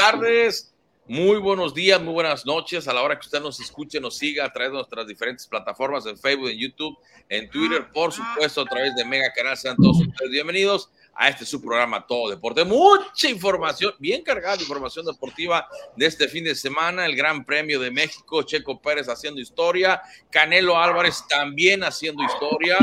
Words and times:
tardes, 0.00 0.72
muy 1.06 1.36
buenos 1.36 1.74
días, 1.74 2.00
muy 2.00 2.14
buenas 2.14 2.46
noches. 2.46 2.88
A 2.88 2.94
la 2.94 3.02
hora 3.02 3.18
que 3.18 3.26
usted 3.26 3.42
nos 3.42 3.60
escuche, 3.60 4.00
nos 4.00 4.16
siga 4.16 4.46
a 4.46 4.50
través 4.50 4.72
de 4.72 4.76
nuestras 4.78 5.06
diferentes 5.06 5.46
plataformas 5.46 6.06
en 6.06 6.16
Facebook, 6.16 6.48
en 6.48 6.58
YouTube, 6.58 6.96
en 7.28 7.50
Twitter, 7.50 7.86
por 7.92 8.10
supuesto, 8.10 8.62
a 8.62 8.64
través 8.64 8.94
de 8.94 9.04
Mega 9.04 9.30
Canal. 9.34 9.58
Sean 9.58 9.76
todos 9.76 10.00
ustedes 10.00 10.30
bienvenidos 10.30 10.88
a 11.14 11.28
este 11.28 11.44
su 11.44 11.60
programa 11.60 12.06
Todo 12.06 12.30
Deporte. 12.30 12.64
Mucha 12.64 13.28
información, 13.28 13.92
bien 13.98 14.22
cargada 14.22 14.56
de 14.56 14.62
información 14.62 15.04
deportiva 15.04 15.68
de 15.94 16.06
este 16.06 16.28
fin 16.28 16.44
de 16.44 16.54
semana. 16.54 17.04
El 17.04 17.14
Gran 17.14 17.44
Premio 17.44 17.78
de 17.78 17.90
México, 17.90 18.42
Checo 18.42 18.80
Pérez 18.80 19.06
haciendo 19.10 19.38
historia, 19.38 20.00
Canelo 20.30 20.78
Álvarez 20.78 21.24
también 21.28 21.84
haciendo 21.84 22.22
historia 22.22 22.78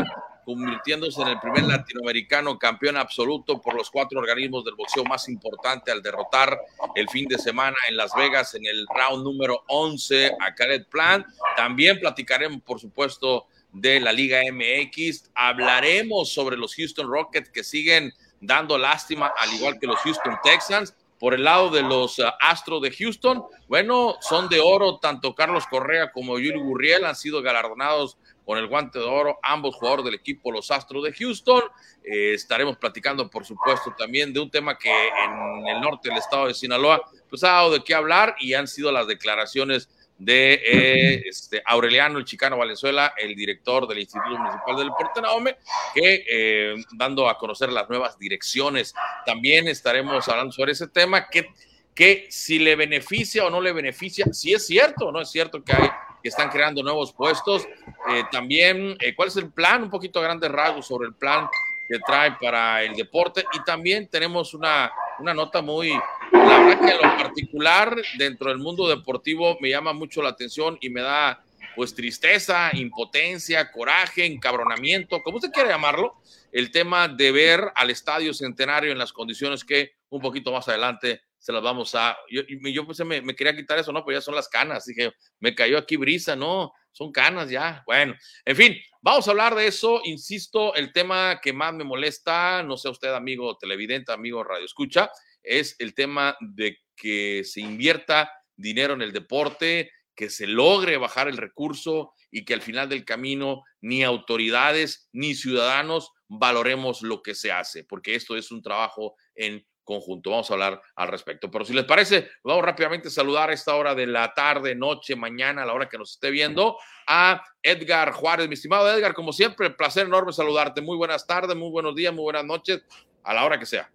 convirtiéndose 0.47 1.21
en 1.21 1.27
el 1.27 1.41
primer 1.41 1.63
latinoamericano 1.63 2.57
campeón 2.57 2.95
absoluto 2.95 3.59
por 3.59 3.75
los 3.75 3.91
cuatro 3.91 4.17
organismos 4.17 4.63
del 4.63 4.75
boxeo 4.75 5.03
más 5.03 5.27
importante 5.27 5.91
al 5.91 6.01
derrotar 6.01 6.57
el 6.95 7.09
fin 7.09 7.27
de 7.27 7.37
semana 7.37 7.75
en 7.89 7.97
Las 7.97 8.15
Vegas 8.15 8.55
en 8.55 8.65
el 8.65 8.87
round 8.87 9.25
número 9.25 9.65
11 9.67 10.37
a 10.39 10.55
Caret 10.55 10.87
Plan. 10.87 11.25
También 11.57 11.99
platicaremos, 11.99 12.61
por 12.61 12.79
supuesto, 12.79 13.47
de 13.73 13.99
la 13.99 14.13
Liga 14.13 14.39
MX. 14.49 15.31
Hablaremos 15.35 16.31
sobre 16.31 16.55
los 16.55 16.73
Houston 16.75 17.11
Rockets 17.11 17.49
que 17.49 17.65
siguen 17.65 18.13
dando 18.39 18.77
lástima, 18.77 19.33
al 19.37 19.53
igual 19.53 19.77
que 19.77 19.87
los 19.87 19.99
Houston 19.99 20.37
Texans. 20.45 20.95
Por 21.19 21.33
el 21.33 21.43
lado 21.43 21.71
de 21.71 21.81
los 21.81 22.19
uh, 22.19 22.27
Astros 22.39 22.81
de 22.83 22.91
Houston, 22.91 23.43
bueno, 23.67 24.15
son 24.21 24.47
de 24.47 24.61
oro 24.61 24.99
tanto 24.99 25.35
Carlos 25.35 25.65
Correa 25.69 26.13
como 26.13 26.39
Yuri 26.39 26.59
Gurriel 26.59 27.03
han 27.03 27.17
sido 27.17 27.41
galardonados 27.41 28.17
con 28.47 28.57
el 28.57 28.67
guante 28.67 28.97
de 28.97 29.03
oro, 29.03 29.39
ambos 29.43 29.75
jugadores 29.75 30.05
del 30.05 30.13
equipo 30.13 30.53
Los 30.53 30.71
Astros 30.71 31.03
de 31.03 31.11
Houston. 31.11 31.63
Eh, 32.01 32.31
estaremos 32.33 32.77
platicando, 32.77 33.29
por 33.29 33.43
supuesto, 33.43 33.93
también 33.97 34.31
de 34.31 34.39
un 34.39 34.49
tema 34.49 34.77
que 34.77 34.89
en 34.89 35.67
el 35.67 35.81
norte 35.81 36.07
del 36.07 36.17
estado 36.17 36.47
de 36.47 36.53
Sinaloa, 36.53 37.01
pues 37.29 37.43
ha 37.43 37.49
dado 37.49 37.73
de 37.73 37.83
qué 37.83 37.93
hablar 37.93 38.37
y 38.39 38.53
han 38.53 38.69
sido 38.69 38.89
las 38.89 39.05
declaraciones 39.05 39.89
de 40.17 40.61
eh, 40.65 41.23
este, 41.27 41.61
Aureliano, 41.65 42.19
el 42.19 42.23
chicano 42.23 42.55
Valenzuela, 42.55 43.13
el 43.17 43.35
director 43.35 43.85
del 43.85 43.99
Instituto 43.99 44.37
Municipal 44.37 44.77
del 44.77 44.87
Deporte 44.87 45.21
Naome, 45.21 45.57
que 45.93 46.23
eh, 46.29 46.75
dando 46.95 47.27
a 47.27 47.37
conocer 47.37 47.69
las 47.73 47.89
nuevas 47.89 48.17
direcciones. 48.17 48.93
También 49.25 49.67
estaremos 49.67 50.25
hablando 50.29 50.53
sobre 50.53 50.71
ese 50.71 50.87
tema, 50.87 51.27
que, 51.27 51.49
que 51.93 52.27
si 52.29 52.59
le 52.59 52.77
beneficia 52.77 53.45
o 53.45 53.49
no 53.49 53.59
le 53.59 53.73
beneficia, 53.73 54.27
si 54.31 54.53
es 54.53 54.65
cierto 54.65 55.07
o 55.07 55.11
no 55.11 55.19
es 55.19 55.29
cierto 55.29 55.61
que 55.61 55.73
hay 55.73 55.89
que 56.27 56.29
están 56.29 56.49
creando 56.49 56.83
nuevos 56.83 57.13
puestos. 57.13 57.65
Eh, 58.09 58.23
también, 58.29 58.97
eh, 58.99 59.15
¿cuál 59.15 59.29
es 59.29 59.37
el 59.37 59.49
plan? 59.49 59.83
Un 59.83 59.89
poquito 59.89 60.19
a 60.19 60.23
grandes 60.23 60.51
rasgos 60.51 60.85
sobre 60.85 61.07
el 61.07 61.15
plan 61.15 61.47
que 61.87 61.99
trae 61.99 62.33
para 62.33 62.83
el 62.83 62.95
deporte. 62.95 63.45
Y 63.53 63.63
también 63.63 64.09
tenemos 64.09 64.53
una, 64.53 64.91
una 65.19 65.33
nota 65.33 65.61
muy, 65.61 65.93
la 66.33 66.59
verdad 66.59 66.79
que 66.81 66.93
lo 66.95 67.17
particular, 67.17 67.95
dentro 68.17 68.49
del 68.49 68.57
mundo 68.57 68.89
deportivo, 68.89 69.57
me 69.61 69.69
llama 69.69 69.93
mucho 69.93 70.21
la 70.21 70.29
atención 70.29 70.77
y 70.81 70.89
me 70.89 71.01
da 71.01 71.41
pues 71.77 71.95
tristeza, 71.95 72.71
impotencia, 72.73 73.71
coraje, 73.71 74.25
encabronamiento, 74.25 75.21
como 75.23 75.37
usted 75.37 75.51
quiera 75.51 75.69
llamarlo, 75.69 76.15
el 76.51 76.71
tema 76.71 77.07
de 77.07 77.31
ver 77.31 77.71
al 77.73 77.89
Estadio 77.89 78.33
Centenario 78.33 78.91
en 78.91 78.97
las 78.97 79.13
condiciones 79.13 79.63
que 79.63 79.93
un 80.09 80.19
poquito 80.19 80.51
más 80.51 80.67
adelante 80.67 81.21
se 81.47 81.53
las 81.53 81.63
vamos 81.63 81.95
a. 81.95 82.17
Yo, 82.29 82.41
yo 82.45 82.85
pues 82.85 82.99
me, 83.05 83.21
me, 83.21 83.33
quería 83.33 83.55
quitar 83.55 83.79
eso, 83.79 83.93
no, 83.93 84.03
pues 84.03 84.17
ya 84.17 84.21
son 84.21 84.35
las 84.35 84.49
canas. 84.49 84.83
Dije, 84.85 85.13
me 85.39 85.55
cayó 85.55 85.77
aquí 85.77 85.95
brisa, 85.95 86.35
no, 86.35 86.73
son 86.91 87.09
canas 87.09 87.49
ya. 87.49 87.83
Bueno, 87.85 88.15
en 88.43 88.55
fin, 88.57 88.75
vamos 89.01 89.25
a 89.25 89.31
hablar 89.31 89.55
de 89.55 89.65
eso. 89.65 90.01
Insisto, 90.03 90.75
el 90.75 90.91
tema 90.91 91.39
que 91.41 91.53
más 91.53 91.73
me 91.73 91.85
molesta, 91.85 92.61
no 92.63 92.75
sé 92.75 92.89
usted, 92.89 93.13
amigo 93.13 93.57
televidente, 93.57 94.11
amigo 94.11 94.43
radio 94.43 94.65
escucha, 94.65 95.09
es 95.41 95.77
el 95.79 95.93
tema 95.93 96.35
de 96.41 96.79
que 96.97 97.45
se 97.45 97.61
invierta 97.61 98.29
dinero 98.57 98.95
en 98.95 99.01
el 99.01 99.13
deporte, 99.13 99.89
que 100.17 100.29
se 100.29 100.47
logre 100.47 100.97
bajar 100.97 101.29
el 101.29 101.37
recurso 101.37 102.11
y 102.29 102.43
que 102.43 102.55
al 102.55 102.61
final 102.61 102.89
del 102.89 103.05
camino 103.05 103.63
ni 103.79 104.03
autoridades 104.03 105.07
ni 105.13 105.33
ciudadanos 105.33 106.11
valoremos 106.27 107.03
lo 107.03 107.21
que 107.21 107.35
se 107.35 107.53
hace, 107.53 107.85
porque 107.85 108.15
esto 108.15 108.35
es 108.35 108.51
un 108.51 108.61
trabajo 108.61 109.15
en 109.33 109.65
conjunto. 109.87 110.29
Vamos 110.29 110.51
a 110.51 110.53
hablar 110.53 110.81
al 110.95 111.07
respecto. 111.07 111.49
Pero 111.49 111.65
si 111.65 111.73
les 111.73 111.85
parece, 111.85 112.29
vamos 112.43 112.63
rápidamente 112.63 113.07
a 113.07 113.11
saludar 113.11 113.49
a 113.49 113.53
esta 113.53 113.73
hora 113.73 113.95
de 113.95 114.05
la 114.05 114.33
tarde, 114.35 114.75
noche, 114.75 115.15
mañana, 115.15 115.63
a 115.63 115.65
la 115.65 115.73
hora 115.73 115.89
que 115.89 115.97
nos 115.97 116.11
esté 116.11 116.29
viendo, 116.29 116.77
a 117.07 117.41
Edgar 117.63 118.11
Juárez. 118.11 118.47
Mi 118.47 118.53
estimado 118.53 118.87
Edgar, 118.91 119.15
como 119.15 119.33
siempre, 119.33 119.71
placer 119.71 120.05
enorme 120.05 120.33
saludarte. 120.33 120.81
Muy 120.81 120.97
buenas 120.97 121.25
tardes, 121.25 121.55
muy 121.55 121.71
buenos 121.71 121.95
días, 121.95 122.13
muy 122.13 122.23
buenas 122.23 122.45
noches, 122.45 122.83
a 123.23 123.33
la 123.33 123.45
hora 123.45 123.57
que 123.57 123.65
sea. 123.65 123.89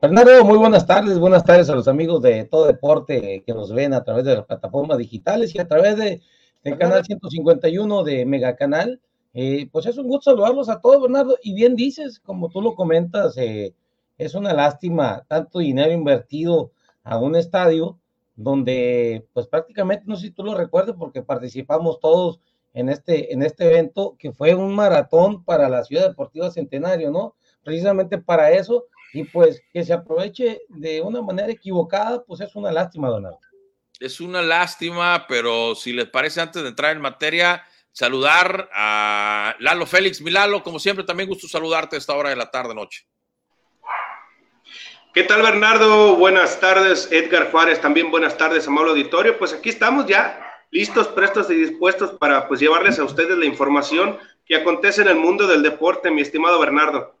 Fernando, 0.00 0.44
muy 0.44 0.58
buenas 0.58 0.86
tardes, 0.86 1.18
buenas 1.18 1.44
tardes 1.44 1.70
a 1.70 1.74
los 1.74 1.88
amigos 1.88 2.20
de 2.22 2.44
Todo 2.44 2.66
Deporte 2.66 3.42
que 3.46 3.54
nos 3.54 3.72
ven 3.72 3.94
a 3.94 4.04
través 4.04 4.24
de 4.24 4.34
las 4.36 4.44
plataformas 4.44 4.98
digitales 4.98 5.54
y 5.54 5.58
a 5.58 5.68
través 5.68 5.96
de, 5.96 6.20
del 6.64 6.78
canal 6.78 7.04
151 7.04 8.04
de 8.04 8.26
Mega 8.26 8.56
Canal 8.56 9.00
eh, 9.38 9.68
pues 9.70 9.84
es 9.84 9.98
un 9.98 10.08
gusto 10.08 10.30
saludarlos 10.30 10.70
a 10.70 10.80
todos, 10.80 11.02
Bernardo. 11.02 11.36
Y 11.42 11.52
bien 11.52 11.76
dices, 11.76 12.18
como 12.18 12.48
tú 12.48 12.62
lo 12.62 12.74
comentas, 12.74 13.36
eh, 13.36 13.74
es 14.16 14.34
una 14.34 14.54
lástima 14.54 15.26
tanto 15.28 15.58
dinero 15.58 15.92
invertido 15.92 16.72
a 17.04 17.18
un 17.18 17.36
estadio 17.36 17.98
donde, 18.34 19.26
pues 19.34 19.46
prácticamente, 19.46 20.04
no 20.06 20.16
sé 20.16 20.28
si 20.28 20.30
tú 20.30 20.42
lo 20.42 20.54
recuerdas, 20.54 20.96
porque 20.98 21.20
participamos 21.20 22.00
todos 22.00 22.40
en 22.72 22.88
este, 22.88 23.34
en 23.34 23.42
este 23.42 23.66
evento, 23.66 24.16
que 24.18 24.32
fue 24.32 24.54
un 24.54 24.74
maratón 24.74 25.44
para 25.44 25.68
la 25.68 25.84
Ciudad 25.84 26.08
Deportiva 26.08 26.50
Centenario, 26.50 27.10
¿no? 27.10 27.34
Precisamente 27.62 28.16
para 28.16 28.52
eso, 28.52 28.86
y 29.12 29.24
pues 29.24 29.60
que 29.70 29.84
se 29.84 29.92
aproveche 29.92 30.62
de 30.70 31.02
una 31.02 31.20
manera 31.20 31.52
equivocada, 31.52 32.24
pues 32.24 32.40
es 32.40 32.56
una 32.56 32.72
lástima, 32.72 33.10
Donaldo. 33.10 33.40
Es 34.00 34.18
una 34.18 34.40
lástima, 34.40 35.26
pero 35.28 35.74
si 35.74 35.92
les 35.92 36.06
parece, 36.06 36.40
antes 36.40 36.62
de 36.62 36.70
entrar 36.70 36.96
en 36.96 37.02
materia, 37.02 37.62
saludar 37.96 38.68
a 38.74 39.56
Lalo 39.58 39.86
Félix. 39.86 40.20
Milalo, 40.20 40.62
como 40.62 40.78
siempre, 40.78 41.02
también 41.02 41.30
gusto 41.30 41.48
saludarte 41.48 41.96
a 41.96 41.98
esta 41.98 42.14
hora 42.14 42.28
de 42.28 42.36
la 42.36 42.50
tarde, 42.50 42.74
noche. 42.74 43.06
¿Qué 45.14 45.22
tal, 45.22 45.40
Bernardo? 45.40 46.14
Buenas 46.16 46.60
tardes, 46.60 47.08
Edgar 47.10 47.50
Juárez. 47.50 47.80
También 47.80 48.10
buenas 48.10 48.36
tardes, 48.36 48.68
amable 48.68 48.90
auditorio. 48.90 49.38
Pues 49.38 49.54
aquí 49.54 49.70
estamos 49.70 50.06
ya 50.06 50.46
listos, 50.70 51.08
prestos 51.08 51.50
y 51.50 51.54
dispuestos 51.54 52.10
para 52.18 52.46
pues 52.46 52.60
llevarles 52.60 52.98
a 52.98 53.04
ustedes 53.04 53.38
la 53.38 53.46
información 53.46 54.18
que 54.44 54.56
acontece 54.56 55.00
en 55.00 55.08
el 55.08 55.16
mundo 55.16 55.46
del 55.46 55.62
deporte, 55.62 56.10
mi 56.10 56.20
estimado 56.20 56.60
Bernardo. 56.60 57.16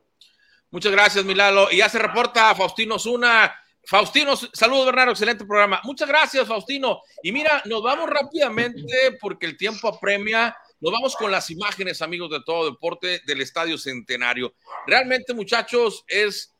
Muchas 0.70 0.92
gracias, 0.92 1.24
Milalo. 1.24 1.68
Y 1.70 1.78
ya 1.78 1.88
se 1.88 1.98
reporta 1.98 2.54
Faustino 2.54 2.98
Zuna. 2.98 3.50
Faustino, 3.82 4.36
saludos 4.36 4.84
Bernardo, 4.84 5.12
excelente 5.12 5.46
programa. 5.46 5.80
Muchas 5.84 6.06
gracias, 6.06 6.46
Faustino. 6.46 7.00
Y 7.22 7.32
mira, 7.32 7.62
nos 7.64 7.82
vamos 7.82 8.10
rápidamente 8.10 9.16
porque 9.18 9.46
el 9.46 9.56
tiempo 9.56 9.88
apremia 9.88 10.54
nos 10.80 10.92
vamos 10.92 11.16
con 11.16 11.30
las 11.30 11.50
imágenes, 11.50 12.02
amigos 12.02 12.30
de 12.30 12.42
todo 12.44 12.70
deporte, 12.70 13.20
del 13.26 13.40
Estadio 13.40 13.78
Centenario. 13.78 14.54
Realmente, 14.86 15.34
muchachos, 15.34 16.04
es. 16.08 16.52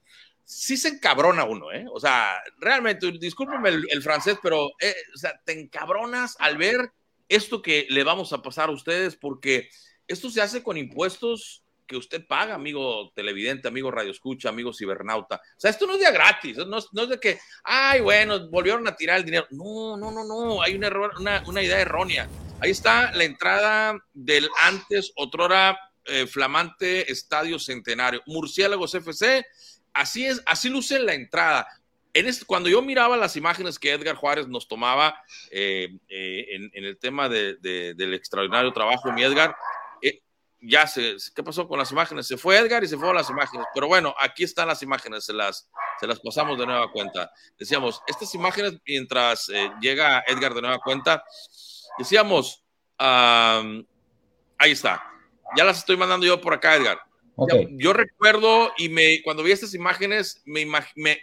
Sí 0.48 0.76
se 0.76 0.88
encabrona 0.88 1.42
uno, 1.42 1.72
¿eh? 1.72 1.86
O 1.92 1.98
sea, 1.98 2.40
realmente, 2.58 3.10
discúlpenme 3.18 3.68
el, 3.68 4.02
francés, 4.02 4.38
pero 4.40 4.68
eh, 4.80 4.94
o 5.12 5.18
sea, 5.18 5.40
te 5.44 5.60
encabronas 5.60 6.36
al 6.38 6.56
ver 6.56 6.92
esto 7.28 7.60
que 7.60 7.88
le 7.90 8.04
vamos 8.04 8.32
a 8.32 8.42
pasar 8.42 8.68
a 8.68 8.72
ustedes, 8.72 9.16
porque 9.16 9.68
esto 10.06 10.30
se 10.30 10.40
hace 10.40 10.62
con 10.62 10.76
impuestos 10.76 11.64
que 11.86 11.96
usted 11.96 12.26
paga, 12.26 12.54
amigo 12.54 13.12
televidente, 13.14 13.68
amigo 13.68 13.90
radio 13.90 14.10
escucha, 14.10 14.48
amigo 14.48 14.72
cibernauta. 14.72 15.36
O 15.36 15.60
sea, 15.60 15.70
esto 15.70 15.86
no 15.86 15.94
es 15.94 16.00
de 16.00 16.12
gratis, 16.12 16.56
no, 16.58 16.78
no, 16.92 17.02
es 17.02 17.08
de 17.08 17.20
que, 17.20 17.38
ay, 17.64 18.00
bueno, 18.00 18.48
volvieron 18.48 18.86
a 18.88 18.96
tirar 18.96 19.18
el 19.18 19.24
dinero. 19.24 19.46
No, 19.50 19.96
no, 19.96 20.10
no, 20.10 20.24
no, 20.24 20.62
hay 20.62 20.74
un 20.74 20.84
error, 20.84 21.12
una, 21.18 21.42
una 21.46 21.62
idea 21.62 21.80
errónea. 21.80 22.28
Ahí 22.60 22.70
está 22.70 23.12
la 23.12 23.24
entrada 23.24 23.98
del 24.14 24.48
antes, 24.62 25.12
otrora 25.16 25.78
eh, 26.06 26.26
flamante 26.26 27.10
Estadio 27.10 27.58
Centenario. 27.58 28.22
Murciélagos 28.26 28.94
FC, 28.94 29.44
así 29.92 30.26
es, 30.26 30.42
así 30.46 30.68
luce 30.68 30.98
la 30.98 31.14
entrada. 31.14 31.66
En 32.14 32.26
este, 32.26 32.46
cuando 32.46 32.70
yo 32.70 32.80
miraba 32.80 33.16
las 33.16 33.36
imágenes 33.36 33.78
que 33.78 33.92
Edgar 33.92 34.16
Juárez 34.16 34.48
nos 34.48 34.68
tomaba 34.68 35.20
eh, 35.50 35.98
eh, 36.08 36.46
en, 36.72 36.84
el 36.84 36.96
tema 36.96 37.28
del 37.28 38.14
extraordinario 38.14 38.72
trabajo, 38.72 39.12
mi 39.12 39.22
Edgar, 39.22 39.54
ya 40.68 40.86
se, 40.86 41.16
¿qué 41.34 41.42
pasó 41.42 41.68
con 41.68 41.78
las 41.78 41.92
imágenes? 41.92 42.26
Se 42.26 42.36
fue 42.36 42.58
Edgar 42.58 42.82
y 42.84 42.88
se 42.88 42.96
fueron 42.96 43.16
las 43.16 43.30
imágenes. 43.30 43.66
Pero 43.74 43.88
bueno, 43.88 44.14
aquí 44.20 44.44
están 44.44 44.68
las 44.68 44.82
imágenes, 44.82 45.24
se 45.24 45.32
las, 45.32 45.70
se 46.00 46.06
las 46.06 46.20
pasamos 46.20 46.58
de 46.58 46.66
nueva 46.66 46.90
cuenta. 46.90 47.30
Decíamos, 47.58 48.02
estas 48.06 48.34
imágenes, 48.34 48.74
mientras 48.86 49.50
llega 49.80 50.24
Edgar 50.26 50.54
de 50.54 50.62
nueva 50.62 50.78
cuenta, 50.78 51.24
Decíamos, 51.98 52.62
ahí 52.98 54.70
está. 54.70 55.02
Ya 55.56 55.64
las 55.64 55.78
estoy 55.78 55.96
mandando 55.96 56.26
yo 56.26 56.40
por 56.40 56.54
acá, 56.54 56.76
Edgar. 56.76 57.00
Yo 57.72 57.92
recuerdo 57.92 58.72
y 58.78 58.88
me, 58.88 59.22
cuando 59.22 59.42
vi 59.42 59.52
estas 59.52 59.74
imágenes, 59.74 60.42
me, 60.44 60.66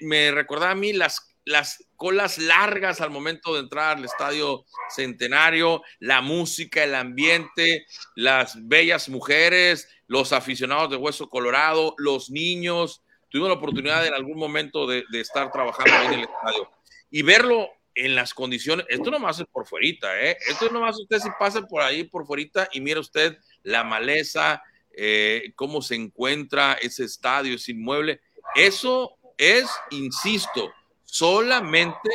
me, 0.01 0.31
recordaba 0.31 0.71
a 0.71 0.75
mí 0.75 0.93
las, 0.93 1.32
las 1.45 1.85
colas 1.95 2.37
largas 2.37 3.01
al 3.01 3.09
momento 3.09 3.53
de 3.53 3.61
entrar 3.61 3.97
al 3.97 4.05
estadio 4.05 4.65
centenario, 4.89 5.81
la 5.99 6.21
música, 6.21 6.83
el 6.83 6.95
ambiente, 6.95 7.85
las 8.15 8.55
bellas 8.67 9.09
mujeres, 9.09 9.87
los 10.07 10.33
aficionados 10.33 10.89
de 10.89 10.97
Hueso 10.97 11.29
Colorado, 11.29 11.95
los 11.97 12.29
niños, 12.29 13.03
tuvimos 13.29 13.49
la 13.49 13.55
oportunidad 13.55 14.05
en 14.05 14.13
algún 14.13 14.37
momento 14.37 14.85
de, 14.85 15.03
estar 15.13 15.51
trabajando 15.51 16.13
en 16.13 16.19
el 16.19 16.25
estadio 16.25 16.69
y 17.09 17.21
verlo 17.23 17.69
en 17.95 18.15
las 18.15 18.33
condiciones, 18.33 18.85
esto 18.89 19.11
nomás 19.11 19.39
es 19.39 19.45
por 19.51 19.67
fuerita, 19.67 20.19
¿eh? 20.19 20.35
Esto 20.47 20.69
nomás 20.69 20.99
usted 20.99 21.19
si 21.19 21.29
pasa 21.39 21.61
por 21.61 21.81
ahí 21.81 22.03
por 22.03 22.25
fuerita 22.25 22.67
y 22.71 22.81
mira 22.81 22.99
usted 22.99 23.37
la 23.61 23.83
maleza, 23.83 24.63
eh, 24.95 25.51
cómo 25.55 25.81
se 25.81 25.95
encuentra 25.95 26.73
ese 26.73 27.03
estadio, 27.03 27.55
ese 27.55 27.71
inmueble. 27.71 28.21
Eso 28.55 29.17
es, 29.37 29.67
insisto, 29.91 30.71
solamente 31.13 32.09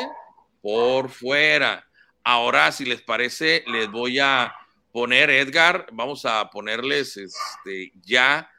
por 0.61 1.09
fuera. 1.09 1.87
Ahora, 2.25 2.73
si 2.73 2.85
les 2.85 3.01
parece, 3.01 3.63
les 3.69 3.89
voy 3.89 4.19
a 4.19 4.53
poner, 4.93 5.31
Edgar, 5.31 5.87
vamos 5.93 6.25
a 6.25 6.51
ponerles 6.51 7.17
este, 7.17 7.93
ya 8.03 8.51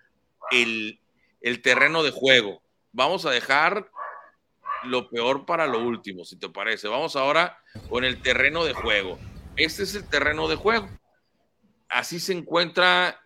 el, 0.49 1.01
el 1.41 1.61
terreno 1.61 2.03
de 2.03 2.11
juego. 2.11 2.61
Vamos 2.93 3.25
a 3.25 3.31
dejar 3.31 3.91
lo 4.85 5.09
peor 5.09 5.45
para 5.45 5.67
lo 5.67 5.79
último, 5.79 6.23
si 6.23 6.37
te 6.37 6.47
parece. 6.47 6.87
Vamos 6.87 7.17
ahora 7.17 7.61
con 7.89 8.05
el 8.05 8.21
terreno 8.21 8.63
de 8.63 8.73
juego. 8.73 9.19
Este 9.57 9.83
es 9.83 9.93
el 9.93 10.07
terreno 10.07 10.47
de 10.47 10.55
juego. 10.55 10.87
Así 11.89 12.17
se 12.21 12.31
encuentra. 12.31 13.19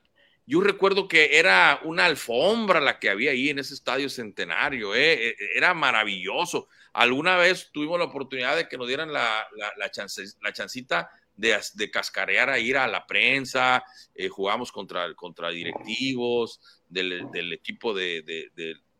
Yo 0.48 0.62
recuerdo 0.62 1.07
que 1.07 1.38
era 1.38 1.80
una 1.83 2.06
alfombra 2.06 2.81
la 2.81 2.98
que 2.98 3.12
había 3.12 3.31
ahí 3.31 3.50
en 3.50 3.59
ese 3.59 3.75
estadio 3.75 4.09
centenario. 4.09 4.95
¿eh? 4.95 5.27
E, 5.27 5.36
era 5.56 5.75
maravilloso. 5.75 6.69
Alguna 6.94 7.38
vez 7.38 7.72
tuvimos 7.72 8.00
la 8.00 8.06
oportunidad 8.06 8.56
de 8.56 8.68
que 8.68 8.78
nos 8.78 8.88
dieran 8.88 9.12
la, 9.12 9.48
la, 9.78 10.54
chancita 10.54 11.10
de, 11.36 11.60
de, 11.74 11.92
cascarear 11.92 12.50
a 12.50 12.60
ir 12.60 12.78
a 12.78 12.88
la 12.88 13.06
prensa. 13.07 13.84
Eh, 14.13 14.30
jugamos 14.30 14.72
contra, 14.72 15.13
contra 15.16 15.50
directivos 15.50 16.62
del, 16.88 17.51
equipo 17.51 17.94
de 17.94 18.24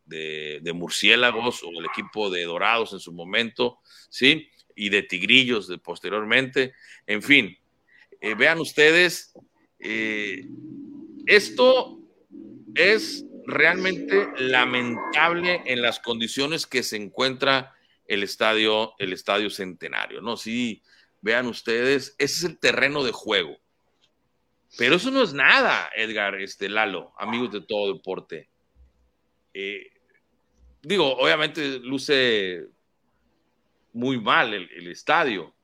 de, 0.06 0.72
murciélagos 0.74 1.62
o 1.62 1.70
el 1.70 1.86
equipo 1.86 2.30
de 2.30 2.44
dorados 2.44 2.92
en 2.92 3.00
su 3.00 3.12
momento, 3.12 3.78
¿sí? 4.08 4.48
Y 4.74 4.88
de 4.88 5.02
tigrillos 5.02 5.68
de, 5.68 5.78
posteriormente. 5.78 6.74
En 7.06 7.22
fin, 7.22 7.56
eh, 8.20 8.34
vean 8.34 8.60
ustedes, 8.60 9.32
eh, 9.78 10.46
esto 11.26 12.00
es 12.74 13.24
realmente 13.46 14.28
lamentable 14.38 15.62
en 15.66 15.82
las 15.82 16.00
condiciones 16.00 16.66
que 16.66 16.82
se 16.82 16.96
encuentra 16.96 17.73
el 18.06 18.22
estadio, 18.22 18.94
el 18.98 19.12
estadio 19.12 19.50
centenario, 19.50 20.20
¿no? 20.20 20.36
Sí, 20.36 20.82
vean 21.20 21.46
ustedes, 21.46 22.14
ese 22.18 22.34
es 22.34 22.44
el 22.44 22.58
terreno 22.58 23.02
de 23.02 23.12
juego. 23.12 23.56
Pero 24.76 24.96
eso 24.96 25.10
no 25.10 25.22
es 25.22 25.32
nada, 25.32 25.90
Edgar, 25.94 26.34
este 26.40 26.68
Lalo, 26.68 27.12
amigos 27.18 27.52
de 27.52 27.60
todo 27.60 27.92
deporte. 27.92 28.50
Eh, 29.52 29.92
digo, 30.82 31.16
obviamente 31.16 31.78
luce 31.78 32.66
muy 33.92 34.20
mal 34.20 34.52
el, 34.52 34.88
estadio, 34.88 35.54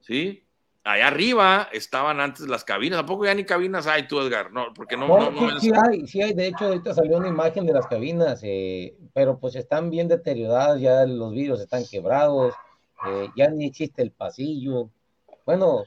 ¿sí? 0.00 0.45
Allá 0.86 1.08
arriba 1.08 1.68
estaban 1.72 2.20
antes 2.20 2.46
las 2.46 2.62
cabinas, 2.62 3.00
tampoco 3.00 3.24
ya 3.24 3.34
ni 3.34 3.42
cabinas 3.42 3.88
hay 3.88 4.06
tú, 4.06 4.20
Edgar, 4.20 4.52
no, 4.52 4.72
porque 4.72 4.96
no... 4.96 5.08
no, 5.32 5.58
sí, 5.58 5.72
hay, 5.74 6.06
sí 6.06 6.22
hay, 6.22 6.32
de 6.32 6.46
hecho 6.46 6.66
ahorita 6.66 6.94
salió 6.94 7.16
una 7.16 7.26
imagen 7.26 7.66
de 7.66 7.72
las 7.72 7.88
cabinas, 7.88 8.38
eh, 8.44 8.94
pero 9.12 9.36
pues 9.40 9.56
están 9.56 9.90
bien 9.90 10.06
deterioradas, 10.06 10.80
ya 10.80 11.04
los 11.04 11.32
vidrios 11.32 11.60
están 11.60 11.84
quebrados, 11.90 12.54
eh, 13.08 13.28
ya 13.36 13.50
ni 13.50 13.66
existe 13.66 14.00
el 14.00 14.12
pasillo, 14.12 14.88
bueno... 15.44 15.82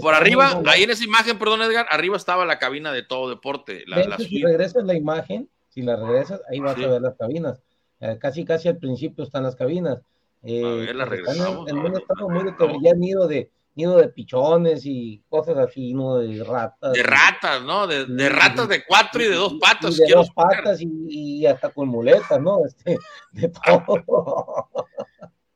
Por 0.00 0.14
arriba, 0.14 0.60
ahí 0.66 0.82
en 0.82 0.90
esa 0.90 1.04
imagen, 1.04 1.38
perdón 1.38 1.62
Edgar, 1.62 1.86
arriba 1.88 2.16
estaba 2.16 2.44
la 2.44 2.58
cabina 2.58 2.92
de 2.92 3.04
todo 3.04 3.28
deporte. 3.28 3.84
La, 3.86 4.18
si 4.18 4.42
regresas 4.42 4.84
la 4.84 4.94
imagen, 4.94 5.48
si 5.68 5.82
la 5.82 5.94
regresas, 5.94 6.40
ahí 6.50 6.58
vas 6.58 6.76
a 6.76 6.88
ver 6.88 7.00
las 7.00 7.16
cabinas. 7.16 7.62
Eh, 8.00 8.16
casi 8.20 8.44
casi 8.44 8.68
al 8.68 8.78
principio 8.78 9.24
están 9.24 9.44
las 9.44 9.54
cabinas. 9.54 9.98
A 10.42 10.46
ver, 10.46 10.94
la 10.94 11.04
regresamos. 11.04 11.68
En, 11.68 11.78
un 11.78 11.96
estado 11.96 12.28
muy 12.28 12.44
de, 12.44 12.54
ya 12.82 12.94
de 13.26 13.50
nido 13.74 13.96
de 13.98 14.08
pichones 14.08 14.82
y 14.84 15.22
cosas 15.28 15.56
así, 15.58 15.94
¿no? 15.94 16.18
De 16.18 16.42
ratas. 16.44 16.92
De 16.92 17.02
ratas, 17.02 17.62
¿no? 17.62 17.86
De, 17.86 18.06
de 18.06 18.28
ratas 18.28 18.68
de 18.68 18.84
cuatro 18.84 19.22
y 19.22 19.28
de 19.28 19.34
dos 19.34 19.54
patas. 19.60 19.98
Y 19.98 20.02
de 20.02 20.14
dos 20.14 20.30
patas 20.30 20.80
y, 20.80 20.88
y, 21.08 21.46
hasta 21.46 21.70
con 21.70 21.88
muletas, 21.88 22.40
¿no? 22.40 22.60
Este, 22.66 22.98
de 23.32 23.48
todo. 23.48 24.68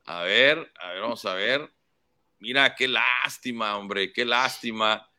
A 0.05 0.21
ver, 0.23 0.71
a 0.79 0.89
ver, 0.89 1.01
vamos 1.01 1.25
a 1.25 1.33
ver. 1.33 1.69
Mira, 2.39 2.75
qué 2.75 2.87
lástima, 2.87 3.77
hombre, 3.77 4.11
qué 4.11 4.25
lástima. 4.25 5.09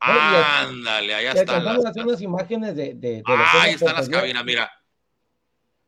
Ándale, 0.00 1.14
allá 1.14 1.32
están. 1.32 1.64
Las... 1.64 2.20
imágenes 2.20 2.76
de, 2.76 2.94
de, 2.94 3.22
ah, 3.26 3.62
ahí 3.62 3.74
están 3.74 3.96
las 3.96 4.08
cabinas, 4.08 4.44
mira. 4.44 4.70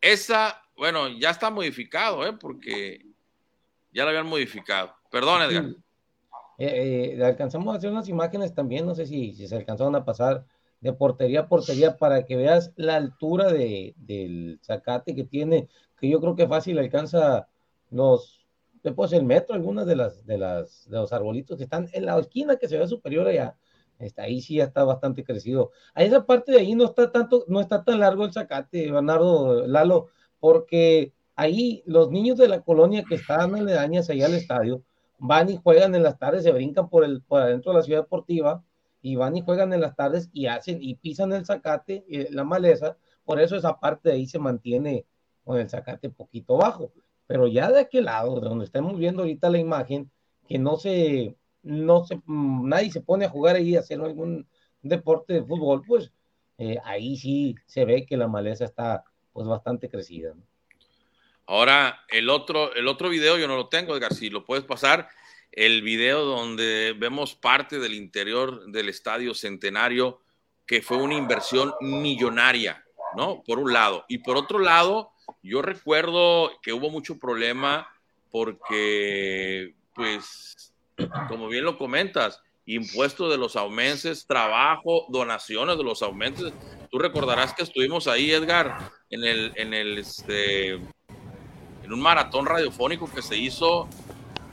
Esa 0.01 0.61
bueno, 0.81 1.09
ya 1.09 1.29
está 1.29 1.51
modificado, 1.51 2.25
¿eh? 2.25 2.33
Porque 2.33 3.05
ya 3.91 4.01
lo 4.01 4.09
habían 4.09 4.25
modificado. 4.25 4.95
Perdón, 5.11 5.43
Edgar. 5.43 5.65
Eh, 6.63 7.15
eh, 7.17 7.25
alcanzamos 7.25 7.73
a 7.73 7.77
hacer 7.77 7.89
unas 7.89 8.07
imágenes 8.07 8.53
también, 8.53 8.85
no 8.85 8.93
sé 8.93 9.07
si, 9.07 9.33
si, 9.33 9.47
se 9.47 9.55
alcanzaron 9.55 9.95
a 9.95 10.05
pasar 10.05 10.45
de 10.79 10.93
portería 10.93 11.39
a 11.41 11.47
portería 11.47 11.97
para 11.97 12.23
que 12.23 12.35
veas 12.35 12.71
la 12.75 12.97
altura 12.97 13.51
de, 13.51 13.95
del 13.97 14.59
zacate 14.61 15.15
que 15.15 15.23
tiene, 15.23 15.69
que 15.99 16.07
yo 16.07 16.21
creo 16.21 16.35
que 16.35 16.47
fácil 16.47 16.77
alcanza 16.77 17.47
los, 17.89 18.45
después 18.83 19.11
el 19.11 19.25
metro, 19.25 19.55
algunas 19.55 19.87
de 19.87 19.95
las, 19.95 20.23
de 20.27 20.37
las, 20.37 20.87
de 20.87 20.97
los 20.97 21.11
arbolitos 21.11 21.57
que 21.57 21.63
están 21.63 21.89
en 21.93 22.05
la 22.05 22.19
esquina 22.19 22.57
que 22.57 22.67
se 22.67 22.77
ve 22.77 22.87
superior 22.87 23.25
allá. 23.27 23.55
Está, 23.97 24.23
ahí 24.23 24.39
sí 24.39 24.57
ya 24.57 24.65
está 24.65 24.83
bastante 24.83 25.23
crecido. 25.23 25.71
A 25.95 26.03
esa 26.03 26.27
parte 26.27 26.51
de 26.51 26.59
ahí 26.59 26.75
no 26.75 26.85
está 26.85 27.11
tanto, 27.11 27.43
no 27.47 27.59
está 27.59 27.83
tan 27.83 27.99
largo 27.99 28.23
el 28.23 28.33
zacate, 28.33 28.91
Bernardo 28.91 29.65
Lalo, 29.65 30.09
porque 30.39 31.11
ahí 31.35 31.81
los 31.87 32.11
niños 32.11 32.37
de 32.37 32.47
la 32.47 32.61
colonia 32.61 33.03
que 33.07 33.15
están 33.15 33.55
aledañas 33.55 34.11
allá 34.11 34.27
al 34.27 34.35
estadio 34.35 34.83
van 35.23 35.49
y 35.51 35.57
juegan 35.57 35.93
en 35.93 36.01
las 36.01 36.17
tardes, 36.17 36.43
se 36.43 36.51
brincan 36.51 36.89
por, 36.89 37.05
el, 37.05 37.21
por 37.21 37.41
adentro 37.41 37.71
de 37.71 37.77
la 37.77 37.83
ciudad 37.83 38.01
deportiva 38.01 38.63
y 39.03 39.15
van 39.15 39.37
y 39.37 39.41
juegan 39.41 39.71
en 39.71 39.81
las 39.81 39.95
tardes 39.95 40.29
y 40.33 40.47
hacen 40.47 40.79
y 40.81 40.95
pisan 40.95 41.31
el 41.31 41.45
zacate, 41.45 42.03
eh, 42.09 42.27
la 42.31 42.43
maleza, 42.43 42.97
por 43.23 43.39
eso 43.39 43.55
esa 43.55 43.79
parte 43.79 44.09
de 44.09 44.15
ahí 44.15 44.25
se 44.25 44.39
mantiene 44.39 45.05
con 45.43 45.59
el 45.59 45.69
zacate 45.69 46.09
poquito 46.09 46.57
bajo. 46.57 46.91
Pero 47.27 47.47
ya 47.47 47.71
de 47.71 47.81
aquel 47.81 48.05
lado, 48.05 48.39
de 48.39 48.49
donde 48.49 48.65
estamos 48.65 48.97
viendo 48.97 49.21
ahorita 49.21 49.51
la 49.51 49.59
imagen, 49.59 50.09
que 50.47 50.57
no 50.57 50.77
se, 50.77 51.37
no 51.61 52.03
se, 52.03 52.15
mm, 52.25 52.67
nadie 52.67 52.91
se 52.91 53.01
pone 53.01 53.25
a 53.25 53.29
jugar 53.29 53.55
ahí, 53.57 53.75
a 53.75 53.81
hacer 53.81 54.01
algún 54.01 54.47
deporte 54.81 55.33
de 55.33 55.43
fútbol, 55.43 55.83
pues 55.85 56.11
eh, 56.57 56.79
ahí 56.83 57.15
sí 57.15 57.55
se 57.67 57.85
ve 57.85 58.07
que 58.07 58.17
la 58.17 58.27
maleza 58.27 58.65
está 58.65 59.03
pues 59.33 59.47
bastante 59.47 59.87
crecida. 59.87 60.33
Ahora, 61.51 62.05
el 62.07 62.29
otro, 62.29 62.73
el 62.75 62.87
otro 62.87 63.09
video 63.09 63.37
yo 63.37 63.45
no 63.45 63.57
lo 63.57 63.67
tengo, 63.67 63.93
Edgar, 63.93 64.13
si 64.13 64.29
lo 64.29 64.45
puedes 64.45 64.63
pasar, 64.63 65.09
el 65.51 65.81
video 65.81 66.23
donde 66.23 66.95
vemos 66.97 67.35
parte 67.35 67.77
del 67.77 67.93
interior 67.93 68.67
del 68.67 68.87
estadio 68.87 69.33
centenario, 69.33 70.21
que 70.65 70.81
fue 70.81 70.95
una 70.95 71.15
inversión 71.15 71.73
millonaria, 71.81 72.85
¿no? 73.17 73.43
Por 73.43 73.59
un 73.59 73.73
lado. 73.73 74.05
Y 74.07 74.19
por 74.19 74.37
otro 74.37 74.59
lado, 74.59 75.11
yo 75.43 75.61
recuerdo 75.61 76.53
que 76.61 76.71
hubo 76.71 76.89
mucho 76.89 77.19
problema 77.19 77.85
porque, 78.31 79.75
pues, 79.93 80.73
como 81.27 81.49
bien 81.49 81.65
lo 81.65 81.77
comentas, 81.77 82.41
impuestos 82.65 83.29
de 83.29 83.37
los 83.37 83.57
aumenses, 83.57 84.25
trabajo, 84.25 85.05
donaciones 85.09 85.77
de 85.77 85.83
los 85.83 86.01
aumenses. 86.01 86.53
Tú 86.89 86.97
recordarás 86.97 87.53
que 87.53 87.63
estuvimos 87.63 88.07
ahí, 88.07 88.31
Edgar, 88.31 88.89
en 89.09 89.25
el, 89.25 89.51
en 89.55 89.73
el, 89.73 89.97
este, 89.97 90.79
en 91.91 91.95
un 91.95 92.01
maratón 92.01 92.45
radiofónico 92.45 93.11
que 93.13 93.21
se 93.21 93.35
hizo. 93.35 93.89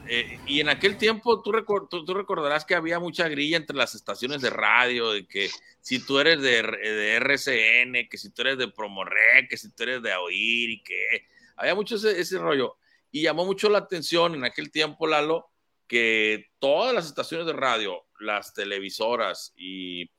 Eh, 0.09 0.41
y 0.49 0.59
en 0.59 0.69
aquel 0.71 0.97
tiempo 0.97 1.41
tú, 1.41 1.53
tú, 1.89 2.15
recordarás 2.15 2.65
que 2.65 2.75
había 2.75 2.99
mucha 2.99 3.29
grilla 3.29 3.57
entre 3.57 3.77
las 3.77 3.95
estaciones 3.95 4.43
de 4.43 4.51
radio, 4.51 5.13
de 5.13 5.25
que 5.25 5.49
si 5.81 6.05
tú 6.05 6.19
eres 6.19 6.43
de, 6.43 6.63
de 6.63 7.15
RCN, 7.15 8.09
que 8.09 8.19
si 8.19 8.31
tú 8.31 8.43
eres 8.43 8.59
de 8.59 8.67
Promorre, 8.67 9.47
que 9.49 9.57
si 9.57 9.71
tú 9.71 9.85
eres 9.85 10.03
de 10.03 10.15
OIR 10.15 10.71
y 10.71 10.83
que 10.83 11.27
había 11.55 11.77
mucho 11.77 11.95
ese, 11.95 12.19
ese 12.19 12.39
rollo. 12.39 12.77
Y 13.13 13.23
llamó 13.23 13.45
mucho 13.45 13.69
la 13.69 13.79
atención 13.79 14.35
en 14.35 14.45
aquel 14.45 14.73
tiempo, 14.73 15.07
Lalo, 15.07 15.49
que 15.87 16.47
todas 16.59 16.93
las 16.93 17.07
estaciones 17.07 17.47
de 17.47 17.53
radio, 17.53 18.05
las 18.19 18.53
televisoras 18.53 19.53
y, 19.57 20.11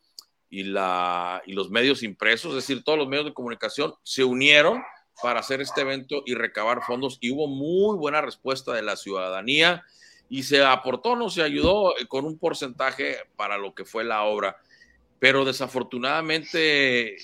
la, 0.50 1.42
y 1.46 1.52
los 1.52 1.70
medios 1.70 2.02
impresos, 2.02 2.52
es 2.52 2.68
decir, 2.68 2.82
todos 2.82 2.98
los 2.98 3.10
medios 3.10 3.26
de 3.26 3.34
comunicación, 3.34 3.94
se 4.04 4.24
unieron 4.24 4.82
para 5.22 5.40
hacer 5.40 5.62
este 5.62 5.82
evento 5.82 6.24
y 6.26 6.34
recabar 6.34 6.82
fondos 6.84 7.18
y 7.22 7.32
hubo 7.32 7.48
muy 7.48 7.98
buena 7.98 8.22
respuesta 8.22 8.74
de 8.74 8.82
la 8.82 8.96
ciudadanía 8.96 9.84
y 10.30 10.44
se 10.44 10.64
aportó, 10.64 11.16
no 11.16 11.30
se 11.30 11.42
ayudó 11.42 11.94
con 12.08 12.26
un 12.26 12.38
porcentaje 12.38 13.18
para 13.36 13.58
lo 13.58 13.74
que 13.74 13.86
fue 13.86 14.04
la 14.04 14.24
obra. 14.24 14.58
Pero 15.18 15.44
desafortunadamente, 15.44 17.18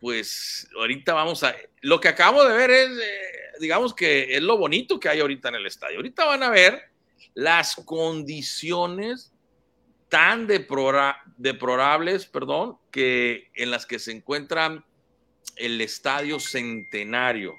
pues 0.00 0.68
ahorita 0.78 1.12
vamos 1.12 1.42
a... 1.42 1.54
Lo 1.80 2.00
que 2.00 2.08
acabamos 2.08 2.48
de 2.48 2.54
ver 2.54 2.70
es, 2.70 2.90
eh, 2.90 3.22
digamos 3.60 3.94
que 3.94 4.36
es 4.36 4.42
lo 4.42 4.56
bonito 4.56 4.98
que 5.00 5.08
hay 5.08 5.20
ahorita 5.20 5.48
en 5.48 5.56
el 5.56 5.66
estadio. 5.66 5.96
Ahorita 5.96 6.24
van 6.24 6.42
a 6.44 6.50
ver 6.50 6.80
las 7.34 7.76
condiciones 7.84 9.32
tan 10.08 10.46
deplorables, 10.46 12.26
perdón, 12.26 12.78
que 12.90 13.50
en 13.54 13.70
las 13.70 13.86
que 13.86 13.98
se 13.98 14.12
encuentra 14.12 14.84
el 15.56 15.80
estadio 15.80 16.38
centenario. 16.38 17.54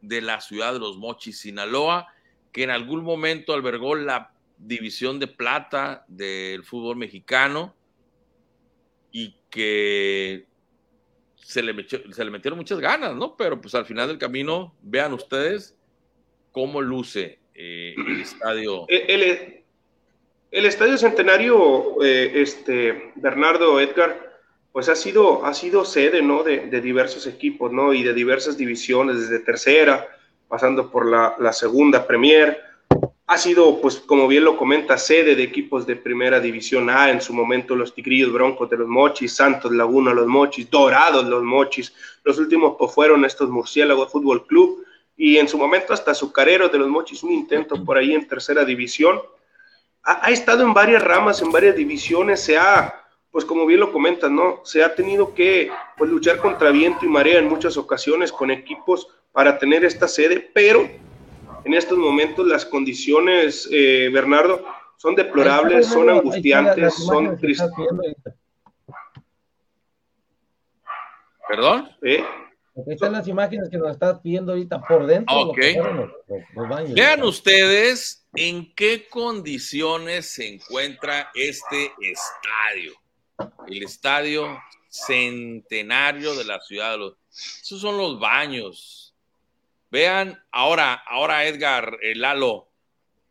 de 0.00 0.20
la 0.20 0.40
ciudad 0.40 0.72
de 0.72 0.78
Los 0.78 0.96
Mochis, 0.96 1.40
Sinaloa, 1.40 2.06
que 2.52 2.62
en 2.62 2.70
algún 2.70 3.02
momento 3.02 3.52
albergó 3.52 3.96
la 3.96 4.32
división 4.56 5.18
de 5.18 5.26
plata 5.26 6.04
del 6.08 6.62
fútbol 6.64 6.96
mexicano 6.96 7.74
y 9.10 9.34
que 9.50 10.46
se 11.36 11.62
le, 11.62 11.72
metieron 11.72 12.58
muchas 12.58 12.78
ganas, 12.78 13.14
¿no? 13.14 13.36
Pero 13.36 13.60
pues 13.60 13.74
al 13.74 13.86
final 13.86 14.08
del 14.08 14.18
camino, 14.18 14.74
vean 14.82 15.14
ustedes 15.14 15.74
cómo 16.52 16.82
luce 16.82 17.38
eh, 17.54 17.94
el 17.96 18.20
estadio. 18.20 18.84
El, 18.88 19.64
el, 20.50 20.66
estadio 20.66 20.98
centenario, 20.98 22.02
eh, 22.02 22.42
este, 22.42 23.12
Bernardo 23.16 23.80
Edgar, 23.80 24.27
pues 24.78 24.88
ha 24.88 24.94
sido, 24.94 25.44
ha 25.44 25.54
sido 25.54 25.84
sede, 25.84 26.22
¿no? 26.22 26.44
De, 26.44 26.68
de, 26.68 26.80
diversos 26.80 27.26
equipos, 27.26 27.72
¿no? 27.72 27.92
Y 27.92 28.04
de 28.04 28.14
diversas 28.14 28.56
divisiones, 28.56 29.18
desde 29.18 29.40
tercera, 29.40 30.06
pasando 30.46 30.88
por 30.88 31.04
la, 31.04 31.34
la 31.40 31.52
segunda 31.52 32.06
Premier, 32.06 32.60
ha 33.26 33.38
sido, 33.38 33.80
pues 33.80 33.96
como 33.96 34.28
bien 34.28 34.44
lo 34.44 34.56
comenta, 34.56 34.96
sede 34.96 35.34
de 35.34 35.42
equipos 35.42 35.84
de 35.84 35.96
primera 35.96 36.38
división 36.38 36.90
A, 36.90 37.10
en 37.10 37.20
su 37.20 37.34
momento 37.34 37.74
los 37.74 37.92
Tigrillos 37.92 38.32
Broncos 38.32 38.70
de 38.70 38.76
los 38.76 38.86
Mochis, 38.86 39.34
Santos 39.34 39.72
Laguna 39.72 40.14
los 40.14 40.28
Mochis, 40.28 40.70
Dorados 40.70 41.26
los 41.26 41.42
Mochis, 41.42 41.92
los 42.22 42.38
últimos 42.38 42.76
pues 42.78 42.94
fueron 42.94 43.24
estos 43.24 43.50
Murciélagos 43.50 44.12
Fútbol 44.12 44.46
Club, 44.46 44.84
y 45.16 45.38
en 45.38 45.48
su 45.48 45.58
momento 45.58 45.92
hasta 45.92 46.12
Azucareros 46.12 46.70
de 46.70 46.78
los 46.78 46.88
Mochis, 46.88 47.24
un 47.24 47.32
intento 47.32 47.84
por 47.84 47.98
ahí 47.98 48.14
en 48.14 48.28
tercera 48.28 48.64
división. 48.64 49.20
Ha, 50.04 50.24
ha, 50.24 50.30
estado 50.30 50.62
en 50.62 50.72
varias 50.72 51.02
ramas, 51.02 51.42
en 51.42 51.50
varias 51.50 51.74
divisiones, 51.74 52.38
se 52.44 52.56
ha, 52.56 53.07
pues 53.30 53.44
como 53.44 53.66
bien 53.66 53.80
lo 53.80 53.92
comentan, 53.92 54.34
¿no? 54.34 54.60
Se 54.64 54.82
ha 54.82 54.94
tenido 54.94 55.34
que 55.34 55.70
pues, 55.96 56.10
luchar 56.10 56.38
contra 56.38 56.70
viento 56.70 57.04
y 57.04 57.08
marea 57.08 57.38
en 57.38 57.48
muchas 57.48 57.76
ocasiones 57.76 58.32
con 58.32 58.50
equipos 58.50 59.08
para 59.32 59.58
tener 59.58 59.84
esta 59.84 60.08
sede, 60.08 60.50
pero 60.52 60.88
en 61.64 61.74
estos 61.74 61.98
momentos 61.98 62.46
las 62.46 62.64
condiciones, 62.64 63.68
eh, 63.70 64.08
Bernardo, 64.12 64.64
son 64.96 65.14
deplorables, 65.14 65.86
son 65.86 66.10
angustiantes, 66.10 66.94
son 66.94 67.36
tristes. 67.38 67.70
¿Perdón? 71.48 71.88
¿Eh? 72.02 72.24
están 72.86 73.12
las 73.12 73.26
imágenes 73.26 73.68
que 73.68 73.78
nos 73.78 73.90
estás 73.90 74.20
pidiendo 74.20 74.52
ahorita 74.52 74.80
por 74.82 75.06
dentro. 75.06 75.36
Ok. 75.36 75.58
Vean 76.94 77.22
ustedes 77.22 78.28
en 78.34 78.72
qué 78.74 79.08
condiciones 79.08 80.26
se 80.26 80.54
encuentra 80.54 81.30
este 81.34 81.92
estadio. 82.00 82.92
El 83.66 83.82
estadio 83.82 84.60
centenario 84.88 86.34
de 86.34 86.44
la 86.44 86.60
ciudad 86.60 86.92
de 86.92 86.98
los... 86.98 87.14
Esos 87.30 87.80
son 87.80 87.96
los 87.96 88.18
baños, 88.18 89.08
Vean, 89.90 90.38
ahora, 90.52 90.94
ahora 91.06 91.46
Edgar, 91.46 91.98
el 92.02 92.10
eh, 92.10 92.20
Lalo, 92.20 92.68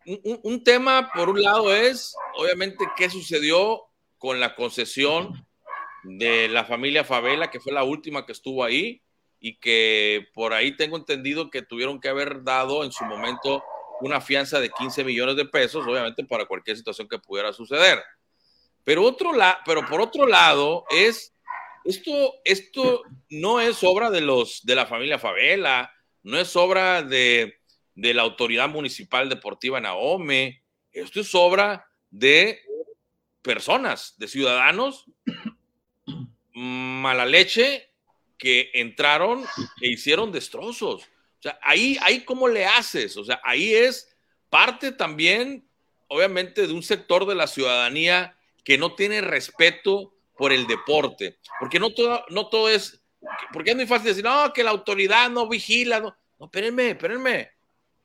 un, 0.05 0.39
un, 0.41 0.63
tema 0.63 1.11
por 1.13 1.29
un 1.29 1.41
lado 1.41 1.75
es, 1.75 2.15
obviamente, 2.35 2.85
qué 2.95 3.09
sucedió 3.09 3.83
con 4.17 4.39
la 4.39 4.55
concesión 4.55 5.45
de 6.03 6.47
la 6.47 6.63
familia 6.63 7.03
Favela, 7.03 7.51
que 7.51 7.59
fue 7.59 7.73
la 7.73 7.83
última 7.83 8.25
que 8.25 8.31
estuvo 8.31 8.63
ahí 8.63 9.01
y 9.39 9.57
que 9.57 10.27
por 10.33 10.53
ahí 10.53 10.75
tengo 10.75 10.97
entendido 10.97 11.51
que 11.51 11.61
tuvieron 11.61 11.99
que 11.99 12.09
haber 12.09 12.43
dado 12.43 12.83
en 12.83 12.91
su 12.91 13.05
momento 13.05 13.63
una 14.01 14.21
fianza 14.21 14.59
de 14.59 14.69
15 14.69 15.03
millones 15.03 15.35
de 15.35 15.45
pesos, 15.45 15.85
obviamente 15.85 16.23
para 16.23 16.45
cualquier 16.45 16.77
situación 16.77 17.07
que 17.07 17.19
pudiera 17.19 17.53
suceder. 17.53 18.01
Pero, 18.87 19.03
otro 19.03 19.33
la, 19.33 19.59
pero 19.65 19.85
por 19.85 19.99
otro 19.99 20.25
lado 20.25 20.85
es, 20.89 21.35
esto, 21.83 22.35
esto 22.45 23.01
no 23.29 23.59
es 23.59 23.83
obra 23.83 24.09
de, 24.09 24.21
los, 24.21 24.65
de 24.65 24.75
la 24.75 24.85
familia 24.85 25.19
Favela, 25.19 25.93
no 26.23 26.39
es 26.39 26.55
obra 26.55 27.03
de, 27.03 27.59
la 27.95 28.21
Autoridad 28.21 28.69
Municipal 28.69 29.27
Deportiva 29.27 29.81
Naome, 29.81 30.63
esto 30.93 31.19
es 31.19 31.35
obra 31.35 31.85
de 32.11 32.61
personas, 33.41 34.15
de 34.19 34.29
ciudadanos 34.29 35.03
mala 36.53 37.25
leche 37.25 37.89
que 38.37 38.71
entraron 38.73 39.43
e 39.81 39.89
hicieron 39.89 40.31
destrozos. 40.31 41.03
O 41.03 41.41
sea, 41.41 41.59
ahí, 41.61 41.97
ahí 42.03 42.23
cómo 42.23 42.47
le 42.47 42.65
haces, 42.65 43.17
o 43.17 43.25
sea, 43.25 43.41
ahí 43.43 43.73
es 43.73 44.15
parte 44.49 44.93
también, 44.93 45.67
obviamente, 46.07 46.65
de 46.65 46.71
un 46.71 46.83
sector 46.83 47.25
de 47.25 47.35
la 47.35 47.47
ciudadanía 47.47 48.36
que 48.67 48.77
no 48.77 48.95
tiene 48.95 49.21
respeto 49.21 50.13
por 50.35 50.51
el 50.51 50.67
deporte, 50.67 51.39
porque 51.57 51.79
no 51.79 51.93
todo, 51.93 52.25
no 52.27 52.49
todo 52.49 52.67
es 52.67 53.01
porque 53.53 53.69
es 53.69 53.77
muy 53.77 53.87
fácil 53.87 54.07
decir, 54.07 54.25
no, 54.25 54.51
que 54.51 54.61
la 54.61 54.71
autoridad 54.71 55.29
no 55.29 55.47
vigila. 55.47 56.01
No, 56.01 56.17
no 56.37 56.47
espérenme, 56.47 56.89
espérenme. 56.89 57.51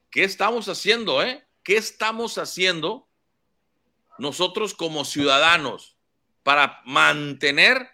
¿Qué 0.09 0.23
estamos 0.23 0.69
haciendo, 0.69 1.21
eh? 1.21 1.45
¿Qué 1.65 1.77
estamos 1.77 2.39
haciendo 2.39 3.09
nosotros 4.19 4.73
como 4.73 5.05
ciudadanos 5.05 5.97
para 6.45 6.81
mantener 6.85 7.85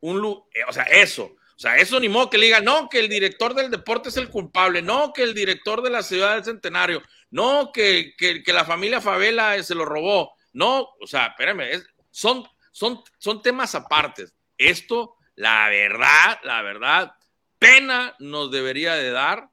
un, 0.00 0.44
eh, 0.52 0.60
o 0.68 0.74
sea, 0.74 0.82
eso, 0.82 1.24
o 1.24 1.58
sea, 1.58 1.76
eso 1.76 1.98
ni 2.00 2.10
modo 2.10 2.28
que 2.28 2.36
le 2.36 2.46
diga, 2.46 2.60
no, 2.60 2.90
que 2.90 3.00
el 3.00 3.08
director 3.08 3.54
del 3.54 3.70
deporte 3.70 4.10
es 4.10 4.18
el 4.18 4.28
culpable, 4.28 4.82
no, 4.82 5.14
que 5.14 5.22
el 5.22 5.32
director 5.32 5.80
de 5.80 5.88
la 5.88 6.02
ciudad 6.02 6.34
del 6.34 6.44
centenario, 6.44 7.02
no, 7.30 7.72
que, 7.72 8.12
que, 8.18 8.42
que 8.42 8.52
la 8.52 8.66
familia 8.66 9.00
Favela 9.00 9.62
se 9.62 9.74
lo 9.74 9.86
robó, 9.86 10.34
no, 10.52 10.90
o 11.00 11.06
sea, 11.06 11.28
espérenme, 11.28 11.72
son, 12.10 12.46
son, 12.72 13.02
son 13.18 13.42
temas 13.42 13.74
apartes. 13.74 14.34
Esto 14.58 15.16
la 15.40 15.70
verdad, 15.70 16.38
la 16.44 16.60
verdad, 16.60 17.14
pena 17.58 18.14
nos 18.18 18.50
debería 18.50 18.94
de 18.94 19.10
dar 19.10 19.48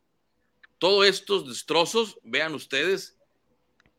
todos 0.80 1.06
estos 1.08 1.48
destrozos, 1.48 2.20
vean 2.24 2.54
ustedes, 2.54 3.18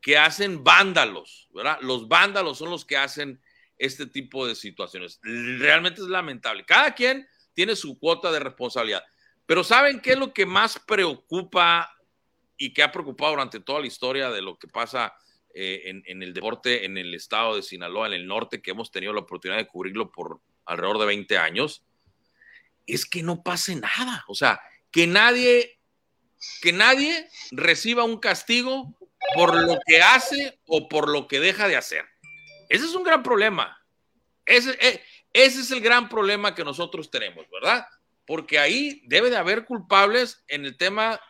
que 0.03 0.19
hacen 0.19 0.63
vándalos, 0.63 1.49
¿verdad? 1.55 1.79
Los 1.81 2.07
vándalos 2.07 2.59
son 2.59 2.69
los 2.69 2.85
que 2.85 2.99
hacen 2.99 3.41
este 3.79 4.07
tipo 4.07 4.47
de 4.47 4.55
situaciones. 4.55 5.19
Realmente 5.23 6.03
es 6.03 6.09
lamentable. 6.09 6.67
Cada 6.67 6.95
quien 6.95 7.27
tiene 7.55 7.75
su 7.75 7.99
cuota 7.99 8.31
de 8.31 8.41
responsabilidad. 8.41 9.03
Pero 9.47 9.65
¿saben 9.65 10.01
qué 10.01 10.13
es 10.13 10.19
lo 10.19 10.35
que 10.35 10.45
más 10.45 10.79
preocupa 10.79 11.91
y 12.59 12.75
que 12.75 12.83
ha 12.83 12.93
preocupado 12.93 13.33
durante 13.33 13.61
toda 13.61 13.81
la 13.81 13.87
historia 13.87 14.31
de 14.31 14.43
lo 14.43 14.59
que 14.59 14.69
pasa 14.69 15.15
eh, 15.55 15.83
en, 15.87 16.03
en, 16.07 16.23
el 16.23 16.35
deporte 16.35 16.85
en 16.85 16.99
el 16.99 17.15
estado 17.15 17.57
de 17.57 17.63
Sinaloa, 17.63 18.07
en 18.07 18.13
el 18.13 18.27
norte, 18.27 18.63
que 18.63 18.71
hemos 18.73 18.91
tenido 18.91 19.13
la 19.13 19.21
oportunidad 19.21 19.59
de 19.59 19.67
cubrirlo 19.67 20.13
por 20.13 20.41
alrededor 20.65 20.99
de 20.99 21.07
20 21.07 21.39
años, 21.39 21.85
es 22.87 23.07
que 23.07 23.23
no 23.23 23.43
pase 23.43 23.77
nada. 23.77 24.25
O 24.29 24.35
sea, 24.35 24.61
que 24.91 25.07
nadie, 25.07 25.79
que 26.63 26.73
nadie 26.73 27.29
reciba 27.51 28.05
un 28.05 28.19
castigo 28.19 28.99
por 29.35 29.55
lo 29.55 29.79
que 29.87 30.01
hace 30.01 30.59
o 30.67 30.89
por 30.89 31.09
lo 31.09 31.29
que 31.29 31.41
deja 31.41 31.69
de 31.69 31.77
hacer. 31.77 32.05
Ese 32.69 32.85
es 32.85 32.95
un 32.95 33.05
gran 33.05 33.23
problema. 33.23 33.77
Ese, 34.45 34.77
eh, 34.81 35.03
ese 35.33 35.61
es 35.61 35.71
el 35.71 35.81
gran 35.81 36.09
problema 36.09 36.55
que 36.55 36.65
nosotros 36.65 37.11
tenemos, 37.11 37.47
¿verdad? 37.51 37.87
Porque 38.27 38.59
ahí 38.59 39.03
debe 39.07 39.31
de 39.31 39.37
haber 39.37 39.65
culpables 39.65 40.43
en 40.49 40.65
el 40.65 40.77
tema 40.77 41.21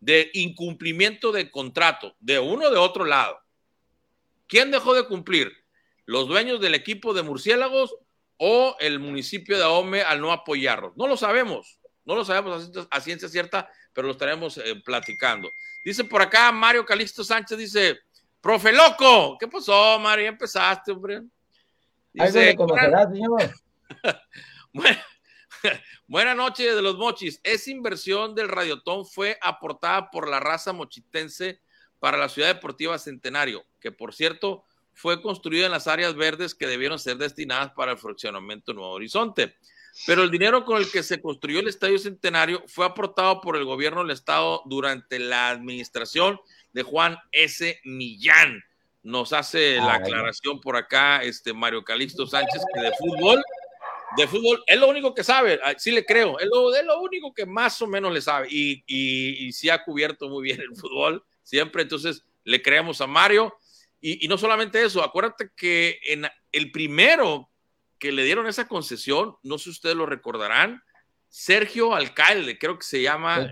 de 0.00 0.30
incumplimiento 0.34 1.32
de 1.32 1.50
contrato, 1.50 2.14
de 2.20 2.38
uno 2.38 2.66
o 2.66 2.70
de 2.70 2.78
otro 2.78 3.04
lado. 3.04 3.40
¿Quién 4.46 4.70
dejó 4.70 4.94
de 4.94 5.06
cumplir? 5.06 5.52
¿Los 6.04 6.28
dueños 6.28 6.60
del 6.60 6.74
equipo 6.74 7.14
de 7.14 7.22
murciélagos 7.22 7.96
o 8.38 8.76
el 8.80 8.98
municipio 9.00 9.56
de 9.56 9.64
Ahome 9.64 10.02
al 10.02 10.20
no 10.20 10.32
apoyarlos. 10.32 10.96
No 10.96 11.06
lo 11.06 11.16
sabemos, 11.16 11.80
no 12.04 12.14
lo 12.14 12.24
sabemos 12.24 12.70
a, 12.90 13.00
ciencia 13.00 13.28
cierta, 13.28 13.68
pero 13.92 14.06
lo 14.06 14.12
estaremos 14.12 14.58
eh, 14.58 14.76
platicando. 14.84 15.50
Dice 15.84 16.04
por 16.04 16.22
acá 16.22 16.52
Mario 16.52 16.84
Calixto 16.84 17.24
Sánchez, 17.24 17.58
dice, 17.58 17.98
profe 18.40 18.72
loco, 18.72 19.36
¿qué 19.38 19.48
pasó, 19.48 19.98
Mario? 19.98 20.24
Ya 20.24 20.30
empezaste, 20.30 20.92
hombre. 20.92 21.22
Dice, 22.12 22.54
buena... 22.56 23.08
buena... 24.72 25.06
Buenas 26.06 26.36
noches 26.36 26.76
de 26.76 26.82
los 26.82 26.96
mochis. 26.96 27.40
Esa 27.42 27.70
inversión 27.70 28.34
del 28.34 28.48
Radiotón 28.48 29.04
fue 29.04 29.36
aportada 29.40 30.10
por 30.10 30.28
la 30.28 30.38
raza 30.38 30.72
mochitense 30.72 31.60
para 31.98 32.18
la 32.18 32.28
Ciudad 32.28 32.48
Deportiva 32.48 32.98
Centenario, 32.98 33.64
que 33.80 33.92
por 33.92 34.14
cierto 34.14 34.64
fue 34.96 35.20
construido 35.20 35.66
en 35.66 35.72
las 35.72 35.86
áreas 35.86 36.14
verdes 36.14 36.54
que 36.54 36.66
debieron 36.66 36.98
ser 36.98 37.18
destinadas 37.18 37.72
para 37.72 37.92
el 37.92 37.98
fraccionamiento 37.98 38.72
Nuevo 38.72 38.92
Horizonte. 38.92 39.56
Pero 40.06 40.22
el 40.22 40.30
dinero 40.30 40.64
con 40.64 40.78
el 40.78 40.90
que 40.90 41.02
se 41.02 41.20
construyó 41.20 41.60
el 41.60 41.68
Estadio 41.68 41.98
Centenario 41.98 42.62
fue 42.66 42.84
aportado 42.84 43.40
por 43.40 43.56
el 43.56 43.64
gobierno 43.64 44.02
del 44.02 44.10
Estado 44.10 44.62
durante 44.66 45.18
la 45.18 45.50
administración 45.50 46.38
de 46.72 46.82
Juan 46.82 47.18
S. 47.32 47.80
Millán. 47.84 48.62
Nos 49.02 49.32
hace 49.32 49.76
la 49.76 49.94
aclaración 49.94 50.60
por 50.60 50.76
acá 50.76 51.22
este 51.22 51.52
Mario 51.52 51.84
Calixto 51.84 52.26
Sánchez 52.26 52.62
que 52.74 52.80
de 52.80 52.92
fútbol, 52.98 53.42
de 54.16 54.26
fútbol, 54.26 54.62
es 54.66 54.78
lo 54.78 54.88
único 54.88 55.14
que 55.14 55.22
sabe, 55.22 55.60
ah, 55.62 55.74
sí 55.76 55.92
le 55.92 56.04
creo, 56.04 56.38
es 56.40 56.46
lo, 56.46 56.74
es 56.74 56.84
lo 56.84 57.00
único 57.00 57.32
que 57.32 57.46
más 57.46 57.80
o 57.82 57.86
menos 57.86 58.12
le 58.12 58.20
sabe 58.20 58.48
y, 58.50 58.82
y, 58.86 59.46
y 59.46 59.52
sí 59.52 59.70
ha 59.70 59.84
cubierto 59.84 60.28
muy 60.28 60.42
bien 60.42 60.60
el 60.60 60.74
fútbol 60.76 61.24
siempre, 61.46 61.82
entonces 61.82 62.24
le 62.44 62.60
creemos 62.60 63.00
a 63.00 63.06
Mario 63.06 63.54
y, 64.00 64.28
no 64.28 64.36
solamente 64.36 64.82
eso, 64.84 65.02
acuérdate 65.02 65.50
que 65.56 65.98
en 66.04 66.26
el 66.52 66.70
primero 66.70 67.50
que 67.98 68.12
le 68.12 68.24
dieron 68.24 68.46
esa 68.46 68.68
concesión, 68.68 69.36
no 69.42 69.58
sé 69.58 69.64
si 69.64 69.70
ustedes 69.70 69.96
lo 69.96 70.06
recordarán, 70.06 70.82
Sergio 71.28 71.94
Alcalde, 71.94 72.58
creo 72.58 72.78
que 72.78 72.84
se 72.84 73.02
llama, 73.02 73.50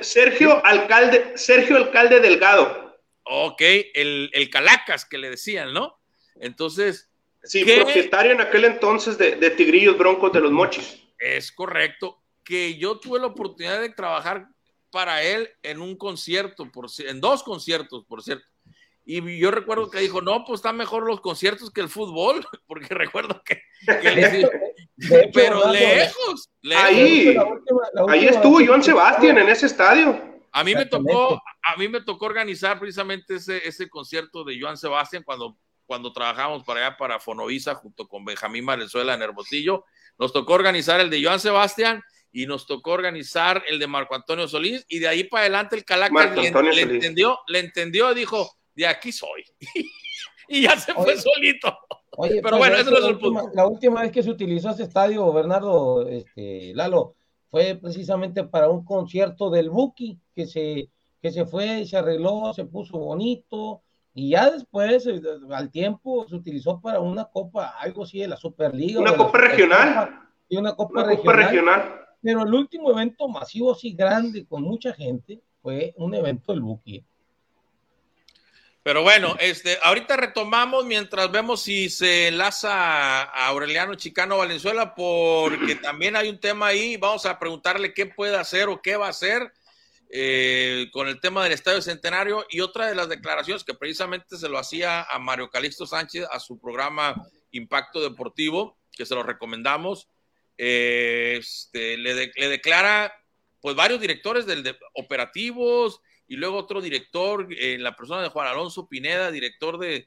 Sergio 0.00 0.64
Alcalde, 0.64 1.32
Sergio 1.36 1.76
Alcalde 1.76 2.20
Delgado. 2.20 3.00
Ok, 3.22 3.60
el, 3.94 4.30
el 4.32 4.50
Calacas 4.50 5.04
que 5.04 5.18
le 5.18 5.30
decían, 5.30 5.72
¿no? 5.72 6.00
Entonces. 6.40 7.08
Sí, 7.42 7.64
propietario 7.64 8.32
en 8.32 8.40
aquel 8.40 8.64
entonces 8.64 9.16
de, 9.16 9.36
de 9.36 9.50
Tigrillos 9.50 9.96
Broncos 9.96 10.32
de 10.32 10.40
los 10.40 10.50
Mochis. 10.50 11.02
Es 11.18 11.52
correcto. 11.52 12.22
Que 12.44 12.76
yo 12.76 12.98
tuve 12.98 13.20
la 13.20 13.26
oportunidad 13.26 13.80
de 13.80 13.90
trabajar 13.90 14.48
para 14.90 15.22
él 15.22 15.48
en 15.62 15.80
un 15.80 15.96
concierto, 15.96 16.70
por, 16.70 16.86
en 16.98 17.20
dos 17.20 17.42
conciertos, 17.42 18.04
por 18.06 18.22
cierto. 18.22 18.44
Y 19.04 19.38
yo 19.38 19.50
recuerdo 19.50 19.90
que 19.90 19.98
dijo, 19.98 20.20
no, 20.20 20.44
pues 20.44 20.58
están 20.58 20.76
mejor 20.76 21.04
los 21.04 21.20
conciertos 21.20 21.70
que 21.70 21.80
el 21.80 21.88
fútbol, 21.88 22.46
porque 22.66 22.94
recuerdo 22.94 23.42
que, 23.44 23.62
pero 25.32 25.72
lejos, 25.72 26.50
Ahí, 26.76 27.36
ahí 28.08 28.26
estuvo 28.26 28.64
Joan 28.64 28.82
Sebastián 28.82 29.38
en 29.38 29.48
ese 29.48 29.66
estadio. 29.66 30.30
A 30.52 30.62
mí 30.64 30.74
me 30.74 30.84
tocó, 30.84 31.40
a 31.62 31.76
mí 31.76 31.88
me 31.88 32.02
tocó 32.02 32.26
organizar 32.26 32.78
precisamente 32.78 33.36
ese, 33.36 33.66
ese 33.66 33.88
concierto 33.88 34.44
de 34.44 34.60
Joan 34.60 34.76
Sebastián 34.76 35.22
cuando, 35.24 35.56
cuando 35.86 36.12
trabajamos 36.12 36.64
para 36.64 36.86
allá 36.86 36.96
para 36.96 37.20
Fonovisa 37.20 37.74
junto 37.74 38.06
con 38.06 38.24
Benjamín 38.24 38.66
Valenzuela 38.66 39.14
en 39.14 39.22
Hermosillo. 39.22 39.84
Nos 40.18 40.32
tocó 40.32 40.54
organizar 40.54 41.00
el 41.00 41.08
de 41.08 41.24
Joan 41.24 41.40
Sebastián 41.40 42.02
y 42.32 42.46
nos 42.46 42.66
tocó 42.66 42.92
organizar 42.92 43.62
el 43.68 43.78
de 43.78 43.86
Marco 43.86 44.14
Antonio 44.14 44.46
Solís 44.46 44.84
y 44.88 44.98
de 44.98 45.08
ahí 45.08 45.24
para 45.24 45.42
adelante 45.42 45.76
el 45.76 45.84
Calacas 45.84 46.36
le, 46.36 46.82
entendió, 46.82 47.38
le 47.48 47.58
entendió, 47.58 48.14
dijo, 48.14 48.50
de 48.74 48.86
aquí 48.86 49.12
soy. 49.12 49.44
y 50.48 50.62
ya 50.62 50.78
se 50.78 50.92
fue 50.94 51.16
solito. 51.16 51.76
Oye, 52.16 52.40
pero 52.42 52.58
bueno, 52.58 52.76
eso 52.76 52.90
no 52.90 52.98
es 52.98 53.04
el 53.04 53.18
punto. 53.18 53.50
La 53.54 53.66
última 53.66 54.02
vez 54.02 54.12
que 54.12 54.22
se 54.22 54.30
utilizó 54.30 54.70
ese 54.70 54.84
estadio, 54.84 55.32
Bernardo, 55.32 56.06
este, 56.08 56.72
Lalo, 56.74 57.14
fue 57.48 57.76
precisamente 57.80 58.44
para 58.44 58.68
un 58.68 58.84
concierto 58.84 59.50
del 59.50 59.70
Buki, 59.70 60.18
que 60.34 60.46
se, 60.46 60.90
que 61.20 61.30
se 61.30 61.46
fue, 61.46 61.84
se 61.86 61.96
arregló, 61.96 62.52
se 62.54 62.64
puso 62.64 62.98
bonito, 62.98 63.82
y 64.14 64.30
ya 64.30 64.50
después, 64.50 65.06
eh, 65.06 65.20
al 65.50 65.70
tiempo, 65.70 66.26
se 66.28 66.34
utilizó 66.34 66.80
para 66.80 67.00
una 67.00 67.26
copa, 67.26 67.74
algo 67.78 68.02
así 68.02 68.18
de 68.18 68.28
la 68.28 68.36
Superliga. 68.36 69.00
Una 69.00 69.16
copa 69.16 69.38
regional. 69.38 70.28
Y 70.48 70.56
una 70.56 70.74
copa, 70.74 71.04
regional, 71.04 71.99
Pero 72.22 72.42
el 72.42 72.52
último 72.52 72.90
evento 72.90 73.28
masivo, 73.28 73.72
así 73.72 73.92
grande, 73.92 74.46
con 74.46 74.62
mucha 74.62 74.92
gente, 74.92 75.40
fue 75.62 75.94
un 75.96 76.14
evento 76.14 76.52
del 76.52 76.60
Buki. 76.60 77.04
Pero 78.82 79.02
bueno, 79.02 79.36
este, 79.38 79.78
ahorita 79.82 80.16
retomamos 80.16 80.86
mientras 80.86 81.30
vemos 81.30 81.60
si 81.62 81.90
se 81.90 82.28
enlaza 82.28 83.22
a 83.24 83.46
Aureliano 83.48 83.94
Chicano 83.94 84.38
Valenzuela, 84.38 84.94
porque 84.94 85.74
también 85.76 86.16
hay 86.16 86.30
un 86.30 86.40
tema 86.40 86.68
ahí. 86.68 86.96
Vamos 86.96 87.26
a 87.26 87.38
preguntarle 87.38 87.92
qué 87.92 88.06
puede 88.06 88.36
hacer 88.36 88.68
o 88.68 88.80
qué 88.80 88.96
va 88.96 89.06
a 89.06 89.10
hacer 89.10 89.52
eh, 90.08 90.88
con 90.92 91.08
el 91.08 91.20
tema 91.20 91.44
del 91.44 91.52
Estadio 91.52 91.82
Centenario. 91.82 92.46
Y 92.48 92.60
otra 92.60 92.86
de 92.86 92.94
las 92.94 93.10
declaraciones 93.10 93.64
que 93.64 93.74
precisamente 93.74 94.38
se 94.38 94.48
lo 94.48 94.56
hacía 94.56 95.02
a 95.02 95.18
Mario 95.18 95.50
Calixto 95.50 95.86
Sánchez 95.86 96.26
a 96.30 96.40
su 96.40 96.58
programa 96.58 97.14
Impacto 97.50 98.00
Deportivo, 98.00 98.78
que 98.92 99.04
se 99.04 99.14
lo 99.14 99.22
recomendamos. 99.22 100.08
Eh, 100.62 101.38
este, 101.38 101.96
le, 101.96 102.30
le, 102.36 102.48
declara, 102.50 103.10
pues, 103.62 103.74
varios 103.74 103.98
directores 103.98 104.44
del 104.44 104.62
de, 104.62 104.76
operativos 104.92 106.02
y 106.28 106.36
luego 106.36 106.58
otro 106.58 106.82
director, 106.82 107.48
en 107.50 107.82
la 107.82 107.96
persona 107.96 108.20
de 108.20 108.28
Juan 108.28 108.46
Alonso 108.46 108.86
Pineda, 108.86 109.30
director 109.30 109.78
de, 109.78 110.06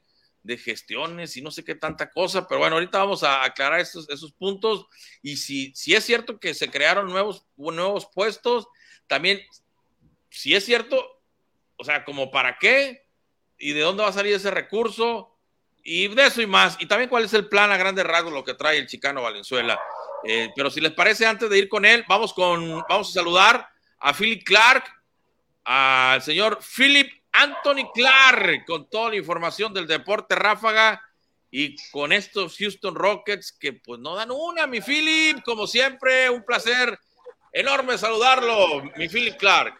gestiones 0.58 1.36
y 1.36 1.42
no 1.42 1.50
sé 1.50 1.64
qué 1.64 1.74
tanta 1.74 2.10
cosa, 2.10 2.46
pero 2.46 2.60
bueno, 2.60 2.76
ahorita 2.76 2.98
vamos 2.98 3.24
a 3.24 3.42
aclarar 3.44 3.80
esos, 3.80 4.08
esos 4.10 4.30
puntos 4.32 4.86
y 5.22 5.38
si, 5.38 5.72
si 5.74 5.94
es 5.94 6.04
cierto 6.04 6.38
que 6.38 6.52
se 6.52 6.70
crearon 6.70 7.08
nuevos, 7.08 7.46
nuevos 7.56 8.06
puestos, 8.14 8.68
también, 9.06 9.40
si 10.28 10.54
es 10.54 10.64
cierto, 10.64 11.22
o 11.76 11.82
sea, 11.82 12.04
como 12.04 12.30
para 12.30 12.58
qué 12.58 13.08
y 13.58 13.72
de 13.72 13.80
dónde 13.80 14.02
va 14.02 14.10
a 14.10 14.12
salir 14.12 14.34
ese 14.34 14.50
recurso 14.50 15.34
y 15.82 16.08
de 16.08 16.26
eso 16.26 16.42
y 16.42 16.46
más, 16.46 16.76
y 16.78 16.86
también 16.86 17.10
cuál 17.10 17.24
es 17.24 17.32
el 17.34 17.48
plan 17.48 17.72
a 17.72 17.76
grandes 17.76 18.04
rasgos, 18.04 18.32
lo 18.32 18.44
que 18.44 18.54
trae 18.54 18.78
el 18.78 18.86
chicano 18.86 19.22
Valenzuela. 19.22 19.80
Eh, 20.26 20.50
pero 20.56 20.70
si 20.70 20.80
les 20.80 20.92
parece, 20.92 21.26
antes 21.26 21.50
de 21.50 21.58
ir 21.58 21.68
con 21.68 21.84
él, 21.84 22.04
vamos, 22.08 22.32
con, 22.32 22.82
vamos 22.88 23.10
a 23.10 23.12
saludar 23.12 23.68
a 23.98 24.12
Philip 24.12 24.42
Clark, 24.44 24.84
al 25.64 26.22
señor 26.22 26.58
Philip 26.76 27.10
Anthony 27.32 27.90
Clark 27.92 28.64
con 28.66 28.88
toda 28.88 29.10
la 29.10 29.16
información 29.16 29.72
del 29.74 29.86
deporte 29.86 30.34
ráfaga 30.34 31.02
y 31.50 31.76
con 31.90 32.12
estos 32.12 32.56
Houston 32.58 32.94
Rockets 32.94 33.52
que 33.52 33.72
pues 33.72 34.00
no 34.00 34.14
dan 34.14 34.30
una, 34.30 34.66
mi 34.66 34.80
Philip, 34.80 35.42
como 35.44 35.66
siempre, 35.66 36.28
un 36.30 36.44
placer 36.44 36.98
enorme 37.52 37.96
saludarlo, 37.96 38.82
mi 38.96 39.08
Philip 39.08 39.36
Clark. 39.36 39.74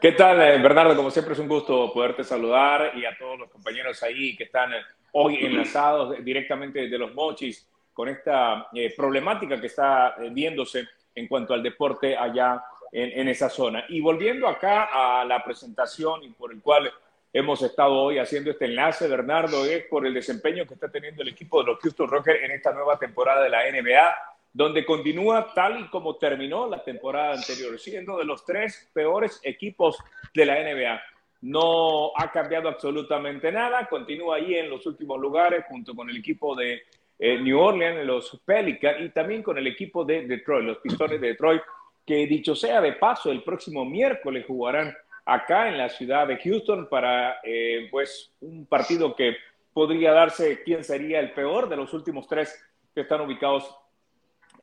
¿Qué 0.00 0.12
tal, 0.12 0.40
eh, 0.42 0.58
Bernardo? 0.58 0.94
Como 0.96 1.10
siempre 1.10 1.34
es 1.34 1.38
un 1.38 1.48
gusto 1.48 1.92
poderte 1.92 2.24
saludar 2.24 2.92
y 2.96 3.04
a 3.04 3.16
todos 3.16 3.38
los 3.38 3.50
compañeros 3.50 4.02
ahí 4.02 4.36
que 4.36 4.44
están 4.44 4.72
eh, 4.74 4.82
hoy 5.12 5.36
enlazados 5.40 6.22
directamente 6.22 6.80
desde 6.80 6.98
los 6.98 7.14
mochis 7.14 7.66
con 7.96 8.10
esta 8.10 8.68
eh, 8.74 8.92
problemática 8.94 9.58
que 9.58 9.68
está 9.68 10.16
viéndose 10.30 10.86
en 11.14 11.26
cuanto 11.26 11.54
al 11.54 11.62
deporte 11.62 12.14
allá 12.14 12.62
en, 12.92 13.26
esa 13.26 13.48
zona. 13.48 13.86
Y 13.88 14.02
volviendo 14.02 14.46
acá 14.46 15.20
a 15.20 15.24
la 15.24 15.42
presentación 15.42 16.22
y 16.22 16.28
por 16.28 16.52
el 16.52 16.60
cual 16.60 16.92
hemos 17.32 17.62
estado 17.62 17.94
hoy 17.94 18.18
haciendo 18.18 18.50
este 18.50 18.66
enlace, 18.66 19.08
Bernardo, 19.08 19.64
es 19.64 19.84
por 19.84 20.06
el 20.06 20.12
desempeño 20.12 20.66
que 20.66 20.74
está 20.74 20.90
teniendo 20.90 21.22
el 21.22 21.28
equipo 21.28 21.62
de 21.62 21.72
los 21.72 21.80
Houston 21.80 22.08
Rockets 22.08 22.42
en 22.42 22.50
esta 22.50 22.72
nueva 22.72 22.98
temporada 22.98 23.42
de 23.42 23.48
la 23.48 23.62
NBA, 23.70 24.14
donde 24.52 24.84
continúa 24.84 25.54
tal 25.54 25.80
y 25.80 25.88
como 25.88 26.16
terminó 26.16 26.68
la 26.68 26.84
temporada 26.84 27.32
anterior, 27.32 27.78
siendo 27.78 28.18
de 28.18 28.26
los 28.26 28.44
tres 28.44 28.90
peores 28.92 29.40
equipos 29.42 29.96
de 30.34 30.44
la 30.44 30.62
NBA. 30.62 31.00
No 31.40 32.12
ha 32.14 32.30
cambiado 32.30 32.68
absolutamente 32.68 33.50
nada, 33.50 33.88
continúa 33.88 34.36
ahí 34.36 34.54
en 34.54 34.68
los 34.68 34.84
últimos 34.84 35.18
lugares 35.18 35.64
junto 35.66 35.94
con 35.94 36.10
el 36.10 36.18
equipo 36.18 36.54
de 36.54 36.82
eh, 37.18 37.38
New 37.38 37.58
Orleans, 37.58 38.04
los 38.04 38.40
Pelicans 38.44 39.00
y 39.00 39.08
también 39.10 39.42
con 39.42 39.56
el 39.58 39.66
equipo 39.66 40.04
de 40.04 40.26
Detroit, 40.26 40.64
los 40.64 40.78
Pistones 40.78 41.20
de 41.20 41.28
Detroit, 41.28 41.62
que 42.04 42.26
dicho 42.26 42.54
sea 42.54 42.80
de 42.80 42.92
paso, 42.92 43.30
el 43.30 43.42
próximo 43.42 43.84
miércoles 43.84 44.44
jugarán 44.46 44.96
acá 45.24 45.68
en 45.68 45.78
la 45.78 45.88
ciudad 45.88 46.26
de 46.26 46.38
Houston 46.38 46.88
para 46.88 47.40
eh, 47.42 47.88
pues 47.90 48.32
un 48.40 48.66
partido 48.66 49.16
que 49.16 49.36
podría 49.72 50.12
darse 50.12 50.62
quién 50.62 50.84
sería 50.84 51.20
el 51.20 51.32
peor 51.32 51.68
de 51.68 51.76
los 51.76 51.92
últimos 51.92 52.28
tres 52.28 52.64
que 52.94 53.02
están 53.02 53.20
ubicados 53.20 53.76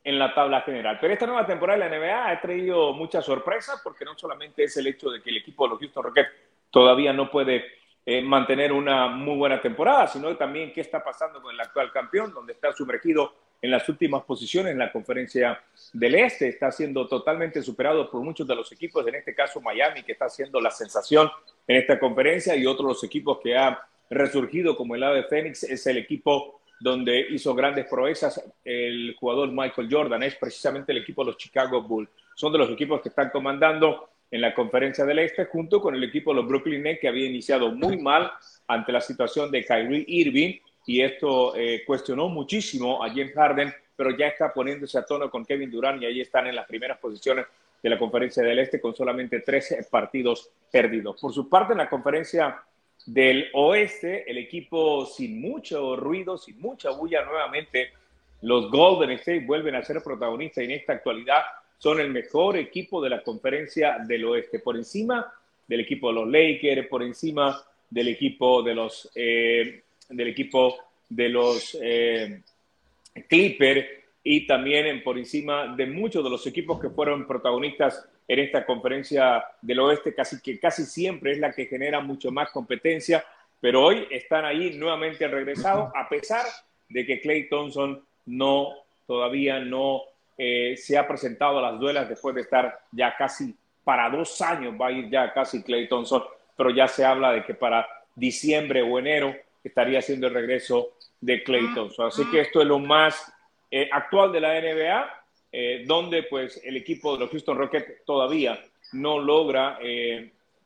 en 0.03 0.19
la 0.19 0.33
tabla 0.33 0.61
general. 0.61 0.97
Pero 0.99 1.13
esta 1.13 1.27
nueva 1.27 1.45
temporada 1.45 1.79
de 1.79 1.89
la 1.89 1.97
NBA 1.97 2.29
ha 2.29 2.41
traído 2.41 2.93
muchas 2.93 3.25
sorpresas 3.25 3.79
porque 3.83 4.05
no 4.05 4.17
solamente 4.17 4.63
es 4.63 4.75
el 4.77 4.87
hecho 4.87 5.09
de 5.09 5.21
que 5.21 5.29
el 5.29 5.37
equipo 5.37 5.65
de 5.65 5.69
los 5.71 5.79
Houston 5.79 6.03
Rockets 6.03 6.29
todavía 6.71 7.13
no 7.13 7.29
puede 7.29 7.65
eh, 8.05 8.21
mantener 8.21 8.71
una 8.73 9.07
muy 9.07 9.37
buena 9.37 9.61
temporada, 9.61 10.07
sino 10.07 10.35
también 10.35 10.73
qué 10.73 10.81
está 10.81 11.03
pasando 11.03 11.41
con 11.41 11.53
el 11.53 11.59
actual 11.59 11.91
campeón, 11.91 12.33
donde 12.33 12.53
está 12.53 12.73
sumergido 12.73 13.33
en 13.61 13.71
las 13.71 13.87
últimas 13.87 14.23
posiciones 14.23 14.73
en 14.73 14.79
la 14.79 14.91
conferencia 14.91 15.63
del 15.93 16.15
Este. 16.15 16.49
Está 16.49 16.71
siendo 16.71 17.07
totalmente 17.07 17.61
superado 17.61 18.11
por 18.11 18.21
muchos 18.21 18.45
de 18.45 18.55
los 18.55 18.69
equipos, 18.73 19.07
en 19.07 19.15
este 19.15 19.33
caso 19.33 19.61
Miami, 19.61 20.03
que 20.03 20.11
está 20.11 20.27
siendo 20.27 20.59
la 20.59 20.69
sensación 20.69 21.29
en 21.65 21.77
esta 21.77 21.97
conferencia, 21.97 22.55
y 22.57 22.65
otros 22.65 22.87
los 22.87 23.03
equipos 23.05 23.39
que 23.41 23.55
ha 23.57 23.87
resurgido 24.09 24.75
como 24.75 24.95
el 24.95 25.01
de 25.01 25.23
Phoenix 25.23 25.63
es 25.63 25.87
el 25.87 25.97
equipo 25.97 26.59
donde 26.79 27.27
hizo 27.29 27.55
grandes 27.55 27.85
proezas 27.85 28.43
el 28.65 29.15
jugador 29.17 29.49
Michael 29.49 29.87
Jordan, 29.89 30.23
es 30.23 30.35
precisamente 30.35 30.91
el 30.91 30.97
equipo 30.97 31.23
de 31.23 31.27
los 31.27 31.37
Chicago 31.37 31.81
Bulls. 31.81 32.09
Son 32.35 32.51
de 32.51 32.57
los 32.57 32.69
equipos 32.69 33.01
que 33.01 33.07
están 33.07 33.29
comandando 33.29 34.09
en 34.33 34.41
la 34.41 34.51
conferencia 34.51 35.05
del 35.05 35.19
Este, 35.19 35.45
junto 35.45 35.79
con 35.79 35.93
el 35.93 36.03
equipo 36.03 36.31
de 36.31 36.37
los 36.37 36.47
Brooklyn 36.47 36.81
Nets, 36.81 36.99
que 36.99 37.07
había 37.07 37.27
iniciado 37.27 37.69
muy 37.69 37.97
mal 37.97 38.31
ante 38.67 38.91
la 38.91 38.99
situación 38.99 39.51
de 39.51 39.63
Kyrie 39.63 40.05
Irving 40.07 40.55
y 40.87 41.01
esto 41.01 41.55
eh, 41.55 41.83
cuestionó 41.85 42.29
muchísimo 42.29 43.03
a 43.03 43.09
James 43.09 43.35
Harden, 43.35 43.71
pero 43.95 44.17
ya 44.17 44.29
está 44.29 44.51
poniéndose 44.51 44.97
a 44.97 45.05
tono 45.05 45.29
con 45.29 45.45
Kevin 45.45 45.69
Durant 45.69 46.01
y 46.01 46.07
ahí 46.07 46.19
están 46.19 46.47
en 46.47 46.55
las 46.55 46.65
primeras 46.65 46.97
posiciones 46.97 47.45
de 47.83 47.87
la 47.87 47.99
conferencia 47.99 48.41
del 48.41 48.57
Este 48.57 48.81
con 48.81 48.95
solamente 48.95 49.41
13 49.41 49.83
partidos 49.83 50.49
perdidos. 50.71 51.21
Por 51.21 51.31
su 51.31 51.47
parte, 51.47 51.73
en 51.73 51.77
la 51.77 51.89
conferencia 51.89 52.59
del 53.05 53.51
Oeste, 53.53 54.27
el 54.31 54.39
equipo 54.39 55.05
sin 55.05 55.41
mucho 55.41 55.95
ruido, 55.95 56.39
sin 56.39 56.59
mucha 56.59 56.89
bulla 56.89 57.23
nuevamente, 57.23 57.91
los 58.41 58.71
Golden 58.71 59.11
State 59.11 59.45
vuelven 59.45 59.75
a 59.75 59.83
ser 59.83 60.01
protagonistas 60.01 60.63
en 60.63 60.71
esta 60.71 60.93
actualidad 60.93 61.43
son 61.83 61.99
el 61.99 62.11
mejor 62.11 62.55
equipo 62.55 63.01
de 63.01 63.09
la 63.09 63.21
conferencia 63.21 63.97
del 64.07 64.23
Oeste, 64.23 64.59
por 64.59 64.77
encima 64.77 65.33
del 65.67 65.81
equipo 65.81 66.07
de 66.07 66.13
los 66.13 66.29
Lakers, 66.29 66.87
por 66.87 67.03
encima 67.03 67.61
del 67.89 68.07
equipo 68.07 68.63
de 68.63 68.73
los 68.73 69.11
eh, 69.13 69.83
del 70.07 70.27
equipo 70.29 70.77
de 71.09 71.27
los 71.27 71.77
eh, 71.81 72.41
Clippers 73.27 73.85
y 74.23 74.47
también 74.47 75.03
por 75.03 75.17
encima 75.17 75.75
de 75.75 75.85
muchos 75.85 76.23
de 76.23 76.29
los 76.29 76.47
equipos 76.47 76.79
que 76.79 76.89
fueron 76.89 77.27
protagonistas 77.27 78.07
en 78.29 78.39
esta 78.39 78.65
conferencia 78.65 79.43
del 79.61 79.81
oeste, 79.81 80.15
casi 80.15 80.41
que 80.41 80.57
casi 80.61 80.85
siempre 80.85 81.33
es 81.33 81.39
la 81.39 81.51
que 81.51 81.65
genera 81.65 81.99
mucho 81.99 82.31
más 82.31 82.49
competencia, 82.51 83.25
pero 83.59 83.83
hoy 83.83 84.07
están 84.09 84.45
ahí 84.45 84.77
nuevamente 84.77 85.27
regresados, 85.27 85.91
a 85.93 86.07
pesar 86.07 86.45
de 86.87 87.05
que 87.05 87.19
Clay 87.19 87.49
Thompson 87.49 88.01
no 88.25 88.69
todavía 89.05 89.59
no 89.59 90.12
eh, 90.37 90.75
se 90.77 90.97
ha 90.97 91.07
presentado 91.07 91.59
a 91.59 91.71
las 91.71 91.79
duelas 91.79 92.09
después 92.09 92.33
de 92.33 92.41
estar 92.41 92.79
ya 92.91 93.15
casi 93.15 93.55
para 93.83 94.09
dos 94.09 94.41
años, 94.41 94.73
va 94.79 94.87
a 94.87 94.91
ir 94.91 95.09
ya 95.09 95.31
casi 95.31 95.61
Clay 95.61 95.87
Thompson, 95.87 96.23
pero 96.55 96.71
ya 96.71 96.87
se 96.87 97.05
habla 97.05 97.31
de 97.31 97.43
que 97.43 97.53
para 97.53 97.87
diciembre 98.15 98.81
o 98.81 98.97
enero 98.97 99.35
estaría 99.63 99.99
haciendo 99.99 100.27
el 100.27 100.33
regreso 100.33 100.93
de 101.21 101.43
Clay 101.43 101.73
Thompson. 101.75 102.07
Así 102.07 102.29
que 102.31 102.41
esto 102.41 102.61
es 102.61 102.67
lo 102.67 102.79
más 102.79 103.31
eh, 103.69 103.89
actual 103.91 104.31
de 104.31 104.39
la 104.39 104.59
NBA, 104.59 105.23
eh, 105.51 105.83
donde 105.85 106.23
pues 106.23 106.59
el 106.63 106.77
equipo 106.77 107.13
de 107.13 107.19
los 107.19 107.29
Houston 107.29 107.57
Rockets 107.57 108.03
todavía 108.05 108.59
no 108.93 109.19
logra. 109.19 109.77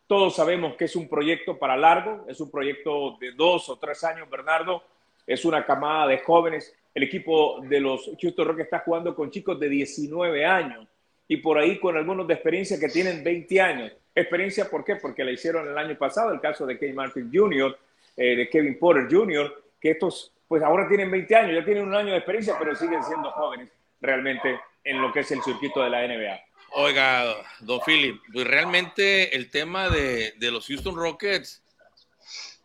todos 0.07 0.35
sabemos 0.35 0.75
que 0.75 0.85
es 0.85 0.95
un 0.95 1.09
proyecto 1.09 1.57
para 1.57 1.75
largo, 1.75 2.25
es 2.29 2.39
un 2.39 2.49
proyecto 2.49 3.17
de 3.19 3.31
dos 3.33 3.67
o 3.69 3.77
tres 3.77 4.03
años, 4.03 4.29
Bernardo. 4.29 4.83
Es 5.25 5.43
una 5.43 5.65
camada 5.65 6.07
de 6.07 6.19
jóvenes 6.19 6.73
el 6.97 7.03
equipo 7.03 7.61
de 7.61 7.79
los 7.79 8.09
Houston 8.19 8.47
Rockets 8.47 8.65
está 8.65 8.79
jugando 8.79 9.13
con 9.13 9.29
chicos 9.29 9.59
de 9.59 9.69
19 9.69 10.43
años 10.43 10.87
y 11.27 11.37
por 11.37 11.59
ahí 11.59 11.79
con 11.79 11.95
algunos 11.95 12.27
de 12.27 12.33
experiencia 12.33 12.79
que 12.79 12.89
tienen 12.89 13.23
20 13.23 13.61
años. 13.61 13.91
Experiencia, 14.15 14.67
¿por 14.67 14.83
qué? 14.83 14.95
Porque 14.95 15.23
la 15.23 15.29
hicieron 15.29 15.67
el 15.67 15.77
año 15.77 15.95
pasado, 15.95 16.31
el 16.33 16.39
caso 16.41 16.65
de 16.65 16.79
Kevin 16.79 16.95
Martin 16.95 17.29
Jr., 17.31 17.77
eh, 18.15 18.35
de 18.37 18.49
Kevin 18.49 18.79
Porter 18.79 19.07
Jr., 19.11 19.63
que 19.79 19.91
estos, 19.91 20.33
pues 20.47 20.63
ahora 20.63 20.87
tienen 20.87 21.11
20 21.11 21.35
años, 21.35 21.59
ya 21.59 21.63
tienen 21.63 21.83
un 21.83 21.93
año 21.93 22.13
de 22.13 22.17
experiencia, 22.17 22.55
pero 22.57 22.73
siguen 22.73 23.03
siendo 23.03 23.29
jóvenes 23.29 23.69
realmente 24.01 24.59
en 24.83 24.99
lo 24.99 25.13
que 25.13 25.19
es 25.19 25.31
el 25.31 25.43
circuito 25.43 25.83
de 25.83 25.91
la 25.91 26.07
NBA. 26.07 26.39
Oiga, 26.71 27.25
don 27.59 27.79
Philip, 27.85 28.19
pues 28.33 28.47
realmente 28.47 29.35
el 29.35 29.51
tema 29.51 29.89
de, 29.89 30.33
de 30.39 30.49
los 30.49 30.65
Houston 30.65 30.95
Rockets, 30.95 31.61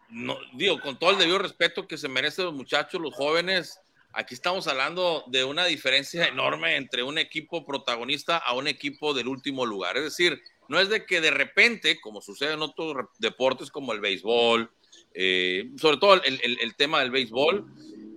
no, 0.08 0.38
digo, 0.54 0.80
con 0.80 0.98
todo 0.98 1.10
el 1.10 1.18
debido 1.18 1.38
respeto 1.38 1.86
que 1.86 1.98
se 1.98 2.08
merecen 2.08 2.46
los 2.46 2.54
muchachos, 2.54 2.98
los 2.98 3.14
jóvenes, 3.14 3.81
Aquí 4.14 4.34
estamos 4.34 4.66
hablando 4.68 5.24
de 5.28 5.42
una 5.42 5.64
diferencia 5.64 6.26
enorme 6.26 6.76
entre 6.76 7.02
un 7.02 7.16
equipo 7.16 7.64
protagonista 7.64 8.36
a 8.36 8.52
un 8.54 8.68
equipo 8.68 9.14
del 9.14 9.26
último 9.26 9.64
lugar. 9.64 9.96
Es 9.96 10.04
decir, 10.04 10.42
no 10.68 10.78
es 10.78 10.90
de 10.90 11.06
que 11.06 11.22
de 11.22 11.30
repente, 11.30 11.98
como 11.98 12.20
sucede 12.20 12.52
en 12.52 12.60
otros 12.60 13.06
deportes 13.18 13.70
como 13.70 13.94
el 13.94 14.00
béisbol, 14.00 14.70
eh, 15.14 15.70
sobre 15.78 15.96
todo 15.96 16.20
el, 16.22 16.74
tema 16.76 17.00
del 17.00 17.10
béisbol, 17.10 17.64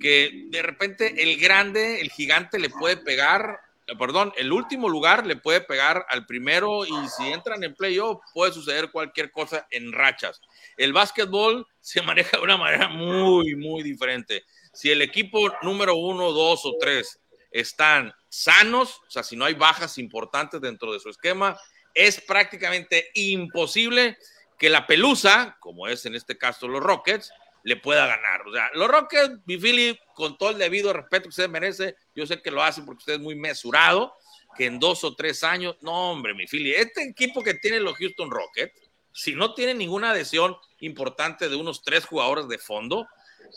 que 0.01 0.47
de 0.49 0.61
repente 0.61 1.23
el 1.23 1.39
grande, 1.39 2.01
el 2.01 2.11
gigante 2.11 2.59
le 2.59 2.69
puede 2.69 2.97
pegar, 2.97 3.61
perdón, 3.97 4.33
el 4.35 4.51
último 4.51 4.89
lugar 4.89 5.25
le 5.25 5.37
puede 5.37 5.61
pegar 5.61 6.05
al 6.09 6.25
primero 6.25 6.85
y 6.85 7.07
si 7.07 7.31
entran 7.31 7.63
en 7.63 7.73
playoff 7.73 8.21
puede 8.33 8.51
suceder 8.51 8.91
cualquier 8.91 9.31
cosa 9.31 9.65
en 9.71 9.93
rachas. 9.93 10.41
El 10.75 10.91
básquetbol 10.91 11.65
se 11.79 12.01
maneja 12.01 12.35
de 12.35 12.43
una 12.43 12.57
manera 12.57 12.89
muy, 12.89 13.55
muy 13.55 13.81
diferente 13.81 14.43
si 14.75 14.91
el 14.91 15.01
equipo 15.01 15.51
número 15.61 15.95
uno, 15.95 16.31
dos 16.31 16.65
o 16.65 16.75
tres 16.79 17.19
están 17.49 18.13
sanos, 18.29 18.99
o 19.07 19.09
sea, 19.09 19.23
si 19.23 19.35
no 19.35 19.45
hay 19.45 19.53
bajas 19.53 19.97
importantes 19.97 20.59
dentro 20.59 20.91
de 20.91 20.99
su 20.99 21.09
esquema, 21.09 21.57
es 21.93 22.19
prácticamente 22.19 23.09
imposible 23.13 24.17
que 24.59 24.69
la 24.69 24.85
pelusa, 24.85 25.57
como 25.59 25.87
es 25.87 26.05
en 26.05 26.15
este 26.15 26.37
caso 26.37 26.67
los 26.67 26.83
Rockets, 26.83 27.31
le 27.63 27.77
pueda 27.77 28.05
ganar. 28.05 28.45
O 28.45 28.53
sea, 28.53 28.69
los 28.73 28.87
Rockets, 28.87 29.39
mi 29.45 29.57
Philly, 29.57 29.97
con 30.13 30.37
todo 30.37 30.51
el 30.51 30.57
debido 30.57 30.93
respeto 30.93 31.23
que 31.23 31.29
usted 31.29 31.49
merece, 31.49 31.95
yo 32.13 32.27
sé 32.27 32.41
que 32.41 32.51
lo 32.51 32.61
hace 32.61 32.81
porque 32.81 32.99
usted 32.99 33.13
es 33.13 33.19
muy 33.19 33.35
mesurado, 33.35 34.13
que 34.57 34.65
en 34.65 34.79
dos 34.79 35.03
o 35.03 35.15
tres 35.15 35.43
años, 35.43 35.77
no, 35.81 36.11
hombre, 36.11 36.33
mi 36.33 36.47
Philly, 36.47 36.73
este 36.73 37.03
equipo 37.03 37.41
que 37.41 37.55
tiene 37.55 37.79
los 37.79 37.95
Houston 37.97 38.29
Rockets, 38.29 38.73
si 39.11 39.33
no 39.33 39.53
tiene 39.53 39.73
ninguna 39.73 40.11
adhesión 40.11 40.57
importante 40.79 41.47
de 41.47 41.55
unos 41.55 41.81
tres 41.81 42.05
jugadores 42.05 42.49
de 42.49 42.57
fondo, 42.57 43.07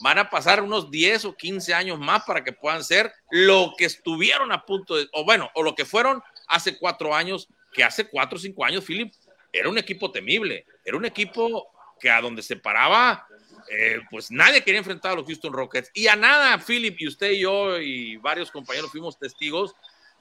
van 0.00 0.18
a 0.18 0.30
pasar 0.30 0.62
unos 0.62 0.90
10 0.90 1.26
o 1.26 1.36
15 1.36 1.74
años 1.74 1.98
más 1.98 2.24
para 2.24 2.44
que 2.44 2.52
puedan 2.52 2.84
ser 2.84 3.12
lo 3.30 3.72
que 3.76 3.84
estuvieron 3.84 4.52
a 4.52 4.64
punto 4.64 4.96
de, 4.96 5.08
o 5.12 5.24
bueno, 5.24 5.50
o 5.54 5.62
lo 5.62 5.74
que 5.74 5.84
fueron 5.84 6.22
hace 6.46 6.78
cuatro 6.78 7.14
años, 7.14 7.48
que 7.72 7.84
hace 7.84 8.08
cuatro 8.08 8.36
o 8.36 8.40
cinco 8.40 8.64
años, 8.64 8.84
Philip, 8.84 9.12
era 9.52 9.68
un 9.68 9.78
equipo 9.78 10.10
temible, 10.10 10.66
era 10.84 10.96
un 10.96 11.04
equipo 11.04 11.70
que 12.00 12.10
a 12.10 12.20
donde 12.20 12.42
se 12.42 12.56
paraba, 12.56 13.26
eh, 13.70 14.00
pues 14.10 14.30
nadie 14.30 14.62
quería 14.62 14.78
enfrentar 14.78 15.12
a 15.12 15.16
los 15.16 15.26
Houston 15.26 15.52
Rockets. 15.52 15.90
Y 15.94 16.06
a 16.06 16.16
nada, 16.16 16.58
Philip, 16.58 16.96
y 17.00 17.08
usted 17.08 17.32
y 17.32 17.40
yo 17.40 17.78
y 17.78 18.16
varios 18.16 18.50
compañeros 18.50 18.90
fuimos 18.90 19.18
testigos 19.18 19.74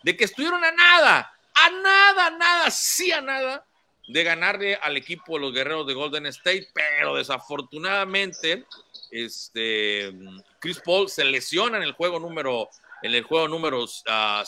de 0.03 0.17
que 0.17 0.25
estuvieron 0.25 0.63
a 0.63 0.71
nada, 0.71 1.33
a 1.53 1.69
nada, 1.69 2.29
nada, 2.31 2.71
sí 2.71 3.11
a 3.11 3.21
nada 3.21 3.65
de 4.07 4.23
ganarle 4.23 4.75
al 4.75 4.95
equipo 4.95 5.35
de 5.35 5.41
los 5.41 5.53
guerreros 5.53 5.85
de 5.85 5.93
Golden 5.93 6.25
State, 6.27 6.69
pero 6.73 7.15
desafortunadamente 7.15 8.65
este, 9.11 10.13
Chris 10.59 10.79
Paul 10.79 11.09
se 11.09 11.25
lesiona 11.25 11.77
en 11.77 11.83
el 11.83 11.91
juego 11.93 12.19
número 12.19 12.69
en 13.03 13.13
el 13.13 13.23
juego 13.23 13.47
número 13.47 13.85
5, 13.85 14.05
ah, 14.07 14.43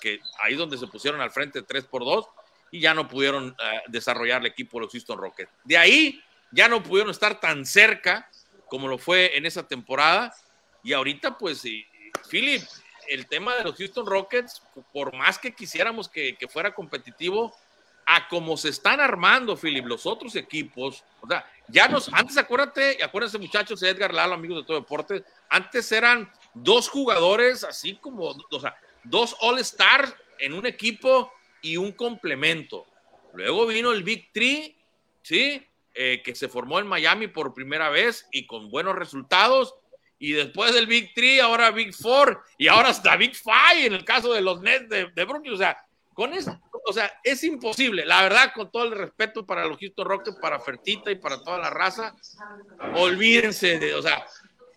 que 0.00 0.20
ahí 0.42 0.54
donde 0.54 0.78
se 0.78 0.86
pusieron 0.86 1.20
al 1.20 1.30
frente 1.30 1.60
3 1.60 1.84
por 1.84 2.04
2 2.04 2.26
y 2.70 2.80
ya 2.80 2.94
no 2.94 3.06
pudieron 3.06 3.54
ah, 3.60 3.82
desarrollar 3.88 4.40
el 4.40 4.46
equipo 4.46 4.78
de 4.78 4.84
los 4.84 4.92
Houston 4.92 5.18
Rockets. 5.18 5.50
De 5.62 5.76
ahí 5.76 6.22
ya 6.52 6.68
no 6.68 6.82
pudieron 6.82 7.10
estar 7.10 7.38
tan 7.38 7.66
cerca 7.66 8.30
como 8.68 8.88
lo 8.88 8.96
fue 8.96 9.36
en 9.36 9.44
esa 9.44 9.68
temporada 9.68 10.34
y 10.82 10.94
ahorita 10.94 11.36
pues 11.36 11.64
Philip, 12.30 12.62
el 13.08 13.26
tema 13.26 13.54
de 13.56 13.64
los 13.64 13.76
Houston 13.76 14.06
Rockets, 14.06 14.62
por 14.92 15.14
más 15.14 15.38
que 15.38 15.54
quisiéramos 15.54 16.08
que, 16.08 16.34
que 16.36 16.48
fuera 16.48 16.74
competitivo, 16.74 17.54
a 18.06 18.28
cómo 18.28 18.56
se 18.56 18.68
están 18.68 19.00
armando, 19.00 19.56
Philip, 19.56 19.84
los 19.84 20.06
otros 20.06 20.36
equipos, 20.36 21.04
o 21.20 21.26
sea, 21.26 21.44
ya 21.68 21.88
nos, 21.88 22.08
antes 22.12 22.38
acuérdate, 22.38 23.02
acuérdense 23.02 23.38
muchachos, 23.38 23.82
Edgar 23.82 24.14
Lalo, 24.14 24.34
amigos 24.34 24.58
de 24.58 24.64
todo 24.64 24.78
deporte, 24.78 25.24
antes 25.48 25.90
eran 25.90 26.30
dos 26.54 26.88
jugadores 26.88 27.64
así 27.64 27.96
como, 27.96 28.36
o 28.50 28.60
sea, 28.60 28.76
dos 29.02 29.36
All-Stars 29.40 30.14
en 30.38 30.54
un 30.54 30.66
equipo 30.66 31.32
y 31.60 31.76
un 31.76 31.92
complemento. 31.92 32.86
Luego 33.34 33.66
vino 33.66 33.92
el 33.92 34.02
Big 34.02 34.32
Three, 34.32 34.76
¿sí? 35.22 35.66
Eh, 35.94 36.22
que 36.24 36.34
se 36.34 36.48
formó 36.48 36.78
en 36.78 36.86
Miami 36.86 37.26
por 37.26 37.54
primera 37.54 37.88
vez 37.90 38.28
y 38.30 38.46
con 38.46 38.70
buenos 38.70 38.94
resultados. 38.94 39.74
Y 40.18 40.32
después 40.32 40.74
del 40.74 40.86
Big 40.86 41.12
Three, 41.14 41.40
ahora 41.40 41.70
Big 41.70 41.94
Four 41.94 42.42
y 42.56 42.68
ahora 42.68 42.90
hasta 42.90 43.16
Big 43.16 43.34
Five 43.34 43.86
en 43.86 43.94
el 43.94 44.04
caso 44.04 44.32
de 44.32 44.40
los 44.40 44.60
Nets 44.60 44.88
de, 44.88 45.10
de 45.10 45.24
Brooklyn. 45.24 45.54
O 45.54 45.56
sea, 45.56 45.76
con 46.14 46.32
eso, 46.32 46.58
o 46.86 46.92
sea, 46.92 47.12
es 47.22 47.42
imposible. 47.44 48.04
La 48.06 48.22
verdad, 48.22 48.52
con 48.54 48.70
todo 48.70 48.84
el 48.84 48.92
respeto 48.92 49.44
para 49.44 49.66
los 49.66 49.78
Houston 49.78 50.06
Rockets, 50.06 50.38
para 50.40 50.60
Fertita 50.60 51.10
y 51.10 51.16
para 51.16 51.42
toda 51.42 51.58
la 51.58 51.70
raza, 51.70 52.14
olvídense 52.94 53.78
de, 53.78 53.94
o 53.94 54.02
sea, 54.02 54.24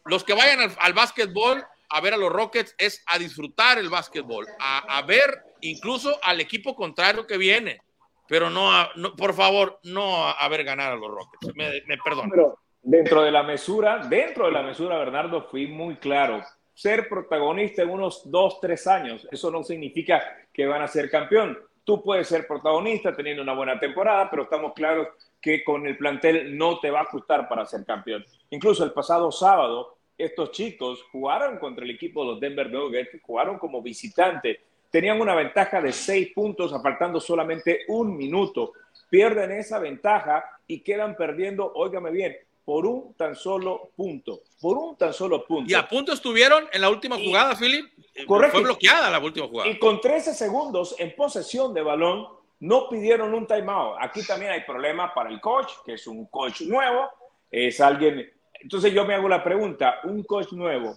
los 0.06 0.24
que 0.24 0.34
vayan 0.34 0.60
al, 0.60 0.76
al 0.80 0.94
básquetbol 0.94 1.64
a 1.90 2.02
ver 2.02 2.14
a 2.14 2.18
los 2.18 2.32
Rockets 2.32 2.76
es 2.78 3.04
a 3.08 3.18
disfrutar 3.18 3.78
el 3.78 3.90
básquetbol, 3.90 4.46
a, 4.60 5.02
ver 5.04 5.44
incluso 5.62 6.18
al 6.24 6.40
equipo 6.40 6.76
contrario 6.76 7.26
que 7.26 7.38
viene, 7.38 7.80
pero 8.28 8.50
no, 8.50 8.70
por 9.18 9.34
favor, 9.34 9.80
no 9.84 10.28
a, 10.28 10.48
ver 10.50 10.64
ganar 10.64 10.92
a 10.92 10.96
los 10.96 11.10
Rockets. 11.10 11.56
Me, 11.56 11.82
me 11.88 11.98
perdono. 11.98 12.56
dentro 12.82 13.24
de 13.24 13.32
la 13.32 13.44
mesura, 13.44 14.06
dentro 14.08 14.46
de 14.46 14.52
la 14.52 14.62
mesura, 14.62 15.00
Bernardo, 15.00 15.48
fui 15.50 15.68
muy 15.68 15.98
claro 15.98 16.44
ser 16.74 17.10
protagonista 17.10 17.82
en 17.82 17.90
unos 17.90 18.30
dos, 18.32 18.62
tres 18.62 18.88
años. 18.88 19.28
Eso 19.32 19.52
no 19.52 19.64
significa 19.64 20.24
que 20.54 20.66
van 20.66 20.82
a 20.82 20.88
ser 20.88 21.10
campeón. 21.10 21.58
Tú 21.84 22.04
puedes 22.04 22.28
ser 22.28 22.46
protagonista 22.46 23.16
teniendo 23.16 23.42
una 23.42 23.54
buena 23.54 23.80
temporada, 23.80 24.30
pero 24.30 24.44
estamos 24.44 24.74
claros 24.74 25.08
que 25.42 25.64
con 25.64 25.88
el 25.88 25.98
plantel 25.98 26.58
no 26.58 26.80
te 26.80 26.92
va 26.92 27.00
a 27.00 27.04
ajustar 27.04 27.48
para 27.48 27.66
ser 27.66 27.86
campeón. 27.86 28.26
Incluso 28.50 28.84
el 28.84 28.92
pasado 28.92 29.32
sábado, 29.32 29.98
estos 30.18 30.52
chicos 30.52 31.04
jugaron 31.12 31.58
contra 31.58 31.86
el 31.86 31.92
equipo 31.92 32.22
de 32.22 32.32
los 32.32 32.40
Denver 32.40 32.70
Nuggets, 32.70 33.22
jugaron 33.22 33.58
como 33.58 33.82
visitante, 33.82 34.60
tenían 34.92 35.22
una 35.22 35.36
ventaja 35.36 35.82
de 35.82 35.94
seis 35.94 36.32
puntos, 36.34 36.74
apartando 36.74 37.20
solamente 37.20 37.82
un 37.88 38.18
minuto. 38.18 38.74
Pierden 39.10 39.52
esa 39.52 39.80
ventaja 39.80 40.44
y 40.68 40.82
quedan 40.82 41.16
perdiendo, 41.16 41.72
óigame 41.74 42.12
bien, 42.12 42.36
por 42.70 42.86
un 42.86 43.16
tan 43.16 43.36
solo 43.36 43.90
punto. 43.96 44.44
Por 44.62 44.78
un 44.78 44.96
tan 44.96 45.12
solo 45.12 45.44
punto. 45.44 45.72
Y 45.72 45.74
a 45.74 45.88
punto 45.88 46.14
estuvieron 46.14 46.66
en 46.72 46.82
la 46.82 46.92
última 46.92 47.18
jugada, 47.18 47.56
Philip. 47.56 47.84
Eh, 48.14 48.28
correcto. 48.28 48.58
Fue 48.58 48.64
bloqueada 48.64 49.10
la 49.10 49.18
última 49.18 49.48
jugada. 49.48 49.72
Y 49.72 49.80
con 49.80 50.00
13 50.00 50.36
segundos 50.36 50.96
en 51.00 51.16
posesión 51.16 51.74
de 51.74 51.82
balón, 51.82 52.28
no 52.60 52.88
pidieron 52.88 53.34
un 53.34 53.48
timeout. 53.48 53.98
Aquí 54.00 54.24
también 54.24 54.52
hay 54.52 54.62
problema 54.66 55.12
para 55.16 55.32
el 55.32 55.42
coach, 55.42 55.72
que 55.84 55.94
es 55.94 56.06
un 56.06 56.28
coach 56.28 56.62
nuevo. 56.62 57.10
Es 57.50 57.82
alguien. 57.82 58.32
Entonces 58.62 58.94
yo 58.94 59.04
me 59.04 59.16
hago 59.16 59.28
la 59.28 59.44
pregunta: 59.44 60.02
un 60.04 60.22
coach 60.22 60.52
nuevo 60.52 60.96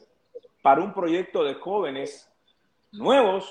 para 0.60 0.82
un 0.82 0.92
proyecto 0.92 1.42
de 1.42 1.54
jóvenes 1.54 2.30
nuevos. 2.90 3.50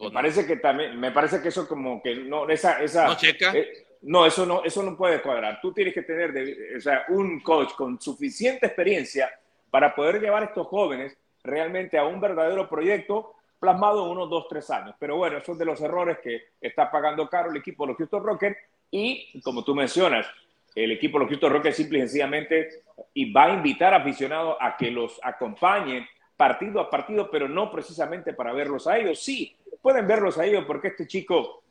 Me 0.00 0.10
parece 0.10 0.46
que 0.46 0.56
también, 0.56 0.98
me 0.98 1.12
parece 1.12 1.42
que 1.42 1.48
eso 1.48 1.68
como 1.68 2.02
que 2.02 2.14
no, 2.14 2.48
esa, 2.48 2.82
esa, 2.82 3.08
no 3.08 3.14
checa. 3.14 3.52
Eh, 3.54 3.87
no, 4.02 4.26
eso 4.26 4.46
no, 4.46 4.62
eso 4.64 4.82
no 4.82 4.96
puede 4.96 5.20
cuadrar. 5.20 5.60
Tú 5.60 5.72
tienes 5.72 5.94
que 5.94 6.02
tener 6.02 6.32
o 6.76 6.80
sea, 6.80 7.04
un 7.08 7.40
coach 7.40 7.72
con 7.74 8.00
suficiente 8.00 8.66
experiencia 8.66 9.30
para 9.70 9.94
poder 9.94 10.20
llevar 10.20 10.42
a 10.42 10.46
estos 10.46 10.66
jóvenes 10.66 11.16
realmente 11.42 11.98
a 11.98 12.04
un 12.04 12.20
verdadero 12.20 12.68
proyecto 12.68 13.34
plasmado 13.58 14.04
en 14.04 14.12
unos 14.12 14.30
dos, 14.30 14.46
tres 14.48 14.70
años. 14.70 14.94
Pero 14.98 15.16
bueno, 15.16 15.40
son 15.40 15.58
de 15.58 15.64
los 15.64 15.80
errores 15.80 16.18
que 16.22 16.42
está 16.60 16.90
pagando 16.90 17.28
caro 17.28 17.50
el 17.50 17.56
equipo 17.56 17.84
de 17.84 17.88
los 17.88 17.98
Houston 17.98 18.22
Rockets 18.22 18.58
y, 18.90 19.40
como 19.42 19.64
tú 19.64 19.74
mencionas, 19.74 20.26
el 20.74 20.92
equipo 20.92 21.18
de 21.18 21.24
los 21.24 21.30
Houston 21.30 21.52
Rockets 21.52 21.76
simple 21.76 21.98
y 21.98 22.02
sencillamente 22.02 22.68
y 23.14 23.32
va 23.32 23.44
a 23.44 23.54
invitar 23.54 23.94
a 23.94 23.98
aficionados 23.98 24.56
a 24.60 24.76
que 24.76 24.90
los 24.90 25.20
acompañen 25.22 26.06
partido 26.36 26.80
a 26.80 26.88
partido, 26.88 27.28
pero 27.30 27.48
no 27.48 27.70
precisamente 27.70 28.32
para 28.32 28.52
verlos 28.52 28.86
a 28.86 28.96
ellos, 28.96 29.18
sí, 29.18 29.56
pueden 29.82 30.06
verlos 30.06 30.38
ahí, 30.38 30.54
porque 30.64 30.88
este 30.88 31.06
chico, 31.06 31.64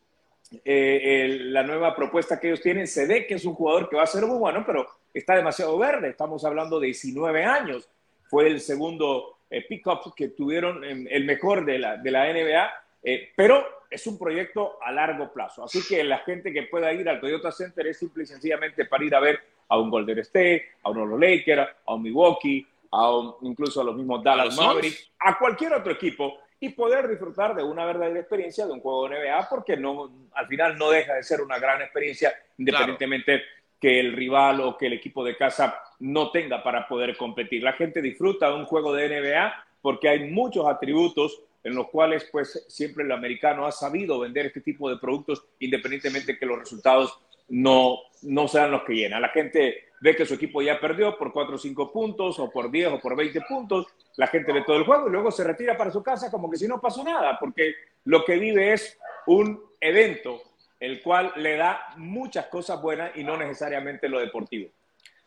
eh, 0.64 1.38
la 1.42 1.64
nueva 1.64 1.96
propuesta 1.96 2.40
que 2.40 2.48
ellos 2.48 2.62
tienen, 2.62 2.88
se 2.88 3.06
ve 3.06 3.28
que 3.28 3.36
es 3.36 3.46
un 3.46 3.54
jugador 3.54 3.90
que 3.90 3.96
va 3.96 4.04
a 4.04 4.08
ser 4.08 4.26
muy 4.26 4.38
bueno, 4.38 4.64
pero 4.66 4.88
está 5.14 5.36
demasiado 5.36 5.78
verde. 5.78 6.10
Estamos 6.10 6.44
hablando 6.46 6.80
de 6.80 6.88
19 6.88 7.44
años. 7.44 7.90
Fue 8.30 8.48
el 8.48 8.60
segundo 8.62 9.38
eh, 9.50 9.66
pick-up 9.68 10.14
que 10.16 10.30
tuvieron, 10.30 10.84
el 10.84 11.26
mejor 11.26 11.66
de 11.66 11.80
la, 11.80 11.98
de 11.98 12.12
la 12.12 12.32
NBA, 12.32 12.70
eh, 13.04 13.30
pero 13.36 13.66
es 13.90 14.06
un 14.08 14.18
proyecto 14.18 14.78
a 14.82 14.92
largo 14.92 15.32
plazo. 15.32 15.64
Así 15.64 15.82
que 15.88 16.04
la 16.04 16.20
gente 16.20 16.52
que 16.52 16.64
pueda 16.64 16.92
ir 16.94 17.08
al 17.08 17.20
Toyota 17.20 17.52
Center 17.52 17.88
es 17.88 17.98
simple 17.98 18.24
y 18.24 18.28
sencillamente 18.28 18.86
para 18.86 19.06
ir 19.06 19.16
a 19.16 19.20
ver 19.20 19.40
a 19.70 19.78
un 19.78 19.90
Golden 19.90 20.20
State, 20.20 20.66
a 20.84 20.90
unos 20.90 21.20
Lakers, 21.20 21.70
a 21.86 21.94
un 21.94 22.04
Milwaukee, 22.04 22.68
a 22.92 23.36
incluso 23.42 23.82
a 23.82 23.84
los 23.84 23.96
mismos 23.96 24.24
Dallas 24.24 24.56
Mavericks, 24.56 25.12
a 25.20 25.38
cualquier 25.38 25.74
otro 25.74 25.92
equipo 25.92 26.40
y 26.60 26.70
poder 26.70 27.08
disfrutar 27.08 27.56
de 27.56 27.64
una 27.64 27.86
verdadera 27.86 28.20
experiencia 28.20 28.66
de 28.66 28.74
un 28.74 28.80
juego 28.80 29.08
de 29.08 29.20
NBA, 29.20 29.48
porque 29.50 29.78
no, 29.78 30.28
al 30.34 30.48
final 30.48 30.78
no 30.78 30.90
deja 30.90 31.14
de 31.14 31.24
ser 31.24 31.42
una 31.42 31.60
gran 31.60 31.82
experiencia, 31.82 32.34
independientemente 32.58 33.44
que 33.80 34.00
el 34.00 34.14
rival 34.14 34.62
o 34.62 34.78
que 34.78 34.88
el 34.88 34.94
equipo 34.94 35.24
de 35.24 35.38
casa 35.38 35.80
no 36.00 36.32
tenga 36.32 36.64
para 36.64 36.88
poder 36.88 37.16
competir. 37.16 37.62
La 37.62 37.74
gente 37.74 38.02
disfruta 38.02 38.50
de 38.50 38.56
un 38.56 38.66
juego 38.66 38.94
de 38.94 39.08
NBA 39.08 39.54
porque 39.82 40.10
hay 40.10 40.32
muchos 40.32 40.66
atributos 40.68 41.42
en 41.64 41.76
los 41.76 41.90
cuales 41.90 42.28
pues 42.32 42.66
siempre 42.68 43.04
el 43.04 43.12
americano 43.12 43.66
ha 43.66 43.72
sabido 43.72 44.20
vender 44.20 44.48
este 44.48 44.62
tipo 44.62 44.90
de 44.90 44.98
productos 44.98 45.44
independientemente 45.60 46.38
que 46.38 46.46
los 46.46 46.60
resultados 46.60 47.20
no, 47.50 48.00
no 48.24 48.48
sean 48.48 48.72
los 48.72 48.84
que 48.84 48.94
llenan. 48.94 49.22
La 49.22 49.30
gente 49.30 49.88
ve 50.00 50.16
que 50.16 50.26
su 50.26 50.36
equipo 50.36 50.62
ya 50.62 50.80
perdió 50.80 51.18
por 51.18 51.32
4 51.32 51.56
o 51.56 51.58
5 51.58 51.92
puntos, 51.92 52.40
o 52.40 52.52
por 52.52 52.70
10 52.70 52.90
o 52.90 53.00
por 53.00 53.16
20 53.16 53.42
puntos, 53.42 53.88
la 54.16 54.28
gente 54.28 54.52
ve 54.52 54.64
todo 54.66 54.78
el 54.78 54.86
juego 54.86 55.08
y 55.08 55.12
luego 55.12 55.32
se 55.32 55.44
retira 55.44 55.78
para 55.78 55.92
su 55.92 56.04
casa 56.04 56.30
como 56.32 56.50
que 56.50 56.58
si 56.58 56.68
no 56.68 56.80
pasó 56.80 57.04
nada, 57.04 57.38
porque 57.40 57.76
lo 58.06 58.24
que 58.24 58.38
vive 58.38 58.74
es 58.74 58.98
un 59.26 59.64
evento 59.80 60.42
el 60.80 61.02
cual 61.02 61.34
le 61.38 61.58
da 61.58 61.94
muchas 61.98 62.48
cosas 62.48 62.82
buenas 62.82 63.12
y 63.16 63.24
no 63.24 63.36
necesariamente 63.38 64.10
lo 64.10 64.20
deportivo. 64.20 64.70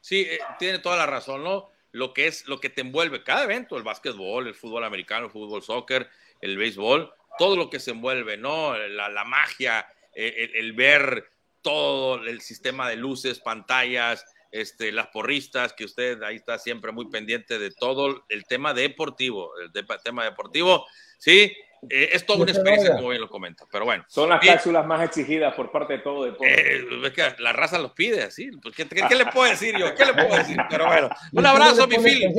Sí, 0.00 0.22
eh, 0.22 0.38
tiene 0.59 0.78
toda 0.78 0.96
la 0.96 1.06
razón, 1.06 1.42
¿no? 1.42 1.68
Lo 1.92 2.14
que 2.14 2.28
es, 2.28 2.46
lo 2.46 2.61
que 2.61 2.70
te 2.70 2.83
envuelve 2.83 3.24
cada 3.24 3.44
evento, 3.44 3.76
el 3.76 3.83
básquetbol, 3.83 4.46
el 4.46 4.54
fútbol 4.54 4.85
americano, 4.85 5.26
el 5.26 5.33
fútbol 5.33 5.62
soccer, 5.62 6.09
el 6.40 6.56
béisbol, 6.56 7.12
todo 7.37 7.56
lo 7.56 7.68
que 7.68 7.80
se 7.80 7.90
envuelve, 7.90 8.37
¿no? 8.37 8.76
La, 8.76 9.24
magia, 9.24 9.87
eh, 10.14 10.52
el 10.54 10.72
ver 10.72 11.28
todo 11.62 12.24
el 12.24 12.40
sistema 12.40 12.88
de 12.88 12.96
luces, 12.96 13.40
pantallas, 13.40 14.24
este, 14.50 14.92
las 14.92 15.08
porristas, 15.08 15.72
que 15.72 15.84
usted 15.84 16.22
ahí 16.22 16.36
está 16.36 16.58
siempre 16.58 16.92
muy 16.92 17.08
pendiente 17.08 17.58
de 17.58 17.70
todo 17.70 18.24
el 18.28 18.44
tema 18.46 18.74
deportivo, 18.74 19.52
el 19.58 19.72
tema 20.02 20.24
deportivo, 20.24 20.86
sí, 21.18 21.52
eh, 21.88 22.10
es 22.12 22.26
toda 22.26 22.40
una 22.42 22.50
experiencia, 22.50 22.94
como 22.94 23.08
bien 23.08 23.20
lo 23.20 23.28
comenta, 23.28 23.64
pero 23.70 23.84
bueno. 23.84 24.04
Son 24.08 24.28
las 24.28 24.44
cápsulas 24.44 24.84
más 24.86 25.02
exigidas 25.02 25.54
por 25.54 25.70
parte 25.70 25.94
de 25.94 25.98
todo 26.00 26.24
deporte. 26.24 26.76
Eh, 26.76 26.84
es 27.04 27.12
que 27.12 27.42
la 27.42 27.52
raza 27.52 27.78
los 27.78 27.92
pide, 27.92 28.22
así, 28.22 28.50
pues, 28.62 28.74
¿qué, 28.74 28.84
le 29.14 29.26
puedo 29.26 29.50
decir 29.50 29.76
yo? 29.78 29.94
¿Qué 29.94 30.04
le 30.04 30.12
puedo 30.12 30.36
decir? 30.36 30.56
Pero 30.70 30.86
bueno, 30.86 31.08
un 31.32 31.46
abrazo, 31.46 31.86
mi 31.86 31.96
Phil. 31.96 32.34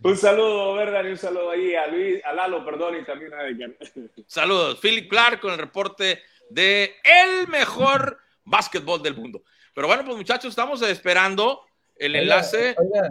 Un 0.00 0.16
saludo, 0.16 0.74
¿verdad? 0.74 1.04
Y 1.04 1.08
un 1.08 1.18
saludo 1.18 1.50
ahí 1.50 1.74
a 1.74 1.88
Luis, 1.88 2.24
a 2.24 2.32
Lalo, 2.32 2.64
perdón, 2.64 2.96
y 3.00 3.04
también 3.04 3.34
a 3.34 3.46
Edgar. 3.46 3.70
Saludos, 4.26 4.78
Philip 4.80 5.10
Clark 5.10 5.40
con 5.40 5.52
el 5.52 5.58
reporte 5.58 6.22
de 6.50 6.94
el 7.04 7.48
mejor 7.48 8.18
básquetbol 8.44 9.02
del 9.02 9.16
mundo. 9.16 9.42
Pero 9.74 9.86
bueno, 9.86 10.04
pues 10.04 10.16
muchachos, 10.16 10.50
estamos 10.50 10.82
esperando 10.82 11.62
el 11.96 12.16
enlace. 12.16 12.74
Oiga, 12.78 13.10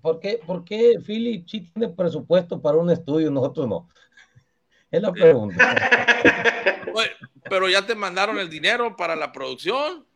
¿por 0.00 0.20
qué, 0.20 0.40
por 0.44 0.64
qué 0.64 0.98
Philip 1.04 1.46
sí 1.48 1.60
tiene 1.72 1.92
presupuesto 1.92 2.60
para 2.60 2.78
un 2.78 2.90
estudio, 2.90 3.30
nosotros 3.30 3.68
no? 3.68 3.88
Es 4.90 5.02
la 5.02 5.12
pregunta. 5.12 5.76
Pero 7.50 7.68
ya 7.68 7.84
te 7.84 7.94
mandaron 7.94 8.38
el 8.38 8.48
dinero 8.48 8.96
para 8.96 9.16
la 9.16 9.32
producción. 9.32 10.06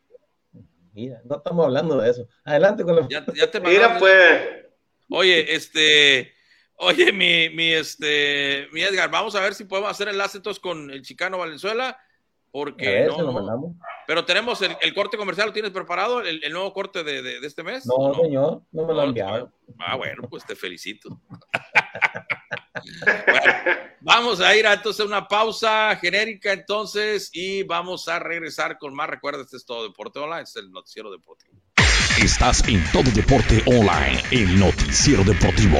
Mira, 0.93 1.21
no 1.23 1.37
estamos 1.37 1.65
hablando 1.65 1.97
de 1.97 2.09
eso. 2.09 2.27
Adelante 2.43 2.83
con 2.83 2.95
la. 2.95 3.07
Ya, 3.07 3.51
te 3.51 3.59
Mira, 3.59 3.99
pues. 3.99 4.41
Oye, 5.09 5.53
este. 5.53 6.33
Oye, 6.75 7.11
mi, 7.11 7.49
mi, 7.49 7.73
este, 7.73 8.67
mi 8.71 8.81
Edgar, 8.81 9.11
vamos 9.11 9.35
a 9.35 9.41
ver 9.41 9.53
si 9.53 9.65
podemos 9.65 9.91
hacer 9.91 10.07
enlace 10.07 10.37
entonces 10.37 10.59
con 10.59 10.89
el 10.89 11.03
Chicano 11.03 11.37
Valenzuela 11.37 11.95
porque 12.51 13.07
no, 13.07 13.75
Pero 14.05 14.25
tenemos 14.25 14.61
el, 14.61 14.93
corte 14.93 15.17
comercial, 15.17 15.47
¿lo 15.47 15.53
tienes 15.53 15.71
preparado? 15.71 16.21
¿El, 16.21 16.51
nuevo 16.51 16.73
corte 16.73 17.03
de, 17.03 17.39
este 17.45 17.63
mes? 17.63 17.85
No, 17.85 18.13
señor, 18.13 18.61
no 18.71 18.85
me 18.85 18.93
lo 18.93 19.01
han 19.01 19.07
enviado. 19.09 19.51
Ah, 19.79 19.95
bueno, 19.95 20.27
pues 20.29 20.45
te 20.45 20.55
felicito. 20.55 21.19
vamos 24.01 24.41
a 24.41 24.55
ir 24.55 24.67
a 24.67 24.73
entonces 24.73 25.05
una 25.05 25.27
pausa 25.27 25.95
genérica 25.95 26.51
entonces 26.51 27.29
y 27.33 27.63
vamos 27.63 28.07
a 28.09 28.19
regresar 28.19 28.77
con 28.77 28.93
más. 28.93 29.09
Recuerda, 29.09 29.41
este 29.41 29.57
es 29.57 29.65
todo 29.65 29.83
Deporte 29.83 30.19
Online, 30.19 30.43
es 30.43 30.55
el 30.57 30.71
noticiero 30.71 31.09
deportivo. 31.09 31.55
Estás 32.21 32.67
en 32.67 32.83
Todo 32.91 33.09
Deporte 33.15 33.63
Online, 33.65 34.21
el 34.31 34.59
noticiero 34.59 35.23
deportivo. 35.23 35.79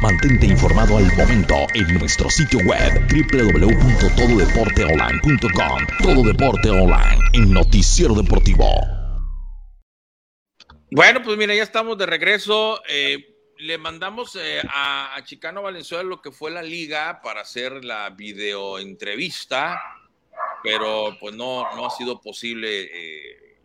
Mantente 0.00 0.46
informado 0.46 0.96
al 0.98 1.12
momento 1.16 1.66
en 1.74 1.98
nuestro 1.98 2.30
sitio 2.30 2.60
web 2.60 2.92
www.tododeporteonline.com. 3.08 5.86
Todo 6.02 6.22
Deporte 6.22 6.70
Online, 6.70 7.18
el 7.34 7.50
noticiero 7.50 8.14
deportivo. 8.14 8.64
Bueno, 10.90 11.22
pues 11.22 11.36
mira, 11.38 11.54
ya 11.54 11.62
estamos 11.62 11.96
de 11.96 12.06
regreso. 12.06 12.82
Eh, 12.88 13.36
le 13.58 13.78
mandamos 13.78 14.34
eh, 14.36 14.60
a, 14.68 15.16
Chicano 15.24 15.62
Valenzuela 15.62 16.02
lo 16.02 16.20
que 16.20 16.32
fue 16.32 16.50
la 16.50 16.62
liga 16.62 17.20
para 17.22 17.42
hacer 17.42 17.84
la 17.84 18.10
videoentrevista, 18.10 19.80
pero 20.62 21.16
pues 21.20 21.34
no, 21.34 21.74
no 21.76 21.86
ha 21.86 21.90
sido 21.90 22.20
posible. 22.20 22.90
Eh, 22.92 23.58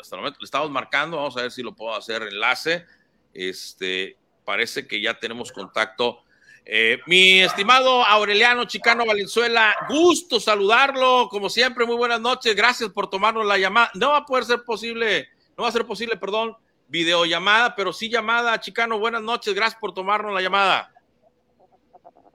hasta 0.00 0.16
el 0.16 0.22
momento 0.22 0.38
le 0.40 0.44
estamos 0.44 0.70
marcando, 0.70 1.18
vamos 1.18 1.36
a 1.36 1.42
ver 1.42 1.52
si 1.52 1.62
lo 1.62 1.74
puedo 1.74 1.94
hacer 1.94 2.22
enlace. 2.22 2.86
Este, 3.32 4.16
parece 4.44 4.86
que 4.86 5.00
ya 5.00 5.18
tenemos 5.18 5.52
contacto. 5.52 6.22
Eh, 6.64 7.00
mi 7.06 7.40
estimado 7.40 8.04
Aureliano 8.04 8.64
Chicano 8.66 9.04
Valenzuela, 9.04 9.74
gusto 9.88 10.38
saludarlo, 10.38 11.28
como 11.28 11.50
siempre, 11.50 11.86
muy 11.86 11.96
buenas 11.96 12.20
noches, 12.20 12.54
gracias 12.54 12.90
por 12.90 13.10
tomarnos 13.10 13.44
la 13.44 13.58
llamada. 13.58 13.90
No 13.94 14.10
va 14.10 14.18
a 14.18 14.26
poder 14.26 14.44
ser 14.44 14.62
posible, 14.64 15.28
no 15.56 15.64
va 15.64 15.70
a 15.70 15.72
ser 15.72 15.84
posible, 15.86 16.16
perdón, 16.16 16.56
videollamada, 16.86 17.74
pero 17.74 17.92
sí 17.92 18.08
llamada, 18.08 18.60
Chicano, 18.60 18.98
buenas 18.98 19.22
noches, 19.22 19.54
gracias 19.54 19.80
por 19.80 19.92
tomarnos 19.92 20.32
la 20.32 20.40
llamada. 20.40 20.92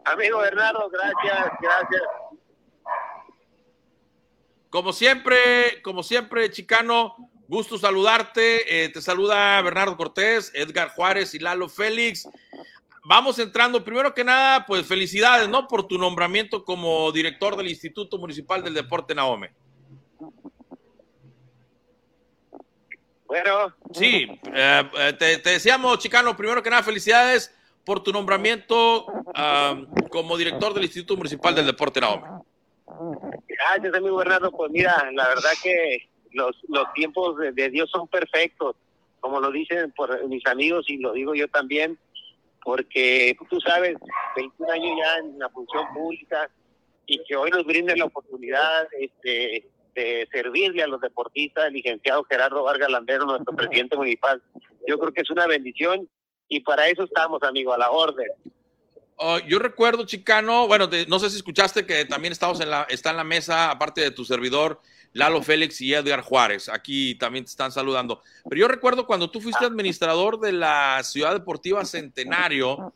Amigo 0.04 0.39
Bernardo, 0.39 0.89
gracias, 0.89 1.52
gracias. 1.62 2.02
Como 4.70 4.91
siempre, 4.91 5.82
como 5.82 6.04
siempre, 6.04 6.52
Chicano, 6.52 7.15
Gusto 7.47 7.77
saludarte. 7.77 8.83
Eh, 8.83 8.89
te 8.89 9.01
saluda 9.01 9.62
Bernardo 9.62 9.95
Cortés, 9.95 10.51
Edgar 10.53 10.89
Juárez 10.89 11.33
y 11.33 11.39
Lalo 11.39 11.69
Félix. 11.69 12.27
Vamos 13.05 13.39
entrando. 13.39 13.83
Primero 13.86 14.13
que 14.13 14.25
nada, 14.25 14.65
pues 14.65 14.86
felicidades, 14.86 15.47
¿no? 15.47 15.67
Por 15.67 15.88
tu 15.88 15.97
nombramiento 15.97 16.65
como 16.65 17.10
director 17.13 17.55
del 17.55 17.69
Instituto 17.69 18.17
Municipal 18.17 18.63
del 18.63 18.73
Deporte 18.73 19.15
Naome. 19.15 19.51
Bueno. 23.27 23.73
Sí, 23.93 24.27
eh, 24.53 24.89
eh, 24.97 25.13
te, 25.17 25.49
decíamos, 25.49 25.99
Chicano, 25.99 26.36
primero 26.36 26.62
que 26.62 26.69
nada, 26.69 26.83
felicidades 26.83 27.53
por 27.86 28.03
tu 28.03 28.12
nombramiento 28.12 29.05
ah, 29.33 29.81
como 30.10 30.36
director 30.38 30.73
del 30.73 30.83
Instituto 30.83 31.15
Municipal 31.15 31.55
del 31.55 31.65
Deporte 31.65 32.01
Naome. 32.01 32.27
Gracias, 33.47 33.93
amigo 33.93 34.17
Bernardo. 34.17 34.51
Pues 34.51 34.69
mira, 34.71 35.10
la 35.13 35.29
verdad 35.29 35.51
que 35.63 36.10
los, 36.38 36.56
los 36.69 36.93
tiempos 36.93 37.36
de, 37.38 37.69
Dios 37.69 37.89
son 37.89 38.08
perfectos, 38.08 38.76
como 39.19 39.41
lo 39.41 39.52
dicen 39.52 39.91
por 39.91 40.26
mis 40.28 40.45
amigos 40.45 40.86
y 40.88 40.97
lo 40.97 41.12
digo 41.12 41.36
yo 41.36 41.47
también, 41.47 41.97
porque 42.63 43.36
tú 43.50 43.60
sabes, 43.60 43.97
21 44.36 44.71
años 44.71 44.97
ya 44.97 45.17
en 45.17 45.39
la 45.39 45.50
función 45.50 45.86
pública 45.93 46.50
y 47.06 47.23
que 47.23 47.36
hoy 47.36 47.50
nos 47.50 47.65
brinden 47.65 48.00
la 48.00 48.06
oportunidad 48.06 48.88
este, 49.00 49.67
de 49.95 50.28
servirle 50.32 50.84
a 50.84 50.88
los 50.88 51.02
deportistas, 51.02 51.67
el 51.67 51.73
licenciado 51.73 52.23
Gerardo 52.26 52.63
Vargas 52.63 52.89
Landero, 52.89 53.26
nuestro 53.26 53.56
presidente 53.56 53.97
municipal. 53.97 54.41
Yo 54.88 55.00
creo 55.00 55.12
que 55.12 55.21
es 55.21 55.30
una 55.32 55.47
bendición 55.47 56.08
y 56.47 56.60
para 56.62 56.88
eso 56.88 57.04
estamos, 57.04 57.41
amigo, 57.43 57.73
a 57.73 57.78
la 57.78 57.89
orden. 57.89 58.28
Oh, 59.15 59.39
yo 59.39 59.58
recuerdo, 59.58 60.06
Chicano, 60.06 60.67
bueno, 60.67 60.88
no 61.08 61.19
sé 61.19 61.30
si 61.32 61.38
escuchaste 61.38 61.88
que 61.88 62.06
también 62.06 62.32
estamos 62.32 62.62
en 62.62 62.69
la, 62.69 62.84
está 62.84 63.10
en 63.10 63.17
la 63.17 63.23
mesa, 63.23 63.71
aparte 63.71 64.02
de 64.02 64.12
tu 64.12 64.23
servidor, 64.23 64.80
Lalo 65.13 65.41
Félix 65.41 65.82
y 65.82 65.93
Edgar 65.93 66.22
Juárez. 66.22 66.70
Aquí 66.70 67.15
también 67.15 67.46
te 67.46 67.50
están 67.50 67.72
saludando. 67.72 68.22
Pero 68.50 68.62
yo 68.62 68.67
recuerdo 68.67 69.06
cuando 69.06 69.30
tú 69.30 69.41
fuiste 69.41 69.65
administrador 69.65 70.39
de 70.39 70.52
la 70.52 71.02
Ciudad 71.04 71.34
Deportiva 71.34 71.84
Centenario, 71.86 72.93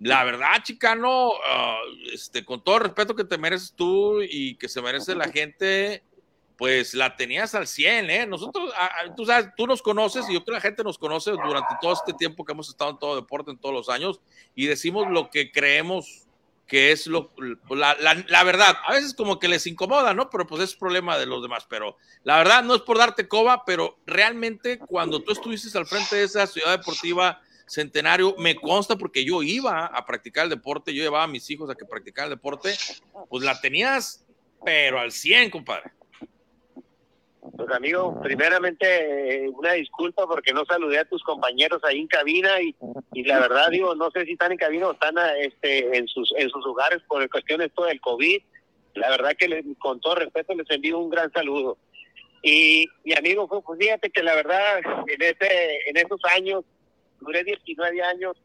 la 0.00 0.22
verdad, 0.24 0.62
Chicano, 0.62 1.32
ah, 1.46 1.80
este, 2.12 2.44
con 2.44 2.62
todo 2.62 2.76
el 2.76 2.82
respeto 2.84 3.16
que 3.16 3.24
te 3.24 3.38
mereces 3.38 3.72
tú 3.74 4.22
y 4.22 4.54
que 4.54 4.68
se 4.68 4.80
merece 4.80 5.14
la 5.14 5.28
gente, 5.28 6.04
pues 6.56 6.94
la 6.94 7.16
tenías 7.16 7.54
al 7.54 7.66
100, 7.66 8.10
¿eh? 8.10 8.26
Nosotros, 8.26 8.72
tú 9.16 9.24
sabes, 9.24 9.50
tú 9.56 9.66
nos 9.66 9.82
conoces 9.82 10.28
y 10.28 10.34
yo 10.34 10.44
creo 10.44 10.54
que 10.54 10.58
la 10.58 10.60
gente 10.60 10.84
nos 10.84 10.98
conoce 10.98 11.30
durante 11.30 11.74
todo 11.80 11.92
este 11.92 12.12
tiempo 12.12 12.44
que 12.44 12.52
hemos 12.52 12.68
estado 12.68 12.90
en 12.90 12.98
todo 12.98 13.16
deporte, 13.16 13.50
en 13.50 13.58
todos 13.58 13.74
los 13.74 13.88
años, 13.88 14.20
y 14.54 14.66
decimos 14.66 15.08
lo 15.10 15.30
que 15.30 15.50
creemos 15.50 16.27
que 16.68 16.92
es 16.92 17.06
lo, 17.06 17.32
la, 17.70 17.96
la, 17.96 18.44
verdad. 18.44 18.76
A 18.86 18.92
veces 18.92 19.14
como 19.14 19.38
que 19.38 19.48
les 19.48 19.66
incomoda, 19.66 20.12
¿no? 20.12 20.28
Pero 20.28 20.46
pues 20.46 20.62
es 20.62 20.76
problema 20.76 21.16
de 21.16 21.24
los 21.24 21.42
demás. 21.42 21.66
Pero 21.68 21.96
la 22.24 22.36
verdad 22.36 22.62
no 22.62 22.74
es 22.74 22.82
por 22.82 22.98
darte 22.98 23.26
coba, 23.26 23.64
pero 23.64 23.98
realmente 24.06 24.78
cuando 24.78 25.22
tú 25.22 25.32
estuviste 25.32 25.76
al 25.76 25.86
frente 25.86 26.16
de 26.16 26.24
esa 26.24 26.46
ciudad 26.46 26.76
deportiva 26.76 27.40
centenario, 27.66 28.34
me 28.38 28.54
consta 28.56 28.96
porque 28.96 29.24
yo 29.24 29.42
iba 29.42 29.86
a 29.86 30.06
practicar 30.06 30.44
el 30.44 30.50
deporte, 30.50 30.94
yo 30.94 31.02
llevaba 31.02 31.24
a 31.24 31.28
mis 31.28 31.48
hijos 31.50 31.70
a 31.70 31.74
que 31.74 31.84
practicaran 31.84 32.30
el 32.30 32.36
deporte, 32.36 32.74
pues 33.28 33.44
la 33.44 33.60
tenías, 33.60 34.24
pero 34.64 35.00
al 35.00 35.12
100, 35.12 35.50
compadre. 35.50 35.92
Pues 37.56 37.70
amigo, 37.70 38.20
primeramente 38.22 39.44
eh, 39.44 39.48
una 39.48 39.72
disculpa 39.72 40.26
porque 40.26 40.52
no 40.52 40.64
saludé 40.64 40.98
a 40.98 41.04
tus 41.04 41.22
compañeros 41.22 41.80
ahí 41.84 42.00
en 42.00 42.06
cabina 42.06 42.60
y, 42.60 42.74
y 43.12 43.24
la 43.24 43.40
verdad 43.40 43.68
digo, 43.70 43.94
no 43.94 44.10
sé 44.10 44.24
si 44.24 44.32
están 44.32 44.52
en 44.52 44.58
cabina 44.58 44.88
o 44.88 44.92
están 44.92 45.14
este, 45.38 45.96
en 45.96 46.06
sus 46.08 46.32
en 46.36 46.48
sus 46.50 46.64
lugares 46.64 47.00
por 47.08 47.28
cuestiones 47.30 47.72
todo 47.74 47.86
del 47.86 48.00
COVID. 48.00 48.42
La 48.94 49.10
verdad 49.10 49.36
que 49.38 49.64
con 49.78 50.00
todo 50.00 50.16
respeto 50.16 50.54
les 50.54 50.68
envío 50.70 50.98
un 50.98 51.10
gran 51.10 51.30
saludo. 51.32 51.78
Y 52.42 52.86
mi 53.04 53.14
amigo, 53.14 53.48
pues, 53.48 53.62
pues 53.64 53.78
fíjate 53.78 54.10
que 54.10 54.22
la 54.22 54.34
verdad 54.34 54.78
en 55.06 55.22
ese 55.22 55.78
en 55.86 55.96
esos 55.96 56.20
años, 56.36 56.64
duré 57.20 57.44
19 57.44 58.02
años 58.02 58.36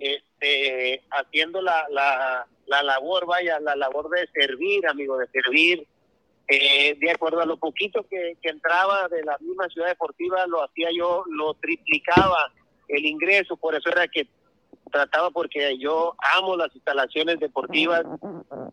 este, 0.00 1.02
haciendo 1.10 1.60
la, 1.60 1.86
la, 1.90 2.46
la 2.66 2.82
labor, 2.82 3.26
vaya, 3.26 3.60
la 3.60 3.76
labor 3.76 4.08
de 4.10 4.26
servir, 4.32 4.86
amigo, 4.86 5.18
de 5.18 5.26
servir 5.28 5.86
eh, 6.54 6.96
de 7.00 7.10
acuerdo 7.10 7.40
a 7.40 7.46
lo 7.46 7.56
poquito 7.56 8.06
que, 8.10 8.36
entraba 8.42 9.08
de 9.08 9.22
la 9.24 9.38
misma 9.40 9.68
ciudad 9.68 9.88
deportiva, 9.88 10.46
lo 10.46 10.62
hacía 10.62 10.88
yo, 10.94 11.24
lo 11.28 11.54
triplicaba 11.54 12.52
el 12.88 13.06
ingreso, 13.06 13.56
por 13.56 13.74
eso 13.74 13.88
era 13.88 14.06
que 14.06 14.28
trataba 14.90 15.30
porque 15.30 15.78
yo 15.78 16.14
amo 16.36 16.54
las 16.56 16.74
instalaciones 16.74 17.40
deportivas 17.40 18.04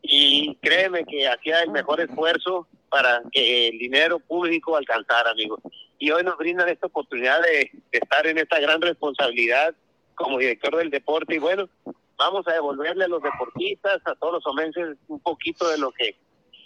y 0.01 0.55
créeme 0.55 1.05
que 1.05 1.29
hacía 1.29 1.61
el 1.61 1.71
mejor 1.71 2.01
esfuerzo 2.01 2.67
para 2.89 3.21
que 3.31 3.69
el 3.69 3.77
dinero 3.77 4.19
público 4.19 4.75
alcanzara, 4.75 5.31
amigos. 5.31 5.61
Y 5.97 6.11
hoy 6.11 6.23
nos 6.23 6.37
brindan 6.37 6.67
esta 6.67 6.87
oportunidad 6.87 7.41
de, 7.41 7.71
de 7.91 7.97
estar 7.97 8.27
en 8.27 8.39
esta 8.39 8.59
gran 8.59 8.81
responsabilidad 8.81 9.73
como 10.15 10.37
director 10.37 10.75
del 10.75 10.89
deporte 10.89 11.35
y 11.35 11.39
bueno, 11.39 11.69
vamos 12.17 12.45
a 12.49 12.53
devolverle 12.53 13.05
a 13.05 13.07
los 13.07 13.23
deportistas, 13.23 14.01
a 14.03 14.15
todos 14.15 14.33
los 14.33 14.47
omenses, 14.47 14.97
un 15.07 15.21
poquito 15.21 15.69
de 15.69 15.77
lo 15.77 15.91
que 15.93 16.17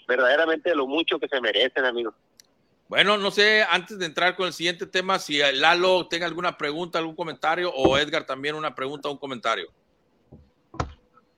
verdaderamente 0.08 0.74
lo 0.76 0.88
mucho 0.88 1.20
que 1.20 1.28
se 1.28 1.40
merecen, 1.42 1.86
amigos. 1.86 2.14
Bueno, 2.88 3.18
no 3.18 3.32
sé, 3.32 3.66
antes 3.70 3.98
de 3.98 4.06
entrar 4.06 4.36
con 4.36 4.48
el 4.48 4.54
siguiente 4.54 4.86
tema, 4.86 5.18
si 5.18 5.40
Lalo 5.40 6.08
tenga 6.08 6.26
alguna 6.26 6.58
pregunta, 6.58 7.00
algún 7.00 7.16
comentario, 7.16 7.72
o 7.74 7.98
Edgar 7.98 8.26
también 8.26 8.56
una 8.56 8.76
pregunta 8.76 9.10
o 9.10 9.14
un 9.14 9.18
comentario. 9.18 9.68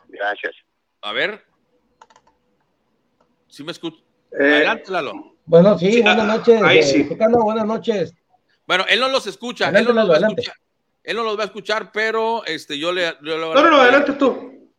Gracias. 0.08 0.54
A 1.02 1.14
ver. 1.14 1.46
¿Sí 3.48 3.64
me 3.64 3.72
escucha? 3.72 4.04
Eh, 4.32 4.56
Adelante, 4.56 4.92
Lalo. 4.92 5.36
Bueno, 5.46 5.78
sí, 5.78 6.02
buenas 6.02 6.28
noches. 6.28 6.62
Ahí 6.64 6.84
sí. 6.84 7.04
buenas 7.04 7.66
noches. 7.66 8.14
Bueno, 8.68 8.84
él 8.90 9.00
no 9.00 9.08
los 9.10 9.28
escucha. 9.28 9.70
él, 9.70 9.86
no 9.86 9.94
los 9.94 10.10
va 10.10 10.16
a 10.16 10.28
escuchar, 10.28 10.56
él 11.04 11.16
no 11.16 11.24
los 11.24 11.38
va 11.38 11.44
a 11.44 11.46
escuchar, 11.46 11.92
pero 11.92 12.44
este, 12.46 12.78
yo 12.80 12.92
le... 12.92 13.16
no, 13.22 13.54
no, 13.54 13.70
no, 13.70 13.78
adelante 13.78 14.14
tú. 14.14 14.74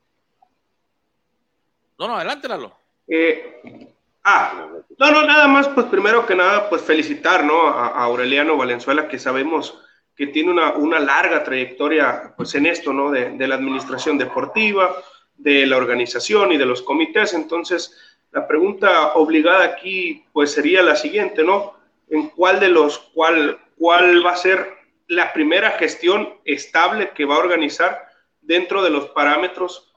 No, 1.98 2.08
no, 2.08 2.16
adelante, 2.16 2.48
Lalo. 2.48 2.76
Eh, 3.08 3.92
ah, 4.24 4.68
no, 4.98 5.10
no, 5.10 5.22
nada 5.22 5.48
más, 5.48 5.68
pues 5.68 5.86
primero 5.86 6.26
que 6.26 6.34
nada, 6.34 6.68
pues 6.68 6.82
felicitar, 6.82 7.44
¿no? 7.44 7.68
A, 7.68 7.88
Aureliano 8.04 8.56
Valenzuela, 8.56 9.08
que 9.08 9.18
sabemos 9.18 9.80
que 10.14 10.26
tiene 10.28 10.50
una, 10.50 10.72
una 10.72 10.98
larga 10.98 11.44
trayectoria, 11.44 12.34
pues 12.36 12.54
en 12.54 12.66
esto, 12.66 12.92
¿no? 12.92 13.10
De, 13.10 13.30
de, 13.30 13.46
la 13.46 13.56
administración 13.56 14.16
deportiva, 14.16 14.96
de 15.36 15.66
la 15.66 15.76
organización 15.76 16.52
y 16.52 16.56
de 16.56 16.66
los 16.66 16.82
comités. 16.82 17.34
Entonces, 17.34 17.96
la 18.32 18.46
pregunta 18.46 19.14
obligada 19.14 19.64
aquí, 19.64 20.24
pues 20.32 20.52
sería 20.52 20.82
la 20.82 20.96
siguiente, 20.96 21.44
¿no? 21.44 21.74
¿En 22.08 22.28
cuál 22.28 22.60
de 22.60 22.68
los, 22.68 22.98
cuál, 23.14 23.58
cuál 23.76 24.24
va 24.24 24.32
a 24.32 24.36
ser 24.36 24.76
la 25.08 25.32
primera 25.32 25.72
gestión 25.72 26.34
estable 26.44 27.10
que 27.10 27.24
va 27.24 27.36
a 27.36 27.40
organizar 27.40 28.08
dentro 28.40 28.82
de 28.82 28.90
los 28.90 29.06
parámetros 29.10 29.95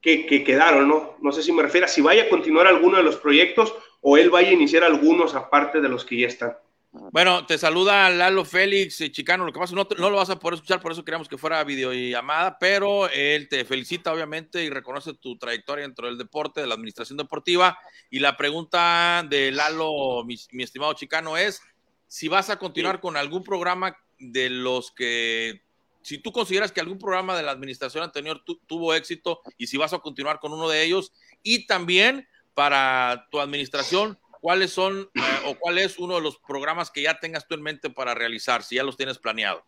que, 0.00 0.44
quedaron, 0.44 0.88
¿no? 0.88 1.16
No 1.20 1.32
sé 1.32 1.42
si 1.42 1.52
me 1.52 1.62
refiero 1.62 1.86
a 1.86 1.88
si 1.88 2.00
vaya 2.00 2.24
a 2.24 2.28
continuar 2.28 2.66
alguno 2.66 2.96
de 2.96 3.02
los 3.02 3.16
proyectos 3.16 3.74
o 4.00 4.16
él 4.16 4.30
vaya 4.30 4.48
a 4.48 4.52
iniciar 4.52 4.82
algunos 4.82 5.34
aparte 5.34 5.80
de 5.80 5.88
los 5.88 6.04
que 6.04 6.20
ya 6.20 6.26
están. 6.26 6.56
Bueno, 6.92 7.46
te 7.46 7.56
saluda 7.56 8.10
Lalo 8.10 8.44
Félix, 8.44 9.00
eh, 9.00 9.12
Chicano. 9.12 9.44
Lo 9.44 9.52
que 9.52 9.60
pasa 9.60 9.76
no, 9.76 9.86
no 9.96 10.10
lo 10.10 10.16
vas 10.16 10.30
a 10.30 10.40
poder 10.40 10.54
escuchar, 10.54 10.80
por 10.80 10.90
eso 10.90 11.04
queríamos 11.04 11.28
que 11.28 11.38
fuera 11.38 11.62
videollamada, 11.62 12.58
pero 12.58 13.08
él 13.10 13.48
te 13.48 13.64
felicita, 13.64 14.12
obviamente, 14.12 14.64
y 14.64 14.70
reconoce 14.70 15.14
tu 15.14 15.38
trayectoria 15.38 15.84
dentro 15.84 16.08
del 16.08 16.18
deporte, 16.18 16.60
de 16.60 16.66
la 16.66 16.74
administración 16.74 17.16
deportiva. 17.16 17.78
Y 18.10 18.18
la 18.18 18.36
pregunta 18.36 19.24
de 19.28 19.52
Lalo, 19.52 20.24
mi, 20.24 20.34
mi 20.50 20.64
estimado 20.64 20.94
Chicano, 20.94 21.36
es 21.36 21.62
si 22.08 22.26
vas 22.26 22.50
a 22.50 22.58
continuar 22.58 23.00
con 23.00 23.16
algún 23.16 23.44
programa 23.44 23.96
de 24.18 24.50
los 24.50 24.90
que 24.90 25.62
si 26.02 26.18
tú 26.18 26.32
consideras 26.32 26.72
que 26.72 26.80
algún 26.80 26.98
programa 26.98 27.36
de 27.36 27.42
la 27.42 27.50
administración 27.50 28.02
anterior 28.04 28.42
tuvo 28.66 28.94
éxito 28.94 29.40
y 29.58 29.66
si 29.66 29.76
vas 29.76 29.92
a 29.92 29.98
continuar 29.98 30.40
con 30.40 30.52
uno 30.52 30.68
de 30.68 30.82
ellos 30.82 31.12
y 31.42 31.66
también 31.66 32.28
para 32.54 33.26
tu 33.30 33.40
administración, 33.40 34.18
cuáles 34.40 34.72
son 34.72 35.10
eh, 35.14 35.20
o 35.46 35.54
cuál 35.54 35.78
es 35.78 35.98
uno 35.98 36.16
de 36.16 36.22
los 36.22 36.38
programas 36.38 36.90
que 36.90 37.02
ya 37.02 37.18
tengas 37.18 37.46
tú 37.46 37.54
en 37.54 37.62
mente 37.62 37.90
para 37.90 38.14
realizar, 38.14 38.62
si 38.62 38.76
ya 38.76 38.82
los 38.82 38.96
tienes 38.96 39.18
planeado. 39.18 39.64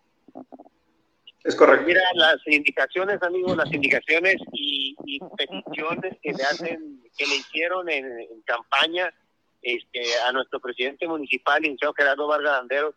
Es 1.44 1.56
correcto. 1.56 1.86
Mira, 1.86 2.02
las 2.14 2.36
indicaciones, 2.46 3.20
amigos, 3.22 3.56
las 3.56 3.72
indicaciones 3.72 4.36
y, 4.52 4.96
peticiones 5.36 6.16
que 6.22 6.32
le 6.32 6.42
hacen, 6.44 7.02
que 7.16 7.26
le 7.26 7.36
hicieron 7.36 7.88
en, 7.90 8.04
campaña 8.44 9.12
este, 9.60 10.02
a 10.26 10.32
nuestro 10.32 10.60
presidente 10.60 11.06
municipal, 11.06 11.60
licenciado 11.60 11.94
Gerardo 11.94 12.26
Vargas 12.26 12.60
Andero, 12.60 12.94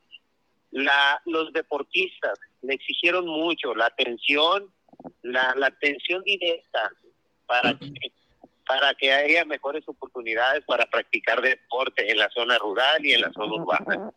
la, 0.76 1.22
los 1.26 1.54
deportistas 1.54 2.38
le 2.62 2.74
exigieron 2.74 3.26
mucho 3.26 3.74
la 3.74 3.86
atención, 3.86 4.74
la, 5.22 5.54
la 5.56 5.68
atención 5.68 6.22
directa 6.24 6.92
para 7.46 7.80
que, 7.80 7.94
para 8.68 8.94
que 8.96 9.14
haya 9.14 9.46
mejores 9.46 9.88
oportunidades 9.88 10.66
para 10.66 10.86
practicar 10.88 11.42
deporte 11.42 12.12
en 12.12 12.18
la 12.18 12.30
zona 12.32 12.58
rural 12.58 13.06
y 13.06 13.14
en 13.14 13.22
la 13.22 13.32
zona 13.32 13.54
urbana. 13.54 14.12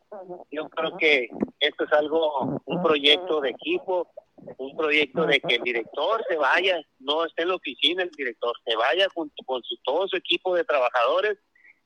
Yo 0.51 0.67
creo 0.67 0.97
que 0.97 1.29
esto 1.61 1.85
es 1.85 1.93
algo, 1.93 2.61
un 2.65 2.83
proyecto 2.83 3.39
de 3.39 3.51
equipo, 3.51 4.11
un 4.57 4.75
proyecto 4.75 5.25
de 5.25 5.39
que 5.39 5.55
el 5.55 5.63
director 5.63 6.25
se 6.27 6.35
vaya, 6.35 6.81
no 6.99 7.23
esté 7.23 7.43
en 7.43 7.49
la 7.49 7.55
oficina 7.55 8.03
el 8.03 8.11
director, 8.11 8.53
se 8.65 8.75
vaya 8.75 9.07
junto 9.13 9.41
con 9.45 9.63
su, 9.63 9.77
todo 9.83 10.09
su 10.09 10.17
equipo 10.17 10.55
de 10.55 10.65
trabajadores 10.65 11.37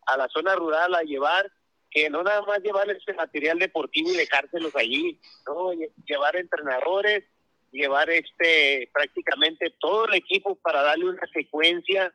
a 0.07 0.17
la 0.17 0.27
zona 0.29 0.55
rural 0.55 0.95
a 0.95 1.03
llevar 1.03 1.51
que 1.93 2.09
no 2.09 2.23
nada 2.23 2.41
más 2.41 2.59
llevar 2.63 2.89
ese 2.89 3.13
material 3.13 3.59
deportivo 3.59 4.11
y 4.11 4.17
dejárselos 4.17 4.75
allí, 4.75 5.19
¿no? 5.45 5.71
llevar 6.05 6.35
entrenadores, 6.35 7.23
llevar 7.71 8.09
este 8.09 8.89
prácticamente 8.91 9.73
todo 9.79 10.07
el 10.07 10.15
equipo 10.15 10.55
para 10.55 10.81
darle 10.81 11.09
una 11.09 11.27
secuencia 11.31 12.11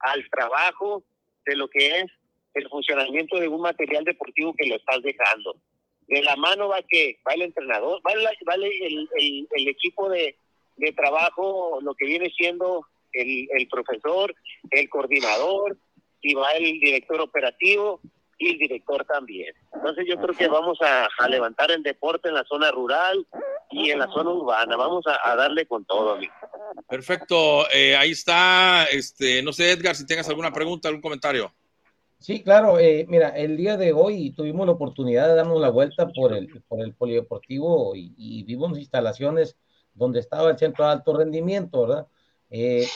al 0.00 0.28
trabajo 0.30 1.04
de 1.46 1.56
lo 1.56 1.68
que 1.68 2.00
es 2.00 2.06
el 2.54 2.68
funcionamiento 2.68 3.38
de 3.38 3.46
un 3.46 3.60
material 3.60 4.04
deportivo 4.04 4.52
que 4.54 4.66
lo 4.66 4.76
estás 4.76 5.00
dejando. 5.02 5.54
De 6.08 6.22
la 6.22 6.34
mano 6.34 6.68
va 6.68 6.82
que 6.82 7.20
va 7.26 7.34
el 7.34 7.42
entrenador, 7.42 8.00
va, 8.04 8.12
el, 8.54 9.08
el, 9.52 9.68
equipo 9.68 10.08
de, 10.08 10.36
de 10.76 10.92
trabajo, 10.92 11.78
lo 11.82 11.94
que 11.94 12.06
viene 12.06 12.30
siendo 12.30 12.84
el, 13.12 13.48
el 13.52 13.68
profesor, 13.68 14.34
el 14.70 14.88
coordinador, 14.88 15.78
y 16.20 16.34
va 16.34 16.50
el 16.52 16.80
director 16.80 17.20
operativo, 17.20 18.00
y 18.40 18.52
el 18.52 18.58
director 18.58 19.04
también. 19.04 19.54
Entonces 19.72 20.06
yo 20.08 20.16
creo 20.16 20.34
que 20.34 20.48
vamos 20.48 20.78
a, 20.80 21.28
levantar 21.28 21.70
el 21.70 21.82
deporte 21.82 22.28
en 22.28 22.34
la 22.34 22.44
zona 22.44 22.70
rural 22.70 23.24
y 23.70 23.90
en 23.90 23.98
la 23.98 24.08
zona 24.08 24.30
urbana. 24.30 24.76
Vamos 24.76 25.04
a, 25.06 25.36
darle 25.36 25.66
con 25.66 25.84
todo, 25.84 26.14
amigo. 26.14 26.32
Perfecto. 26.88 27.70
Eh, 27.70 27.94
ahí 27.94 28.12
está. 28.12 28.86
Este, 28.90 29.42
no 29.42 29.52
sé, 29.52 29.70
Edgar, 29.70 29.94
si 29.94 30.06
tengas 30.06 30.28
alguna 30.28 30.52
pregunta, 30.52 30.88
algún 30.88 31.02
comentario. 31.02 31.52
Sí, 32.18 32.42
claro. 32.42 32.78
Eh, 32.78 33.04
mira, 33.08 33.28
el 33.28 33.58
día 33.58 33.76
de 33.76 33.92
hoy 33.92 34.32
tuvimos 34.32 34.66
la 34.66 34.72
oportunidad 34.72 35.28
de 35.28 35.34
darnos 35.34 35.60
la 35.60 35.68
vuelta 35.68 36.08
por 36.08 36.32
el, 36.32 36.48
por 36.66 36.80
el 36.80 36.94
polideportivo 36.94 37.94
y, 37.94 38.14
y 38.16 38.42
vimos 38.44 38.78
instalaciones 38.78 39.56
donde 39.94 40.20
estaba 40.20 40.50
el 40.50 40.58
centro 40.58 40.86
de 40.86 40.92
alto 40.92 41.14
rendimiento, 41.14 41.86
¿verdad? 41.86 42.06
Eh, 42.50 42.86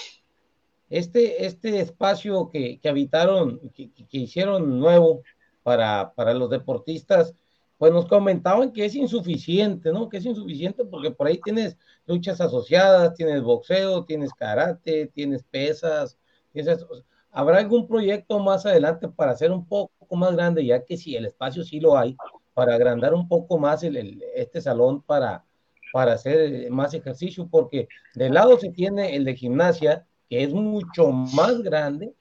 este, 0.91 1.47
este 1.47 1.81
espacio 1.81 2.51
que, 2.51 2.79
que 2.79 2.89
habitaron, 2.89 3.59
que, 3.75 3.91
que, 3.91 4.19
hicieron 4.19 4.79
nuevo 4.79 5.23
para, 5.65 6.13
para 6.15 6.35
los 6.35 6.51
deportistas, 6.51 7.35
pues 7.79 7.93
nos 7.93 8.07
comentaban 8.07 8.73
que 8.73 8.85
es 8.85 8.95
insuficiente, 8.95 9.93
¿no? 9.93 10.09
Que 10.09 10.19
es 10.19 10.27
insuficiente 10.27 10.85
porque 10.85 11.11
por 11.11 11.27
ahí 11.27 11.41
tienes 11.43 11.77
luchas 12.07 12.41
asociadas, 12.41 13.15
tienes 13.15 13.43
boxeo, 13.43 14.05
tienes 14.05 14.33
karate, 14.33 15.07
tienes 15.09 15.43
pesas, 15.43 16.17
tienes, 16.53 16.87
¿habrá 17.33 17.59
algún 17.59 17.89
proyecto 17.89 18.39
más 18.39 18.65
adelante 18.65 19.09
para 19.09 19.33
hacer 19.33 19.51
un 19.51 19.67
poco 19.67 19.91
más 20.15 20.37
grande, 20.37 20.65
ya 20.65 20.85
que 20.85 20.97
si 20.97 21.17
el 21.17 21.27
espacio 21.27 21.65
sí 21.65 21.81
lo 21.81 21.99
hay, 21.99 22.17
para 22.53 22.77
agrandar 22.77 23.13
un 23.13 23.27
poco 23.27 23.59
más 23.59 23.83
el, 23.83 23.97
el, 23.97 24.23
este 24.37 24.61
salón 24.61 25.03
para, 25.03 25.45
para 25.93 26.13
hacer 26.13 26.71
más 26.71 26.95
ejercicio? 26.95 27.49
Porque 27.51 27.89
de 28.15 28.31
lado 28.31 28.59
se 28.59 28.71
tiene 28.71 29.17
el 29.17 29.25
de 29.25 29.35
gimnasia, 29.35 30.07
que 30.29 30.45
es 30.45 30.53
mucho 30.53 31.11
más 31.11 31.61
grande 31.63 32.15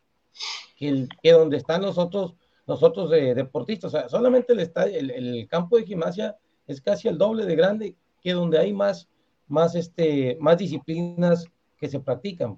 que, 0.77 0.89
el, 0.89 1.09
que 1.21 1.33
donde 1.33 1.57
están 1.57 1.83
los 1.83 1.99
otros 1.99 2.33
nosotros 2.65 3.09
de 3.09 3.35
deportistas. 3.35 3.93
O 3.93 3.97
sea, 3.97 4.09
solamente 4.09 4.53
el, 4.53 4.59
estadio, 4.59 4.97
el, 4.97 5.11
el, 5.11 5.47
campo 5.47 5.77
de 5.77 5.85
gimnasia 5.85 6.35
es 6.67 6.81
casi 6.81 7.07
el 7.07 7.17
doble 7.17 7.45
de 7.45 7.55
grande 7.55 7.95
que 8.21 8.33
donde 8.33 8.57
hay 8.57 8.73
más, 8.73 9.07
más, 9.47 9.75
este, 9.75 10.37
más 10.39 10.57
disciplinas 10.57 11.45
que 11.77 11.89
se 11.89 11.99
practican. 11.99 12.57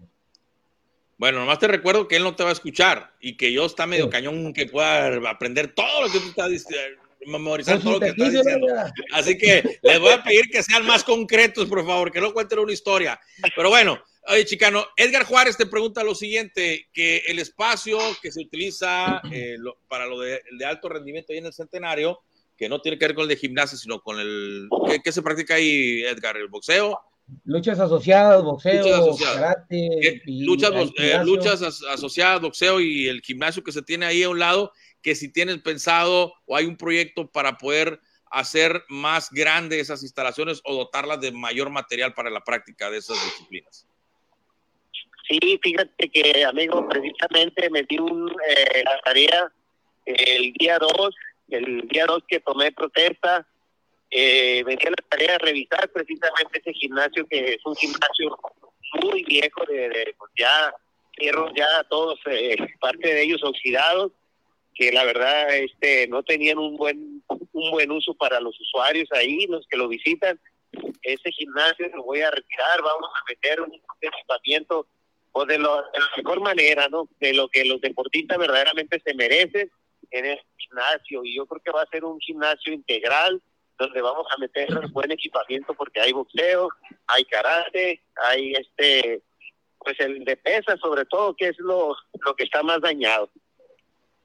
Bueno, 1.18 1.40
nomás 1.40 1.60
te 1.60 1.68
recuerdo 1.68 2.08
que 2.08 2.18
él 2.18 2.24
no 2.24 2.36
te 2.36 2.44
va 2.44 2.50
a 2.50 2.54
escuchar 2.54 3.14
y 3.20 3.38
que 3.38 3.52
yo 3.52 3.66
está 3.66 3.88
medio 3.88 4.06
sí. 4.06 4.10
cañón 4.12 4.54
que 4.54 4.66
pueda 4.66 5.30
aprender 5.30 5.74
todo 5.74 6.04
lo 6.04 6.12
que 6.12 6.20
tú 6.20 6.28
estás 6.28 6.50
diciendo 6.50 7.06
memorizar 7.26 7.80
todo 7.80 7.94
lo 7.94 8.00
que 8.00 8.10
estás 8.10 8.32
diciendo. 8.32 8.68
Así 9.12 9.38
que 9.38 9.80
les 9.82 10.00
voy 10.00 10.12
a 10.12 10.24
pedir 10.24 10.50
que 10.50 10.64
sean 10.64 10.86
más 10.86 11.04
concretos, 11.04 11.68
por 11.68 11.86
favor, 11.86 12.12
que 12.12 12.22
no 12.22 12.34
cuenten 12.34 12.60
una 12.60 12.72
historia. 12.72 13.20
Pero 13.56 13.70
bueno, 13.70 14.00
oye, 14.28 14.46
chicano, 14.46 14.86
Edgar 14.96 15.26
Juárez 15.26 15.58
te 15.58 15.66
pregunta 15.66 16.04
lo 16.04 16.16
siguiente, 16.16 16.88
que 16.94 17.24
el 17.28 17.40
espacio 17.40 18.00
que 18.22 18.32
se 18.32 18.42
utiliza 18.42 19.22
eh, 19.32 19.56
lo, 19.58 19.78
para 19.88 20.06
lo 20.06 20.20
de, 20.20 20.42
de, 20.58 20.66
alto 20.66 20.90
rendimiento 20.90 21.34
ahí 21.34 21.40
en 21.40 21.48
el 21.48 21.54
Centenario, 21.54 22.20
que 22.58 22.70
no 22.70 22.82
tiene 22.82 22.98
que 22.98 23.08
ver 23.08 23.16
con 23.16 23.24
el 23.24 23.30
de 23.30 23.38
gimnasia, 23.38 23.78
sino 23.78 24.02
con 24.02 24.20
el... 24.20 24.70
¿Qué, 24.88 25.02
qué 25.04 25.12
se 25.12 25.22
practica 25.22 25.56
ahí, 25.56 26.04
Edgar? 26.04 26.38
¿El 26.38 26.48
boxeo? 26.48 27.00
Luchas 27.44 27.80
asociadas, 27.80 28.44
boxeo, 28.44 28.84
luchas 28.84 29.00
asociadas. 29.00 29.36
karate. 29.36 30.22
Luchas, 30.26 30.72
eh, 30.98 31.20
luchas 31.24 31.62
asociadas, 31.62 32.42
boxeo 32.42 32.80
y 32.80 33.08
el 33.08 33.22
gimnasio 33.22 33.64
que 33.64 33.72
se 33.72 33.82
tiene 33.82 34.06
ahí 34.06 34.24
a 34.24 34.30
un 34.30 34.40
lado, 34.40 34.72
que 35.02 35.16
si 35.16 35.32
tienes 35.32 35.58
pensado 35.60 36.34
o 36.46 36.56
hay 36.56 36.66
un 36.66 36.78
proyecto 36.78 37.32
para 37.32 37.58
poder 37.58 38.00
hacer 38.30 38.84
más 38.90 39.30
grandes 39.32 39.80
esas 39.82 40.04
instalaciones 40.04 40.62
o 40.66 40.76
dotarlas 40.76 41.20
de 41.22 41.32
mayor 41.32 41.70
material 41.70 42.14
para 42.14 42.30
la 42.30 42.44
práctica 42.44 42.92
de 42.92 42.98
esas 42.98 43.18
disciplinas. 43.24 43.88
Sí, 45.28 45.60
fíjate 45.62 46.10
que, 46.10 46.46
amigo, 46.46 46.88
precisamente 46.88 47.70
me 47.70 47.84
di 47.84 47.98
un, 47.98 48.30
eh, 48.48 48.84
la 48.84 49.00
tarea 49.02 49.52
el 50.06 50.54
día 50.54 50.78
2, 50.78 51.16
el 51.50 51.88
día 51.88 52.06
2 52.06 52.24
que 52.28 52.40
tomé 52.40 52.72
protesta, 52.72 53.48
eh, 54.12 54.64
me 54.66 54.76
di 54.76 54.86
la 54.86 55.10
tarea 55.10 55.32
de 55.34 55.38
revisar 55.40 55.90
precisamente 55.90 56.60
ese 56.60 56.74
gimnasio, 56.74 57.26
que 57.28 57.54
es 57.56 57.66
un 57.66 57.76
gimnasio 57.76 58.38
muy 59.02 59.24
viejo, 59.24 59.66
de, 59.68 59.90
de 59.90 60.16
pues 60.18 60.32
ya 60.38 60.74
fierros 61.18 61.52
ya 61.56 61.84
todos, 61.90 62.20
eh, 62.28 62.56
parte 62.80 63.14
de 63.14 63.24
ellos 63.24 63.44
oxidados, 63.44 64.12
que 64.76 64.92
la 64.92 65.06
verdad 65.06 65.56
este 65.56 66.08
no 66.08 66.22
tenían 66.22 66.58
un 66.60 66.76
buen 66.76 67.24
un 67.54 67.72
buen 67.72 67.90
uso 67.90 68.14
para 68.14 68.40
los 68.42 68.60
usuarios 68.60 69.10
ahí, 69.14 69.48
los 69.48 69.66
que 69.68 69.78
lo 69.78 69.88
visitan. 69.88 70.40
Ese 71.02 71.32
gimnasio 71.32 71.88
lo 71.96 72.04
voy 72.04 72.22
a 72.22 72.30
retirar, 72.30 72.82
vamos 72.84 73.10
a 73.16 73.24
meter 73.30 73.62
un 73.62 73.72
equipamiento 74.02 74.86
o 75.38 75.46
de, 75.46 75.60
lo, 75.60 75.76
de 75.76 76.00
la 76.00 76.10
mejor 76.16 76.40
manera, 76.40 76.88
¿no? 76.88 77.10
De 77.20 77.34
lo 77.34 77.50
que 77.50 77.66
los 77.66 77.82
deportistas 77.82 78.38
verdaderamente 78.38 79.02
se 79.06 79.14
merecen 79.14 79.70
en 80.12 80.26
el 80.26 80.40
gimnasio. 80.58 81.26
Y 81.26 81.36
yo 81.36 81.46
creo 81.46 81.62
que 81.62 81.72
va 81.72 81.82
a 81.82 81.90
ser 81.92 82.06
un 82.06 82.18
gimnasio 82.22 82.72
integral 82.72 83.42
donde 83.78 84.02
vamos 84.02 84.26
a 84.32 84.38
meter 84.40 84.70
buen 84.92 85.12
equipamiento 85.12 85.74
porque 85.74 86.00
hay 86.00 86.14
boxeo, 86.14 86.70
hay 87.08 87.26
karate, 87.26 88.02
hay 88.16 88.54
este, 88.54 89.22
pues 89.80 90.00
el 90.00 90.24
de 90.24 90.38
pesa 90.38 90.78
sobre 90.78 91.04
todo, 91.04 91.36
que 91.36 91.50
es 91.50 91.60
lo, 91.60 91.94
lo 92.26 92.36
que 92.38 92.46
está 92.46 92.64
más 92.64 92.80
dañado. 92.80 93.30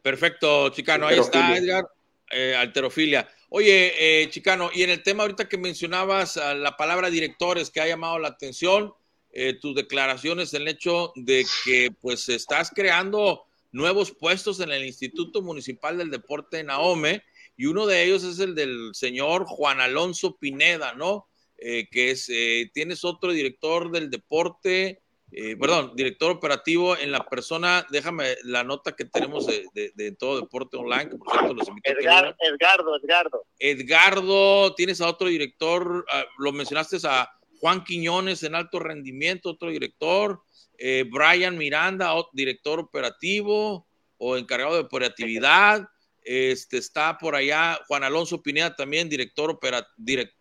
Perfecto, 0.03 0.69
Chicano. 0.69 1.09
Ahí 1.09 1.19
está, 1.19 1.57
Edgar. 1.57 1.89
Eh, 2.31 2.55
alterofilia. 2.55 3.29
Oye, 3.49 3.95
eh, 3.99 4.31
Chicano, 4.31 4.71
y 4.73 4.85
en 4.85 4.91
el 4.91 5.03
tema 5.03 5.25
ahorita 5.25 5.49
que 5.49 5.59
mencionabas 5.59 6.37
uh, 6.37 6.55
la 6.55 6.77
palabra 6.77 7.11
directores 7.11 7.69
que 7.69 7.81
ha 7.81 7.89
llamado 7.89 8.21
la 8.21 8.29
atención, 8.29 8.95
eh, 9.33 9.55
tus 9.55 9.75
declaraciones, 9.75 10.53
el 10.55 10.69
hecho 10.69 11.13
de 11.17 11.47
que 11.65 11.91
pues 12.01 12.29
estás 12.29 12.71
creando 12.71 13.45
nuevos 13.73 14.11
puestos 14.13 14.61
en 14.61 14.73
el 14.73 14.85
Instituto 14.85 15.43
Municipal 15.43 15.99
del 15.99 16.11
Deporte 16.11 16.59
en 16.59 16.71
Ahome, 16.71 17.23
y 17.57 17.67
uno 17.67 17.87
de 17.87 18.05
ellos 18.05 18.25
es 18.25 18.39
el 18.39 18.55
del 18.55 18.91
señor 18.95 19.45
Juan 19.45 19.81
Alonso 19.81 20.37
Pineda, 20.37 20.95
¿no? 20.95 21.29
Eh, 21.59 21.89
que 21.91 22.11
es, 22.11 22.29
eh, 22.31 22.71
tienes 22.73 23.05
otro 23.05 23.33
director 23.33 23.91
del 23.91 24.09
deporte, 24.09 25.03
eh, 25.31 25.57
perdón, 25.57 25.93
director 25.95 26.31
operativo 26.31 26.97
en 26.97 27.13
la 27.13 27.27
persona, 27.27 27.87
déjame 27.91 28.35
la 28.45 28.65
nota 28.65 28.97
que 28.97 29.05
tenemos 29.05 29.47
de, 29.47 29.67
de, 29.75 29.93
de 29.95 30.13
todo 30.13 30.41
deporte 30.41 30.79
online, 30.79 31.11
que 31.11 31.17
por 31.19 31.31
cierto 31.31 31.53
los 31.53 31.69
invito 31.69 31.91
Edgar, 31.91 32.25
a 32.25 32.37
Edgardo, 32.49 32.97
Edgardo. 32.97 33.45
Edgardo, 33.59 34.75
tienes 34.75 35.03
a 35.03 35.09
otro 35.09 35.29
director, 35.29 36.07
uh, 36.09 36.43
lo 36.43 36.53
mencionaste 36.53 36.97
a 37.07 37.31
Juan 37.61 37.85
Quiñones 37.85 38.43
en 38.43 38.55
alto 38.55 38.79
rendimiento, 38.79 39.51
otro 39.51 39.71
director, 39.71 40.43
eh, 40.79 41.05
Brian 41.11 41.59
Miranda, 41.59 42.15
director 42.33 42.81
operativo 42.81 43.87
o 44.19 44.37
encargado 44.37 44.75
de 44.75 44.81
operatividad. 44.81 45.89
Este 46.23 46.79
está 46.79 47.17
por 47.19 47.35
allá 47.35 47.79
Juan 47.87 48.05
Alonso 48.05 48.43
Pineda 48.43 48.75
también, 48.75 49.09
director 49.09 49.51
opera, 49.51 49.87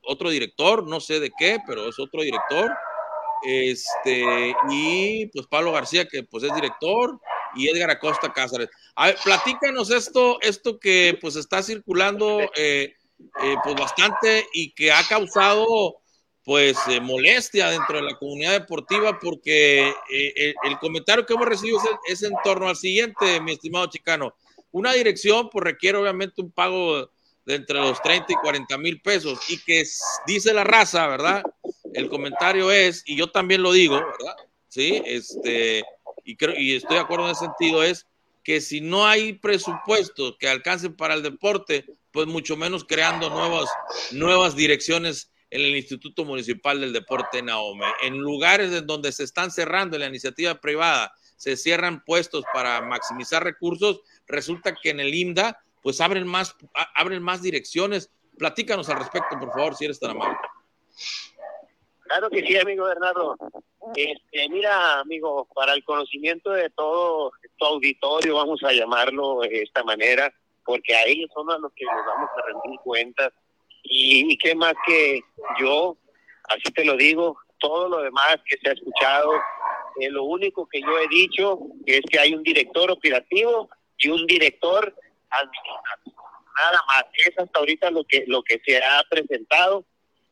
otro 0.03 0.29
director, 0.29 0.87
no 0.87 0.99
sé 0.99 1.19
de 1.19 1.31
qué, 1.37 1.59
pero 1.65 1.87
es 1.87 1.99
otro 1.99 2.21
director 2.21 2.69
este, 3.41 4.55
y 4.69 5.25
pues 5.27 5.47
Pablo 5.47 5.71
García, 5.71 6.07
que 6.07 6.23
pues 6.23 6.43
es 6.43 6.53
director, 6.53 7.19
y 7.55 7.67
Edgar 7.67 7.89
Acosta 7.89 8.31
Cázares. 8.31 8.69
A 8.95 9.07
ver, 9.07 9.17
platícanos 9.23 9.89
esto, 9.91 10.39
esto 10.41 10.79
que 10.79 11.17
pues 11.19 11.35
está 11.35 11.63
circulando 11.63 12.41
eh, 12.55 12.93
eh, 13.41 13.55
pues 13.63 13.75
bastante 13.75 14.47
y 14.53 14.71
que 14.73 14.91
ha 14.91 15.03
causado 15.07 15.97
pues 16.43 16.77
eh, 16.87 16.99
molestia 16.99 17.69
dentro 17.69 17.97
de 17.97 18.03
la 18.03 18.17
comunidad 18.17 18.53
deportiva 18.53 19.19
porque 19.19 19.93
el, 20.09 20.55
el, 20.63 20.79
comentario 20.79 21.25
que 21.25 21.33
hemos 21.33 21.47
recibido 21.47 21.79
es, 21.79 22.21
es, 22.21 22.23
en 22.23 22.33
torno 22.43 22.67
al 22.69 22.75
siguiente, 22.75 23.39
mi 23.41 23.51
estimado 23.53 23.87
chicano. 23.87 24.33
Una 24.71 24.93
dirección 24.93 25.49
pues 25.49 25.63
requiere 25.63 25.97
obviamente 25.97 26.41
un 26.41 26.51
pago 26.51 27.11
de 27.45 27.55
entre 27.55 27.79
los 27.79 28.01
30 28.01 28.33
y 28.33 28.35
40 28.35 28.77
mil 28.77 29.01
pesos 29.01 29.39
y 29.49 29.57
que 29.63 29.83
dice 30.27 30.53
la 30.53 30.63
raza, 30.63 31.07
¿verdad? 31.07 31.43
el 31.93 32.09
comentario 32.09 32.71
es, 32.71 33.03
y 33.05 33.15
yo 33.15 33.31
también 33.31 33.61
lo 33.61 33.71
digo, 33.71 33.95
¿verdad? 33.95 34.35
Sí, 34.67 35.01
este, 35.05 35.83
y, 36.23 36.35
creo, 36.35 36.55
y 36.57 36.75
estoy 36.75 36.97
de 36.97 37.01
acuerdo 37.01 37.25
en 37.25 37.31
ese 37.31 37.45
sentido, 37.45 37.83
es 37.83 38.05
que 38.43 38.61
si 38.61 38.81
no 38.81 39.05
hay 39.05 39.33
presupuestos 39.33 40.35
que 40.39 40.47
alcancen 40.47 40.95
para 40.95 41.13
el 41.13 41.23
deporte, 41.23 41.85
pues 42.11 42.27
mucho 42.27 42.55
menos 42.55 42.85
creando 42.85 43.29
nuevas, 43.29 43.69
nuevas 44.11 44.55
direcciones 44.55 45.31
en 45.51 45.61
el 45.61 45.75
Instituto 45.75 46.25
Municipal 46.25 46.79
del 46.79 46.93
Deporte 46.93 47.39
en 47.39 47.49
Ahome. 47.49 47.85
En 48.03 48.17
lugares 48.17 48.71
en 48.73 48.85
donde 48.85 49.11
se 49.11 49.23
están 49.23 49.51
cerrando 49.51 49.95
en 49.95 50.01
la 50.01 50.07
iniciativa 50.07 50.55
privada, 50.55 51.13
se 51.37 51.55
cierran 51.55 52.03
puestos 52.03 52.43
para 52.53 52.81
maximizar 52.81 53.43
recursos, 53.43 54.01
resulta 54.27 54.75
que 54.75 54.89
en 54.89 54.99
el 54.99 55.13
IMDA, 55.13 55.59
pues 55.81 56.01
abren 56.01 56.27
más, 56.27 56.55
abren 56.95 57.23
más 57.23 57.41
direcciones. 57.41 58.11
Platícanos 58.37 58.89
al 58.89 58.99
respecto, 58.99 59.39
por 59.39 59.51
favor, 59.51 59.75
si 59.75 59.85
eres 59.85 59.99
tan 59.99 60.11
amable. 60.11 60.37
Claro 62.01 62.29
que 62.29 62.45
sí, 62.45 62.57
amigo 62.57 62.85
Bernardo. 62.85 63.37
Este, 63.95 64.49
mira, 64.49 64.99
amigo, 64.99 65.47
para 65.55 65.73
el 65.73 65.83
conocimiento 65.83 66.51
de 66.51 66.69
todo 66.71 67.31
tu 67.57 67.65
auditorio, 67.65 68.35
vamos 68.35 68.61
a 68.63 68.73
llamarlo 68.73 69.39
de 69.41 69.61
esta 69.61 69.83
manera, 69.83 70.33
porque 70.65 70.93
a 70.95 71.05
ellos 71.05 71.29
son 71.33 71.49
a 71.51 71.57
los 71.57 71.71
que 71.73 71.85
les 71.85 72.05
vamos 72.05 72.29
a 72.35 72.41
rendir 72.47 72.79
cuentas. 72.83 73.31
Y, 73.89 74.33
y 74.33 74.37
qué 74.37 74.55
más 74.55 74.73
que 74.85 75.21
yo, 75.59 75.97
así 76.47 76.71
te 76.73 76.85
lo 76.85 76.95
digo, 76.95 77.37
todo 77.57 77.89
lo 77.89 78.01
demás 78.01 78.37
que 78.45 78.57
se 78.61 78.69
ha 78.69 78.73
escuchado, 78.73 79.33
eh, 79.99 80.09
lo 80.09 80.23
único 80.23 80.67
que 80.67 80.81
yo 80.81 80.97
he 80.99 81.07
dicho 81.09 81.59
es 81.85 82.01
que 82.09 82.19
hay 82.19 82.33
un 82.33 82.43
director 82.43 82.89
operativo 82.89 83.69
y 83.97 84.09
un 84.09 84.25
director 84.27 84.95
administrativo. 85.29 86.23
Nada 86.57 86.79
más, 86.87 87.05
es 87.13 87.37
hasta 87.37 87.59
ahorita 87.59 87.91
lo 87.91 88.03
que, 88.05 88.23
lo 88.27 88.43
que 88.43 88.61
se 88.65 88.77
ha 88.77 89.03
presentado 89.09 89.85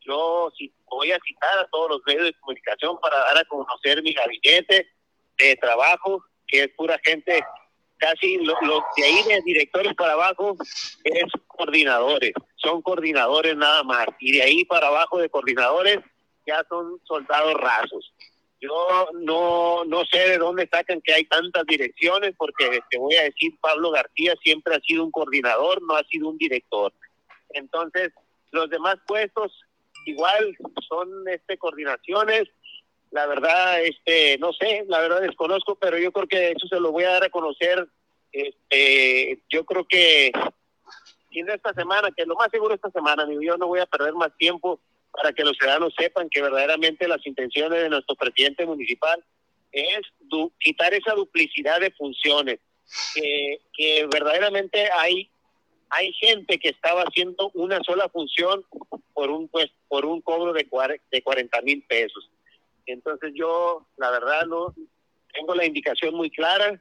yo 0.08 0.50
si 0.56 0.72
voy 0.86 1.12
a 1.12 1.18
citar 1.24 1.58
a 1.58 1.68
todos 1.68 1.90
los 1.90 2.00
medios 2.06 2.24
de 2.24 2.34
comunicación 2.40 2.98
para 3.00 3.18
dar 3.18 3.38
a 3.38 3.44
conocer 3.44 4.02
mi 4.02 4.14
gabinete 4.14 4.88
de 5.36 5.56
trabajo, 5.56 6.24
que 6.46 6.64
es 6.64 6.68
pura 6.76 6.98
gente, 7.04 7.44
casi 7.98 8.36
los 8.38 8.56
lo, 8.62 8.84
de 8.96 9.04
ahí 9.04 9.22
de 9.24 9.40
directores 9.44 9.94
para 9.94 10.14
abajo 10.14 10.56
es 11.04 11.24
coordinadores, 11.46 12.32
son 12.56 12.82
coordinadores 12.82 13.56
nada 13.56 13.82
más, 13.82 14.06
y 14.20 14.32
de 14.32 14.42
ahí 14.42 14.64
para 14.64 14.88
abajo 14.88 15.18
de 15.18 15.28
coordinadores 15.28 15.98
ya 16.46 16.64
son 16.68 17.00
soldados 17.04 17.54
rasos. 17.54 18.12
Yo 18.60 19.08
no, 19.14 19.84
no 19.84 20.04
sé 20.06 20.30
de 20.30 20.38
dónde 20.38 20.68
sacan 20.70 21.00
que 21.00 21.14
hay 21.14 21.24
tantas 21.24 21.64
direcciones, 21.66 22.34
porque 22.36 22.80
te 22.90 22.98
voy 22.98 23.14
a 23.14 23.22
decir, 23.22 23.52
Pablo 23.60 23.92
García 23.92 24.34
siempre 24.42 24.74
ha 24.74 24.80
sido 24.80 25.04
un 25.04 25.12
coordinador, 25.12 25.80
no 25.82 25.94
ha 25.94 26.02
sido 26.04 26.28
un 26.28 26.38
director. 26.38 26.92
Entonces, 27.50 28.10
los 28.50 28.68
demás 28.68 28.96
puestos 29.06 29.52
igual 30.06 30.56
son 30.88 31.08
este 31.28 31.56
coordinaciones. 31.56 32.48
La 33.10 33.26
verdad, 33.26 33.82
este, 33.82 34.38
no 34.38 34.52
sé, 34.52 34.84
la 34.88 35.00
verdad 35.00 35.20
desconozco, 35.20 35.76
pero 35.76 35.98
yo 35.98 36.12
creo 36.12 36.26
que 36.26 36.50
eso 36.50 36.66
se 36.68 36.80
lo 36.80 36.92
voy 36.92 37.04
a 37.04 37.10
dar 37.10 37.24
a 37.24 37.30
conocer. 37.30 37.88
Este, 38.32 39.40
yo 39.48 39.64
creo 39.64 39.86
que 39.86 40.30
en 41.40 41.50
esta 41.50 41.72
semana, 41.72 42.10
que 42.14 42.26
lo 42.26 42.34
más 42.34 42.50
seguro 42.50 42.74
esta 42.74 42.90
semana, 42.90 43.26
yo 43.40 43.56
no 43.56 43.66
voy 43.66 43.80
a 43.80 43.86
perder 43.86 44.14
más 44.14 44.36
tiempo 44.36 44.80
para 45.12 45.32
que 45.32 45.44
los 45.44 45.56
ciudadanos 45.56 45.94
sepan 45.96 46.28
que 46.28 46.42
verdaderamente 46.42 47.08
las 47.08 47.24
intenciones 47.26 47.82
de 47.82 47.88
nuestro 47.88 48.14
presidente 48.16 48.66
municipal 48.66 49.22
es 49.72 50.00
quitar 50.58 50.94
esa 50.94 51.14
duplicidad 51.14 51.80
de 51.80 51.90
funciones, 51.92 52.58
que, 53.14 53.60
que 53.74 54.06
verdaderamente 54.10 54.88
hay 54.92 55.30
hay 55.90 56.12
gente 56.14 56.58
que 56.58 56.68
estaba 56.68 57.02
haciendo 57.02 57.50
una 57.54 57.80
sola 57.82 58.10
función 58.10 58.62
por 59.14 59.30
un 59.30 59.48
pues 59.48 59.70
por 59.88 60.04
un 60.04 60.20
cobro 60.20 60.52
de 60.52 60.66
de 61.10 61.22
40 61.22 61.62
mil 61.62 61.82
pesos. 61.88 62.30
Entonces 62.92 63.32
yo 63.34 63.86
la 63.96 64.10
verdad 64.10 64.46
no 64.46 64.74
tengo 65.32 65.54
la 65.54 65.66
indicación 65.66 66.14
muy 66.14 66.30
clara. 66.30 66.80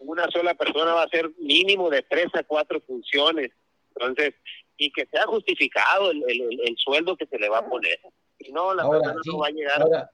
Una 0.00 0.28
sola 0.30 0.54
persona 0.54 0.94
va 0.94 1.02
a 1.02 1.06
hacer 1.06 1.30
mínimo 1.38 1.88
de 1.90 2.02
tres 2.02 2.26
a 2.34 2.42
cuatro 2.42 2.80
funciones. 2.80 3.52
Entonces 3.94 4.34
y 4.80 4.90
que 4.90 5.06
sea 5.06 5.24
justificado 5.26 6.10
el, 6.10 6.24
el, 6.26 6.76
sueldo 6.78 7.14
que 7.14 7.26
se 7.26 7.38
le 7.38 7.50
va 7.50 7.58
a 7.58 7.68
poner. 7.68 8.00
Si 8.38 8.50
no, 8.50 8.74
la 8.74 8.88
persona 8.88 9.20
no 9.26 9.38
va 9.38 9.48
a 9.48 9.50
llegar. 9.50 10.10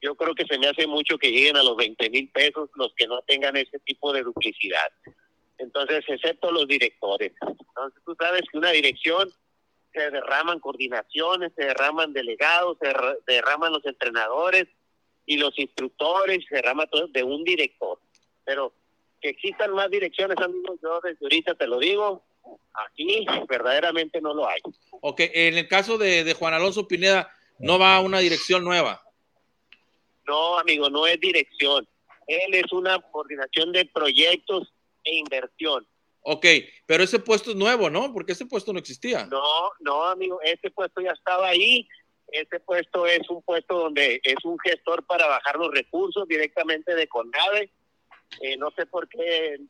yo 0.00 0.14
creo 0.14 0.34
que 0.34 0.46
se 0.46 0.58
me 0.58 0.68
hace 0.68 0.86
mucho 0.86 1.18
que 1.18 1.30
lleguen 1.30 1.58
a 1.58 1.62
los 1.62 1.76
20 1.76 2.08
mil 2.08 2.30
pesos 2.30 2.70
los 2.76 2.94
que 2.96 3.06
no 3.06 3.20
tengan 3.22 3.56
ese 3.58 3.78
tipo 3.80 4.14
de 4.14 4.22
duplicidad. 4.22 4.90
Entonces, 5.58 6.02
excepto 6.08 6.50
los 6.50 6.66
directores. 6.66 7.32
Entonces, 7.42 8.02
tú 8.06 8.16
sabes 8.18 8.40
que 8.50 8.56
una 8.56 8.70
dirección 8.70 9.30
se 9.96 10.10
derraman 10.10 10.60
coordinaciones, 10.60 11.52
se 11.56 11.64
derraman 11.64 12.12
delegados, 12.12 12.76
se 12.78 12.92
derraman 13.26 13.72
los 13.72 13.84
entrenadores 13.86 14.66
y 15.24 15.38
los 15.38 15.58
instructores, 15.58 16.44
se 16.48 16.56
derrama 16.56 16.86
todo 16.86 17.06
de 17.08 17.22
un 17.22 17.42
director. 17.44 17.98
Pero 18.44 18.74
que 19.22 19.30
existan 19.30 19.72
más 19.72 19.90
direcciones, 19.90 20.36
amigos, 20.38 20.78
yo 20.82 21.00
desde 21.00 21.24
ahorita 21.24 21.54
te 21.54 21.66
lo 21.66 21.78
digo, 21.78 22.22
aquí 22.74 23.26
verdaderamente 23.48 24.20
no 24.20 24.34
lo 24.34 24.46
hay. 24.46 24.60
Ok, 25.00 25.20
en 25.32 25.56
el 25.56 25.66
caso 25.66 25.96
de, 25.96 26.24
de 26.24 26.34
Juan 26.34 26.52
Alonso 26.52 26.86
Pineda, 26.86 27.34
¿no 27.58 27.78
va 27.78 27.96
a 27.96 28.00
una 28.00 28.18
dirección 28.18 28.64
nueva? 28.64 29.02
No, 30.26 30.58
amigo, 30.58 30.90
no 30.90 31.06
es 31.06 31.18
dirección. 31.20 31.88
Él 32.26 32.54
es 32.54 32.70
una 32.70 33.00
coordinación 33.00 33.72
de 33.72 33.86
proyectos 33.86 34.74
e 35.04 35.14
inversión. 35.14 35.86
Ok, 36.28 36.44
pero 36.86 37.04
ese 37.04 37.20
puesto 37.20 37.50
es 37.50 37.56
nuevo, 37.56 37.88
¿no? 37.88 38.12
Porque 38.12 38.32
ese 38.32 38.46
puesto 38.46 38.72
no 38.72 38.80
existía. 38.80 39.26
No, 39.26 39.70
no, 39.78 40.06
amigo, 40.06 40.40
ese 40.42 40.72
puesto 40.72 41.00
ya 41.00 41.12
estaba 41.12 41.46
ahí. 41.46 41.88
Ese 42.26 42.58
puesto 42.58 43.06
es 43.06 43.30
un 43.30 43.42
puesto 43.42 43.78
donde 43.78 44.20
es 44.24 44.44
un 44.44 44.58
gestor 44.58 45.06
para 45.06 45.28
bajar 45.28 45.54
los 45.54 45.70
recursos 45.70 46.26
directamente 46.26 46.96
de 46.96 47.06
Conave. 47.06 47.70
Eh, 48.40 48.56
no 48.56 48.72
sé 48.72 48.86
por 48.86 49.08
qué, 49.08 49.60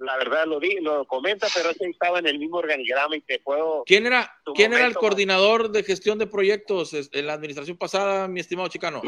la 0.00 0.18
verdad 0.18 0.44
lo 0.46 0.60
di, 0.60 0.80
lo 0.80 1.06
comenta, 1.06 1.46
pero 1.54 1.70
ese 1.70 1.86
estaba 1.86 2.18
en 2.18 2.26
el 2.26 2.38
mismo 2.38 2.58
organigrama 2.58 3.16
y 3.16 3.22
te 3.22 3.38
puedo. 3.38 3.82
¿Quién 3.86 4.04
era, 4.04 4.36
¿quién 4.54 4.74
era 4.74 4.86
el 4.86 4.94
coordinador 4.94 5.70
de 5.70 5.82
gestión 5.82 6.18
de 6.18 6.26
proyectos 6.26 6.92
en 6.92 7.26
la 7.26 7.32
administración 7.32 7.78
pasada, 7.78 8.28
mi 8.28 8.40
estimado 8.40 8.68
chicano? 8.68 9.00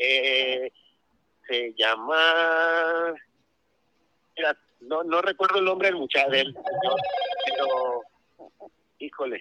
Eh, 0.00 0.70
se 1.48 1.74
llama 1.76 3.16
no, 4.80 5.04
no 5.04 5.20
recuerdo 5.22 5.58
el 5.58 5.64
nombre 5.64 5.88
del 5.88 5.96
muchacho, 5.96 6.30
del 6.30 6.54
pero 7.44 8.02
híjole. 8.98 9.40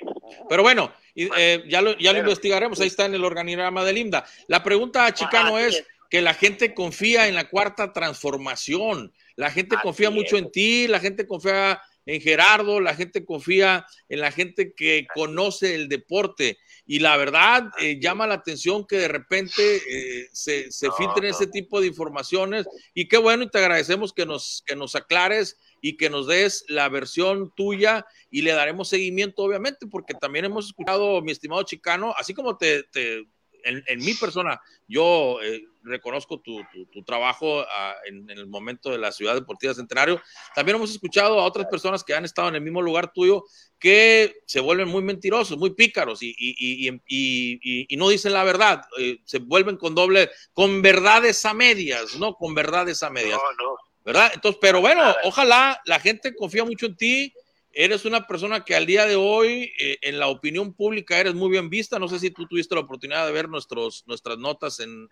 Pero 0.49 0.61
bueno, 0.61 0.91
eh, 1.15 1.63
ya 1.67 1.81
lo, 1.81 1.97
ya 1.97 2.13
lo 2.13 2.19
investigaremos, 2.19 2.79
ahí 2.79 2.87
está 2.87 3.05
en 3.05 3.15
el 3.15 3.23
organigrama 3.23 3.83
del 3.83 3.97
IMDA. 3.97 4.25
La 4.47 4.63
pregunta 4.63 5.05
a 5.05 5.13
Chicano 5.13 5.57
es 5.57 5.83
que 6.09 6.21
la 6.21 6.33
gente 6.33 6.73
confía 6.73 7.27
en 7.27 7.35
la 7.35 7.49
cuarta 7.49 7.91
transformación, 7.91 9.13
la 9.35 9.51
gente 9.51 9.75
confía 9.81 10.09
mucho 10.09 10.37
en 10.37 10.51
ti, 10.51 10.87
la 10.87 10.99
gente 10.99 11.27
confía 11.27 11.81
en 12.07 12.21
Gerardo, 12.21 12.79
la 12.79 12.95
gente 12.95 13.25
confía 13.25 13.85
en 14.07 14.21
la 14.21 14.31
gente 14.31 14.73
que 14.73 15.05
conoce 15.13 15.75
el 15.75 15.89
deporte. 15.89 16.57
Y 16.85 16.99
la 16.99 17.17
verdad, 17.17 17.69
eh, 17.79 17.99
llama 17.99 18.25
la 18.25 18.35
atención 18.35 18.87
que 18.87 18.97
de 18.97 19.09
repente 19.09 19.61
eh, 19.75 20.29
se, 20.31 20.71
se 20.71 20.89
filtren 20.93 21.25
ese 21.25 21.47
tipo 21.47 21.81
de 21.81 21.87
informaciones. 21.87 22.65
Y 22.93 23.09
qué 23.09 23.17
bueno, 23.17 23.43
y 23.43 23.49
te 23.49 23.59
agradecemos 23.59 24.13
que 24.13 24.25
nos, 24.25 24.63
que 24.65 24.77
nos 24.77 24.95
aclares 24.95 25.57
y 25.81 25.97
que 25.97 26.09
nos 26.09 26.27
des 26.27 26.63
la 26.69 26.87
versión 26.87 27.53
tuya 27.55 28.05
y 28.31 28.41
le 28.41 28.53
daremos 28.53 28.87
seguimiento, 28.87 29.43
obviamente, 29.43 29.85
porque 29.85 30.13
también 30.13 30.45
hemos 30.45 30.67
escuchado, 30.67 31.21
mi 31.21 31.33
estimado 31.33 31.63
Chicano, 31.63 32.15
así 32.17 32.33
como 32.33 32.57
te, 32.57 32.83
te 32.83 33.25
en, 33.63 33.99
mi 33.99 34.13
persona, 34.13 34.61
yo 34.87 35.39
eh, 35.41 35.63
reconozco 35.83 36.39
tu, 36.39 36.63
trabajo 37.05 37.61
ah, 37.61 37.95
en, 38.05 38.29
el 38.29 38.47
momento 38.47 38.89
de 38.89 38.97
la 38.97 39.11
Ciudad 39.11 39.35
Deportiva 39.35 39.73
Centenario. 39.73 40.21
También 40.55 40.77
hemos 40.77 40.91
escuchado 40.91 41.39
a 41.39 41.45
otras 41.45 41.67
personas 41.67 42.03
que 42.03 42.13
han 42.13 42.25
estado 42.25 42.49
en 42.49 42.55
el 42.55 42.61
mismo 42.61 42.81
lugar 42.81 43.11
tuyo 43.13 43.43
que 43.79 44.41
se 44.45 44.59
vuelven 44.59 44.87
muy 44.87 45.03
mentirosos, 45.03 45.57
muy 45.57 45.71
pícaros 45.73 46.19
y, 46.21 46.33
y 46.37 47.97
no 47.97 48.09
dicen 48.09 48.33
la 48.33 48.43
verdad. 48.43 48.81
Eh, 48.99 49.19
se 49.25 49.39
vuelven 49.39 49.77
con 49.77 49.95
doble, 49.95 50.29
con 50.53 50.81
verdades 50.81 51.43
a 51.45 51.53
medias, 51.53 52.15
¿no? 52.15 52.35
Con 52.35 52.55
verdades 52.55 53.03
a 53.03 53.09
medias. 53.09 53.39
No, 53.57 53.65
no. 53.65 53.75
¿Verdad? 54.03 54.31
Entonces, 54.33 54.57
pero 54.61 54.79
bueno, 54.79 55.03
ojalá 55.25 55.81
la 55.85 55.99
gente 55.99 56.33
confía 56.33 56.63
mucho 56.63 56.85
en 56.85 56.95
ti 56.95 57.33
eres 57.79 58.05
una 58.05 58.25
persona 58.25 58.65
que 58.65 58.73
al 58.73 58.87
día 58.87 59.05
de 59.05 59.15
hoy 59.15 59.71
eh, 59.79 59.99
en 60.01 60.17
la 60.17 60.29
opinión 60.29 60.73
pública 60.73 61.19
eres 61.19 61.35
muy 61.35 61.51
bien 61.51 61.69
vista. 61.69 61.99
No 61.99 62.07
sé 62.07 62.17
si 62.17 62.31
tú 62.31 62.47
tuviste 62.47 62.73
la 62.73 62.81
oportunidad 62.81 63.27
de 63.27 63.31
ver 63.31 63.47
nuestros, 63.49 64.03
nuestras 64.07 64.39
notas 64.39 64.79
en, 64.79 65.07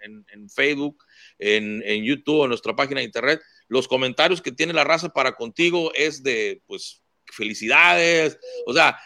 Facebook, 0.50 1.06
en, 1.38 2.04
YouTube, 2.04 2.44
en 2.44 2.50
nuestra 2.50 2.76
página 2.76 3.02
de 3.02 3.06
internet. 3.06 3.40
Los 3.68 3.88
comentarios 3.88 4.42
que 4.42 4.52
tiene 4.52 4.74
la 4.74 4.84
raza 4.84 5.10
para 5.10 5.36
contigo 5.36 5.94
es 5.94 6.24
de, 6.24 6.64
pues, 6.66 7.04
felicidades. 7.28 8.40
O 8.66 8.74
sea, 8.74 9.00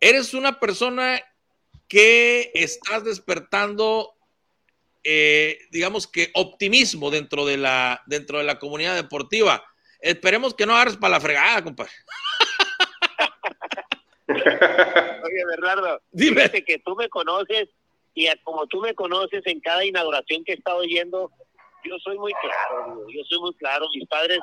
eres 0.00 0.34
una 0.34 0.58
persona 0.58 1.22
que 1.86 2.50
estás 2.52 3.04
despertando, 3.04 4.12
eh, 5.04 5.60
digamos 5.70 6.08
que 6.08 6.32
optimismo 6.34 7.12
dentro 7.12 7.46
de, 7.46 7.58
la, 7.58 8.02
dentro 8.06 8.38
de 8.38 8.44
la 8.44 8.58
comunidad 8.58 8.96
deportiva. 8.96 9.64
Esperemos 10.00 10.52
que 10.52 10.66
no 10.66 10.74
agarres 10.74 10.96
para 10.96 11.12
la 11.12 11.20
fregada, 11.20 11.62
compadre. 11.62 11.92
Oye, 14.28 15.44
Bernardo, 15.50 16.00
Dime. 16.12 16.50
que 16.50 16.78
tú 16.78 16.96
me 16.96 17.08
conoces 17.08 17.68
y 18.14 18.28
como 18.44 18.66
tú 18.66 18.80
me 18.80 18.94
conoces 18.94 19.42
en 19.46 19.60
cada 19.60 19.84
inauguración 19.84 20.44
que 20.44 20.52
he 20.52 20.56
estado 20.56 20.82
yendo, 20.84 21.30
yo 21.84 21.98
soy 21.98 22.16
muy 22.16 22.32
claro, 22.34 23.06
yo 23.08 23.24
soy 23.24 23.40
muy 23.40 23.54
claro. 23.54 23.86
Mis 23.94 24.08
padres, 24.08 24.38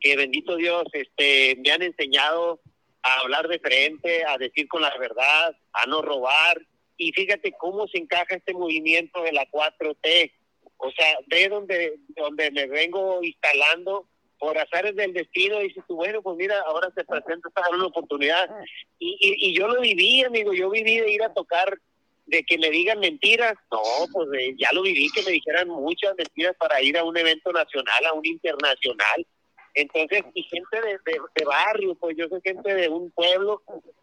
que 0.00 0.16
bendito 0.16 0.56
Dios, 0.56 0.84
este, 0.92 1.56
me 1.64 1.72
han 1.72 1.82
enseñado 1.82 2.60
a 3.02 3.20
hablar 3.20 3.48
de 3.48 3.58
frente, 3.58 4.24
a 4.24 4.36
decir 4.36 4.68
con 4.68 4.82
la 4.82 4.96
verdad, 4.98 5.56
a 5.72 5.86
no 5.86 6.02
robar. 6.02 6.60
Y 6.98 7.12
fíjate 7.12 7.52
cómo 7.58 7.88
se 7.88 7.98
encaja 7.98 8.36
este 8.36 8.52
movimiento 8.52 9.22
de 9.22 9.32
la 9.32 9.46
4T. 9.50 10.32
O 10.78 10.90
sea, 10.90 11.18
ve 11.26 11.48
donde, 11.48 11.98
donde 12.08 12.50
me 12.50 12.66
vengo 12.66 13.22
instalando 13.22 14.08
por 14.38 14.58
azares 14.58 14.94
del 14.96 15.12
destino, 15.12 15.58
dices 15.60 15.82
tú, 15.86 15.96
bueno, 15.96 16.22
pues 16.22 16.36
mira, 16.36 16.60
ahora 16.66 16.90
se 16.94 17.04
presenta 17.04 17.48
esta 17.48 17.62
gran 17.68 17.80
oportunidad. 17.82 18.50
Y, 18.98 19.16
y, 19.20 19.54
yo 19.54 19.68
lo 19.68 19.80
viví, 19.80 20.24
amigo, 20.24 20.52
yo 20.52 20.70
viví 20.70 20.98
de 20.98 21.10
ir 21.10 21.22
a 21.22 21.32
tocar, 21.32 21.78
de 22.26 22.42
que 22.42 22.58
me 22.58 22.70
digan 22.70 23.00
mentiras. 23.00 23.54
No, 23.70 23.80
pues 24.12 24.28
eh, 24.38 24.54
ya 24.58 24.68
lo 24.72 24.82
viví, 24.82 25.08
que 25.10 25.22
me 25.22 25.32
dijeran 25.32 25.68
muchas 25.68 26.14
mentiras 26.16 26.54
para 26.58 26.80
ir 26.82 26.98
a 26.98 27.04
un 27.04 27.16
evento 27.16 27.52
nacional, 27.52 28.04
a 28.06 28.12
un 28.12 28.26
internacional. 28.26 29.26
Entonces, 29.74 30.22
y 30.34 30.42
gente 30.44 30.80
de, 30.80 30.98
de, 31.34 31.44
barrio, 31.44 31.94
pues 31.96 32.16
yo 32.16 32.28
soy 32.28 32.40
gente 32.42 32.74
de 32.74 32.88
un 32.88 33.10
pueblo, 33.10 33.62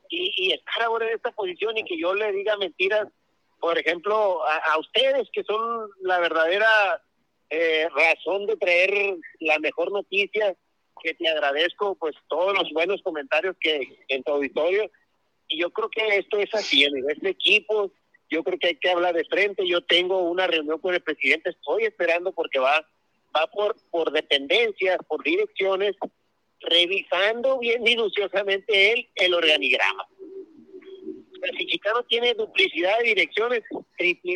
y, 0.09 0.34
y, 0.38 0.53
estar 0.53 0.84
ahora 0.84 1.07
en 1.07 1.15
esta 1.15 1.31
posición 1.31 1.77
y 1.77 1.84
que 1.84 1.97
yo 1.97 2.13
le 2.13 2.31
diga 2.31 2.55
mentiras, 2.57 3.07
por 3.59 3.77
ejemplo, 3.77 4.45
a, 4.45 4.57
a 4.57 4.77
ustedes 4.77 5.27
que 5.34 5.43
son 5.43 5.89
la 6.01 6.19
verdadera 6.19 7.01
eh, 7.56 7.88
razón 7.89 8.47
de 8.47 8.58
traer 8.58 9.16
la 9.39 9.60
mejor 9.60 9.91
noticia, 9.91 10.56
que 11.04 11.14
te 11.14 11.30
agradezco 11.30 11.93
pues 11.95 12.16
todos 12.28 12.51
los 12.58 12.72
buenos 12.72 12.99
comentarios 13.04 13.56
que 13.60 13.95
en 14.08 14.24
tu 14.24 14.32
auditorio. 14.32 14.89
Y 15.47 15.60
yo 15.60 15.70
creo 15.70 15.88
que 15.89 16.18
esto 16.18 16.39
es 16.39 16.51
así, 16.56 16.84
en 16.84 17.08
este 17.08 17.30
equipo, 17.30 17.91
yo 18.28 18.43
creo 18.43 18.58
que 18.58 18.70
hay 18.70 18.78
que 18.78 18.89
hablar 18.89 19.14
de 19.14 19.26
frente. 19.26 19.68
Yo 19.68 19.82
tengo 19.82 20.24
una 20.24 20.47
reunión 20.47 20.80
con 20.80 20.95
el 20.95 21.01
presidente, 21.01 21.51
estoy 21.51 21.84
esperando 21.84 22.32
porque 22.32 22.58
va, 22.58 22.88
va 23.36 23.45
por, 23.45 23.76
por 23.91 24.12
dependencias, 24.12 24.97
por 25.08 25.24
direcciones, 25.24 25.95
revisando 26.60 27.60
bien 27.60 27.84
minuciosamente 27.84 28.93
él 28.93 29.10
el 29.14 29.34
organigrama. 29.36 30.08
si 31.56 31.68
Chicano 31.68 32.01
tiene 32.06 32.34
duplicidad 32.34 32.97
de 32.97 33.10
direcciones 33.10 33.62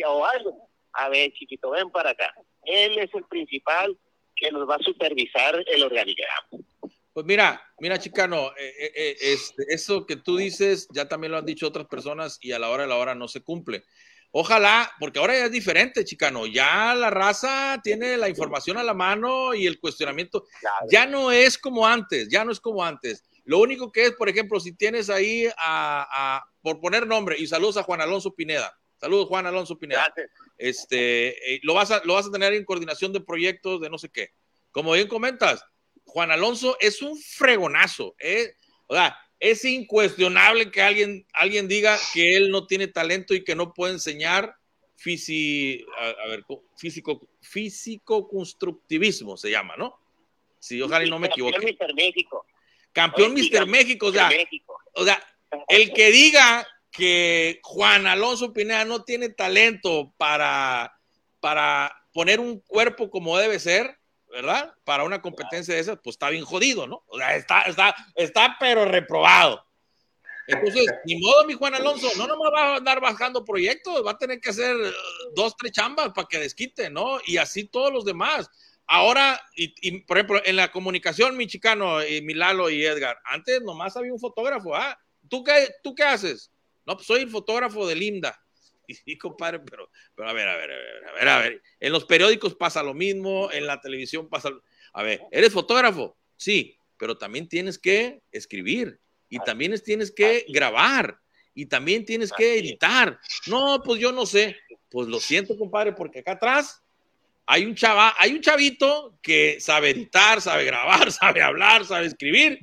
o 0.06 0.24
algo, 0.24 0.68
a 0.92 1.08
ver, 1.08 1.32
chiquito, 1.32 1.70
ven 1.70 1.90
para 1.90 2.10
acá. 2.10 2.32
Él 2.68 2.98
es 2.98 3.12
el 3.14 3.24
principal 3.24 3.96
que 4.36 4.50
nos 4.52 4.68
va 4.68 4.76
a 4.76 4.82
supervisar 4.82 5.64
el 5.66 5.82
organigrama. 5.82 6.48
Pues 7.12 7.26
mira, 7.26 7.60
mira, 7.80 7.98
Chicano, 7.98 8.52
eh, 8.56 8.74
eh, 8.78 8.92
eh, 8.94 9.16
este, 9.20 9.64
eso 9.70 10.06
que 10.06 10.16
tú 10.16 10.36
dices 10.36 10.86
ya 10.92 11.08
también 11.08 11.32
lo 11.32 11.38
han 11.38 11.46
dicho 11.46 11.66
otras 11.66 11.86
personas 11.88 12.38
y 12.40 12.52
a 12.52 12.60
la 12.60 12.70
hora 12.70 12.84
de 12.84 12.88
la 12.88 12.96
hora 12.96 13.14
no 13.14 13.26
se 13.26 13.42
cumple. 13.42 13.82
Ojalá, 14.30 14.92
porque 15.00 15.18
ahora 15.18 15.34
ya 15.34 15.46
es 15.46 15.50
diferente, 15.50 16.04
Chicano. 16.04 16.46
Ya 16.46 16.94
la 16.94 17.10
raza 17.10 17.80
tiene 17.82 18.16
la 18.16 18.28
información 18.28 18.76
a 18.76 18.84
la 18.84 18.92
mano 18.92 19.54
y 19.54 19.66
el 19.66 19.80
cuestionamiento. 19.80 20.44
Ya 20.90 21.06
no 21.06 21.32
es 21.32 21.56
como 21.56 21.86
antes, 21.86 22.28
ya 22.28 22.44
no 22.44 22.52
es 22.52 22.60
como 22.60 22.84
antes. 22.84 23.24
Lo 23.44 23.58
único 23.58 23.90
que 23.90 24.04
es, 24.04 24.12
por 24.12 24.28
ejemplo, 24.28 24.60
si 24.60 24.76
tienes 24.76 25.08
ahí 25.08 25.48
a, 25.56 26.44
por 26.60 26.80
poner 26.80 27.06
nombre, 27.06 27.36
y 27.38 27.46
saludos 27.46 27.78
a 27.78 27.82
Juan 27.82 28.02
Alonso 28.02 28.34
Pineda. 28.34 28.78
Saludos, 28.98 29.28
Juan 29.28 29.46
Alonso 29.46 29.78
Pineda. 29.78 30.12
Este, 30.56 31.60
lo, 31.62 31.74
vas 31.74 31.90
a, 31.90 32.02
lo 32.04 32.14
vas 32.14 32.26
a 32.26 32.32
tener 32.32 32.52
en 32.52 32.64
coordinación 32.64 33.12
de 33.12 33.20
proyectos 33.20 33.80
de 33.80 33.88
no 33.90 33.98
sé 33.98 34.10
qué. 34.10 34.30
Como 34.70 34.92
bien 34.92 35.08
comentas, 35.08 35.64
Juan 36.04 36.30
Alonso 36.30 36.76
es 36.80 37.00
un 37.00 37.16
fregonazo. 37.16 38.16
¿eh? 38.18 38.54
O 38.88 38.94
sea, 38.94 39.16
es 39.38 39.64
incuestionable 39.64 40.70
que 40.70 40.82
alguien, 40.82 41.26
alguien 41.32 41.68
diga 41.68 41.96
que 42.12 42.36
él 42.36 42.50
no 42.50 42.66
tiene 42.66 42.88
talento 42.88 43.34
y 43.34 43.44
que 43.44 43.54
no 43.54 43.72
puede 43.72 43.94
enseñar 43.94 44.56
a, 45.96 46.28
ver, 46.28 46.44
físico, 46.76 47.28
físico 47.40 48.28
constructivismo 48.28 49.36
se 49.36 49.50
llama, 49.50 49.76
¿no? 49.76 49.96
Sí, 50.58 50.82
ojalá 50.82 51.04
y 51.04 51.10
no 51.10 51.20
me 51.20 51.28
equivoque. 51.28 51.54
Campeón 51.54 51.70
Mister 51.70 51.94
México. 51.94 52.46
Campeón 52.92 53.34
Mister 53.34 53.66
México, 53.66 54.06
o 54.06 54.12
sea, 54.12 54.30
o 54.94 55.04
sea, 55.04 55.22
el 55.68 55.92
que 55.92 56.10
diga 56.10 56.66
que 56.90 57.60
Juan 57.62 58.06
Alonso 58.06 58.52
Pineda 58.52 58.84
no 58.84 59.04
tiene 59.04 59.28
talento 59.28 60.12
para, 60.16 60.98
para 61.40 61.94
poner 62.12 62.40
un 62.40 62.60
cuerpo 62.60 63.10
como 63.10 63.38
debe 63.38 63.58
ser, 63.58 63.98
¿verdad? 64.28 64.74
Para 64.84 65.04
una 65.04 65.22
competencia 65.22 65.74
de 65.74 65.80
esas, 65.80 65.98
pues 66.02 66.14
está 66.14 66.30
bien 66.30 66.44
jodido, 66.44 66.86
¿no? 66.86 67.02
O 67.06 67.18
sea, 67.18 67.36
está, 67.36 67.62
está, 67.62 67.94
está 68.14 68.56
pero 68.58 68.84
reprobado. 68.84 69.64
Entonces, 70.48 70.86
ni 71.04 71.20
modo, 71.20 71.44
mi 71.44 71.52
Juan 71.52 71.74
Alonso, 71.74 72.08
no 72.16 72.26
nomás 72.26 72.50
va 72.54 72.72
a 72.72 72.76
andar 72.76 73.00
bajando 73.00 73.44
proyectos, 73.44 74.04
va 74.04 74.12
a 74.12 74.18
tener 74.18 74.40
que 74.40 74.48
hacer 74.48 74.74
eh, 74.74 74.92
dos, 75.34 75.54
tres 75.56 75.72
chambas 75.72 76.10
para 76.14 76.26
que 76.26 76.38
desquite, 76.38 76.88
¿no? 76.88 77.18
Y 77.26 77.36
así 77.36 77.64
todos 77.64 77.92
los 77.92 78.06
demás. 78.06 78.50
Ahora, 78.86 79.38
y, 79.54 80.00
por 80.00 80.16
ejemplo, 80.16 80.40
en 80.42 80.56
la 80.56 80.72
comunicación, 80.72 81.36
mi 81.36 81.46
chicano, 81.46 82.02
y 82.02 82.22
mi 82.22 82.32
Lalo 82.32 82.70
y 82.70 82.82
Edgar, 82.82 83.18
antes 83.24 83.60
nomás 83.60 83.94
había 83.98 84.14
un 84.14 84.18
fotógrafo, 84.18 84.74
¿ah? 84.74 84.98
¿Tú 85.28 85.44
qué, 85.44 85.68
¿Tú 85.82 85.94
qué 85.94 86.04
haces? 86.04 86.50
No, 86.88 86.96
pues 86.96 87.06
soy 87.06 87.20
el 87.20 87.28
fotógrafo 87.28 87.86
de 87.86 87.94
Linda. 87.94 88.42
Y 88.86 88.94
sí, 88.94 89.18
compadre, 89.18 89.60
pero, 89.60 89.90
pero 90.14 90.30
a 90.30 90.32
ver, 90.32 90.48
a 90.48 90.56
ver, 90.56 90.72
a 90.72 90.76
ver, 90.76 91.04
a 91.04 91.12
ver, 91.12 91.28
a 91.28 91.38
ver. 91.38 91.62
En 91.78 91.92
los 91.92 92.06
periódicos 92.06 92.54
pasa 92.54 92.82
lo 92.82 92.94
mismo, 92.94 93.52
en 93.52 93.66
la 93.66 93.78
televisión 93.78 94.26
pasa. 94.28 94.48
Lo... 94.48 94.62
A 94.94 95.02
ver, 95.02 95.20
¿eres 95.30 95.52
fotógrafo? 95.52 96.16
Sí, 96.38 96.78
pero 96.96 97.18
también 97.18 97.46
tienes 97.46 97.78
que 97.78 98.22
escribir 98.32 98.98
y 99.28 99.38
también 99.40 99.78
tienes 99.84 100.10
que 100.10 100.46
grabar 100.48 101.20
y 101.54 101.66
también 101.66 102.06
tienes 102.06 102.32
que 102.32 102.58
editar. 102.58 103.20
No, 103.46 103.82
pues 103.84 104.00
yo 104.00 104.10
no 104.10 104.24
sé. 104.24 104.56
Pues 104.88 105.08
lo 105.08 105.20
siento, 105.20 105.58
compadre, 105.58 105.92
porque 105.92 106.20
acá 106.20 106.32
atrás 106.32 106.82
hay 107.44 107.64
un 107.64 107.74
chava, 107.74 108.14
hay 108.18 108.32
un 108.32 108.40
chavito 108.40 109.18
que 109.20 109.60
sabe 109.60 109.90
editar, 109.90 110.40
sabe 110.40 110.64
grabar, 110.64 111.12
sabe 111.12 111.42
hablar, 111.42 111.84
sabe 111.84 112.06
escribir. 112.06 112.58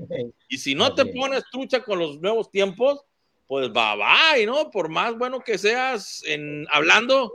Y 0.47 0.57
si 0.57 0.73
no 0.73 0.95
te 0.95 1.05
pones 1.05 1.43
trucha 1.51 1.84
con 1.84 1.99
los 1.99 2.19
nuevos 2.19 2.49
tiempos, 2.49 3.03
pues 3.48 3.70
va, 3.70 3.96
va, 3.96 4.39
y 4.39 4.46
no, 4.46 4.72
por 4.72 4.89
más 4.89 5.18
bueno 5.18 5.41
que 5.41 5.58
seas 5.58 6.24
en 6.26 6.66
hablando, 6.72 7.32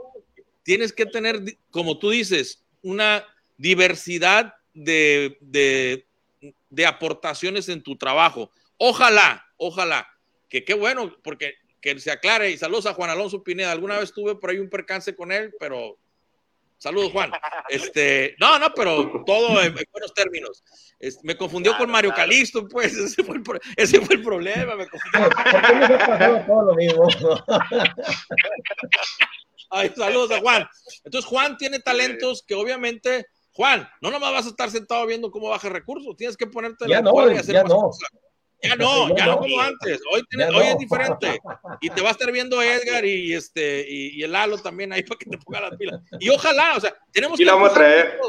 tienes 0.63 0.93
que 0.93 1.05
tener, 1.05 1.41
como 1.69 1.99
tú 1.99 2.09
dices, 2.09 2.63
una 2.81 3.25
diversidad 3.57 4.55
de, 4.73 5.37
de, 5.41 6.85
aportaciones 6.85 7.69
en 7.69 7.83
tu 7.83 7.95
trabajo. 7.95 8.51
Ojalá, 8.77 9.45
ojalá, 9.57 10.07
que 10.49 10.65
qué 10.65 10.73
bueno, 10.73 11.15
porque 11.23 11.55
que 11.79 11.99
se 11.99 12.11
aclare 12.11 12.51
y 12.51 12.57
saludos 12.57 12.85
a 12.85 12.93
Juan 12.93 13.09
Alonso 13.09 13.43
Pineda. 13.43 13.71
Alguna 13.71 13.97
vez 13.97 14.13
tuve 14.13 14.35
por 14.35 14.49
ahí 14.49 14.59
un 14.59 14.69
percance 14.69 15.15
con 15.15 15.31
él, 15.31 15.53
pero 15.59 15.97
Saludos, 16.81 17.11
Juan. 17.11 17.31
Este, 17.69 18.35
no, 18.39 18.57
no, 18.57 18.73
pero 18.73 19.23
todo 19.23 19.61
en, 19.61 19.75
buenos 19.91 20.15
términos. 20.15 20.63
me 21.21 21.37
confundió 21.37 21.77
con 21.77 21.91
Mario 21.91 22.11
Calixto, 22.11 22.67
pues, 22.67 22.93
ese 22.97 23.23
fue 23.23 23.35
el, 23.35 23.43
ese 23.77 24.01
fue 24.01 24.15
el 24.15 24.23
problema. 24.23 24.75
Me 24.75 24.87
confundió. 24.87 25.29
¿Por 25.29 25.61
qué 25.61 25.75
me 25.75 25.85
ha 25.85 25.99
pasado 25.99 26.43
todo 26.47 26.63
lo 26.63 26.73
mismo? 26.73 27.07
Ay, 29.69 29.93
saludos 29.95 30.31
a 30.31 30.39
Juan. 30.39 30.67
Entonces, 31.03 31.29
Juan 31.29 31.55
tiene 31.57 31.81
talentos 31.81 32.43
que 32.47 32.55
obviamente, 32.55 33.27
Juan, 33.53 33.87
no 34.01 34.09
nomás 34.09 34.31
vas 34.31 34.47
a 34.47 34.49
estar 34.49 34.71
sentado 34.71 35.05
viendo 35.05 35.29
cómo 35.29 35.49
baja 35.49 35.69
recursos, 35.69 36.17
tienes 36.17 36.35
que 36.35 36.47
ponerte 36.47 36.89
ya 36.89 36.95
la 36.95 37.01
no, 37.03 37.31
y 37.31 37.37
hacer 37.37 37.53
ya 37.53 37.61
más 37.61 37.73
no. 37.73 37.81
cosas. 37.81 38.09
Ya 38.63 38.75
no, 38.75 39.15
ya, 39.15 39.25
no, 39.25 39.37
como 39.39 39.59
antes. 39.59 39.99
Hoy, 40.11 40.21
hoy 40.55 40.65
es 40.67 40.77
diferente. 40.77 41.39
Y 41.81 41.89
te 41.89 42.01
va 42.01 42.09
a 42.09 42.11
estar 42.11 42.31
viendo 42.31 42.61
Edgar 42.61 43.03
y 43.05 43.33
este 43.33 43.85
y, 43.87 44.21
el 44.21 44.31
Lalo 44.31 44.57
también 44.57 44.93
ahí 44.93 45.03
para 45.07 45.17
que 45.17 45.29
te 45.29 45.37
ponga 45.37 45.61
las 45.61 45.75
pilas. 45.77 46.01
Y 46.19 46.29
ojalá, 46.29 46.77
o 46.77 46.79
sea, 46.79 46.95
tenemos 47.11 47.37
que 47.37 47.45
vamos 47.45 47.71
a 47.71 47.73
traer. 47.73 48.19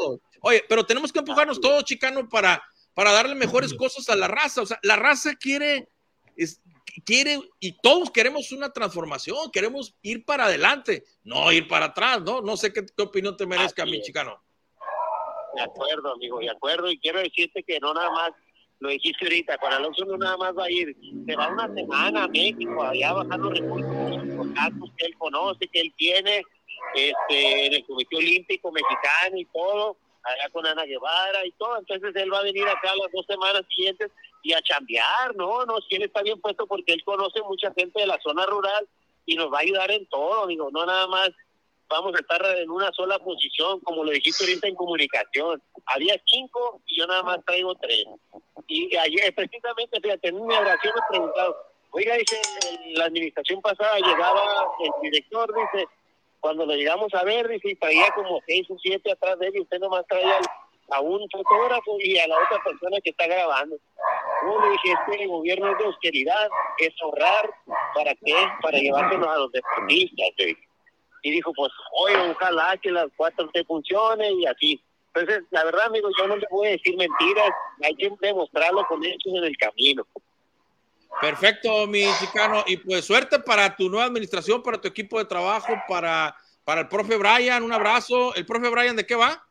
Oye, 0.41 0.65
pero 0.69 0.85
tenemos 0.85 1.13
que 1.13 1.21
empujarnos 1.21 1.61
todos, 1.61 1.85
chicano, 1.85 2.29
para, 2.29 2.63
para 2.95 3.13
darle 3.13 3.35
mejores 3.35 3.75
cosas 3.75 4.09
a 4.09 4.17
la 4.17 4.27
raza. 4.27 4.63
O 4.63 4.67
sea, 4.67 4.79
la 4.83 4.97
raza 4.97 5.35
quiere, 5.37 5.89
es, 6.37 6.61
quiere, 7.05 7.41
y 7.61 7.79
todos 7.81 8.11
queremos 8.11 8.51
una 8.51 8.73
transformación, 8.73 9.51
queremos 9.53 9.95
ir 10.03 10.25
para 10.25 10.47
adelante, 10.47 11.05
no 11.23 11.53
ir 11.53 11.69
para 11.69 11.87
atrás, 11.87 12.23
¿no? 12.23 12.41
No 12.41 12.57
sé 12.57 12.73
qué, 12.73 12.85
qué 12.85 13.03
opinión 13.03 13.37
te 13.37 13.47
merezca, 13.47 13.85
mi 13.85 14.01
chicano. 14.03 14.43
De 15.55 15.63
acuerdo, 15.63 16.13
amigo, 16.13 16.39
de 16.41 16.51
acuerdo. 16.51 16.91
Y 16.91 16.99
quiero 16.99 17.21
decirte 17.21 17.63
que 17.63 17.79
no 17.79 17.93
nada 17.95 18.11
más 18.11 18.33
lo 18.83 18.89
dijiste 18.89 19.25
ahorita, 19.25 19.57
Juan 19.59 19.73
Alonso 19.75 20.05
no 20.05 20.19
nada 20.19 20.37
más 20.37 20.59
va 20.59 20.65
a 20.65 20.71
ir, 20.71 20.97
se 21.25 21.37
va 21.37 21.49
una 21.49 21.73
semana 21.73 22.25
a 22.25 22.29
México, 22.29 22.83
allá 22.83 23.13
los 23.13 23.59
recursos, 23.59 24.37
contactos 24.37 24.91
que 24.97 25.07
él 25.07 25.17
conoce, 25.19 25.69
que 25.69 25.81
él 25.81 25.95
tiene, 25.97 26.43
este, 26.95 27.67
en 27.67 27.75
el 27.75 27.87
Comité 27.87 28.17
Olímpico 28.17 28.73
Mexicano 28.73 29.39
y 29.39 29.45
todo, 29.47 29.97
allá 30.25 30.51
con 30.53 30.67
Ana 30.67 30.85
Guevara 30.85 31.47
y 31.47 31.53
todo, 31.53 31.79
entonces 31.79 32.15
él 32.17 32.33
va 32.33 32.41
a 32.41 32.43
venir 32.43 32.67
acá 32.67 32.93
las 32.97 33.13
dos 33.13 33.25
semanas 33.27 33.63
siguientes 33.69 34.11
y 34.43 34.53
a 34.53 34.61
chambear, 34.63 35.37
no, 35.37 35.65
no, 35.65 35.81
si 35.89 35.95
él 35.95 36.03
está 36.03 36.23
bien 36.23 36.41
puesto 36.41 36.67
porque 36.67 36.93
él 36.93 37.05
conoce 37.05 37.41
mucha 37.43 37.73
gente 37.75 38.01
de 38.01 38.09
la 38.09 38.19
zona 38.21 38.45
rural 38.47 38.89
y 39.27 39.37
nos 39.37 39.53
va 39.53 39.59
a 39.59 39.63
ayudar 39.63 39.93
en 39.93 40.07
todo, 40.07 40.49
digo, 40.49 40.71
no 40.73 40.85
nada 40.85 41.07
más 41.07 41.31
vamos 41.93 42.15
a 42.15 42.21
estar 42.21 42.45
en 42.59 42.71
una 42.71 42.91
sola 42.93 43.19
posición, 43.19 43.81
como 43.81 44.05
lo 44.05 44.11
dijiste 44.11 44.45
ahorita 44.45 44.69
en 44.69 44.75
comunicación. 44.75 45.63
Había 45.87 46.21
cinco 46.27 46.81
y 46.87 46.99
yo 46.99 47.07
nada 47.07 47.23
más 47.23 47.45
traigo 47.45 47.75
tres. 47.77 48.05
Y 48.67 48.97
ayer, 48.97 49.35
precisamente, 49.35 50.01
fíjate, 50.01 50.29
en 50.29 50.47
mi 50.47 50.55
oración 50.55 50.95
me 50.95 51.03
preguntado, 51.11 51.57
oiga, 51.91 52.15
dice, 52.15 52.41
la 52.95 53.05
administración 53.05 53.61
pasada 53.61 53.99
llegaba 53.99 54.43
el 54.81 54.91
director, 55.03 55.53
dice, 55.55 55.87
cuando 56.41 56.65
lo 56.65 56.75
llegamos 56.75 57.13
a 57.15 57.25
ver, 57.25 57.49
dice, 57.49 57.77
traía 57.77 58.11
como 58.15 58.41
seis 58.47 58.67
o 58.71 58.77
siete 58.79 59.13
atrás 59.13 59.39
de 59.39 59.49
él 59.49 59.57
y 59.57 59.61
usted 59.61 59.79
nomás 59.79 60.07
traía 60.09 60.39
a 60.91 61.01
un 61.01 61.29
fotógrafo 61.31 61.97
y 62.01 62.19
a 62.19 62.27
la 62.27 62.37
otra 62.37 62.63
persona 62.65 62.99
que 63.03 63.11
está 63.11 63.27
grabando. 63.27 63.77
Yo 64.43 64.61
le 64.61 64.71
dije, 64.71 64.95
este 65.01 65.27
gobierno 65.27 65.71
es 65.73 65.79
de 65.79 65.85
austeridad, 65.85 66.49
es 66.79 66.95
ahorrar, 67.03 67.51
¿para 67.95 68.15
qué? 68.15 68.35
Para 68.63 68.79
llevárselos 68.79 69.29
a 69.29 69.37
los 69.37 69.53
deportistas, 69.53 70.31
y 71.23 71.31
dijo, 71.31 71.53
pues, 71.55 71.73
oye, 71.93 72.17
ojalá 72.31 72.77
que 72.77 72.91
las 72.91 73.09
cuatro 73.17 73.49
te 73.53 73.65
funcione 73.65 74.33
y 74.33 74.47
así. 74.47 74.83
Entonces, 75.15 75.45
la 75.51 75.65
verdad, 75.65 75.87
amigo, 75.87 76.09
yo 76.19 76.27
no 76.27 76.37
le 76.37 76.47
voy 76.51 76.69
a 76.69 76.71
decir 76.73 76.97
mentiras, 76.97 77.51
hay 77.83 77.95
que 77.95 78.11
demostrarlo 78.21 78.85
con 78.87 79.05
hechos 79.05 79.33
en 79.35 79.45
el 79.45 79.57
camino. 79.57 80.07
Perfecto, 81.21 81.87
mi 81.87 82.05
chicano. 82.19 82.65
Y 82.67 82.79
pues 82.79 83.05
suerte 83.05 83.39
para 83.39 83.77
tu 83.77 83.89
nueva 83.89 84.07
administración, 84.07 84.63
para 84.63 84.81
tu 84.81 84.89
equipo 84.89 85.19
de 85.19 85.27
trabajo, 85.27 85.75
para, 85.87 86.35
para 86.65 86.83
el 86.83 86.89
profe 86.89 87.17
Brian. 87.17 87.63
Un 87.63 87.73
abrazo. 87.73 88.35
¿El 88.35 88.47
profe 88.47 88.71
Brian 88.71 88.97
de 88.97 89.07
qué 89.07 89.15
va? 89.15 89.45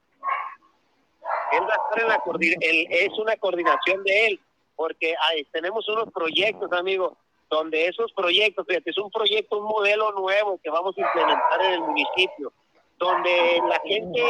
Él 1.52 1.62
va 1.62 1.74
a 1.74 1.88
estar 1.90 2.02
en 2.02 2.08
la 2.08 2.20
coordinación, 2.20 2.88
es 2.90 3.20
una 3.20 3.36
coordinación 3.36 4.04
de 4.04 4.28
él, 4.28 4.40
porque 4.76 5.16
tenemos 5.52 5.88
unos 5.90 6.12
proyectos, 6.14 6.72
amigo, 6.72 7.18
donde 7.52 7.86
esos 7.86 8.12
proyectos, 8.14 8.66
fíjate, 8.66 8.92
es 8.92 8.98
un 8.98 9.12
proyecto, 9.12 9.60
un 9.60 9.66
modelo 9.66 10.14
nuevo 10.14 10.58
que 10.64 10.70
vamos 10.70 10.98
a 10.98 11.02
implementar 11.02 11.62
en 11.66 11.74
el 11.74 11.82
municipio, 11.82 12.54
donde 12.98 13.62
la 13.68 13.80
gente 13.84 14.24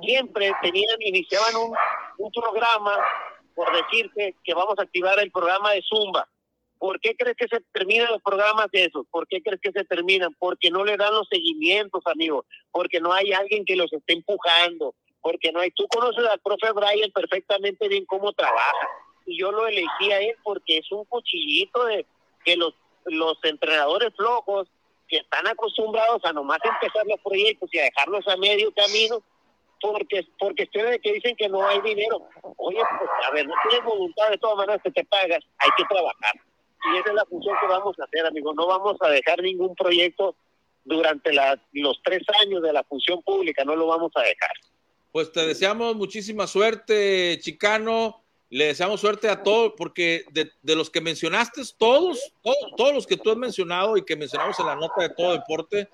siempre 0.00 0.52
tenían, 0.62 0.96
iniciaban 1.00 1.56
un, 1.56 1.76
un 2.18 2.30
programa, 2.30 2.96
por 3.56 3.66
decirte 3.76 4.36
que 4.44 4.54
vamos 4.54 4.76
a 4.78 4.82
activar 4.82 5.18
el 5.18 5.32
programa 5.32 5.72
de 5.72 5.82
Zumba. 5.82 6.28
¿Por 6.78 7.00
qué 7.00 7.14
crees 7.16 7.36
que 7.36 7.48
se 7.48 7.60
terminan 7.72 8.12
los 8.12 8.22
programas 8.22 8.68
de 8.70 8.84
esos? 8.84 9.04
¿Por 9.10 9.26
qué 9.26 9.42
crees 9.42 9.60
que 9.60 9.72
se 9.72 9.84
terminan? 9.84 10.34
Porque 10.38 10.70
no 10.70 10.84
le 10.84 10.96
dan 10.96 11.12
los 11.12 11.28
seguimientos, 11.28 12.00
amigos, 12.06 12.46
porque 12.70 13.00
no 13.00 13.12
hay 13.12 13.32
alguien 13.32 13.64
que 13.64 13.76
los 13.76 13.92
esté 13.92 14.14
empujando, 14.14 14.94
porque 15.20 15.50
no 15.50 15.58
hay, 15.58 15.72
tú 15.72 15.88
conoces 15.88 16.24
al 16.24 16.38
profe 16.38 16.70
Brian 16.72 17.10
perfectamente 17.10 17.88
bien 17.88 18.06
cómo 18.06 18.32
trabaja, 18.32 18.88
y 19.26 19.38
yo 19.38 19.50
lo 19.50 19.66
elegí 19.66 20.12
a 20.12 20.20
él 20.20 20.36
porque 20.44 20.78
es 20.78 20.90
un 20.92 21.04
cuchillito 21.04 21.84
de, 21.84 22.06
que 22.44 22.56
los, 22.56 22.74
los 23.06 23.38
entrenadores 23.42 24.14
flojos 24.16 24.68
que 25.08 25.18
están 25.18 25.46
acostumbrados 25.46 26.24
a 26.24 26.32
nomás 26.32 26.60
empezar 26.64 27.04
los 27.06 27.20
proyectos 27.20 27.68
y 27.72 27.78
a 27.78 27.84
dejarlos 27.84 28.26
a 28.28 28.36
medio 28.36 28.72
camino 28.72 29.22
porque 29.80 30.26
porque 30.38 30.64
ustedes 30.64 31.00
que 31.02 31.12
dicen 31.14 31.34
que 31.36 31.48
no 31.48 31.66
hay 31.66 31.80
dinero. 31.80 32.28
Oye, 32.56 32.80
pues 32.98 33.10
a 33.26 33.30
ver, 33.32 33.46
no 33.46 33.54
tienes 33.68 33.84
voluntad 33.84 34.28
de 34.30 34.38
todas 34.38 34.56
maneras 34.58 34.80
que 34.84 34.90
te 34.90 35.04
pagas, 35.04 35.42
hay 35.58 35.70
que 35.76 35.84
trabajar. 35.84 36.34
Y 36.92 36.98
esa 36.98 37.08
es 37.08 37.14
la 37.14 37.24
función 37.26 37.56
que 37.60 37.66
vamos 37.66 37.98
a 37.98 38.04
hacer, 38.04 38.26
amigo. 38.26 38.54
No 38.54 38.66
vamos 38.66 38.96
a 39.00 39.08
dejar 39.08 39.42
ningún 39.42 39.74
proyecto 39.74 40.34
durante 40.84 41.32
la, 41.32 41.60
los 41.72 42.00
tres 42.02 42.22
años 42.42 42.62
de 42.62 42.72
la 42.72 42.84
función 42.84 43.22
pública, 43.22 43.64
no 43.64 43.76
lo 43.76 43.86
vamos 43.86 44.12
a 44.14 44.20
dejar. 44.20 44.52
Pues 45.12 45.32
te 45.32 45.46
deseamos 45.46 45.96
muchísima 45.96 46.46
suerte, 46.46 47.38
Chicano. 47.40 48.22
Le 48.50 48.66
deseamos 48.66 49.00
suerte 49.00 49.28
a 49.28 49.42
todos, 49.42 49.74
porque 49.76 50.24
de, 50.32 50.50
de 50.60 50.76
los 50.76 50.90
que 50.90 51.00
mencionaste, 51.00 51.62
todos, 51.78 52.32
todos, 52.42 52.56
todos 52.76 52.92
los 52.92 53.06
que 53.06 53.16
tú 53.16 53.30
has 53.30 53.36
mencionado 53.36 53.96
y 53.96 54.04
que 54.04 54.16
mencionamos 54.16 54.58
en 54.58 54.66
la 54.66 54.74
nota 54.74 55.02
de 55.02 55.10
todo 55.10 55.32
deporte, 55.32 55.88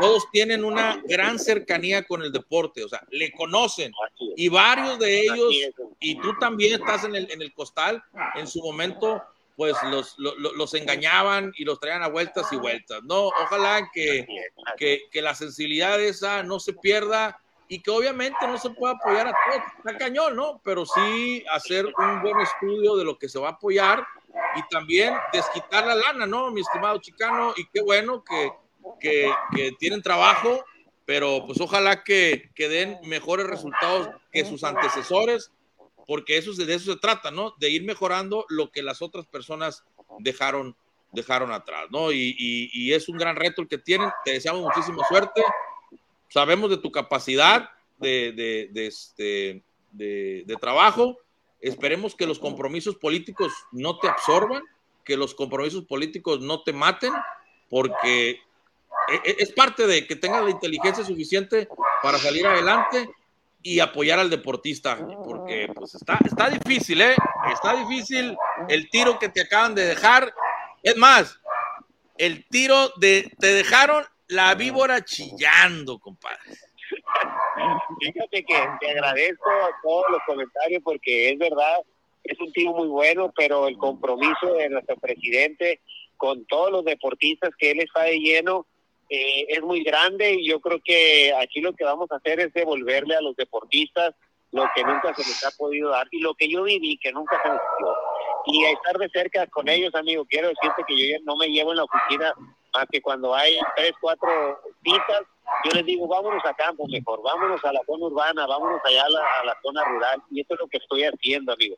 todos 0.00 0.28
tienen 0.32 0.64
una 0.64 1.00
gran 1.04 1.38
cercanía 1.38 2.02
con 2.02 2.22
el 2.22 2.32
deporte, 2.32 2.82
o 2.82 2.88
sea, 2.88 3.02
le 3.10 3.30
conocen. 3.32 3.92
Y 4.36 4.48
varios 4.48 4.98
de 4.98 5.20
ellos, 5.20 5.54
y 6.00 6.20
tú 6.20 6.36
también 6.40 6.80
estás 6.80 7.04
en 7.04 7.14
el, 7.14 7.30
en 7.30 7.42
el 7.42 7.52
costal, 7.52 8.02
en 8.34 8.46
su 8.46 8.60
momento, 8.60 9.22
pues 9.56 9.76
los, 9.84 10.14
los, 10.18 10.34
los, 10.36 10.74
engañaban 10.74 11.52
y 11.56 11.64
los 11.64 11.78
traían 11.78 12.02
a 12.02 12.08
vueltas 12.08 12.50
y 12.50 12.56
vueltas. 12.56 13.02
No, 13.04 13.26
ojalá 13.26 13.90
que, 13.92 14.26
que, 14.78 15.02
que 15.12 15.22
la 15.22 15.34
sensibilidad 15.34 16.00
esa 16.00 16.42
no 16.42 16.58
se 16.58 16.72
pierda 16.72 17.38
y 17.70 17.80
que 17.80 17.90
obviamente 17.92 18.48
no 18.48 18.58
se 18.58 18.68
puede 18.70 18.94
apoyar 18.94 19.28
a 19.28 19.30
todos, 19.30 19.62
está 19.78 19.96
cañón, 19.96 20.34
¿no? 20.34 20.60
Pero 20.64 20.84
sí 20.84 21.44
hacer 21.52 21.86
un 21.86 22.20
buen 22.20 22.40
estudio 22.40 22.96
de 22.96 23.04
lo 23.04 23.16
que 23.16 23.28
se 23.28 23.38
va 23.38 23.50
a 23.50 23.52
apoyar 23.52 24.04
y 24.56 24.68
también 24.68 25.14
desquitar 25.32 25.86
la 25.86 25.94
lana, 25.94 26.26
¿no, 26.26 26.50
mi 26.50 26.62
estimado 26.62 26.98
chicano? 26.98 27.54
Y 27.56 27.64
qué 27.66 27.80
bueno 27.80 28.24
que, 28.24 28.52
que, 28.98 29.32
que 29.54 29.70
tienen 29.78 30.02
trabajo, 30.02 30.64
pero 31.06 31.44
pues 31.46 31.60
ojalá 31.60 32.02
que, 32.02 32.50
que, 32.56 32.68
den 32.68 32.98
mejores 33.04 33.46
resultados 33.46 34.08
que 34.32 34.44
sus 34.44 34.64
antecesores, 34.64 35.52
porque 36.08 36.38
eso, 36.38 36.52
de 36.52 36.74
eso 36.74 36.92
se 36.92 36.98
trata, 36.98 37.30
¿no? 37.30 37.54
De 37.60 37.70
ir 37.70 37.84
mejorando 37.84 38.46
lo 38.48 38.72
que 38.72 38.82
las 38.82 39.00
otras 39.00 39.26
personas 39.26 39.84
dejaron, 40.18 40.74
dejaron 41.12 41.52
atrás, 41.52 41.86
¿no? 41.92 42.10
Y, 42.10 42.34
y, 42.36 42.68
y 42.72 42.94
es 42.94 43.08
un 43.08 43.16
gran 43.16 43.36
reto 43.36 43.62
el 43.62 43.68
que 43.68 43.78
tienen, 43.78 44.10
te 44.24 44.32
deseamos 44.32 44.60
muchísima 44.60 45.06
suerte 45.06 45.44
sabemos 46.30 46.70
de 46.70 46.78
tu 46.78 46.90
capacidad 46.90 47.70
de, 47.98 48.70
este, 48.74 49.62
de, 49.90 50.56
trabajo. 50.60 51.18
Esperemos 51.60 52.14
que 52.14 52.26
los 52.26 52.38
compromisos 52.38 52.96
políticos 52.96 53.52
no 53.72 53.98
te 53.98 54.08
absorban, 54.08 54.62
que 55.04 55.16
los 55.16 55.34
compromisos 55.34 55.84
políticos 55.84 56.40
no 56.40 56.62
te 56.62 56.72
maten, 56.72 57.12
porque 57.68 58.40
es 59.24 59.52
parte 59.52 59.86
de 59.86 60.06
que 60.06 60.16
tengas 60.16 60.44
la 60.44 60.50
inteligencia 60.50 61.04
suficiente 61.04 61.68
para 62.02 62.18
salir 62.18 62.46
adelante 62.46 63.10
y 63.62 63.80
apoyar 63.80 64.18
al 64.18 64.30
deportista, 64.30 64.96
porque 65.24 65.70
pues 65.74 65.94
está, 65.94 66.18
está 66.24 66.48
difícil, 66.48 67.02
¿eh? 67.02 67.14
Está 67.52 67.76
difícil 67.76 68.34
el 68.68 68.88
tiro 68.88 69.18
que 69.18 69.28
te 69.28 69.42
acaban 69.42 69.74
de 69.74 69.84
dejar. 69.84 70.32
Es 70.82 70.96
más, 70.96 71.38
el 72.16 72.46
tiro 72.48 72.90
de 72.96 73.30
te 73.38 73.48
dejaron 73.48 74.06
la 74.30 74.54
víbora 74.54 75.04
chillando, 75.04 75.98
compadre. 75.98 76.38
Fíjate 78.00 78.44
que 78.44 78.54
te 78.80 78.90
agradezco 78.90 79.50
todos 79.82 80.04
los 80.10 80.20
comentarios 80.26 80.82
porque 80.82 81.30
es 81.30 81.38
verdad, 81.38 81.78
es 82.24 82.38
un 82.40 82.52
tiro 82.52 82.72
muy 82.72 82.88
bueno, 82.88 83.32
pero 83.36 83.68
el 83.68 83.76
compromiso 83.76 84.54
de 84.54 84.68
nuestro 84.68 84.96
presidente 84.96 85.80
con 86.16 86.44
todos 86.46 86.70
los 86.70 86.84
deportistas 86.84 87.50
que 87.58 87.72
él 87.72 87.80
está 87.80 88.02
de 88.02 88.18
lleno 88.18 88.66
eh, 89.08 89.46
es 89.48 89.62
muy 89.62 89.82
grande 89.82 90.34
y 90.34 90.48
yo 90.48 90.60
creo 90.60 90.80
que 90.84 91.32
aquí 91.34 91.60
lo 91.60 91.72
que 91.72 91.84
vamos 91.84 92.10
a 92.12 92.16
hacer 92.16 92.40
es 92.40 92.52
devolverle 92.52 93.16
a 93.16 93.20
los 93.20 93.34
deportistas 93.36 94.14
lo 94.52 94.64
que 94.74 94.82
nunca 94.84 95.14
se 95.14 95.22
les 95.22 95.44
ha 95.44 95.50
podido 95.56 95.90
dar 95.90 96.06
y 96.10 96.20
lo 96.20 96.34
que 96.34 96.48
yo 96.48 96.64
viví 96.64 96.98
que 96.98 97.12
nunca 97.12 97.40
se 97.42 97.48
les 97.48 97.60
dio. 97.78 98.09
Y 98.46 98.64
estar 98.64 98.96
de 98.98 99.08
cerca 99.10 99.46
con 99.48 99.68
ellos, 99.68 99.94
amigo, 99.94 100.24
quiero 100.24 100.48
decirte 100.48 100.82
que 100.86 100.96
yo 100.96 101.16
no 101.24 101.36
me 101.36 101.48
llevo 101.48 101.72
en 101.72 101.78
la 101.78 101.84
oficina 101.84 102.34
más 102.72 102.86
que 102.90 103.02
cuando 103.02 103.34
hay 103.34 103.58
tres, 103.76 103.92
cuatro 104.00 104.60
citas, 104.82 105.22
yo 105.64 105.72
les 105.72 105.84
digo, 105.84 106.06
vámonos 106.06 106.44
a 106.44 106.54
campo 106.54 106.86
mejor, 106.88 107.20
vámonos 107.22 107.62
a 107.64 107.72
la 107.72 107.80
zona 107.84 108.06
urbana, 108.06 108.46
vámonos 108.46 108.80
allá 108.84 109.04
a 109.04 109.10
la, 109.10 109.20
a 109.40 109.44
la, 109.44 109.56
zona 109.62 109.84
rural. 109.84 110.22
Y 110.30 110.40
eso 110.40 110.54
es 110.54 110.60
lo 110.60 110.68
que 110.68 110.78
estoy 110.78 111.02
haciendo, 111.04 111.52
amigo. 111.52 111.76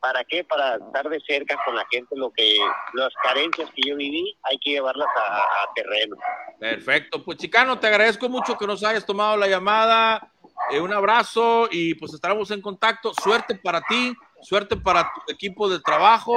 ¿Para 0.00 0.22
qué? 0.24 0.44
Para 0.44 0.76
estar 0.76 1.08
de 1.08 1.20
cerca 1.26 1.58
con 1.64 1.74
la 1.74 1.86
gente, 1.90 2.14
lo 2.16 2.30
que 2.30 2.58
las 2.92 3.12
carencias 3.22 3.70
que 3.74 3.88
yo 3.88 3.96
viví, 3.96 4.36
hay 4.42 4.58
que 4.58 4.70
llevarlas 4.72 5.08
a, 5.16 5.38
a 5.38 5.74
terreno. 5.74 6.16
Perfecto. 6.60 7.24
Pues 7.24 7.38
Chicano, 7.38 7.78
te 7.80 7.86
agradezco 7.86 8.28
mucho 8.28 8.56
que 8.58 8.66
nos 8.66 8.84
hayas 8.84 9.06
tomado 9.06 9.36
la 9.36 9.48
llamada. 9.48 10.30
Eh, 10.70 10.80
un 10.80 10.92
abrazo 10.92 11.68
y 11.70 11.94
pues 11.94 12.14
estaremos 12.14 12.50
en 12.50 12.60
contacto. 12.60 13.12
Suerte 13.14 13.54
para 13.56 13.80
ti, 13.82 14.14
suerte 14.44 14.76
para 14.76 15.10
tu 15.14 15.32
equipo 15.32 15.68
de 15.68 15.80
trabajo. 15.80 16.36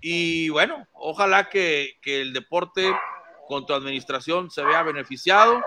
Y 0.00 0.48
bueno, 0.48 0.86
ojalá 0.92 1.48
que, 1.48 1.92
que 2.02 2.20
el 2.20 2.32
deporte 2.32 2.92
con 3.46 3.64
tu 3.66 3.72
administración 3.72 4.50
se 4.50 4.64
vea 4.64 4.82
beneficiado 4.82 5.60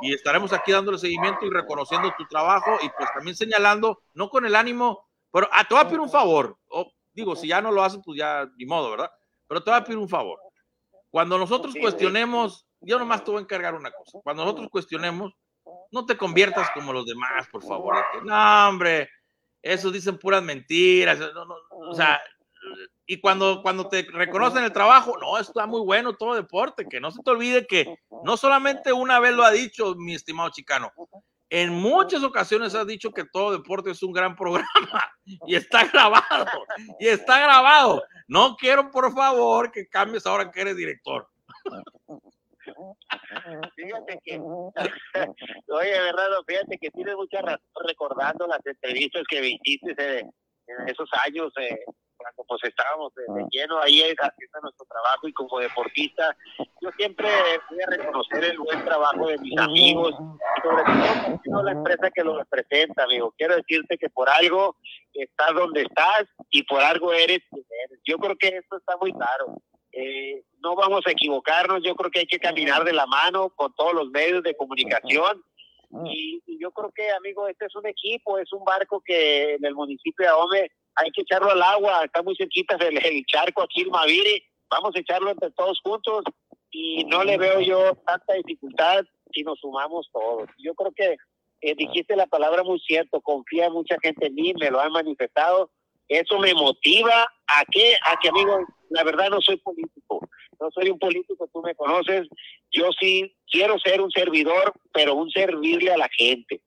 y 0.00 0.14
estaremos 0.14 0.52
aquí 0.52 0.72
dándole 0.72 0.98
seguimiento 0.98 1.44
y 1.44 1.50
reconociendo 1.50 2.12
tu 2.16 2.24
trabajo 2.26 2.78
y 2.82 2.88
pues 2.90 3.10
también 3.12 3.36
señalando, 3.36 4.02
no 4.14 4.28
con 4.28 4.46
el 4.46 4.54
ánimo, 4.54 5.06
pero 5.32 5.48
a, 5.52 5.64
te 5.64 5.74
voy 5.74 5.82
a 5.82 5.86
pedir 5.86 6.00
un 6.00 6.10
favor, 6.10 6.56
o, 6.68 6.90
digo, 7.12 7.36
si 7.36 7.48
ya 7.48 7.60
no 7.60 7.72
lo 7.72 7.82
haces, 7.82 8.00
pues 8.04 8.18
ya 8.18 8.48
ni 8.56 8.66
modo, 8.66 8.90
¿verdad? 8.90 9.10
Pero 9.46 9.62
te 9.62 9.70
voy 9.70 9.80
a 9.80 9.84
pedir 9.84 9.98
un 9.98 10.08
favor. 10.08 10.38
Cuando 11.10 11.38
nosotros 11.38 11.74
cuestionemos, 11.80 12.66
yo 12.80 12.98
nomás 12.98 13.24
te 13.24 13.30
voy 13.30 13.38
a 13.38 13.42
encargar 13.42 13.74
una 13.74 13.90
cosa, 13.90 14.18
cuando 14.22 14.44
nosotros 14.44 14.68
cuestionemos, 14.70 15.32
no 15.90 16.06
te 16.06 16.16
conviertas 16.16 16.70
como 16.70 16.92
los 16.92 17.04
demás, 17.04 17.46
por 17.50 17.62
favor. 17.62 17.96
No, 18.24 18.68
hombre, 18.68 19.08
esos 19.62 19.92
dicen 19.92 20.18
puras 20.18 20.42
mentiras, 20.42 21.18
no, 21.18 21.44
no, 21.44 21.56
o 21.70 21.94
sea, 21.94 22.20
y 23.06 23.20
cuando, 23.20 23.62
cuando 23.62 23.88
te 23.88 24.06
reconocen 24.12 24.64
el 24.64 24.72
trabajo, 24.72 25.16
no, 25.18 25.38
está 25.38 25.66
muy 25.66 25.80
bueno 25.80 26.14
todo 26.14 26.34
deporte, 26.34 26.86
que 26.88 27.00
no 27.00 27.10
se 27.10 27.22
te 27.22 27.30
olvide 27.30 27.66
que 27.66 27.96
no 28.24 28.36
solamente 28.36 28.92
una 28.92 29.18
vez 29.18 29.32
lo 29.32 29.44
ha 29.44 29.50
dicho 29.50 29.94
mi 29.96 30.14
estimado 30.14 30.50
chicano, 30.50 30.92
en 31.50 31.70
muchas 31.70 32.22
ocasiones 32.22 32.74
has 32.74 32.86
dicho 32.86 33.10
que 33.12 33.24
todo 33.24 33.52
deporte 33.52 33.90
es 33.90 34.02
un 34.02 34.12
gran 34.12 34.36
programa 34.36 35.04
y 35.46 35.54
está 35.54 35.86
grabado, 35.86 36.46
y 37.00 37.06
está 37.06 37.40
grabado. 37.40 38.02
No 38.26 38.56
quiero, 38.56 38.90
por 38.90 39.12
favor, 39.14 39.72
que 39.72 39.88
cambies 39.88 40.26
ahora 40.26 40.50
que 40.50 40.60
eres 40.60 40.76
director. 40.76 41.28
Fíjate 43.76 44.18
que, 44.24 44.40
oye, 45.68 46.00
Bernardo, 46.00 46.44
fíjate 46.46 46.78
que 46.78 46.90
tienes 46.90 47.16
mucha 47.16 47.40
razón 47.40 47.60
recordando 47.86 48.46
las 48.46 48.64
entrevistas 48.64 49.22
que 49.28 49.40
me 49.40 49.48
hiciste 49.48 50.20
en 50.20 50.88
esos 50.88 51.08
años, 51.24 51.52
eh, 51.60 51.78
cuando 52.18 52.44
pues 52.46 52.60
estábamos 52.64 53.12
de, 53.14 53.24
lleno 53.50 53.80
ahí 53.80 54.02
haciendo 54.02 54.60
nuestro 54.62 54.86
trabajo 54.86 55.28
y 55.28 55.32
como 55.32 55.58
deportista, 55.60 56.36
yo 56.80 56.90
siempre 56.96 57.28
voy 57.70 57.80
a 57.80 57.86
reconocer 57.86 58.44
el 58.44 58.58
buen 58.58 58.84
trabajo 58.84 59.28
de 59.28 59.38
mis 59.38 59.58
amigos 59.58 60.14
sobre 60.62 60.82
todo 61.44 61.62
la 61.62 61.72
empresa 61.72 62.10
que 62.10 62.24
lo 62.24 62.38
representa, 62.38 63.04
amigo. 63.04 63.32
Quiero 63.36 63.56
decirte 63.56 63.96
que 63.96 64.10
por 64.10 64.28
algo 64.28 64.76
estás 65.14 65.54
donde 65.54 65.82
estás 65.82 66.24
y 66.50 66.62
por 66.64 66.80
algo 66.80 67.12
eres 67.12 67.40
eres. 67.52 68.00
Yo 68.04 68.18
creo 68.18 68.36
que 68.36 68.48
esto 68.48 68.76
está 68.76 68.96
muy 68.96 69.12
claro. 69.12 69.56
Eh, 69.92 70.42
no 70.60 70.74
vamos 70.76 71.02
a 71.06 71.10
equivocarnos, 71.10 71.82
yo 71.82 71.94
creo 71.94 72.10
que 72.10 72.20
hay 72.20 72.26
que 72.26 72.38
caminar 72.38 72.84
de 72.84 72.92
la 72.92 73.06
mano 73.06 73.50
con 73.50 73.72
todos 73.74 73.94
los 73.94 74.10
medios 74.10 74.42
de 74.42 74.56
comunicación. 74.56 75.42
Y, 76.04 76.42
y, 76.46 76.58
yo 76.60 76.70
creo 76.70 76.92
que, 76.94 77.10
amigo, 77.12 77.48
este 77.48 77.64
es 77.64 77.74
un 77.74 77.86
equipo, 77.86 78.38
es 78.38 78.52
un 78.52 78.62
barco 78.62 79.02
que 79.02 79.54
en 79.54 79.64
el 79.64 79.74
municipio 79.74 80.26
de 80.26 80.28
Ahome 80.28 80.70
hay 80.96 81.10
que 81.12 81.22
echarlo 81.22 81.50
al 81.50 81.62
agua, 81.62 82.04
está 82.04 82.22
muy 82.22 82.36
cerquita 82.36 82.76
del 82.76 82.98
el 82.98 83.24
charco 83.24 83.62
aquí 83.62 83.82
en 83.82 83.90
Maviri, 83.90 84.42
vamos 84.68 84.94
a 84.94 84.98
echarlo 84.98 85.30
entre 85.30 85.50
todos 85.52 85.80
juntos 85.82 86.24
y 86.70 87.04
no 87.04 87.24
le 87.24 87.38
veo 87.38 87.60
yo 87.60 87.94
tanta 88.06 88.34
dificultad 88.34 89.04
si 89.32 89.42
nos 89.42 89.58
sumamos 89.60 90.08
todos. 90.12 90.48
Yo 90.58 90.74
creo 90.74 90.92
que 90.92 91.16
eh, 91.60 91.74
dijiste 91.76 92.16
la 92.16 92.26
palabra 92.26 92.62
muy 92.62 92.78
cierto, 92.80 93.20
confía 93.20 93.70
mucha 93.70 93.96
gente 94.02 94.26
en 94.26 94.34
mí, 94.34 94.52
me 94.54 94.70
lo 94.70 94.80
han 94.80 94.92
manifestado, 94.92 95.70
eso 96.08 96.38
me 96.38 96.54
motiva 96.54 97.22
a 97.46 97.64
que, 97.70 97.94
a 98.10 98.18
que 98.18 98.28
amigo, 98.28 98.66
la 98.90 99.04
verdad 99.04 99.30
no 99.30 99.40
soy 99.40 99.56
político, 99.58 100.20
no 100.60 100.70
soy 100.70 100.90
un 100.90 100.98
político, 100.98 101.48
tú 101.52 101.62
me 101.62 101.74
conoces, 101.74 102.26
yo 102.70 102.90
sí 102.98 103.36
quiero 103.46 103.78
ser 103.78 104.00
un 104.00 104.10
servidor, 104.10 104.72
pero 104.92 105.14
un 105.14 105.30
servirle 105.30 105.92
a 105.92 105.98
la 105.98 106.08
gente, 106.16 106.60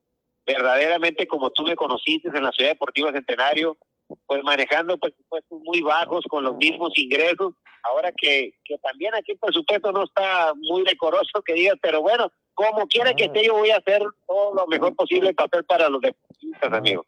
verdaderamente 0.45 1.27
como 1.27 1.49
tú 1.51 1.63
me 1.63 1.75
conociste 1.75 2.29
en 2.29 2.43
la 2.43 2.51
Ciudad 2.51 2.71
Deportiva 2.71 3.11
Centenario, 3.11 3.77
pues 4.25 4.43
manejando 4.43 4.97
presupuestos 4.97 5.59
muy 5.63 5.81
bajos 5.81 6.25
con 6.29 6.43
los 6.43 6.55
mismos 6.57 6.91
ingresos, 6.97 7.53
ahora 7.83 8.11
que, 8.15 8.53
que 8.63 8.77
también 8.79 9.15
aquí 9.15 9.31
el 9.31 9.39
presupuesto 9.39 9.91
no 9.91 10.03
está 10.03 10.53
muy 10.55 10.83
decoroso 10.83 11.41
que 11.45 11.53
digas, 11.53 11.77
pero 11.81 12.01
bueno, 12.01 12.31
como 12.53 12.87
quiera 12.87 13.13
que 13.13 13.25
esté, 13.25 13.45
yo 13.45 13.53
voy 13.53 13.71
a 13.71 13.77
hacer 13.77 14.03
todo 14.27 14.53
lo 14.53 14.67
mejor 14.67 14.95
posible 14.95 15.33
para 15.33 15.47
hacer 15.47 15.65
para 15.65 15.89
los 15.89 16.01
deportistas, 16.01 16.73
amigos. 16.73 17.05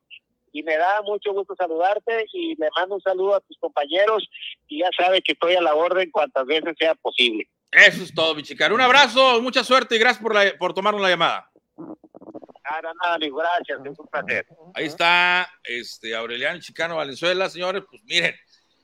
Y 0.54 0.62
me 0.64 0.78
da 0.78 1.02
mucho 1.02 1.34
gusto 1.34 1.56
saludarte 1.58 2.28
y 2.32 2.56
le 2.56 2.70
mando 2.78 2.96
un 2.96 3.02
saludo 3.02 3.36
a 3.36 3.42
tus 3.42 3.58
compañeros 3.58 4.30
y 4.68 4.80
ya 4.80 4.90
sabes 4.96 5.22
que 5.26 5.34
estoy 5.34 5.56
a 5.56 5.62
la 5.62 5.74
orden 5.74 6.12
cuantas 6.12 6.46
veces 6.46 6.76
sea 6.78 6.94
posible. 6.96 7.50
Eso 7.72 8.04
es 8.04 8.14
todo, 8.14 8.36
mi 8.36 8.44
chica. 8.44 8.72
Un 8.72 8.80
abrazo, 8.80 9.42
mucha 9.42 9.64
suerte 9.64 9.96
y 9.96 10.00
gracias 10.00 10.22
por, 10.22 10.36
la, 10.36 10.56
por 10.60 10.76
tomarnos 10.76 11.02
la 11.02 11.10
llamada. 11.10 11.50
Nada, 11.76 12.94
nada, 13.04 13.18
gracias, 13.20 13.80
es 13.84 14.00
un 14.00 14.08
placer. 14.08 14.46
Ahí 14.76 14.86
está 14.86 15.50
este, 15.64 16.16
Aureliano 16.16 16.60
Chicano 16.60 16.98
Valenzuela, 16.98 17.50
señores. 17.50 17.84
Pues 17.90 18.04
miren, 18.04 18.36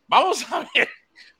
vamos 0.07 0.51
a 0.51 0.67
ver, 0.73 0.89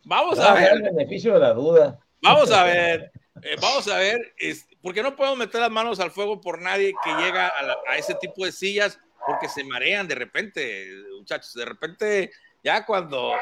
vamos 0.06 0.40
a 0.40 0.54
ver. 0.54 0.74
El 0.74 0.84
beneficio 0.84 1.34
de 1.34 1.40
la 1.40 1.54
duda. 1.54 2.00
Vamos 2.22 2.52
a 2.52 2.64
ver, 2.66 3.12
eh, 3.44 3.56
vamos 3.62 3.88
a 3.88 3.98
ver, 3.98 4.34
es, 4.38 4.68
porque 4.82 5.02
no 5.02 5.16
podemos 5.16 5.38
meter 5.38 5.62
las 5.62 5.72
manos 5.72 6.00
al 6.00 6.12
fuego 6.12 6.42
por 6.42 6.62
nadie 6.62 6.94
que 7.04 7.12
llega 7.14 7.48
a, 7.48 7.64
la, 7.64 7.78
a, 7.88 7.98
ese 7.98 8.14
tipo 8.16 8.46
de 8.46 8.52
sillas, 8.52 9.00
porque 9.26 9.50
se 9.50 9.64
marean 9.64 10.08
de 10.08 10.16
repente, 10.16 10.88
muchachos, 11.18 11.54
de 11.54 11.66
repente, 11.66 12.32
ya 12.64 12.86
cuando... 12.86 13.34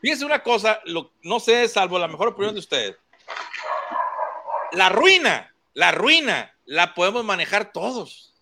Fíjense 0.00 0.24
una 0.24 0.42
cosa, 0.42 0.80
lo, 0.84 1.12
no 1.22 1.38
sé, 1.38 1.68
salvo 1.68 1.98
la 1.98 2.08
mejor 2.08 2.28
opinión 2.28 2.54
de 2.54 2.60
ustedes. 2.60 2.96
La 4.72 4.88
ruina, 4.88 5.54
la 5.74 5.92
ruina, 5.92 6.52
la 6.64 6.94
podemos 6.94 7.24
manejar 7.24 7.72
todos. 7.72 8.34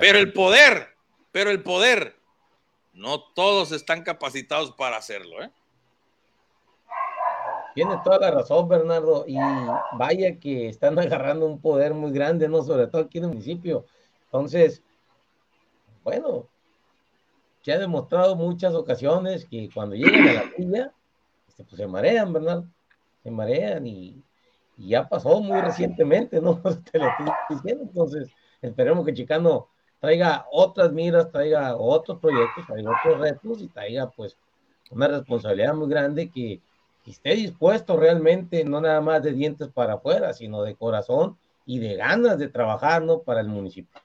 Pero 0.00 0.18
el 0.18 0.32
poder, 0.32 0.94
pero 1.30 1.50
el 1.50 1.62
poder, 1.62 2.16
no 2.92 3.22
todos 3.22 3.72
están 3.72 4.02
capacitados 4.02 4.72
para 4.72 4.96
hacerlo, 4.98 5.42
¿eh? 5.42 5.50
Tiene 7.74 7.96
toda 8.04 8.18
la 8.18 8.30
razón, 8.30 8.68
Bernardo, 8.68 9.24
y 9.26 9.36
vaya 9.94 10.38
que 10.38 10.68
están 10.68 10.98
agarrando 10.98 11.46
un 11.46 11.60
poder 11.60 11.94
muy 11.94 12.12
grande, 12.12 12.48
¿no? 12.48 12.62
Sobre 12.62 12.86
todo 12.86 13.02
aquí 13.02 13.18
en 13.18 13.24
el 13.24 13.30
municipio. 13.30 13.86
Entonces, 14.24 14.82
bueno, 16.02 16.48
se 17.62 17.72
ha 17.72 17.78
demostrado 17.78 18.36
muchas 18.36 18.74
ocasiones 18.74 19.44
que 19.44 19.68
cuando 19.72 19.94
llegan 19.94 20.28
a 20.28 20.32
la 20.32 20.50
silla, 20.56 20.92
este, 21.48 21.64
pues 21.64 21.76
se 21.76 21.86
marean, 21.86 22.32
¿verdad? 22.32 22.64
Se 23.22 23.30
marean 23.30 23.86
y, 23.86 24.22
y 24.76 24.88
ya 24.88 25.08
pasó 25.08 25.40
muy 25.40 25.60
recientemente, 25.60 26.40
¿no? 26.40 26.60
Te 26.92 26.98
lo 26.98 27.08
estoy 27.08 27.26
diciendo, 27.50 27.84
entonces 27.84 28.30
esperemos 28.60 29.04
que 29.06 29.14
Chicano 29.14 29.68
traiga 30.00 30.46
otras 30.50 30.92
miras, 30.92 31.30
traiga 31.30 31.76
otros 31.76 32.18
proyectos, 32.18 32.66
traiga 32.66 32.90
otros 32.90 33.20
retos 33.20 33.62
y 33.62 33.68
traiga 33.68 34.10
pues 34.10 34.36
una 34.90 35.08
responsabilidad 35.08 35.74
muy 35.74 35.88
grande 35.88 36.30
que 36.30 36.60
que 37.04 37.10
esté 37.10 37.34
dispuesto 37.34 37.96
realmente, 37.96 38.64
no 38.64 38.80
nada 38.80 39.00
más 39.00 39.22
de 39.22 39.32
dientes 39.32 39.68
para 39.68 39.94
afuera, 39.94 40.32
sino 40.32 40.62
de 40.62 40.76
corazón 40.76 41.36
y 41.66 41.78
de 41.78 41.96
ganas 41.96 42.38
de 42.38 42.48
trabajar, 42.48 43.02
¿no? 43.02 43.20
Para 43.20 43.40
el 43.40 43.48
municipio. 43.48 44.00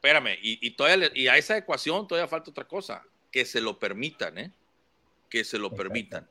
Espérame, 0.00 0.38
y, 0.40 0.66
y, 0.66 0.70
todavía, 0.70 1.10
y 1.14 1.28
a 1.28 1.36
esa 1.36 1.58
ecuación 1.58 2.08
todavía 2.08 2.26
falta 2.26 2.50
otra 2.50 2.64
cosa, 2.64 3.02
que 3.30 3.44
se 3.44 3.60
lo 3.60 3.78
permitan, 3.78 4.38
¿eh? 4.38 4.50
Que 5.28 5.44
se 5.44 5.58
lo 5.58 5.70
permitan. 5.70 6.26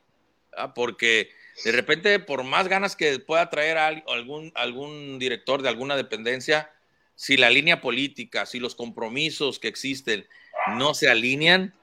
¿ah? 0.58 0.74
Porque 0.74 1.30
de 1.64 1.72
repente, 1.72 2.20
por 2.20 2.44
más 2.44 2.68
ganas 2.68 2.96
que 2.96 3.20
pueda 3.20 3.48
traer 3.52 3.78
a 3.78 3.88
algún, 3.88 4.52
algún 4.56 5.20
director 5.20 5.62
de 5.62 5.70
alguna 5.70 5.96
dependencia, 5.96 6.72
si 7.14 7.38
la 7.38 7.52
línea 7.52 7.80
política, 7.80 8.48
si 8.48 8.60
los 8.60 8.74
compromisos 8.74 9.60
que 9.60 9.68
existen 9.68 10.26
no 10.78 10.96
se 10.96 11.08
alinean, 11.08 11.76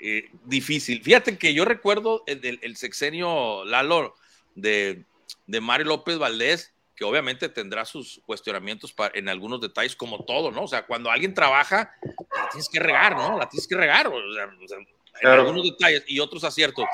eh, 0.00 0.30
difícil. 0.44 1.02
Fíjate 1.02 1.36
que 1.36 1.52
yo 1.52 1.66
recuerdo 1.66 2.22
el, 2.26 2.58
el 2.62 2.76
sexenio 2.76 3.66
Lalo 3.66 4.14
de, 4.54 5.04
de, 5.46 5.60
Mario 5.60 5.88
López 5.88 6.16
Valdés, 6.16 6.72
que 6.98 7.04
obviamente 7.04 7.48
tendrá 7.48 7.84
sus 7.84 8.20
cuestionamientos 8.26 8.92
para, 8.92 9.16
en 9.16 9.28
algunos 9.28 9.60
detalles, 9.60 9.94
como 9.94 10.24
todo, 10.24 10.50
¿no? 10.50 10.64
O 10.64 10.68
sea, 10.68 10.84
cuando 10.84 11.12
alguien 11.12 11.32
trabaja, 11.32 11.94
la 12.02 12.48
tienes 12.50 12.68
que 12.68 12.80
regar, 12.80 13.16
¿no? 13.16 13.38
La 13.38 13.48
tienes 13.48 13.68
que 13.68 13.76
regar, 13.76 14.08
o 14.08 14.34
sea, 14.34 14.46
o 14.46 14.66
sea, 14.66 14.78
en 14.78 14.86
claro. 15.20 15.42
algunos 15.42 15.62
detalles 15.62 16.02
y 16.08 16.18
otros 16.18 16.42
aciertos. 16.42 16.84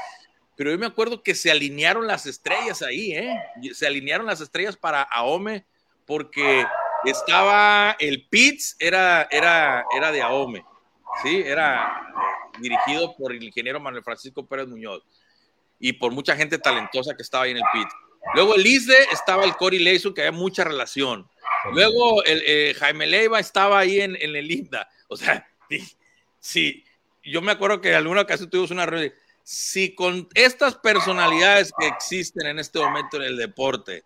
Pero 0.56 0.70
yo 0.70 0.78
me 0.78 0.84
acuerdo 0.84 1.22
que 1.22 1.34
se 1.34 1.50
alinearon 1.50 2.06
las 2.06 2.26
estrellas 2.26 2.82
ahí, 2.82 3.12
¿eh? 3.12 3.34
Se 3.72 3.86
alinearon 3.86 4.26
las 4.26 4.42
estrellas 4.42 4.76
para 4.76 5.00
Aome, 5.02 5.64
porque 6.04 6.66
estaba 7.06 7.96
el 7.98 8.28
Pitts, 8.28 8.76
era, 8.78 9.26
era, 9.30 9.86
era 9.96 10.12
de 10.12 10.20
Aome, 10.20 10.66
¿sí? 11.22 11.42
Era 11.46 12.12
dirigido 12.60 13.16
por 13.16 13.32
el 13.32 13.42
ingeniero 13.42 13.80
Manuel 13.80 14.04
Francisco 14.04 14.46
Pérez 14.46 14.68
Muñoz 14.68 15.02
y 15.78 15.94
por 15.94 16.12
mucha 16.12 16.36
gente 16.36 16.58
talentosa 16.58 17.16
que 17.16 17.22
estaba 17.22 17.44
ahí 17.44 17.52
en 17.52 17.56
el 17.56 17.64
pit. 17.72 17.88
Luego 18.34 18.54
el 18.54 18.66
ISDE 18.66 18.96
estaba 19.12 19.44
el 19.44 19.56
Cory 19.56 19.78
Leiso, 19.78 20.14
que 20.14 20.22
había 20.22 20.32
mucha 20.32 20.64
relación. 20.64 21.28
Luego 21.72 22.24
el, 22.24 22.42
eh, 22.46 22.74
Jaime 22.78 23.06
Leiva 23.06 23.40
estaba 23.40 23.78
ahí 23.78 24.00
en, 24.00 24.16
en, 24.20 24.36
el 24.36 24.50
INDA. 24.50 24.88
O 25.08 25.16
sea, 25.16 25.46
sí, 26.40 26.84
yo 27.22 27.42
me 27.42 27.52
acuerdo 27.52 27.80
que 27.80 27.90
en 27.90 27.96
alguna 27.96 28.22
ocasión 28.22 28.50
tuvimos 28.50 28.70
una 28.70 28.86
reunión. 28.86 29.12
Si 29.42 29.94
con 29.94 30.28
estas 30.34 30.76
personalidades 30.76 31.72
que 31.78 31.86
existen 31.86 32.46
en 32.46 32.58
este 32.58 32.78
momento 32.78 33.18
en 33.18 33.24
el 33.24 33.36
deporte, 33.36 34.04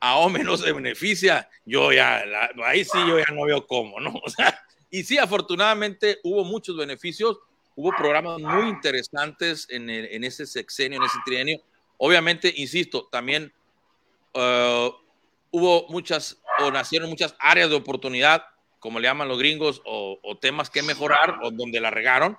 a 0.00 0.16
Ome 0.16 0.42
no 0.42 0.56
se 0.56 0.72
beneficia, 0.72 1.48
yo 1.64 1.92
ya, 1.92 2.24
ahí 2.64 2.84
sí 2.84 2.98
yo 3.06 3.18
ya 3.18 3.32
no 3.32 3.44
veo 3.44 3.66
cómo, 3.66 4.00
¿no? 4.00 4.12
O 4.24 4.30
sea, 4.30 4.60
y 4.90 5.04
sí, 5.04 5.18
afortunadamente 5.18 6.18
hubo 6.24 6.42
muchos 6.44 6.76
beneficios 6.76 7.38
hubo 7.80 7.92
programas 7.96 8.40
muy 8.40 8.68
interesantes 8.68 9.66
en, 9.70 9.88
en, 9.88 10.24
ese 10.24 10.46
sexenio, 10.46 10.98
en 10.98 11.04
ese 11.04 11.18
trienio. 11.24 11.60
Obviamente, 11.96 12.52
insisto, 12.56 13.08
también 13.10 13.52
uh, 14.34 14.92
hubo 15.50 15.86
muchas, 15.88 16.40
o 16.60 16.70
nacieron 16.70 17.08
muchas 17.10 17.34
áreas 17.38 17.70
de 17.70 17.76
oportunidad, 17.76 18.44
como 18.78 18.98
le 18.98 19.08
llaman 19.08 19.28
los 19.28 19.38
gringos, 19.38 19.82
o, 19.84 20.18
o, 20.22 20.38
temas 20.38 20.70
que 20.70 20.82
mejorar, 20.82 21.38
o 21.42 21.50
donde 21.50 21.80
la 21.80 21.90
regaron. 21.90 22.38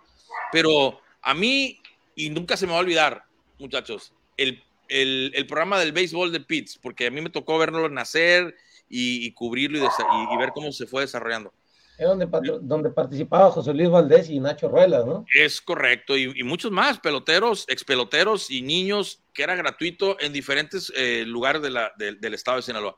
Pero 0.51 0.99
a 1.21 1.33
mí, 1.33 1.79
y 2.15 2.29
nunca 2.29 2.57
se 2.57 2.65
me 2.65 2.73
va 2.73 2.79
a 2.79 2.81
olvidar, 2.81 3.25
muchachos, 3.59 4.13
el, 4.37 4.63
el, 4.87 5.31
el 5.35 5.47
programa 5.47 5.79
del 5.79 5.91
béisbol 5.91 6.31
de 6.31 6.39
Pitts, 6.39 6.77
porque 6.77 7.07
a 7.07 7.11
mí 7.11 7.21
me 7.21 7.29
tocó 7.29 7.57
verlo 7.57 7.87
nacer 7.89 8.55
y, 8.89 9.25
y 9.25 9.31
cubrirlo 9.33 9.77
y, 9.77 9.81
y, 9.81 10.33
y 10.33 10.37
ver 10.37 10.51
cómo 10.53 10.71
se 10.71 10.87
fue 10.87 11.01
desarrollando 11.01 11.53
es 12.01 12.07
donde, 12.07 12.27
donde, 12.61 12.89
participaba 12.89 13.51
José 13.51 13.73
Luis 13.73 13.89
Valdés 13.89 14.29
y 14.29 14.39
Nacho 14.39 14.67
Ruelas, 14.67 15.05
¿no? 15.05 15.25
Es 15.33 15.61
correcto, 15.61 16.17
y, 16.17 16.33
y 16.35 16.43
muchos 16.43 16.71
más, 16.71 16.99
peloteros, 16.99 17.65
expeloteros 17.67 18.49
y 18.49 18.63
niños, 18.63 19.21
que 19.33 19.43
era 19.43 19.55
gratuito 19.55 20.19
en 20.19 20.33
diferentes 20.33 20.91
eh, 20.95 21.23
lugares 21.27 21.61
de 21.61 21.69
la, 21.69 21.91
de, 21.97 22.13
del 22.15 22.33
estado 22.33 22.57
de 22.57 22.63
Sinaloa. 22.63 22.95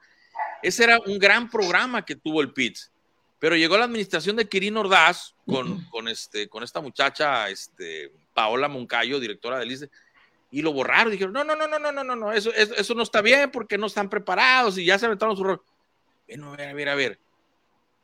Ese 0.62 0.86
era 0.86 1.00
un 1.06 1.20
gran 1.20 1.50
programa 1.50 2.06
que 2.06 2.16
tuvo 2.16 2.42
el 2.42 2.54
PITS, 2.54 2.94
pero 3.40 3.58
llegó 3.58 3.78
la 3.78 3.84
administración 3.84 4.38
de 4.38 4.48
Quirino 4.48 4.80
Ordaz 4.80 5.36
con, 5.46 5.84
con, 5.92 6.08
este, 6.08 6.48
con 6.48 6.64
esta 6.64 6.80
muchacha, 6.80 7.50
este, 7.50 8.10
Paola 8.34 8.70
Moncayo, 8.70 9.20
directora 9.20 9.60
del 9.60 9.72
ICE, 9.72 9.90
y 10.50 10.62
lo 10.62 10.72
borraron, 10.72 11.12
dijeron, 11.12 11.34
no, 11.34 11.44
no, 11.44 11.58
no, 11.58 11.68
no, 11.68 11.78
no, 11.78 12.04
no, 12.04 12.16
no, 12.16 12.32
eso, 12.32 12.54
eso, 12.54 12.74
eso 12.76 12.94
no 12.94 13.04
está 13.04 13.22
bien 13.22 13.52
porque 13.52 13.78
no 13.78 13.88
están 13.88 14.10
preparados 14.10 14.78
y 14.78 14.86
ya 14.86 14.98
se 14.98 15.08
aventaron 15.08 15.36
su 15.36 15.44
rol. 15.44 15.62
Bueno, 16.26 16.54
a 16.54 16.56
ver, 16.56 16.70
a 16.70 16.74
ver, 16.74 16.90
a 16.90 16.96
ver 16.96 17.20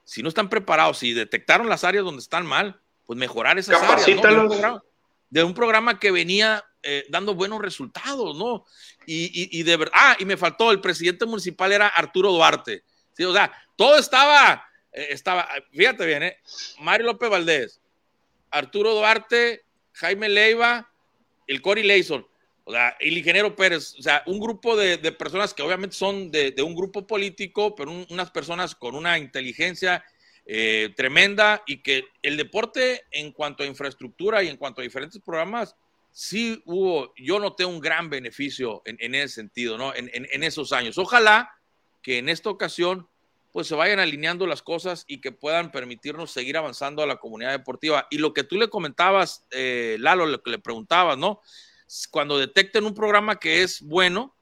si 0.10 0.24
no 0.24 0.30
están 0.30 0.50
preparados, 0.50 0.98
si 0.98 1.14
detectaron 1.14 1.70
las 1.70 1.84
áreas 1.84 2.04
donde 2.04 2.22
están 2.22 2.44
mal, 2.44 2.82
pues 3.06 3.20
mejorar 3.20 3.60
esas 3.60 3.80
áreas. 3.84 4.08
¿no? 4.08 4.16
De, 4.16 4.16
un 4.16 4.50
programa, 4.50 4.84
de, 5.30 5.44
un 5.44 5.54
programa, 5.54 6.00
que 6.00 6.10
venía 6.10 6.66
eh, 6.82 7.06
dando 7.10 7.36
buenos 7.36 7.62
resultados, 7.62 8.36
¿no? 8.36 8.66
Y, 9.06 9.26
y, 9.26 9.60
y, 9.60 9.62
de 9.62 9.78
verdad, 9.78 9.94
ah, 9.96 10.16
y 10.18 10.26
me 10.26 10.36
faltó, 10.36 10.72
el 10.72 10.82
presidente 10.82 11.28
municipal 11.28 11.72
era 11.72 11.88
Arturo 11.88 12.32
Duarte. 12.32 12.84
¿sí? 13.16 13.24
O 13.24 13.34
sea, 13.34 13.52
todo 13.76 14.00
estaba, 14.00 14.68
eh, 14.92 15.10
estaba, 15.12 15.48
fíjate 15.72 16.08
bien, 16.08 16.24
¿eh? 16.24 16.38
Mario 16.80 17.06
López 17.06 17.30
Valdés, 17.30 17.80
Arturo 18.50 18.96
Duarte, 18.96 19.64
Jaime 19.94 20.28
Leiva, 20.28 20.92
el 21.46 21.62
Cory 21.62 21.84
Leison. 21.84 22.26
O 22.70 22.72
sea, 22.72 22.96
el 23.00 23.18
ingeniero 23.18 23.56
Pérez, 23.56 23.96
o 23.98 24.04
sea, 24.04 24.22
un 24.28 24.40
grupo 24.40 24.78
de, 24.78 24.98
de 24.98 25.12
personas 25.12 25.56
que 25.56 25.64
obviamente 25.64 25.96
son 25.96 26.30
de, 26.30 26.52
de 26.52 26.62
un 26.62 26.76
grupo 26.76 27.08
político, 27.08 27.74
pero 27.74 27.90
un, 27.90 28.06
unas 28.12 28.30
personas 28.30 28.76
con 28.76 28.94
una 28.94 29.18
inteligencia 29.18 30.06
eh, 30.46 30.94
tremenda 30.96 31.64
y 31.66 31.82
que 31.82 32.04
el 32.22 32.38
deporte 32.38 33.06
en 33.10 33.32
cuanto 33.32 33.64
a 33.64 33.66
infraestructura 33.66 34.44
y 34.44 34.50
en 34.50 34.58
cuanto 34.58 34.82
a 34.82 34.84
diferentes 34.84 35.20
programas, 35.20 35.76
sí 36.12 36.62
hubo, 36.66 37.12
yo 37.18 37.40
noté 37.40 37.66
un 37.66 37.80
gran 37.80 38.08
beneficio 38.08 38.84
en, 38.86 38.98
en 39.00 39.16
ese 39.16 39.34
sentido, 39.34 39.76
¿no? 39.80 39.96
En, 39.96 40.12
en, 40.14 40.28
en, 40.32 40.44
esos 40.44 40.72
años. 40.72 41.00
Ojalá 41.00 41.50
que 42.04 42.20
en 42.20 42.30
esta 42.30 42.52
ocasión, 42.52 43.08
pues 43.52 43.66
se 43.66 43.74
vayan 43.74 43.98
alineando 43.98 44.46
las 44.46 44.62
cosas 44.62 45.06
y 45.08 45.22
que 45.22 45.32
puedan 45.32 45.72
permitirnos 45.72 46.30
seguir 46.30 46.56
avanzando 46.56 47.02
a 47.02 47.08
la 47.08 47.16
comunidad 47.16 47.50
deportiva. 47.50 48.06
Y 48.12 48.20
lo 48.20 48.32
que 48.36 48.44
tú 48.44 48.58
le 48.58 48.70
comentabas, 48.70 49.48
eh, 49.50 49.98
Lalo, 50.00 50.28
lo 50.28 50.44
que 50.44 50.52
le 50.52 50.60
preguntabas, 50.60 51.18
¿no? 51.18 51.42
Cuando 52.12 52.38
detecten 52.38 52.86
un 52.86 52.94
programa 52.94 53.38
que 53.38 53.64
es 53.64 53.82
bueno, 53.82 54.36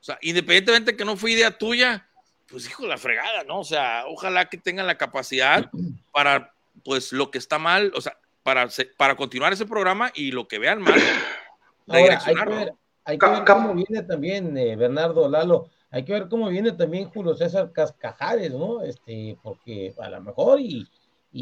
o 0.00 0.04
sea, 0.04 0.18
independientemente 0.22 0.96
que 0.96 1.04
no 1.04 1.16
fue 1.16 1.32
idea 1.32 1.56
tuya, 1.56 2.08
pues 2.48 2.66
hijo 2.66 2.82
de 2.82 2.88
la 2.88 2.98
fregada, 2.98 3.44
¿no? 3.44 3.60
O 3.60 3.64
sea, 3.64 4.04
ojalá 4.06 4.48
que 4.48 4.58
tengan 4.58 4.86
la 4.86 4.98
capacidad 4.98 5.70
para, 6.12 6.54
pues, 6.84 7.12
lo 7.12 7.30
que 7.30 7.38
está 7.38 7.58
mal, 7.58 7.92
o 7.94 8.00
sea, 8.00 8.18
para, 8.42 8.68
para 8.96 9.16
continuar 9.16 9.52
ese 9.52 9.66
programa 9.66 10.12
y 10.14 10.30
lo 10.30 10.46
que 10.46 10.58
vean 10.58 10.80
mal, 10.82 10.94
Ahora, 11.88 12.20
hay, 12.24 12.34
que 12.34 12.44
ver, 12.44 12.74
hay 13.04 13.18
que 13.18 13.26
ver 13.26 13.44
cómo 13.44 13.74
viene 13.74 14.02
también, 14.02 14.56
eh, 14.56 14.74
Bernardo 14.74 15.28
Lalo, 15.28 15.70
hay 15.90 16.04
que 16.04 16.12
ver 16.12 16.28
cómo 16.28 16.48
viene 16.48 16.72
también 16.72 17.08
Julio 17.10 17.34
César 17.36 17.70
Cascajares, 17.72 18.52
¿no? 18.52 18.82
Este, 18.82 19.38
porque 19.40 19.94
a 19.98 20.10
lo 20.10 20.20
mejor 20.20 20.60
y, 20.60 20.86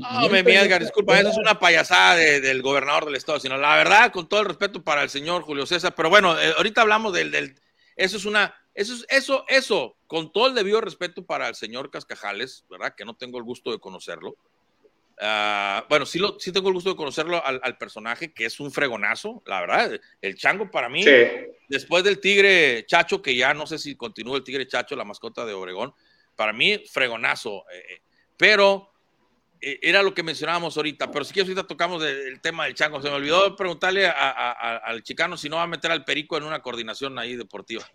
no, 0.00 0.28
me, 0.28 0.40
Edgar, 0.40 0.80
disculpa, 0.80 1.18
eso 1.18 1.30
es 1.30 1.38
una 1.38 1.58
payasada 1.58 2.16
de, 2.16 2.40
del 2.40 2.62
gobernador 2.62 3.04
del 3.04 3.16
estado, 3.16 3.40
sino 3.40 3.56
la 3.56 3.76
verdad, 3.76 4.12
con 4.12 4.28
todo 4.28 4.40
el 4.40 4.46
respeto 4.46 4.82
para 4.82 5.02
el 5.02 5.10
señor 5.10 5.42
Julio 5.42 5.66
César, 5.66 5.94
pero 5.94 6.10
bueno, 6.10 6.38
eh, 6.40 6.52
ahorita 6.56 6.82
hablamos 6.82 7.12
del, 7.12 7.30
del, 7.30 7.54
eso 7.96 8.16
es 8.16 8.24
una, 8.24 8.54
eso, 8.74 8.94
eso, 9.08 9.44
eso, 9.48 9.96
con 10.06 10.32
todo 10.32 10.48
el 10.48 10.54
debido 10.54 10.80
respeto 10.80 11.24
para 11.24 11.48
el 11.48 11.54
señor 11.54 11.90
Cascajales, 11.90 12.64
¿verdad? 12.68 12.94
Que 12.96 13.04
no 13.04 13.14
tengo 13.14 13.38
el 13.38 13.44
gusto 13.44 13.70
de 13.70 13.78
conocerlo. 13.78 14.36
Ah, 15.20 15.86
bueno, 15.88 16.06
sí, 16.06 16.18
lo, 16.18 16.38
sí 16.40 16.50
tengo 16.50 16.68
el 16.68 16.74
gusto 16.74 16.90
de 16.90 16.96
conocerlo 16.96 17.40
al, 17.44 17.78
personaje, 17.78 18.32
que 18.32 18.46
es 18.46 18.58
un 18.58 18.72
fregonazo, 18.72 19.42
la 19.46 19.60
verdad. 19.60 20.00
El 20.20 20.36
chango 20.36 20.70
para 20.70 20.88
mí, 20.88 21.04
después 21.68 22.02
del 22.02 22.18
tigre 22.18 22.84
Chacho, 22.86 23.22
que 23.22 23.36
ya 23.36 23.54
no 23.54 23.66
sé 23.66 23.78
si 23.78 23.94
continúa 23.94 24.36
el 24.36 24.44
tigre 24.44 24.66
Chacho, 24.66 24.96
la 24.96 25.04
mascota 25.04 25.46
de 25.46 25.52
Obregón, 25.52 25.94
para 26.34 26.52
mí, 26.52 26.82
fregonazo. 26.90 27.64
Eh, 27.70 27.78
eh, 27.90 28.02
pero 28.36 28.93
era 29.82 30.02
lo 30.02 30.12
que 30.12 30.22
mencionábamos 30.22 30.76
ahorita, 30.76 31.10
pero 31.10 31.24
si 31.24 31.32
quieres 31.32 31.48
ahorita 31.48 31.66
tocamos 31.66 32.04
el, 32.04 32.38
tema 32.40 32.66
del 32.66 32.74
chango. 32.74 33.00
Se 33.00 33.08
me 33.08 33.16
olvidó 33.16 33.56
preguntarle 33.56 34.06
al 34.06 35.02
chicano 35.02 35.38
si 35.38 35.48
no 35.48 35.56
va 35.56 35.62
a 35.62 35.66
meter 35.66 35.90
al 35.90 36.04
perico 36.04 36.36
en 36.36 36.44
una 36.44 36.60
coordinación 36.60 37.18
ahí 37.18 37.34
deportiva. 37.36 37.82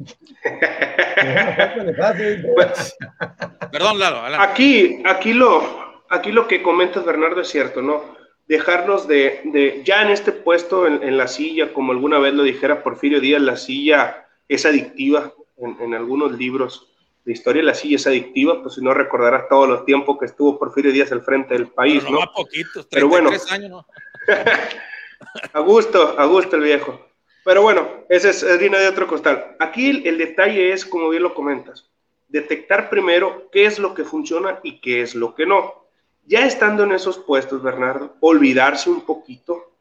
Perdón, 3.72 4.00
Lalo. 4.00 4.42
Aquí, 4.42 5.04
aquí 5.06 5.34
lo, 5.34 6.04
aquí 6.10 6.32
lo 6.32 6.48
que 6.48 6.64
comentas, 6.64 7.06
Bernardo, 7.06 7.42
es 7.42 7.50
cierto, 7.50 7.82
¿no? 7.82 8.18
Dejarnos 8.48 9.08
de, 9.08 9.82
ya 9.86 10.02
en 10.02 10.10
este 10.10 10.32
puesto, 10.32 10.88
en, 10.88 11.18
la 11.18 11.28
silla, 11.28 11.72
como 11.72 11.92
alguna 11.92 12.18
vez 12.18 12.34
lo 12.34 12.42
dijera 12.42 12.82
Porfirio 12.82 13.22
Díaz, 13.22 13.42
la 13.42 13.58
silla 13.58 14.26
es 14.48 14.66
adictiva 14.66 15.34
en 15.58 15.94
algunos 15.94 16.32
libros 16.32 16.89
la 17.30 17.34
historia 17.34 17.62
de 17.62 17.68
la 17.68 17.76
silla 17.76 17.98
es 17.98 18.08
adictiva, 18.08 18.60
pues 18.60 18.74
si 18.74 18.82
no 18.82 18.92
recordarás 18.92 19.48
todo 19.48 19.68
los 19.68 19.86
tiempos 19.86 20.18
que 20.18 20.26
estuvo 20.26 20.58
Porfirio 20.58 20.92
Díaz 20.92 21.12
al 21.12 21.22
frente 21.22 21.54
del 21.54 21.68
país, 21.68 22.04
Pero 22.04 22.22
¿no? 22.22 22.32
Pero 22.90 23.08
bueno, 23.08 23.30
años, 23.52 23.70
¿no? 23.70 23.86
a 25.54 25.60
gusto, 25.60 26.16
a 26.18 26.26
gusto 26.26 26.56
el 26.56 26.64
viejo. 26.64 27.00
Pero 27.46 27.62
bueno, 27.62 27.88
ese 28.10 28.32
es 28.32 28.44
harina 28.44 28.80
de 28.80 28.88
otro 28.88 29.06
costal. 29.06 29.56
Aquí 29.60 30.02
el, 30.08 30.18
detalle 30.18 30.74
es, 30.74 30.88
como 30.88 31.08
bien 31.10 31.22
lo 31.22 31.36
comentas, 31.36 31.88
detectar 32.30 32.90
primero 32.90 33.48
qué 33.52 33.66
es 33.68 33.78
lo 33.78 33.94
que 33.94 34.06
funciona 34.06 34.60
y 34.64 34.82
qué 34.82 35.04
es 35.04 35.14
lo 35.14 35.36
que 35.36 35.46
no. 35.46 35.86
Ya 36.26 36.48
estando 36.48 36.84
en 36.84 36.94
esos 36.94 37.20
puestos, 37.20 37.62
Bernardo, 37.62 38.16
olvidarse 38.22 38.90
un 38.90 39.06
poquito 39.06 39.72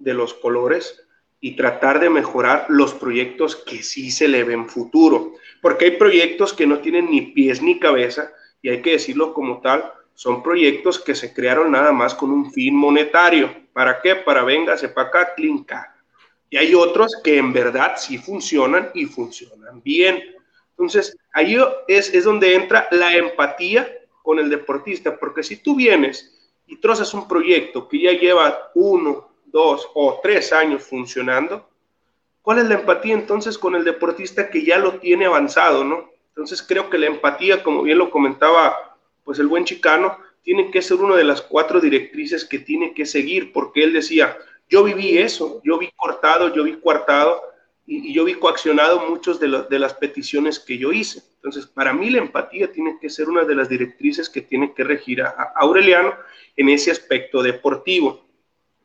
de 0.00 0.12
los 0.12 0.34
colores 0.34 1.06
y 1.40 1.56
tratar 1.56 2.00
de 2.00 2.10
mejorar 2.10 2.66
los 2.68 2.94
proyectos 2.94 3.56
que 3.56 3.82
sí 3.82 4.10
se 4.10 4.28
le 4.28 4.44
ven 4.44 4.68
futuro 4.68 5.34
porque 5.60 5.86
hay 5.86 5.90
proyectos 5.92 6.52
que 6.52 6.66
no 6.66 6.78
tienen 6.78 7.10
ni 7.10 7.22
pies 7.22 7.62
ni 7.62 7.78
cabeza, 7.78 8.32
y 8.62 8.68
hay 8.68 8.82
que 8.82 8.92
decirlo 8.92 9.32
como 9.32 9.60
tal, 9.60 9.92
son 10.14 10.42
proyectos 10.42 10.98
que 10.98 11.14
se 11.14 11.32
crearon 11.32 11.72
nada 11.72 11.92
más 11.92 12.14
con 12.14 12.30
un 12.30 12.52
fin 12.52 12.74
monetario. 12.74 13.54
¿Para 13.72 14.00
qué? 14.02 14.16
Para 14.16 14.42
véngase 14.42 14.88
para 14.88 15.08
acá, 15.08 15.34
clinca. 15.34 15.96
Y 16.50 16.56
hay 16.56 16.74
otros 16.74 17.20
que 17.22 17.38
en 17.38 17.52
verdad 17.52 17.94
sí 17.96 18.18
funcionan 18.18 18.90
y 18.94 19.06
funcionan 19.06 19.82
bien. 19.82 20.22
Entonces, 20.70 21.16
ahí 21.32 21.56
es, 21.88 22.12
es 22.12 22.24
donde 22.24 22.54
entra 22.54 22.88
la 22.90 23.14
empatía 23.16 23.88
con 24.22 24.38
el 24.38 24.50
deportista, 24.50 25.18
porque 25.18 25.42
si 25.42 25.56
tú 25.56 25.76
vienes 25.76 26.52
y 26.66 26.76
trozas 26.76 27.14
un 27.14 27.26
proyecto 27.26 27.88
que 27.88 28.00
ya 28.00 28.12
lleva 28.12 28.70
uno, 28.74 29.29
dos 29.52 29.88
o 29.94 30.20
tres 30.22 30.52
años 30.52 30.82
funcionando, 30.82 31.70
¿Cuál 32.42 32.58
es 32.58 32.68
la 32.68 32.74
empatía 32.74 33.14
entonces 33.14 33.58
con 33.58 33.74
el 33.74 33.84
deportista 33.84 34.50
que 34.50 34.64
ya 34.64 34.78
lo 34.78 34.94
tiene 34.94 35.26
avanzado, 35.26 35.84
no? 35.84 36.10
Entonces 36.28 36.62
creo 36.62 36.88
que 36.88 36.98
la 36.98 37.06
empatía, 37.06 37.62
como 37.62 37.82
bien 37.82 37.98
lo 37.98 38.10
comentaba 38.10 38.96
pues 39.24 39.38
el 39.38 39.46
buen 39.46 39.64
chicano, 39.64 40.16
tiene 40.42 40.70
que 40.70 40.80
ser 40.80 40.96
una 40.98 41.16
de 41.16 41.24
las 41.24 41.42
cuatro 41.42 41.80
directrices 41.80 42.46
que 42.46 42.58
tiene 42.58 42.94
que 42.94 43.04
seguir, 43.04 43.52
porque 43.52 43.84
él 43.84 43.92
decía, 43.92 44.38
yo 44.70 44.82
viví 44.82 45.18
eso, 45.18 45.60
yo 45.64 45.76
vi 45.78 45.90
cortado, 45.94 46.52
yo 46.54 46.64
vi 46.64 46.80
coartado 46.80 47.42
y, 47.86 48.14
yo 48.14 48.24
vi 48.24 48.34
coaccionado 48.34 49.08
muchos 49.10 49.38
de, 49.38 49.64
de, 49.68 49.78
las 49.78 49.92
peticiones 49.92 50.58
que 50.58 50.78
yo 50.78 50.92
hice. 50.92 51.22
Entonces, 51.36 51.66
para 51.66 51.92
mí 51.92 52.08
la 52.08 52.18
empatía 52.18 52.72
tiene 52.72 52.96
que 53.00 53.10
ser 53.10 53.28
una 53.28 53.44
de 53.44 53.54
las 53.54 53.68
directrices 53.68 54.30
que 54.30 54.40
tiene 54.40 54.72
que 54.72 54.82
regir 54.82 55.20
a 55.22 55.52
Aureliano 55.56 56.14
en 56.56 56.70
ese 56.70 56.90
aspecto 56.90 57.42
deportivo. 57.42 58.24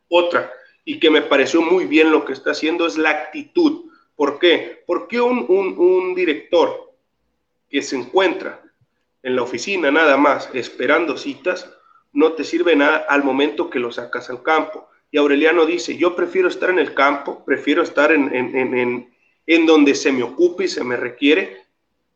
Otra, 0.08 0.52
y 0.84 1.00
que 1.00 1.10
me 1.10 1.22
pareció 1.22 1.60
muy 1.60 1.84
bien 1.86 2.10
lo 2.10 2.24
que 2.24 2.32
está 2.32 2.52
haciendo 2.52 2.86
es 2.86 2.96
la 2.96 3.10
actitud. 3.10 3.90
¿Por 4.14 4.38
qué? 4.38 4.82
Porque 4.86 5.20
un, 5.20 5.44
un, 5.48 6.14
director 6.14 6.94
que 7.68 7.82
se 7.82 7.96
encuentra 7.96 8.62
en 9.22 9.36
la 9.36 9.42
oficina 9.42 9.90
nada 9.90 10.16
más 10.16 10.48
esperando 10.54 11.16
citas, 11.16 11.70
no 12.12 12.32
te 12.32 12.44
sirve 12.44 12.76
nada 12.76 13.04
al 13.08 13.24
momento 13.24 13.68
que 13.68 13.80
lo 13.80 13.90
sacas 13.90 14.30
al 14.30 14.42
campo. 14.42 14.88
Y 15.10 15.18
Aureliano 15.18 15.66
dice, 15.66 15.96
yo 15.96 16.14
prefiero 16.14 16.48
estar 16.48 16.70
en 16.70 16.78
el 16.78 16.94
campo, 16.94 17.44
prefiero 17.44 17.82
estar 17.82 18.12
en, 18.12 18.34
en, 18.34 18.56
en, 18.56 19.14
en, 19.46 19.66
donde 19.66 19.94
se 19.94 20.12
me 20.12 20.22
ocupe 20.22 20.64
y 20.64 20.68
se 20.68 20.84
me 20.84 20.96
requiere 20.96 21.64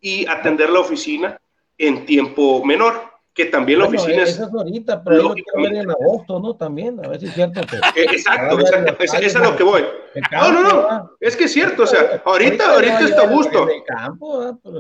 y 0.01 0.27
atender 0.27 0.71
la 0.71 0.81
oficina 0.81 1.41
en 1.77 2.07
tiempo 2.07 2.65
menor 2.65 3.10
que 3.35 3.47
también 3.47 3.79
la 3.79 3.87
oficina 3.87 4.23
es... 4.23 4.41
ahorita, 4.41 5.03
pero 5.05 5.33
quiero 5.35 5.63
ver 5.63 5.75
en 5.75 5.91
agosto, 5.91 6.41
¿no? 6.41 6.57
También, 6.57 7.05
a 7.05 7.09
ver 7.09 7.21
si 7.21 7.27
es 7.27 7.35
cierto 7.35 7.61
que... 7.63 7.77
Eh, 7.77 8.07
exacto, 8.13 8.59
exacto, 8.59 8.97
es, 8.99 9.15
es 9.15 9.37
a 9.37 9.39
lo 9.41 9.57
que 9.57 9.63
voy. 9.63 9.85
no, 10.33 10.53
no, 10.53 10.63
no, 10.63 11.17
es 11.21 11.37
que 11.37 11.45
es 11.45 11.53
cierto, 11.53 11.85
o 11.85 11.87
sea, 11.87 12.23
ahorita, 12.25 12.75
ahorita, 12.75 13.01
está 13.01 13.23
a 13.23 13.27
gusto. 13.27 13.69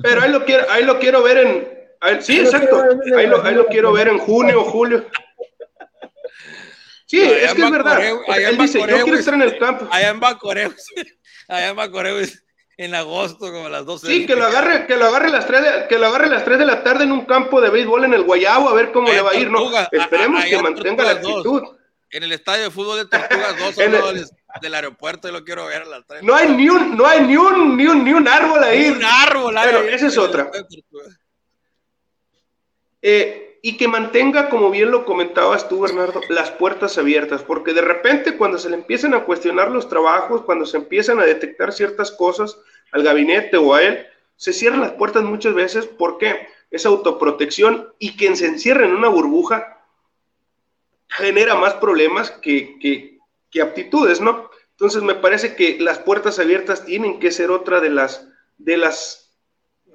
Pero 0.03 0.23
ahí 0.23 0.31
lo 0.31 0.45
quiero, 0.45 0.65
ahí 0.71 0.85
lo 0.85 0.99
quiero 0.99 1.23
ver 1.23 1.39
en... 1.39 2.23
sí, 2.23 2.41
exacto, 2.41 2.83
ahí 3.17 3.27
lo, 3.27 3.43
ahí 3.45 3.55
lo 3.55 3.67
quiero 3.67 3.93
ver 3.93 4.09
en 4.09 4.19
junio, 4.19 4.65
julio. 4.65 5.05
Sí, 7.07 7.21
es 7.21 7.55
que 7.55 7.63
es 7.63 7.71
verdad. 7.71 8.01
Él 8.37 8.57
dice, 8.57 8.79
yo 8.79 9.03
quiero 9.03 9.19
estar 9.19 9.35
en 9.35 9.43
el 9.43 9.59
campo. 9.59 9.89
Allá 9.91 10.11
en 10.11 10.21
Bacoreo, 10.21 10.73
allá 11.49 11.69
en 11.71 11.77
Bacoreo 11.77 12.19
en 12.81 12.95
agosto, 12.95 13.53
como 13.53 13.66
a 13.66 13.68
las 13.68 13.85
12. 13.85 14.07
Sí, 14.07 14.26
que 14.26 14.35
lo 14.35 14.47
agarre, 14.47 14.87
que 14.87 14.97
lo 14.97 15.05
agarre 15.05 15.28
las 15.28 15.47
3 15.47 15.62
de, 15.62 15.87
que 15.87 15.99
lo 15.99 16.07
agarre 16.07 16.31
las 16.31 16.47
3 16.47 16.59
de 16.59 16.64
la 16.64 16.83
tarde 16.83 17.05
en 17.05 17.12
un 17.12 17.26
campo 17.26 17.61
de 17.61 17.68
béisbol 17.68 18.07
en 18.07 18.14
el 18.14 18.22
Guayabo, 18.22 18.70
a 18.70 18.74
ver 18.74 18.91
cómo 18.91 19.09
le 19.09 19.20
va 19.20 19.33
a 19.33 19.35
ir, 19.35 19.51
¿no? 19.51 19.70
Esperemos 19.93 20.43
que 20.47 20.62
mantenga 20.62 21.05
la 21.05 21.11
actitud. 21.11 21.62
En 22.11 22.22
el 22.22 22.33
estadio 22.33 22.64
de 22.64 22.70
fútbol 22.70 22.97
de 22.97 23.05
Tortugas 23.05 23.59
2 23.76 23.78
el... 23.78 24.26
del 24.62 24.74
aeropuerto 24.74 25.28
y 25.28 25.33
lo 25.33 25.45
quiero 25.45 25.66
ver 25.66 25.83
a 25.83 25.85
las 25.85 26.07
3. 26.07 26.22
No 26.22 26.35
hay 26.35 26.49
ni 26.49 26.70
un, 26.70 26.97
no 26.97 27.07
hay 27.07 27.20
ni 27.20 27.37
un, 27.37 27.76
ni 27.76 27.87
un, 27.87 28.03
ni 28.03 28.14
un 28.14 28.26
árbol 28.26 28.64
ahí. 28.64 28.89
un 28.89 29.05
árbol 29.05 29.59
ahí. 29.59 29.68
Pero 29.70 29.83
esa 29.83 30.07
es 30.07 30.16
otra. 30.16 30.51
Eh, 33.03 33.59
y 33.62 33.76
que 33.76 33.89
mantenga, 33.89 34.49
como 34.49 34.70
bien 34.70 34.91
lo 34.91 35.05
comentabas 35.05 35.68
tú, 35.68 35.81
Bernardo, 35.81 36.22
las 36.31 36.51
puertas 36.51 36.97
abiertas, 36.97 37.43
porque 37.43 37.74
de 37.74 37.83
repente 37.83 38.39
cuando 38.39 38.57
se 38.59 38.70
le 38.70 38.76
empiezan 38.76 39.12
a 39.12 39.24
cuestionar 39.24 39.70
los 39.70 39.87
trabajos, 39.87 40.43
cuando 40.43 40.64
se 40.64 40.78
empiezan 40.78 41.20
a 41.20 41.26
detectar 41.26 41.72
ciertas 41.72 42.11
cosas 42.11 42.57
al 42.93 43.03
gabinete 43.03 43.57
o 43.57 43.74
a 43.74 43.82
él, 43.82 44.07
se 44.36 44.53
cierran 44.53 44.80
las 44.80 44.93
puertas 44.93 45.22
muchas 45.22 45.55
veces 45.55 45.86
porque 45.86 46.49
esa 46.70 46.88
autoprotección 46.88 47.93
y 47.99 48.16
quien 48.16 48.36
se 48.36 48.47
encierra 48.47 48.86
en 48.86 48.95
una 48.95 49.09
burbuja 49.09 49.84
genera 51.09 51.55
más 51.57 51.74
problemas 51.74 52.30
que, 52.30 52.78
que, 52.78 53.18
que 53.51 53.61
aptitudes, 53.61 54.20
¿no? 54.20 54.51
Entonces 54.70 55.03
me 55.03 55.14
parece 55.14 55.55
que 55.57 55.78
las 55.78 55.99
puertas 55.99 56.38
abiertas 56.38 56.86
tienen 56.86 57.20
que 57.20 57.32
ser 57.32 57.51
otra 57.51 57.80
de 57.80 57.91
las, 57.91 58.26
de 58.57 58.78
las 58.78 59.30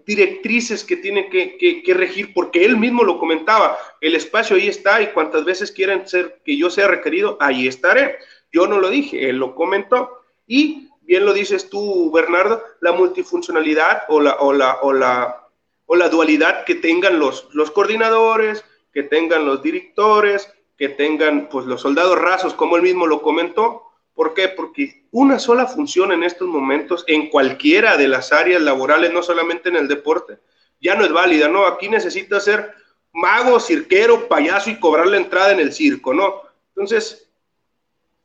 directrices 0.05 0.83
que 0.83 0.95
tiene 0.95 1.29
que, 1.29 1.93
regir, 1.93 2.33
porque 2.33 2.63
él 2.63 2.77
mismo 2.77 3.03
lo 3.03 3.17
comentaba, 3.17 3.77
el 4.01 4.15
espacio 4.15 4.55
ahí 4.55 4.67
está 4.67 5.01
y 5.01 5.07
cuantas 5.07 5.43
veces 5.43 5.71
quieran 5.71 6.07
ser 6.07 6.39
que 6.45 6.55
yo 6.55 6.69
sea 6.69 6.87
requerido, 6.87 7.37
ahí 7.39 7.67
estaré. 7.67 8.17
Yo 8.51 8.67
no 8.67 8.79
lo 8.79 8.89
dije, 8.89 9.29
él 9.29 9.37
lo 9.37 9.55
comentó. 9.55 10.21
Y 10.47 10.89
bien 11.05 11.25
lo 11.25 11.33
dices 11.33 11.69
tú, 11.69 12.11
Bernardo, 12.11 12.63
la 12.81 12.91
multifuncionalidad 12.91 14.03
o 14.09 14.19
la, 14.19 14.35
o 14.35 14.53
la, 14.53 14.79
o 14.81 14.93
la, 14.93 15.47
o 15.85 15.95
la 15.95 16.09
dualidad 16.09 16.65
que 16.65 16.75
tengan 16.75 17.19
los, 17.19 17.47
los 17.53 17.71
coordinadores, 17.71 18.63
que 18.93 19.03
tengan 19.03 19.45
los 19.45 19.61
directores, 19.61 20.51
que 20.77 20.89
tengan 20.89 21.47
pues 21.49 21.65
los 21.65 21.81
soldados 21.81 22.19
rasos, 22.19 22.53
como 22.53 22.75
él 22.75 22.81
mismo 22.81 23.07
lo 23.07 23.21
comentó, 23.21 23.85
¿Por 24.15 24.33
qué? 24.33 24.47
Porque 24.47 25.03
una 25.11 25.37
sola 25.37 25.67
función 25.67 26.13
en 26.13 26.23
estos 26.23 26.47
momentos, 26.47 27.03
en 27.07 27.29
cualquiera 27.29 27.97
de 27.97 28.07
las 28.07 28.31
áreas 28.31 28.61
laborales, 28.61 29.11
no 29.11 29.21
solamente 29.21 29.67
en 29.67 29.75
el 29.75 29.89
deporte, 29.89 30.39
ya 30.79 30.95
no 30.95 31.03
es 31.03 31.11
válida, 31.11 31.49
¿no? 31.49 31.67
Aquí 31.67 31.89
necesita 31.89 32.39
ser 32.39 32.73
mago, 33.11 33.59
cirquero, 33.59 34.29
payaso 34.29 34.69
y 34.69 34.79
cobrar 34.79 35.07
la 35.07 35.17
entrada 35.17 35.51
en 35.51 35.59
el 35.59 35.73
circo, 35.73 36.13
¿no? 36.13 36.41
Entonces, 36.69 37.24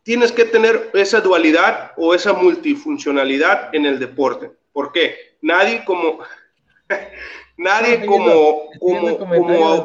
tienes 0.03 0.32
que 0.32 0.44
tener 0.44 0.90
esa 0.94 1.20
dualidad 1.20 1.92
o 1.96 2.14
esa 2.14 2.32
multifuncionalidad 2.32 3.74
en 3.74 3.86
el 3.86 3.98
deporte. 3.98 4.51
¿Por 4.72 4.92
qué? 4.92 5.36
Nadie 5.42 5.84
como, 5.84 6.20
nadie 7.57 8.05
como, 8.07 8.68
como, 8.78 9.18
como, 9.18 9.84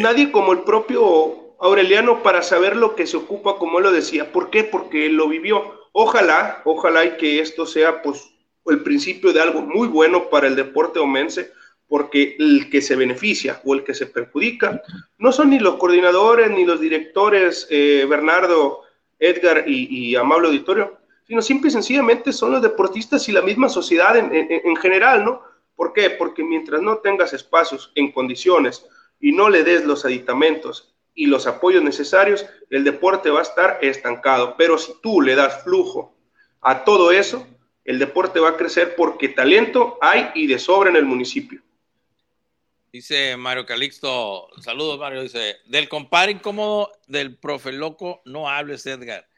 nadie 0.00 0.30
como 0.30 0.52
el 0.52 0.62
propio 0.62 1.56
Aureliano 1.58 2.22
para 2.22 2.42
saber 2.42 2.76
lo 2.76 2.94
que 2.94 3.06
se 3.06 3.16
ocupa, 3.16 3.56
como 3.56 3.78
él 3.78 3.84
lo 3.84 3.92
decía. 3.92 4.30
¿Por 4.30 4.50
qué? 4.50 4.64
Porque 4.64 5.06
él 5.06 5.14
lo 5.14 5.28
vivió. 5.28 5.72
Ojalá, 5.92 6.60
ojalá 6.64 7.04
y 7.04 7.16
que 7.16 7.40
esto 7.40 7.64
sea 7.64 8.02
pues 8.02 8.30
el 8.66 8.82
principio 8.82 9.32
de 9.32 9.40
algo 9.40 9.62
muy 9.62 9.88
bueno 9.88 10.28
para 10.28 10.46
el 10.46 10.56
deporte 10.56 10.98
omense, 10.98 11.52
porque 11.88 12.36
el 12.38 12.68
que 12.70 12.82
se 12.82 12.96
beneficia 12.96 13.60
o 13.64 13.74
el 13.74 13.84
que 13.84 13.94
se 13.94 14.06
perjudica 14.06 14.82
no 15.18 15.32
son 15.32 15.50
ni 15.50 15.58
los 15.58 15.76
coordinadores 15.76 16.50
ni 16.50 16.64
los 16.64 16.80
directores, 16.80 17.66
eh, 17.70 18.06
Bernardo, 18.08 18.82
Edgar 19.18 19.64
y, 19.66 20.14
Amable 20.16 20.48
Auditorio, 20.48 20.98
sino 21.26 21.40
simple 21.40 21.68
y 21.68 21.72
sencillamente 21.72 22.32
son 22.32 22.52
los 22.52 22.62
deportistas 22.62 23.28
y 23.28 23.32
la 23.32 23.42
misma 23.42 23.68
sociedad 23.68 24.16
en, 24.16 24.30
en 24.32 24.76
general, 24.76 25.24
¿no? 25.24 25.42
¿Por 25.74 25.92
qué? 25.92 26.10
Porque 26.10 26.42
mientras 26.42 26.82
no 26.82 26.98
tengas 26.98 27.32
espacios 27.32 27.92
en 27.94 28.12
condiciones 28.12 28.86
y 29.20 29.32
no 29.32 29.48
le 29.48 29.62
des 29.62 29.84
los 29.84 30.04
aditamentos 30.04 30.94
y 31.14 31.26
los 31.26 31.46
apoyos 31.46 31.82
necesarios, 31.82 32.46
el 32.70 32.84
deporte 32.84 33.30
va 33.30 33.40
a 33.40 33.42
estar 33.42 33.78
estancado. 33.82 34.54
Pero 34.56 34.78
si 34.78 34.92
tú 35.02 35.20
le 35.20 35.34
das 35.34 35.64
flujo 35.64 36.14
a 36.60 36.84
todo 36.84 37.10
eso, 37.10 37.46
el 37.84 37.98
deporte 37.98 38.40
va 38.40 38.50
a 38.50 38.56
crecer 38.56 38.94
porque 38.96 39.28
talento 39.28 39.98
hay 40.00 40.30
y 40.34 40.46
de 40.46 40.58
sobra 40.58 40.90
en 40.90 40.96
el 40.96 41.04
municipio. 41.04 41.62
Dice 42.96 43.36
Mario 43.36 43.66
Calixto, 43.66 44.48
saludos 44.62 44.98
Mario, 44.98 45.20
dice, 45.20 45.56
del 45.66 45.86
compadre 45.86 46.32
incómodo 46.32 46.90
del 47.06 47.36
profe 47.36 47.70
loco, 47.70 48.22
no 48.24 48.48
hables 48.48 48.86
Edgar. 48.86 49.28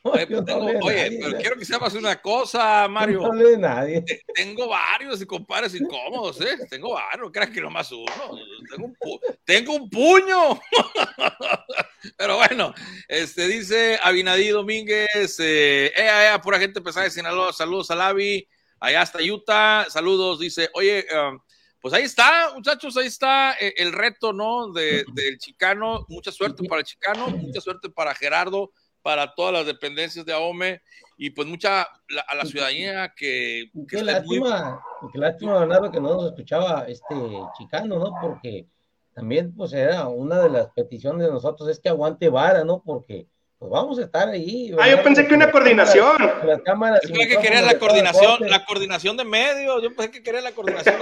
Oye, 0.00 0.26
pues 0.26 0.44
pero 0.46 1.36
quiero 1.36 1.56
que 1.58 1.66
sepas 1.66 1.92
una 1.92 2.22
cosa, 2.22 2.88
Mario. 2.88 3.20
No 3.20 3.34
de 3.34 3.58
nadie. 3.58 4.02
Tengo 4.34 4.68
varios 4.68 5.22
compadres 5.26 5.74
incómodos, 5.74 6.40
¿eh? 6.40 6.56
Tengo 6.70 6.94
varios, 6.94 7.30
creas 7.30 7.50
que 7.50 7.60
nomás 7.60 7.92
uno. 7.92 8.38
Tengo 8.70 8.86
un, 8.86 8.96
tengo 9.44 9.74
un 9.74 9.90
puño. 9.90 10.58
pero 12.16 12.36
bueno, 12.36 12.72
este 13.08 13.46
dice 13.46 13.98
Abinadí 14.02 14.48
Domínguez, 14.48 15.38
eh, 15.38 15.92
eh, 15.94 16.38
pura 16.42 16.58
gente 16.58 16.80
pesada 16.80 17.04
de 17.04 17.10
Sinaloa, 17.10 17.52
saludos 17.52 17.90
a 17.90 17.94
Lavi, 17.94 18.48
allá 18.80 19.02
hasta 19.02 19.18
Utah, 19.22 19.84
saludos, 19.90 20.40
dice, 20.40 20.70
oye, 20.72 21.04
um, 21.12 21.38
pues 21.86 21.94
ahí 21.94 22.02
está, 22.02 22.52
muchachos, 22.52 22.96
ahí 22.96 23.06
está 23.06 23.52
eh, 23.60 23.72
el 23.76 23.92
reto, 23.92 24.32
¿no? 24.32 24.72
De, 24.72 25.04
del 25.14 25.38
chicano. 25.38 26.04
Mucha 26.08 26.32
suerte 26.32 26.66
para 26.68 26.80
el 26.80 26.84
chicano, 26.84 27.28
mucha 27.28 27.60
suerte 27.60 27.88
para 27.88 28.12
Gerardo, 28.12 28.72
para 29.02 29.32
todas 29.36 29.52
las 29.52 29.66
dependencias 29.66 30.26
de 30.26 30.32
AOME 30.32 30.82
y 31.16 31.30
pues 31.30 31.46
mucha 31.46 31.82
a 31.82 32.34
la 32.34 32.44
ciudadanía 32.44 33.14
que. 33.16 33.70
qué 33.88 34.02
lástima, 34.02 34.82
qué 35.12 35.18
lástima, 35.20 35.60
Bernardo, 35.60 35.92
que 35.92 36.00
no 36.00 36.14
nos 36.14 36.26
escuchaba 36.26 36.86
este 36.88 37.14
chicano, 37.56 38.00
¿no? 38.00 38.12
Porque 38.20 38.66
también, 39.14 39.54
pues 39.54 39.72
era 39.72 40.08
una 40.08 40.40
de 40.40 40.50
las 40.50 40.72
peticiones 40.72 41.24
de 41.24 41.32
nosotros 41.32 41.68
es 41.68 41.78
que 41.78 41.88
aguante 41.88 42.28
vara, 42.28 42.64
¿no? 42.64 42.82
Porque 42.84 43.28
pues 43.58 43.70
vamos 43.70 43.98
a 43.98 44.02
estar 44.02 44.28
ahí. 44.28 44.74
Ah, 44.78 44.90
yo 44.90 45.02
pensé 45.02 45.26
que 45.26 45.34
una 45.34 45.50
coordinación. 45.50 46.16
Las 46.44 46.60
cámaras. 46.60 47.00
Yo 47.02 47.14
pensé 47.14 47.28
que 47.28 47.38
quería 47.38 47.62
la 47.62 47.78
coordinación, 47.78 48.50
la 48.50 48.64
coordinación 48.66 49.16
de 49.16 49.24
medios. 49.24 49.82
Yo 49.82 49.94
pensé 49.94 50.10
que 50.10 50.22
quería 50.22 50.42
la 50.42 50.52
coordinación 50.52 50.96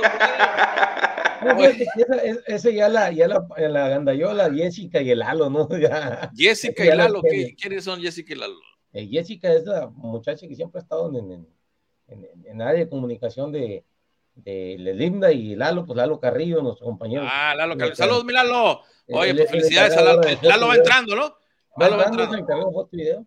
de 1.43 1.55
medios. 1.55 1.89
esa, 1.97 2.17
esa, 2.47 2.71
ya 2.71 2.89
la, 2.89 3.11
ya 3.11 3.27
la, 3.27 3.45
la 3.57 3.89
gandalló 3.89 4.33
la 4.33 4.53
Jessica 4.53 5.01
y 5.03 5.11
el 5.11 5.19
Lalo, 5.19 5.51
¿no? 5.51 5.69
Ya, 5.81 6.31
Jessica 6.37 6.85
y 6.85 6.97
Lalo, 6.97 7.23
¿qué, 7.23 7.57
¿quiénes 7.61 7.83
son 7.83 8.01
Jessica 8.01 8.35
y 8.35 8.37
Lalo? 8.37 8.55
Eh, 8.93 9.09
Jessica 9.11 9.53
es 9.53 9.65
la 9.65 9.89
muchacha 9.89 10.47
que 10.47 10.55
siempre 10.55 10.79
ha 10.79 10.83
estado 10.83 11.09
en, 11.09 11.33
en, 11.33 11.49
en, 12.07 12.29
en 12.47 12.63
área 12.63 12.85
de 12.85 12.89
comunicación 12.89 13.51
de, 13.51 13.85
de 14.37 14.77
Linda 14.79 15.33
y 15.33 15.57
Lalo, 15.57 15.85
pues 15.85 15.97
Lalo 15.97 16.21
Carrillo, 16.21 16.63
nuestro 16.63 16.87
compañero. 16.87 17.25
Ah, 17.29 17.55
Lalo 17.57 17.77
Carrillo. 17.77 17.97
Saludos, 17.97 18.25
mi 18.25 18.33
Lalo. 18.33 18.83
Oye, 19.09 19.35
pues 19.35 19.51
felicidades 19.51 19.97
a 19.97 20.03
Lalo. 20.03 20.23
Lalo 20.43 20.69
va 20.69 20.77
entrando, 20.77 21.17
¿no? 21.17 21.44
Vale, 21.77 21.97
va 21.97 22.05
entrando. 22.05 22.73
foto 22.73 22.89
y 22.93 22.97
video. 22.97 23.27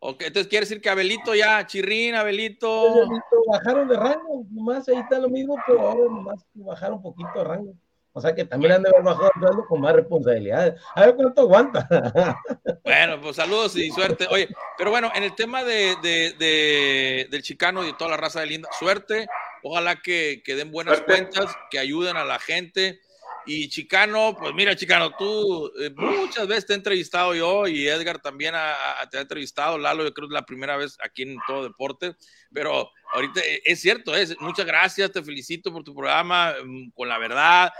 Ok, 0.00 0.22
entonces 0.22 0.48
quiere 0.48 0.64
decir 0.64 0.80
que 0.80 0.90
Abelito 0.90 1.34
ya, 1.34 1.66
Chirrín, 1.66 2.14
Abelito. 2.14 3.08
Bajaron 3.48 3.88
de 3.88 3.96
rango, 3.96 4.44
nomás 4.50 4.88
ahí 4.88 4.96
está 4.96 5.18
lo 5.18 5.28
mismo, 5.28 5.56
pero 5.66 5.80
ahora 5.80 6.04
nomás 6.04 6.46
bajaron 6.54 6.96
un 6.98 7.02
poquito 7.02 7.30
de 7.34 7.44
rango. 7.44 7.74
O 8.12 8.20
sea 8.20 8.34
que 8.34 8.44
también 8.44 8.72
han 8.72 8.82
de 8.82 8.90
haber 8.90 9.02
bajado 9.02 9.64
con 9.68 9.80
más 9.80 9.94
responsabilidad. 9.94 10.76
A 10.94 11.06
ver 11.06 11.14
cuánto 11.16 11.42
aguanta. 11.42 11.88
Bueno, 12.84 13.20
pues 13.20 13.36
saludos 13.36 13.76
y 13.76 13.90
suerte. 13.90 14.26
Oye, 14.30 14.48
pero 14.78 14.90
bueno, 14.90 15.10
en 15.14 15.22
el 15.22 15.34
tema 15.34 15.62
de, 15.62 15.94
de, 16.02 16.32
de 16.38 17.28
del 17.30 17.42
chicano 17.42 17.82
y 17.84 17.88
de 17.88 17.92
toda 17.92 18.12
la 18.12 18.16
raza 18.16 18.40
de 18.40 18.46
Linda, 18.46 18.68
suerte. 18.78 19.26
Ojalá 19.62 19.96
que, 19.96 20.42
que 20.42 20.54
den 20.54 20.70
buenas 20.72 21.02
cuentas, 21.02 21.54
que 21.70 21.78
ayuden 21.78 22.16
a 22.16 22.24
la 22.24 22.38
gente. 22.38 23.00
Y 23.50 23.66
Chicano, 23.70 24.36
pues 24.38 24.52
mira, 24.52 24.76
Chicano, 24.76 25.16
tú 25.16 25.72
eh, 25.80 25.88
muchas 25.96 26.46
veces 26.46 26.66
te 26.66 26.74
he 26.74 26.76
entrevistado 26.76 27.34
yo 27.34 27.66
y 27.66 27.88
Edgar 27.88 28.18
también 28.20 28.52
te 29.10 29.16
ha 29.16 29.22
entrevistado. 29.22 29.78
Lalo, 29.78 30.04
yo 30.04 30.12
creo 30.12 30.28
que 30.28 30.34
es 30.34 30.38
la 30.38 30.44
primera 30.44 30.76
vez 30.76 30.98
aquí 31.02 31.22
en 31.22 31.38
todo 31.46 31.62
deporte, 31.62 32.14
pero 32.52 32.90
ahorita 33.14 33.40
eh, 33.40 33.62
es 33.64 33.80
cierto, 33.80 34.14
es 34.14 34.38
muchas 34.38 34.66
gracias, 34.66 35.12
te 35.12 35.22
felicito 35.22 35.72
por 35.72 35.82
tu 35.82 35.94
programa 35.94 36.56
mm, 36.62 36.90
con 36.90 37.08
la 37.08 37.16
verdad. 37.16 37.72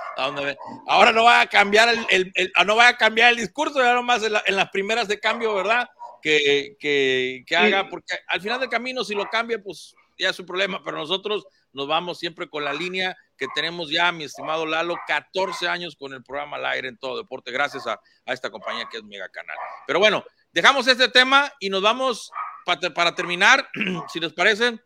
ahora 0.87 1.12
no 1.12 1.25
va 1.25 1.43
a 1.43 1.47
cambiar 1.47 1.91
el, 2.09 2.33
no 2.64 2.75
va 2.75 2.89
a 2.89 2.97
cambiar 2.97 3.33
el 3.33 3.37
discurso, 3.37 3.79
ya 3.83 3.93
nomás 3.93 4.23
en, 4.23 4.33
en 4.47 4.57
las 4.57 4.71
primeras 4.71 5.07
de 5.07 5.21
cambio, 5.21 5.55
¿verdad? 5.55 5.87
Que, 6.23 6.77
que, 6.81 7.45
que 7.47 7.57
haga, 7.57 7.91
porque 7.91 8.14
al 8.27 8.41
final 8.41 8.59
del 8.59 8.71
camino, 8.71 9.05
si 9.05 9.14
lo 9.14 9.29
cambia, 9.29 9.62
pues 9.62 9.95
ya 10.19 10.31
es 10.31 10.37
su 10.37 10.45
problema, 10.45 10.83
pero 10.85 10.99
nosotros 10.99 11.47
nos 11.73 11.87
vamos 11.87 12.19
siempre 12.19 12.49
con 12.49 12.64
la 12.64 12.73
línea 12.73 13.16
que 13.37 13.47
tenemos 13.55 13.91
ya, 13.91 14.11
mi 14.12 14.25
estimado 14.25 14.66
Lalo, 14.66 14.97
14 15.07 15.69
años 15.69 15.97
con 15.97 16.12
el 16.12 16.23
programa 16.23 16.57
al 16.57 16.66
aire 16.66 16.89
en 16.89 16.99
todo 16.99 17.16
deporte, 17.16 17.53
gracias 17.53 17.87
a, 17.87 18.01
esta 18.27 18.51
compañía 18.51 18.89
que 18.91 18.99
es 18.99 19.05
Mega 19.05 19.29
Canal. 19.29 19.57
Pero 19.87 19.99
bueno, 19.99 20.25
dejamos 20.53 20.87
este 20.89 21.09
tema 21.09 21.53
y 21.61 21.71
nos 21.71 21.83
vamos 21.83 22.31
para, 22.64 23.14
terminar, 23.14 23.69
si 24.12 24.21
les 24.21 24.33
parece, 24.33 24.79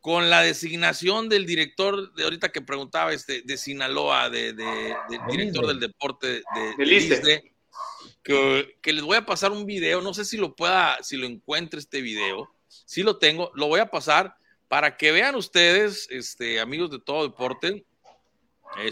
con 0.00 0.30
la 0.30 0.42
designación 0.42 1.28
del 1.28 1.44
director 1.44 2.14
de 2.14 2.24
ahorita 2.24 2.52
que 2.52 2.62
preguntaba 2.62 3.12
este 3.12 3.42
de 3.42 3.56
Sinaloa, 3.56 4.30
de, 4.30 4.52
del 4.52 4.94
director 5.28 5.66
del 5.66 5.80
deporte 5.80 6.42
de, 6.54 6.74
de 6.78 7.52
que, 8.22 8.78
que, 8.80 8.92
les 8.92 9.02
voy 9.04 9.16
a 9.16 9.26
pasar 9.26 9.52
un 9.52 9.66
video, 9.66 10.00
no 10.00 10.14
sé 10.14 10.24
si 10.24 10.36
lo 10.36 10.54
pueda, 10.56 11.02
si 11.02 11.16
lo 11.16 11.26
encuentre 11.26 11.78
este 11.78 12.00
video, 12.00 12.55
si 12.86 13.02
lo 13.02 13.18
tengo, 13.18 13.52
lo 13.54 13.66
voy 13.66 13.80
a 13.80 13.90
pasar 13.90 14.36
para 14.68 14.96
que 14.96 15.12
vean 15.12 15.34
ustedes, 15.34 16.08
este, 16.10 16.60
amigos 16.60 16.90
de 16.90 16.98
todo 16.98 17.24
deporte, 17.24 17.84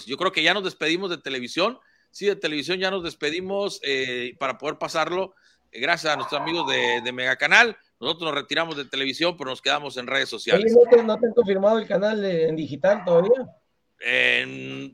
yo 0.06 0.16
creo 0.16 0.32
que 0.32 0.42
ya 0.42 0.54
nos 0.54 0.64
despedimos 0.64 1.10
de 1.10 1.18
televisión. 1.18 1.78
Sí, 2.10 2.26
de 2.26 2.36
televisión 2.36 2.78
ya 2.78 2.90
nos 2.90 3.02
despedimos 3.02 3.80
eh, 3.82 4.36
para 4.38 4.56
poder 4.58 4.78
pasarlo. 4.78 5.34
Eh, 5.72 5.80
gracias 5.80 6.12
a 6.12 6.16
nuestros 6.16 6.40
amigos 6.40 6.70
de, 6.70 7.00
de 7.02 7.12
Mega 7.12 7.36
Canal. 7.36 7.76
Nosotros 8.00 8.30
nos 8.30 8.34
retiramos 8.34 8.76
de 8.76 8.84
televisión, 8.84 9.36
pero 9.36 9.50
nos 9.50 9.60
quedamos 9.60 9.96
en 9.96 10.06
redes 10.06 10.28
sociales. 10.28 10.72
¿no, 10.72 10.90
te, 10.90 11.02
¿No 11.02 11.18
te 11.18 11.26
han 11.26 11.32
confirmado 11.32 11.78
el 11.78 11.86
canal 11.86 12.24
en 12.24 12.56
digital 12.56 13.02
todavía? 13.04 13.48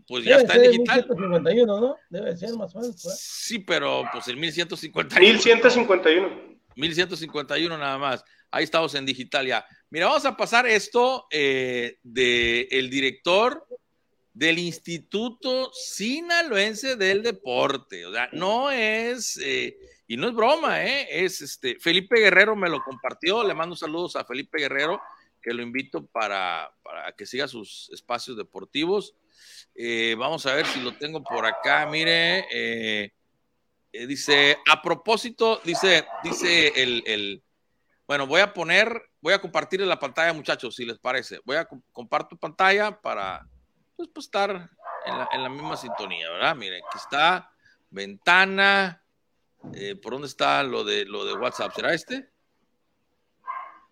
pues 0.06 0.24
ya 0.24 0.36
está 0.36 0.54
en 0.54 0.70
digital. 0.70 1.04
1151, 1.08 1.80
¿no? 1.80 1.96
Debe 2.08 2.36
ser 2.36 2.54
más 2.54 2.74
o 2.76 2.80
menos. 2.80 3.00
Sí, 3.00 3.58
pero 3.58 4.04
pues 4.12 4.28
el 4.28 4.36
1151. 4.36 5.20
1151. 5.20 6.50
1151 6.76 7.78
nada 7.78 7.98
más. 7.98 8.24
Ahí 8.50 8.64
estamos 8.64 8.94
en 8.94 9.06
digital 9.06 9.46
ya. 9.46 9.64
Mira, 9.90 10.06
vamos 10.06 10.24
a 10.24 10.36
pasar 10.36 10.66
esto 10.66 11.26
eh, 11.30 11.98
del 12.02 12.90
director 12.90 13.66
del 14.32 14.58
Instituto 14.58 15.70
Sinaloense 15.72 16.96
del 16.96 17.22
Deporte. 17.22 18.06
O 18.06 18.12
sea, 18.12 18.28
no 18.32 18.70
es, 18.70 19.36
eh, 19.42 19.76
y 20.08 20.16
no 20.16 20.28
es 20.28 20.34
broma, 20.34 20.84
¿eh? 20.84 21.24
Es 21.24 21.42
este, 21.42 21.78
Felipe 21.78 22.18
Guerrero 22.18 22.56
me 22.56 22.68
lo 22.68 22.82
compartió. 22.82 23.44
Le 23.44 23.54
mando 23.54 23.76
saludos 23.76 24.16
a 24.16 24.24
Felipe 24.24 24.58
Guerrero, 24.58 25.00
que 25.40 25.54
lo 25.54 25.62
invito 25.62 26.06
para, 26.06 26.72
para 26.82 27.12
que 27.12 27.26
siga 27.26 27.46
sus 27.46 27.88
espacios 27.92 28.36
deportivos. 28.36 29.14
Eh, 29.76 30.16
vamos 30.18 30.44
a 30.46 30.54
ver 30.54 30.66
si 30.66 30.80
lo 30.80 30.96
tengo 30.96 31.22
por 31.22 31.46
acá. 31.46 31.86
Mire, 31.86 33.12
dice, 33.92 34.56
a 34.66 34.82
propósito, 34.82 35.60
dice, 35.64 36.04
dice 36.24 36.72
el 36.76 37.42
bueno, 38.10 38.26
voy 38.26 38.40
a 38.40 38.52
poner, 38.52 39.08
voy 39.20 39.34
a 39.34 39.40
compartir 39.40 39.80
la 39.82 40.00
pantalla, 40.00 40.32
muchachos, 40.32 40.74
si 40.74 40.84
les 40.84 40.98
parece. 40.98 41.38
Voy 41.44 41.54
a 41.54 41.68
compartir 41.92 42.36
pantalla 42.40 43.00
para 43.00 43.46
pues, 43.94 44.08
pues 44.12 44.26
estar 44.26 44.68
en 45.30 45.42
la, 45.44 45.48
misma 45.48 45.76
sintonía, 45.76 46.28
¿verdad? 46.28 46.56
Miren, 46.56 46.82
aquí 46.84 46.98
está, 46.98 47.52
ventana. 47.88 49.00
Eh, 49.74 49.94
¿Por 49.94 50.14
dónde 50.14 50.26
está 50.26 50.60
lo 50.64 50.82
de, 50.82 51.04
lo 51.04 51.24
de 51.24 51.34
WhatsApp? 51.34 51.72
¿Será 51.72 51.94
este? 51.94 52.28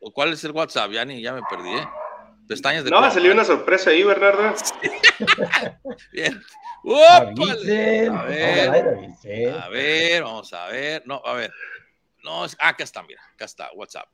¿O 0.00 0.12
cuál 0.12 0.32
es 0.32 0.42
el 0.42 0.50
WhatsApp? 0.50 0.90
Ya 0.90 1.04
ni, 1.04 1.22
ya 1.22 1.32
me 1.32 1.42
perdí, 1.48 1.76
¿eh? 1.76 1.88
Pestañas 2.48 2.82
de. 2.82 2.90
No, 2.90 3.08
salió 3.12 3.30
una 3.30 3.44
sorpresa 3.44 3.90
ahí, 3.90 4.02
Bernardo. 4.02 4.52
Bien. 6.12 6.42
A 6.84 7.20
ver, 7.44 8.10
a 8.10 9.68
ver, 9.68 10.22
vamos 10.24 10.52
a 10.52 10.66
ver. 10.66 11.04
No, 11.06 11.22
a 11.24 11.34
ver. 11.34 11.52
No, 12.22 12.44
es, 12.44 12.56
ah, 12.60 12.68
acá 12.68 12.84
está, 12.84 13.02
mira, 13.02 13.22
acá 13.32 13.44
está, 13.44 13.70
WhatsApp. 13.72 14.08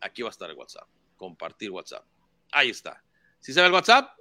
Aquí 0.00 0.22
va 0.22 0.28
a 0.28 0.30
estar 0.30 0.48
el 0.48 0.56
WhatsApp. 0.56 0.88
Compartir 1.16 1.70
WhatsApp. 1.70 2.04
Ahí 2.52 2.70
está. 2.70 3.02
¿Sí 3.40 3.52
se 3.52 3.60
ve 3.60 3.66
el 3.66 3.72
WhatsApp? 3.72 4.18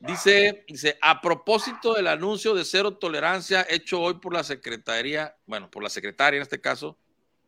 Dice, 0.00 0.64
dice, 0.68 0.98
a 1.00 1.20
propósito 1.20 1.94
del 1.94 2.08
anuncio 2.08 2.54
de 2.54 2.64
cero 2.64 2.98
tolerancia 2.98 3.66
hecho 3.68 4.00
hoy 4.00 4.14
por 4.14 4.34
la 4.34 4.44
Secretaría, 4.44 5.36
bueno, 5.46 5.70
por 5.70 5.82
la 5.82 5.88
secretaria 5.88 6.36
en 6.36 6.42
este 6.42 6.60
caso, 6.60 6.98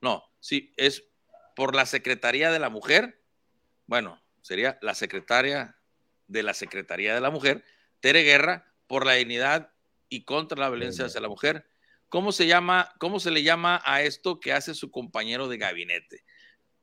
no, 0.00 0.24
sí, 0.40 0.72
es 0.76 1.04
por 1.54 1.74
la 1.74 1.84
Secretaría 1.84 2.50
de 2.50 2.58
la 2.58 2.70
Mujer, 2.70 3.20
bueno, 3.86 4.22
sería 4.40 4.78
la 4.80 4.94
secretaria 4.94 5.76
de 6.28 6.42
la 6.42 6.54
Secretaría 6.54 7.14
de 7.14 7.20
la 7.20 7.30
Mujer, 7.30 7.64
Tere 8.00 8.22
Guerra, 8.22 8.72
por 8.86 9.04
la 9.04 9.14
dignidad 9.14 9.72
y 10.08 10.24
contra 10.24 10.58
la 10.58 10.70
violencia 10.70 11.06
hacia 11.06 11.20
la 11.20 11.28
mujer, 11.28 11.66
¿Cómo 12.08 12.32
se 12.32 12.46
llama, 12.46 12.88
cómo 12.98 13.18
se 13.20 13.30
le 13.30 13.42
llama 13.42 13.82
a 13.84 14.02
esto 14.02 14.38
que 14.38 14.52
hace 14.52 14.74
su 14.74 14.90
compañero 14.90 15.48
de 15.48 15.58
gabinete? 15.58 16.22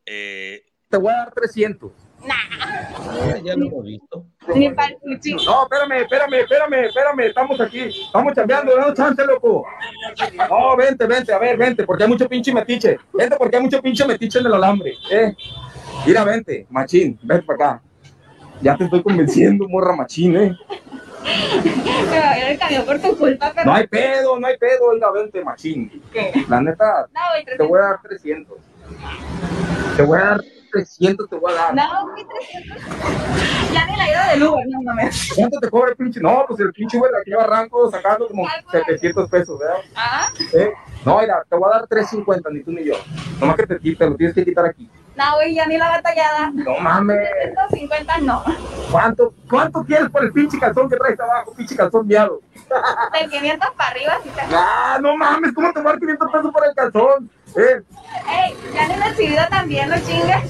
Eh, 0.06 0.64
te 0.90 0.98
voy 0.98 1.12
a 1.12 1.18
dar 1.18 1.34
300. 1.34 1.92
Ah, 2.30 3.36
ya 3.44 3.56
lo 3.56 3.68
hemos 3.68 3.84
visto. 3.84 4.28
Ni 4.54 4.70
para 4.70 4.90
el 4.90 4.98
cuchillo. 5.00 5.44
No, 5.44 5.64
espérame, 5.64 6.02
espérame, 6.02 6.34
espérame, 6.36 6.86
espérame, 6.86 7.20
estamos 7.22 7.60
aquí, 7.62 7.80
estamos 7.80 8.34
chambeando, 8.34 8.80
no 8.80 8.94
chance, 8.94 9.26
loco. 9.26 9.66
No, 10.50 10.78
vente, 10.78 11.08
vente, 11.08 11.34
a 11.34 11.40
ver, 11.40 11.58
vente, 11.58 11.84
porque 11.86 12.04
hay 12.04 12.10
mucho 12.10 12.30
pinche 12.30 12.54
metiche. 12.54 12.98
Vente 13.14 13.36
porque 13.38 13.58
hay 13.58 13.64
mucho 13.64 13.82
pinche 13.82 14.06
metiche 14.06 14.40
en 14.40 14.46
el 14.46 14.54
alambre, 14.54 14.94
eh. 15.10 15.34
Mira, 16.06 16.24
vente, 16.24 16.68
machín, 16.70 17.18
ven 17.24 17.46
para 17.46 17.56
acá. 17.56 17.84
Ya 18.62 18.78
te 18.78 18.84
estoy 18.84 19.02
convenciendo, 19.02 19.68
morra 19.68 19.96
machín, 19.96 20.38
eh. 20.38 20.56
El 21.26 22.60
camión 22.60 22.86
por 22.86 23.00
tu 23.00 23.18
culpa, 23.18 23.52
pero. 23.56 23.66
No 23.66 23.74
hay 23.76 23.88
pedo, 23.88 24.40
no 24.40 24.48
hay 24.48 24.58
pedo, 24.58 24.90
venga, 24.92 25.12
vente, 25.12 25.44
machín. 25.44 26.02
¿Qué? 26.12 26.32
La 26.50 26.62
neta, 26.62 27.08
No, 27.14 27.22
güey, 27.32 27.46
te 27.58 27.64
voy 27.64 27.80
a 27.80 27.84
dar 27.84 28.02
300. 28.02 28.58
Te 29.96 30.04
voy 30.04 30.20
a 30.20 30.24
dar 30.24 30.42
300, 30.72 31.30
te 31.30 31.36
voy 31.36 31.52
a 31.52 31.56
dar. 31.56 31.76
No, 31.76 32.10
güey, 32.12 32.26
300. 32.26 32.78
Ya 33.74 33.86
ni 33.88 33.96
la 33.98 34.10
ida 34.10 34.28
del 34.32 34.44
Uber, 34.44 34.66
no 34.68 34.82
mames. 34.82 35.32
¿Cuánto 35.36 35.60
te 35.60 35.70
cobra 35.70 35.90
el 35.92 35.96
pinche? 35.96 36.20
No, 36.20 36.46
pues 36.48 36.60
el 36.60 36.74
pinche 36.74 36.98
güey 36.98 37.12
de 37.12 37.20
aquí 37.20 37.34
a 37.34 37.38
Barranco 37.38 37.90
sacando 37.90 38.28
como 38.28 38.44
¿Cuál 38.44 38.64
fue? 38.70 38.80
700 38.86 39.30
pesos, 39.30 39.60
¿verdad? 39.60 39.78
Ah, 39.96 40.30
¿Eh? 40.54 40.72
No, 41.06 41.20
mira, 41.20 41.44
te 41.50 41.56
voy 41.56 41.70
a 41.72 41.80
dar 41.80 41.88
350, 41.88 42.50
ni 42.52 42.64
tú 42.64 42.72
ni 42.72 42.84
yo. 42.86 42.96
Nomás 43.40 43.56
que 43.56 43.68
te 43.68 43.80
quite, 43.80 44.06
lo 44.10 44.16
tienes 44.16 44.36
que 44.36 44.46
quitar 44.46 44.66
aquí. 44.66 44.90
No, 45.16 45.36
güey, 45.36 45.54
ya 45.56 45.66
ni 45.66 45.78
la 45.78 45.90
batallada. 45.90 46.52
No 46.54 46.80
mames. 46.80 47.28
150 47.70 48.18
no. 48.20 48.44
¿Cuánto, 48.92 49.34
cuánto 49.50 49.84
quieres 49.84 50.10
por 50.10 50.24
el 50.24 50.32
pinche 50.32 50.60
calzón 50.60 50.90
que 50.90 50.96
traes 50.98 51.20
abajo? 51.20 51.54
Pinche 51.56 51.76
calzón 51.76 52.08
miado. 52.08 52.42
De 53.14 53.30
500 53.30 53.70
para 53.72 53.90
arriba, 53.92 54.18
sí 54.24 54.30
te. 54.30 54.42
Ah, 54.56 54.98
no 55.02 55.16
mames, 55.18 55.54
¿cómo 55.54 55.72
te 55.74 55.80
voy 55.80 55.88
a 55.90 55.92
dar 55.92 56.00
500 56.00 56.32
pesos 56.32 56.52
por 56.52 56.66
el 56.66 56.74
calzón? 56.76 57.30
Eh, 57.56 57.82
Ey, 58.28 58.56
ya 58.74 58.88
ni 58.88 58.96
la 58.98 59.10
exhibida 59.10 59.48
también, 59.50 59.90
no 59.90 59.96
chingas. 60.00 60.44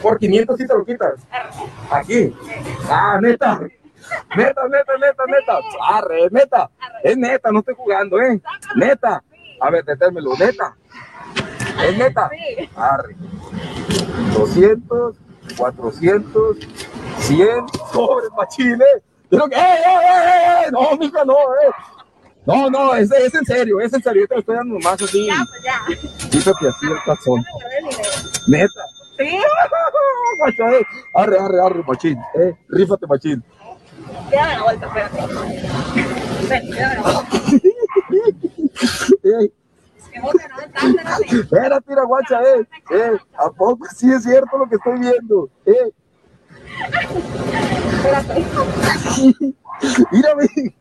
por 0.00 0.18
500 0.18 0.56
sí 0.56 0.66
te 0.66 0.74
lo 0.74 0.84
quitas. 0.84 1.14
Aquí. 1.90 2.34
Ah, 2.88 3.18
neta. 3.20 3.60
Neta, 4.36 4.62
neta, 4.68 4.92
neta, 5.00 5.24
neta. 5.26 5.58
Arre, 5.90 6.28
neta. 6.30 6.70
Es 7.02 7.16
neta, 7.16 7.50
no 7.50 7.58
estoy 7.58 7.74
jugando, 7.74 8.20
¿eh? 8.20 8.40
Neta. 8.76 9.22
A 9.60 9.70
ver, 9.70 9.84
deténmelo, 9.84 10.34
neta. 10.38 10.74
Es 11.82 11.96
neta. 11.98 12.30
Sí. 12.30 12.68
Arre. 12.76 13.16
200, 14.34 15.16
400, 15.56 16.56
100. 17.18 17.66
Sobre 17.92 18.26
machine. 18.36 18.84
Pero 19.28 19.48
que, 19.48 19.56
¡eh, 19.56 19.58
eh, 19.58 19.82
eh, 19.84 20.62
eh! 20.66 20.70
No, 20.70 20.96
mija, 20.96 21.24
no, 21.24 21.34
eh. 21.34 21.72
No, 22.46 22.70
no, 22.70 22.94
es, 22.94 23.10
es 23.10 23.34
en 23.34 23.44
serio, 23.44 23.80
es 23.80 23.92
en 23.92 24.02
serio. 24.02 24.22
Yo 24.22 24.28
te 24.28 24.34
lo 24.34 24.40
estoy 24.40 24.56
dando 24.56 24.78
más 24.78 25.02
así. 25.02 25.26
Ya, 25.26 25.44
pues 25.48 25.62
ya. 25.64 25.80
Quítate 26.30 26.68
así 26.68 26.86
el 26.86 26.98
calzón. 27.04 27.44
Neta. 28.46 28.82
Sí, 29.18 29.24
eh. 29.26 29.42
Arre, 31.14 31.38
arre, 31.38 31.60
arre, 31.60 31.82
machín. 31.86 32.18
Eh, 32.38 32.54
rífate, 32.68 33.06
machín. 33.06 33.42
quédame 34.30 34.54
la 34.54 34.62
vuelta, 34.62 34.86
espérate. 34.86 35.18
Ven, 36.48 36.70
quédame 36.70 36.94
la 36.94 37.02
vuelta. 37.02 37.26
Espérate, 41.30 41.84
mira, 41.88 42.04
guacha, 42.04 42.40
eh. 42.42 42.66
Eh, 42.90 43.18
¿a 43.38 43.50
poco 43.50 43.86
sí 43.94 44.10
es 44.12 44.22
cierto 44.24 44.58
lo 44.58 44.68
que 44.68 44.76
estoy 44.76 44.98
viendo? 44.98 45.48
Eh, 45.66 45.92
Espérate. 47.92 48.46
mírame. 50.12 50.46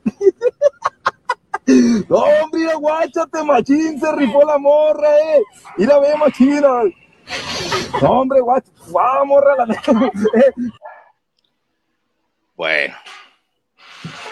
No, 1.67 2.17
hombre, 2.17 2.59
mira, 2.59 2.75
guáchate, 2.75 3.43
machín, 3.43 3.99
se 3.99 4.11
rifó 4.15 4.43
la 4.45 4.59
morra, 4.59 5.17
eh. 5.19 5.41
Mira, 5.77 5.97
ve, 5.97 6.15
machina. 6.15 6.83
No, 8.03 8.09
hombre, 8.21 8.39
guacha, 8.39 8.69
guau, 8.87 9.25
morra, 9.25 9.55
la 9.55 9.65
neta. 9.65 9.91
Eh, 10.35 10.51
Bueno, 12.55 12.93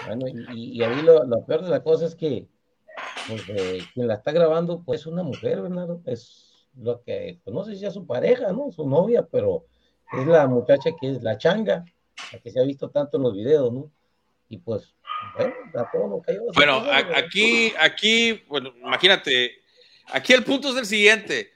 Bueno, 0.06 0.28
y, 0.54 0.78
y 0.78 0.84
ahí 0.84 1.02
lo, 1.02 1.24
lo 1.26 1.44
peor 1.44 1.64
de 1.64 1.70
la 1.72 1.82
cosa 1.82 2.06
es 2.06 2.14
que 2.14 2.48
quien 3.94 4.08
la 4.08 4.16
está 4.16 4.32
grabando 4.32 4.82
pues 4.84 5.02
es 5.02 5.06
una 5.08 5.24
mujer, 5.24 5.62
Bernardo. 5.62 6.02
Es 6.06 6.68
lo 6.78 7.02
que, 7.04 7.40
pues 7.44 7.54
no 7.54 7.64
sé 7.64 7.74
si 7.74 7.80
sea 7.82 7.92
su 7.92 8.06
pareja, 8.06 8.52
¿no? 8.52 8.72
Su 8.72 8.88
novia, 8.88 9.28
pero 9.32 9.66
es 10.12 10.26
la 10.28 10.48
muchacha 10.48 10.92
que 11.00 11.12
es 11.12 11.22
la 11.24 11.38
changa, 11.38 11.86
la 12.32 12.40
que 12.40 12.52
se 12.52 12.60
ha 12.60 12.64
visto 12.64 12.90
tanto 12.90 13.18
en 13.18 13.24
los 13.24 13.34
videos, 13.36 13.72
¿no? 13.72 13.92
Y 14.50 14.58
pues, 14.58 14.94
bueno, 15.38 15.54
a 15.76 15.92
todo 15.92 16.08
lo 16.08 16.22
cayó. 16.22 16.42
bueno, 16.54 16.76
a- 16.78 17.18
aquí, 17.18 17.74
aquí, 17.80 18.44
bueno, 18.48 18.74
imagínate, 18.82 19.52
aquí 20.08 20.34
el 20.34 20.44
punto 20.44 20.70
es 20.70 20.76
el 20.78 20.86
siguiente. 20.86 21.52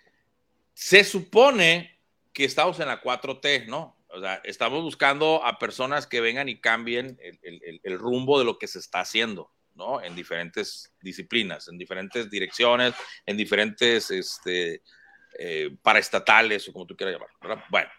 Se 0.73 1.03
supone 1.03 1.99
que 2.33 2.45
estamos 2.45 2.79
en 2.79 2.87
la 2.87 3.01
4T, 3.01 3.65
¿no? 3.67 3.97
O 4.09 4.19
sea, 4.19 4.35
estamos 4.45 4.81
buscando 4.83 5.43
a 5.43 5.59
personas 5.59 6.07
que 6.07 6.21
vengan 6.21 6.47
y 6.49 6.59
cambien 6.59 7.19
el- 7.21 7.39
el- 7.63 7.81
el 7.83 7.99
rumbo 7.99 8.39
de 8.39 8.45
lo 8.45 8.57
que 8.57 8.67
se 8.67 8.79
está 8.79 9.01
haciendo, 9.01 9.51
¿no? 9.77 10.01
En 10.01 10.15
diferentes 10.15 10.91
disciplinas, 11.01 11.67
en 11.67 11.77
diferentes 11.77 12.29
direcciones, 12.29 12.93
en 13.25 13.37
diferentes 13.37 14.11
este, 14.11 14.81
eh, 15.39 15.75
paraestatales 15.81 16.67
o 16.67 16.73
como 16.73 16.85
tú 16.85 16.97
quieras 16.97 17.15
llamar. 17.15 17.65
Bueno, 17.69 17.89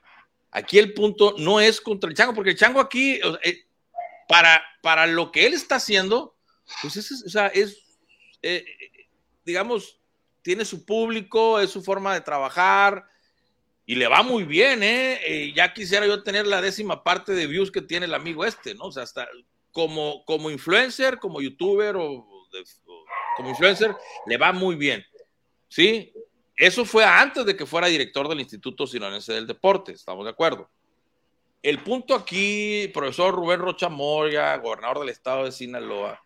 aquí 0.51 0.79
el 0.79 0.93
punto 0.93 1.35
no 1.39 1.61
es 1.61 1.81
contra 1.81 2.11
el 2.11 2.17
chango, 2.17 2.35
porque 2.35 2.51
el 2.51 2.59
chango 2.59 2.81
aquí, 2.81 3.21
eh, 3.43 3.65
para, 4.29 4.63
para 4.83 5.07
lo 5.07 5.33
que 5.33 5.47
él 5.47 5.55
está 5.55 5.77
haciendo, 5.77 6.37
pues 6.83 6.97
es, 6.97 7.25
o 7.25 7.31
sea, 7.31 7.47
es, 7.47 7.79
eh, 8.43 8.65
digamos, 9.45 9.99
tiene 10.43 10.65
su 10.65 10.85
público, 10.85 11.61
es 11.61 11.71
su 11.71 11.83
forma 11.83 12.15
de 12.15 12.21
trabajar 12.21 13.07
y 13.87 13.95
le 13.95 14.07
va 14.07 14.23
muy 14.23 14.45
bien. 14.45 14.81
Eh, 14.83 15.53
ya 15.55 15.73
quisiera 15.73 16.07
yo 16.07 16.23
tener 16.23 16.47
la 16.47 16.61
décima 16.61 17.03
parte 17.03 17.33
de 17.33 17.47
views 17.47 17.71
que 17.71 17.83
tiene 17.83 18.07
el 18.07 18.15
amigo 18.15 18.45
este, 18.45 18.75
¿no? 18.75 18.85
O 18.85 18.93
sea, 18.93 19.03
hasta 19.03 19.29
como, 19.79 20.25
como 20.25 20.51
influencer, 20.51 21.21
como 21.21 21.41
youtuber 21.41 21.95
o, 21.95 22.27
como 23.37 23.51
influencer, 23.51 23.95
le 24.27 24.37
va 24.37 24.53
muy 24.53 24.75
bien, 24.75 25.07
¿sí? 25.69 26.13
Eso 26.57 26.85
fue 26.85 27.05
antes 27.05 27.47
de 27.47 27.57
que 27.57 27.65
fuera 27.65 27.87
director 27.87 28.29
del 28.29 28.41
Instituto 28.41 28.89
Sinonense 28.89 29.33
del 29.33 29.47
Deporte, 29.47 29.93
estamos 29.93 30.25
de 30.25 30.33
acuerdo. 30.33 30.69
El 31.63 31.79
punto 31.79 32.17
aquí, 32.17 32.91
profesor 32.93 33.33
Rubén 33.33 33.61
Rocha 33.61 33.89
Moya, 33.89 34.57
gobernador 34.57 34.99
del 34.99 35.11
estado 35.11 35.45
de 35.45 35.53
Sinaloa, 35.53 36.21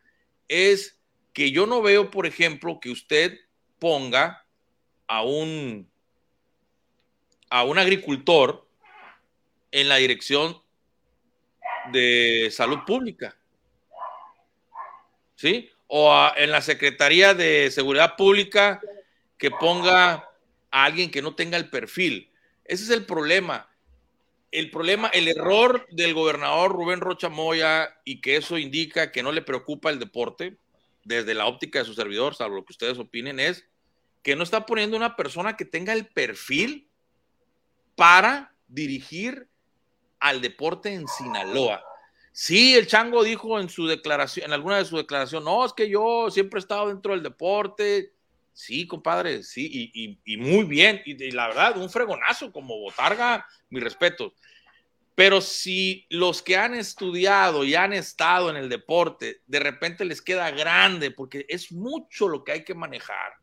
es 0.49 0.99
que 1.35 1.53
yo 1.53 1.67
no 1.67 1.83
veo, 1.83 2.11
por 2.11 2.25
ejemplo, 2.25 2.81
que 2.81 2.89
usted 2.89 3.39
ponga 3.79 4.47
a 5.07 5.25
un, 5.25 5.93
a 7.51 7.65
un 7.65 7.79
agricultor 7.79 8.67
en 9.73 9.91
la 9.91 9.97
dirección 9.97 10.57
de 11.93 12.49
salud 12.51 12.79
pública. 12.87 13.37
¿Sí? 15.43 15.69
O 15.89 16.13
a- 16.13 16.33
en 16.37 16.53
la 16.53 16.61
Secretaría 16.63 17.35
de 17.35 17.69
Seguridad 17.73 18.15
Pública 18.15 18.81
que 19.37 19.51
ponga 19.51 20.29
a 20.71 20.85
alguien 20.85 21.11
que 21.11 21.21
no 21.21 21.35
tenga 21.35 21.57
el 21.57 21.69
perfil. 21.69 22.31
Ese 22.65 22.85
es 22.85 22.91
el 22.91 23.05
problema 23.05 23.69
el 24.53 24.71
problema, 24.71 25.09
el 25.09 25.29
error 25.29 25.87
del 25.91 26.13
gobernador 26.13 26.73
Rubén 26.73 27.01
Rocha 27.01 27.31
Moya 27.31 27.99
y 28.05 28.21
que 28.21 28.37
eso 28.37 28.59
indica 28.59 29.11
que 29.11 29.23
no 29.23 29.33
le 29.33 29.41
preocupa 29.41 29.89
el 29.89 29.99
deporte 29.99 30.59
desde 31.05 31.33
la 31.35 31.47
óptica 31.47 31.79
de 31.79 31.87
su 31.87 31.95
servidor, 31.95 32.35
salvo 32.35 32.57
lo 32.57 32.65
que 32.67 32.75
ustedes 32.75 32.99
opinen, 32.99 33.41
es 33.41 33.67
que 34.23 34.37
no 34.37 34.45
está 34.45 34.67
poniendo 34.67 34.95
una 34.97 35.17
persona 35.17 35.57
que 35.57 35.65
tenga 35.65 35.95
el 35.95 36.07
perfil 36.07 36.87
para 37.97 38.55
dirigir 38.69 39.49
al 40.21 40.43
deporte 40.43 40.93
en 40.93 41.09
Sinaloa. 41.09 41.83
Sí, 42.33 42.75
el 42.75 42.87
Chango 42.87 43.23
dijo 43.23 43.61
en 43.61 43.69
su 43.69 43.87
declaración, 43.87 44.47
en 44.47 44.55
alguna 44.55 44.79
de 44.79 44.87
sus 44.87 44.99
declaraciones, 44.99 45.45
no, 45.45 45.67
es 45.67 45.75
que 45.75 45.89
yo 45.89 46.31
siempre 46.31 46.59
he 46.59 46.63
estado 46.63 46.89
dentro 46.89 47.13
del 47.13 47.23
deporte. 47.23 48.15
Sí, 48.55 48.87
compadre, 48.87 49.43
sí, 49.43 49.91
y, 50.25 50.37
muy 50.39 50.65
bien. 50.65 51.03
Y, 51.05 51.23
y 51.23 51.31
la 51.31 51.49
verdad, 51.49 51.77
un 51.77 51.91
fregonazo 51.91 52.51
como 52.51 52.79
Botarga, 52.79 53.47
mi 53.69 53.81
respeto. 53.81 54.35
Pero 55.15 55.43
si 55.43 56.07
los 56.09 56.43
que 56.43 56.57
han 56.57 56.75
estudiado 56.75 57.65
y 57.65 57.75
han 57.75 57.93
estado 57.93 58.49
en 58.49 58.57
el 58.57 58.71
deporte, 58.71 59.43
de 59.47 59.61
repente 59.61 60.07
les 60.07 60.23
queda 60.23 60.51
grande, 60.51 61.11
porque 61.11 61.45
es 61.49 61.71
mucho 61.71 62.29
lo 62.29 62.45
que 62.45 62.53
hay 62.53 62.65
que 62.65 62.75
manejar. 62.75 63.35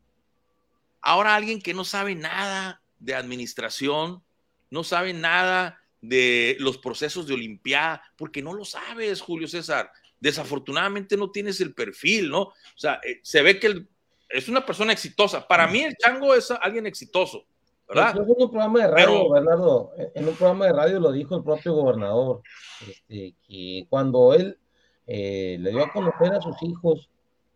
Ahora 1.00 1.36
alguien 1.36 1.62
que 1.62 1.74
no 1.74 1.84
sabe 1.84 2.16
nada 2.16 2.82
de 2.98 3.14
administración, 3.14 4.22
no 4.68 4.82
sabe 4.82 5.12
nada 5.12 5.79
de 6.00 6.56
los 6.60 6.78
procesos 6.78 7.26
de 7.26 7.34
Olimpiada, 7.34 8.02
porque 8.16 8.42
no 8.42 8.52
lo 8.54 8.64
sabes, 8.64 9.20
Julio 9.20 9.46
César. 9.48 9.90
Desafortunadamente 10.18 11.16
no 11.16 11.30
tienes 11.30 11.60
el 11.60 11.74
perfil, 11.74 12.30
¿no? 12.30 12.42
O 12.42 12.54
sea, 12.76 13.00
eh, 13.06 13.20
se 13.22 13.42
ve 13.42 13.58
que 13.58 13.66
el- 13.68 13.88
es 14.28 14.48
una 14.48 14.64
persona 14.64 14.92
exitosa. 14.92 15.46
Para 15.46 15.66
mí 15.66 15.80
el 15.82 15.96
chango 15.96 16.34
es 16.34 16.50
alguien 16.50 16.86
exitoso, 16.86 17.44
¿verdad? 17.88 18.10
Incluso 18.14 18.36
en 18.36 18.42
un 18.44 18.50
programa 18.50 18.78
de 18.80 18.86
radio, 18.88 19.06
Pero- 19.06 19.30
Bernardo, 19.30 19.92
en 20.14 20.28
un 20.28 20.34
programa 20.36 20.66
de 20.66 20.72
radio 20.72 21.00
lo 21.00 21.10
dijo 21.12 21.36
el 21.36 21.42
propio 21.42 21.72
gobernador, 21.74 22.42
este, 22.88 23.34
que 23.46 23.86
cuando 23.88 24.32
él 24.34 24.56
eh, 25.12 25.56
le 25.58 25.70
dio 25.70 25.82
a 25.82 25.92
conocer 25.92 26.32
a 26.32 26.40
sus 26.40 26.54
hijos 26.62 27.10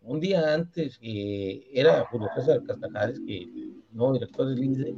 un 0.05 0.19
día 0.19 0.53
antes, 0.53 0.97
que 0.99 1.67
era 1.73 2.05
Julio 2.05 2.29
César 2.35 2.63
Castajares, 2.63 3.19
que 3.19 3.47
no 3.91 4.13
director 4.13 4.47
del 4.47 4.63
INSE, 4.63 4.93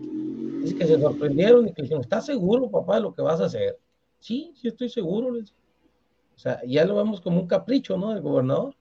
Es 0.65 0.73
que 0.73 0.85
se 0.85 0.99
sorprendieron 0.99 1.67
y 1.67 1.73
que 1.73 1.83
dijeron, 1.83 2.01
¿estás 2.01 2.25
seguro, 2.25 2.69
papá, 2.69 2.95
de 2.95 3.01
lo 3.01 3.15
que 3.15 3.21
vas 3.21 3.39
a 3.39 3.45
hacer? 3.45 3.79
Sí, 4.19 4.53
sí 4.55 4.67
estoy 4.67 4.89
seguro. 4.89 5.33
O 5.33 6.39
sea, 6.39 6.61
ya 6.65 6.83
lo 6.85 6.95
vemos 6.95 7.21
como 7.21 7.39
un 7.39 7.47
capricho, 7.47 7.97
¿no? 7.97 8.13
Del 8.13 8.21
gobernador. 8.21 8.75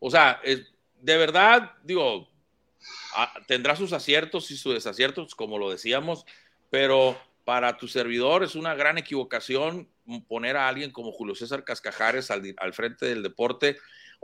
O 0.00 0.10
sea, 0.10 0.40
de 1.00 1.16
verdad, 1.16 1.72
digo, 1.84 2.28
ah, 3.14 3.32
tendrá 3.46 3.76
sus 3.76 3.92
aciertos 3.92 4.50
y 4.50 4.56
sus 4.56 4.74
desaciertos, 4.74 5.34
como 5.34 5.58
lo 5.58 5.70
decíamos, 5.70 6.26
pero 6.68 7.16
para 7.44 7.76
tu 7.76 7.86
servidor 7.86 8.42
es 8.42 8.56
una 8.56 8.74
gran 8.74 8.98
equivocación 8.98 9.88
poner 10.26 10.56
a 10.56 10.68
alguien 10.68 10.90
como 10.90 11.12
Julio 11.12 11.34
César 11.34 11.64
Cascajares 11.64 12.30
al, 12.30 12.42
al 12.58 12.72
frente 12.72 13.06
del 13.06 13.22
deporte. 13.22 13.76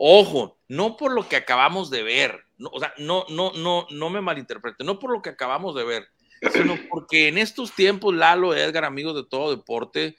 Ojo, 0.04 0.58
no 0.66 0.96
por 0.96 1.12
lo 1.12 1.28
que 1.28 1.36
acabamos 1.36 1.88
de 1.88 2.02
ver, 2.02 2.44
no, 2.58 2.70
o 2.72 2.80
sea, 2.80 2.92
no, 2.98 3.24
no, 3.28 3.52
no, 3.52 3.86
no 3.88 4.10
me 4.10 4.20
malinterprete, 4.20 4.82
no 4.82 4.98
por 4.98 5.12
lo 5.12 5.22
que 5.22 5.30
acabamos 5.30 5.76
de 5.76 5.84
ver, 5.84 6.08
sino 6.52 6.74
porque 6.90 7.28
en 7.28 7.38
estos 7.38 7.72
tiempos, 7.72 8.12
Lalo, 8.12 8.52
Edgar, 8.52 8.84
amigos 8.84 9.14
de 9.14 9.22
todo 9.22 9.54
deporte, 9.54 10.16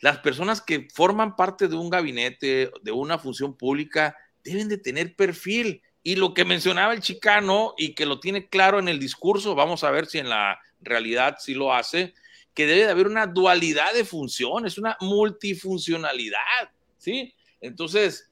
las 0.00 0.18
personas 0.18 0.60
que 0.60 0.88
forman 0.92 1.36
parte 1.36 1.68
de 1.68 1.76
un 1.76 1.90
gabinete, 1.90 2.72
de 2.82 2.90
una 2.90 3.20
función 3.20 3.56
pública, 3.56 4.16
deben 4.42 4.68
de 4.68 4.78
tener 4.78 5.14
perfil. 5.14 5.80
Y 6.02 6.16
lo 6.16 6.34
que 6.34 6.44
mencionaba 6.44 6.92
el 6.92 7.00
chicano 7.00 7.74
y 7.78 7.94
que 7.94 8.04
lo 8.04 8.18
tiene 8.18 8.48
claro 8.48 8.80
en 8.80 8.88
el 8.88 8.98
discurso, 8.98 9.54
vamos 9.54 9.84
a 9.84 9.92
ver 9.92 10.06
si 10.06 10.18
en 10.18 10.28
la 10.28 10.58
realidad 10.80 11.36
sí 11.38 11.54
lo 11.54 11.72
hace, 11.72 12.14
que 12.52 12.66
debe 12.66 12.86
de 12.86 12.90
haber 12.90 13.06
una 13.06 13.28
dualidad 13.28 13.94
de 13.94 14.04
funciones, 14.04 14.76
una 14.76 14.96
multifuncionalidad, 15.00 16.72
¿sí? 16.96 17.32
Entonces, 17.60 18.27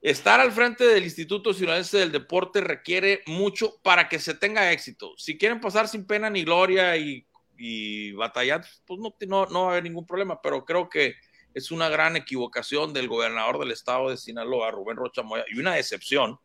estar 0.00 0.40
al 0.40 0.52
frente 0.52 0.84
del 0.84 1.04
Instituto 1.04 1.52
Ciudadense 1.52 1.98
del 1.98 2.12
Deporte 2.12 2.60
requiere 2.60 3.22
mucho 3.26 3.80
para 3.82 4.08
que 4.08 4.18
se 4.18 4.34
tenga 4.34 4.72
éxito. 4.72 5.14
Si 5.16 5.36
quieren 5.36 5.60
pasar 5.60 5.88
sin 5.88 6.06
pena 6.06 6.30
ni 6.30 6.44
gloria 6.44 6.96
y, 6.96 7.26
y 7.58 8.12
batallar, 8.12 8.64
pues 8.86 8.98
no, 8.98 9.14
no, 9.26 9.46
no 9.46 9.62
va 9.62 9.68
a 9.68 9.70
haber 9.72 9.84
ningún 9.84 10.06
problema, 10.06 10.40
pero 10.40 10.64
creo 10.64 10.88
que 10.88 11.16
es 11.52 11.70
una 11.70 11.88
gran 11.88 12.16
equivocación 12.16 12.92
del 12.92 13.08
gobernador 13.08 13.58
del 13.58 13.72
estado 13.72 14.10
de 14.10 14.16
Sinaloa, 14.16 14.70
Rubén 14.70 14.96
Rocha 14.96 15.22
Moya, 15.22 15.44
y 15.52 15.58
una 15.58 15.74
decepción 15.74 16.38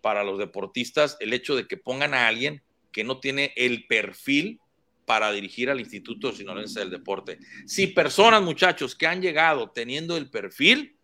para 0.00 0.22
los 0.22 0.38
deportistas 0.38 1.16
el 1.20 1.32
hecho 1.32 1.56
de 1.56 1.66
que 1.66 1.76
pongan 1.76 2.14
a 2.14 2.28
alguien 2.28 2.62
que 2.92 3.04
no 3.04 3.20
tiene 3.20 3.52
el 3.56 3.86
perfil 3.86 4.60
para 5.06 5.32
dirigir 5.32 5.70
al 5.70 5.80
Instituto 5.80 6.32
Sinaloense 6.32 6.80
del 6.80 6.90
Deporte. 6.90 7.38
Si 7.66 7.88
personas, 7.88 8.42
muchachos, 8.42 8.94
que 8.94 9.06
han 9.06 9.22
llegado 9.22 9.70
teniendo 9.70 10.16
el 10.16 10.30
perfil, 10.30 10.98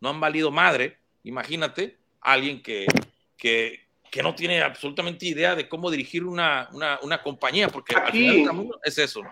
no 0.00 0.08
han 0.08 0.20
valido 0.20 0.50
madre, 0.50 0.98
imagínate, 1.24 1.98
alguien 2.20 2.62
que, 2.62 2.86
que, 3.36 3.80
que 4.10 4.22
no 4.22 4.34
tiene 4.34 4.62
absolutamente 4.62 5.26
idea 5.26 5.54
de 5.56 5.68
cómo 5.68 5.90
dirigir 5.90 6.24
una, 6.24 6.68
una, 6.72 6.98
una 7.02 7.22
compañía, 7.22 7.68
porque 7.68 7.94
Aquí- 7.96 8.28
al 8.28 8.34
final 8.34 8.68
es 8.84 8.98
eso. 8.98 9.22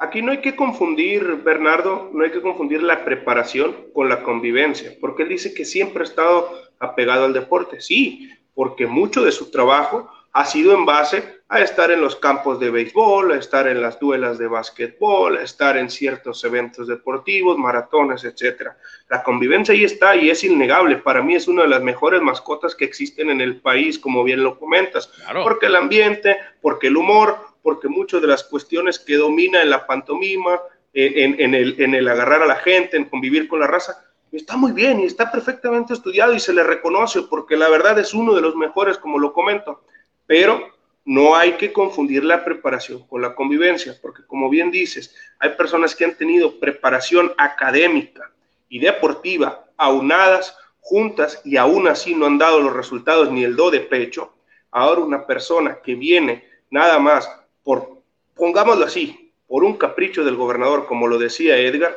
Aquí 0.00 0.20
no 0.20 0.32
hay 0.32 0.40
que 0.40 0.56
confundir, 0.56 1.24
Bernardo, 1.44 2.10
no 2.12 2.24
hay 2.24 2.32
que 2.32 2.42
confundir 2.42 2.82
la 2.82 3.04
preparación 3.04 3.86
con 3.94 4.08
la 4.08 4.22
convivencia, 4.24 4.92
porque 5.00 5.22
él 5.22 5.28
dice 5.30 5.54
que 5.54 5.64
siempre 5.64 6.02
ha 6.02 6.06
estado 6.06 6.50
apegado 6.80 7.24
al 7.24 7.32
deporte. 7.32 7.80
Sí, 7.80 8.28
porque 8.52 8.86
mucho 8.86 9.22
de 9.24 9.30
su 9.32 9.50
trabajo 9.50 10.10
ha 10.34 10.44
sido 10.46 10.74
en 10.74 10.84
base 10.86 11.42
a 11.48 11.60
estar 11.60 11.90
en 11.90 12.00
los 12.00 12.16
campos 12.16 12.58
de 12.58 12.70
béisbol, 12.70 13.32
a 13.32 13.36
estar 13.36 13.68
en 13.68 13.82
las 13.82 14.00
duelas 14.00 14.38
de 14.38 14.46
básquetbol, 14.48 15.36
a 15.36 15.42
estar 15.42 15.76
en 15.76 15.90
ciertos 15.90 16.42
eventos 16.44 16.88
deportivos, 16.88 17.58
maratones, 17.58 18.24
etcétera. 18.24 18.78
La 19.10 19.22
convivencia 19.22 19.74
ahí 19.74 19.84
está 19.84 20.16
y 20.16 20.30
es 20.30 20.42
innegable. 20.44 20.96
Para 20.96 21.22
mí 21.22 21.34
es 21.34 21.48
una 21.48 21.62
de 21.64 21.68
las 21.68 21.82
mejores 21.82 22.22
mascotas 22.22 22.74
que 22.74 22.86
existen 22.86 23.28
en 23.28 23.42
el 23.42 23.60
país, 23.60 23.98
como 23.98 24.24
bien 24.24 24.42
lo 24.42 24.58
comentas 24.58 25.08
Claro. 25.08 25.42
porque 25.44 25.66
el 25.66 25.76
ambiente, 25.76 26.38
porque 26.62 26.86
el 26.86 26.96
humor, 26.96 27.36
porque 27.62 27.88
muchas 27.88 28.22
de 28.22 28.28
las 28.28 28.42
cuestiones 28.44 28.98
que 28.98 29.16
domina 29.16 29.60
en 29.60 29.68
la 29.68 29.86
pantomima, 29.86 30.58
en, 30.94 31.34
en- 31.34 31.40
en 31.40 31.54
el, 31.54 31.76
en 31.78 31.94
el 31.94 32.08
agarrar 32.08 32.42
a 32.42 32.46
la 32.46 32.56
gente, 32.56 32.96
en 32.96 33.04
convivir 33.04 33.48
con 33.48 33.60
la 33.60 33.66
raza, 33.66 34.02
está 34.32 34.56
muy 34.56 34.72
bien 34.72 35.00
y 35.00 35.04
está 35.04 35.30
perfectamente 35.30 35.92
estudiado 35.92 36.32
y 36.32 36.40
se 36.40 36.54
le 36.54 36.62
reconoce 36.62 37.20
porque 37.28 37.54
la 37.58 37.68
verdad 37.68 37.98
es 37.98 38.14
uno 38.14 38.32
de 38.34 38.40
los 38.40 38.56
mejores, 38.56 38.96
como 38.96 39.18
lo 39.18 39.34
comento, 39.34 39.82
pero 40.26 40.72
no 41.04 41.34
hay 41.34 41.52
que 41.52 41.72
confundir 41.72 42.24
la 42.24 42.44
preparación 42.44 43.06
con 43.06 43.22
la 43.22 43.34
convivencia, 43.34 43.96
porque 44.00 44.24
como 44.26 44.48
bien 44.48 44.70
dices, 44.70 45.14
hay 45.38 45.50
personas 45.50 45.94
que 45.94 46.04
han 46.04 46.16
tenido 46.16 46.60
preparación 46.60 47.32
académica 47.36 48.30
y 48.68 48.78
deportiva 48.78 49.66
aunadas, 49.76 50.56
juntas, 50.80 51.40
y 51.44 51.56
aún 51.56 51.88
así 51.88 52.14
no 52.14 52.26
han 52.26 52.38
dado 52.38 52.60
los 52.60 52.72
resultados 52.72 53.30
ni 53.30 53.44
el 53.44 53.56
do 53.56 53.70
de 53.70 53.80
pecho. 53.80 54.32
Ahora 54.70 55.00
una 55.00 55.26
persona 55.26 55.78
que 55.82 55.94
viene 55.94 56.44
nada 56.70 56.98
más 56.98 57.28
por, 57.62 58.02
pongámoslo 58.34 58.84
así, 58.84 59.32
por 59.46 59.64
un 59.64 59.76
capricho 59.76 60.24
del 60.24 60.36
gobernador, 60.36 60.86
como 60.86 61.08
lo 61.08 61.18
decía 61.18 61.58
Edgar, 61.58 61.96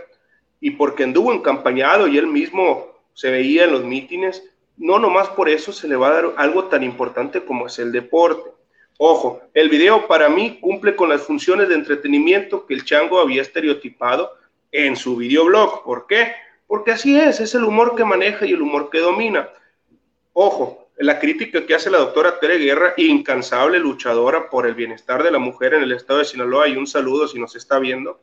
y 0.59 0.71
porque 0.71 1.03
anduvo 1.03 1.31
encampañado 1.31 2.07
y 2.07 2.17
él 2.17 2.27
mismo 2.27 2.87
se 3.13 3.29
veía 3.29 3.65
en 3.65 3.71
los 3.71 3.83
mítines, 3.83 4.43
no 4.77 4.99
nomás 4.99 5.29
por 5.29 5.49
eso 5.49 5.71
se 5.71 5.87
le 5.87 5.95
va 5.95 6.09
a 6.09 6.13
dar 6.13 6.33
algo 6.37 6.65
tan 6.65 6.83
importante 6.83 7.43
como 7.43 7.67
es 7.67 7.79
el 7.79 7.91
deporte. 7.91 8.51
Ojo, 8.97 9.41
el 9.53 9.69
video 9.69 10.07
para 10.07 10.29
mí 10.29 10.59
cumple 10.61 10.95
con 10.95 11.09
las 11.09 11.21
funciones 11.21 11.69
de 11.69 11.75
entretenimiento 11.75 12.65
que 12.65 12.73
el 12.73 12.85
chango 12.85 13.19
había 13.19 13.41
estereotipado 13.41 14.33
en 14.71 14.95
su 14.95 15.17
videoblog. 15.17 15.83
¿Por 15.83 16.07
qué? 16.07 16.33
Porque 16.67 16.91
así 16.91 17.19
es, 17.19 17.39
es 17.39 17.55
el 17.55 17.63
humor 17.63 17.95
que 17.95 18.05
maneja 18.05 18.45
y 18.45 18.53
el 18.53 18.61
humor 18.61 18.89
que 18.89 18.99
domina. 18.99 19.49
Ojo, 20.33 20.89
la 20.97 21.19
crítica 21.19 21.65
que 21.65 21.75
hace 21.75 21.91
la 21.91 21.97
doctora 21.97 22.39
Tere 22.39 22.57
Guerra, 22.57 22.93
incansable 22.97 23.79
luchadora 23.79 24.49
por 24.49 24.65
el 24.65 24.75
bienestar 24.75 25.23
de 25.23 25.31
la 25.31 25.39
mujer 25.39 25.73
en 25.73 25.83
el 25.83 25.91
estado 25.91 26.19
de 26.19 26.25
Sinaloa, 26.25 26.67
y 26.67 26.77
un 26.77 26.87
saludo 26.87 27.27
si 27.27 27.39
nos 27.39 27.55
está 27.55 27.79
viendo, 27.79 28.21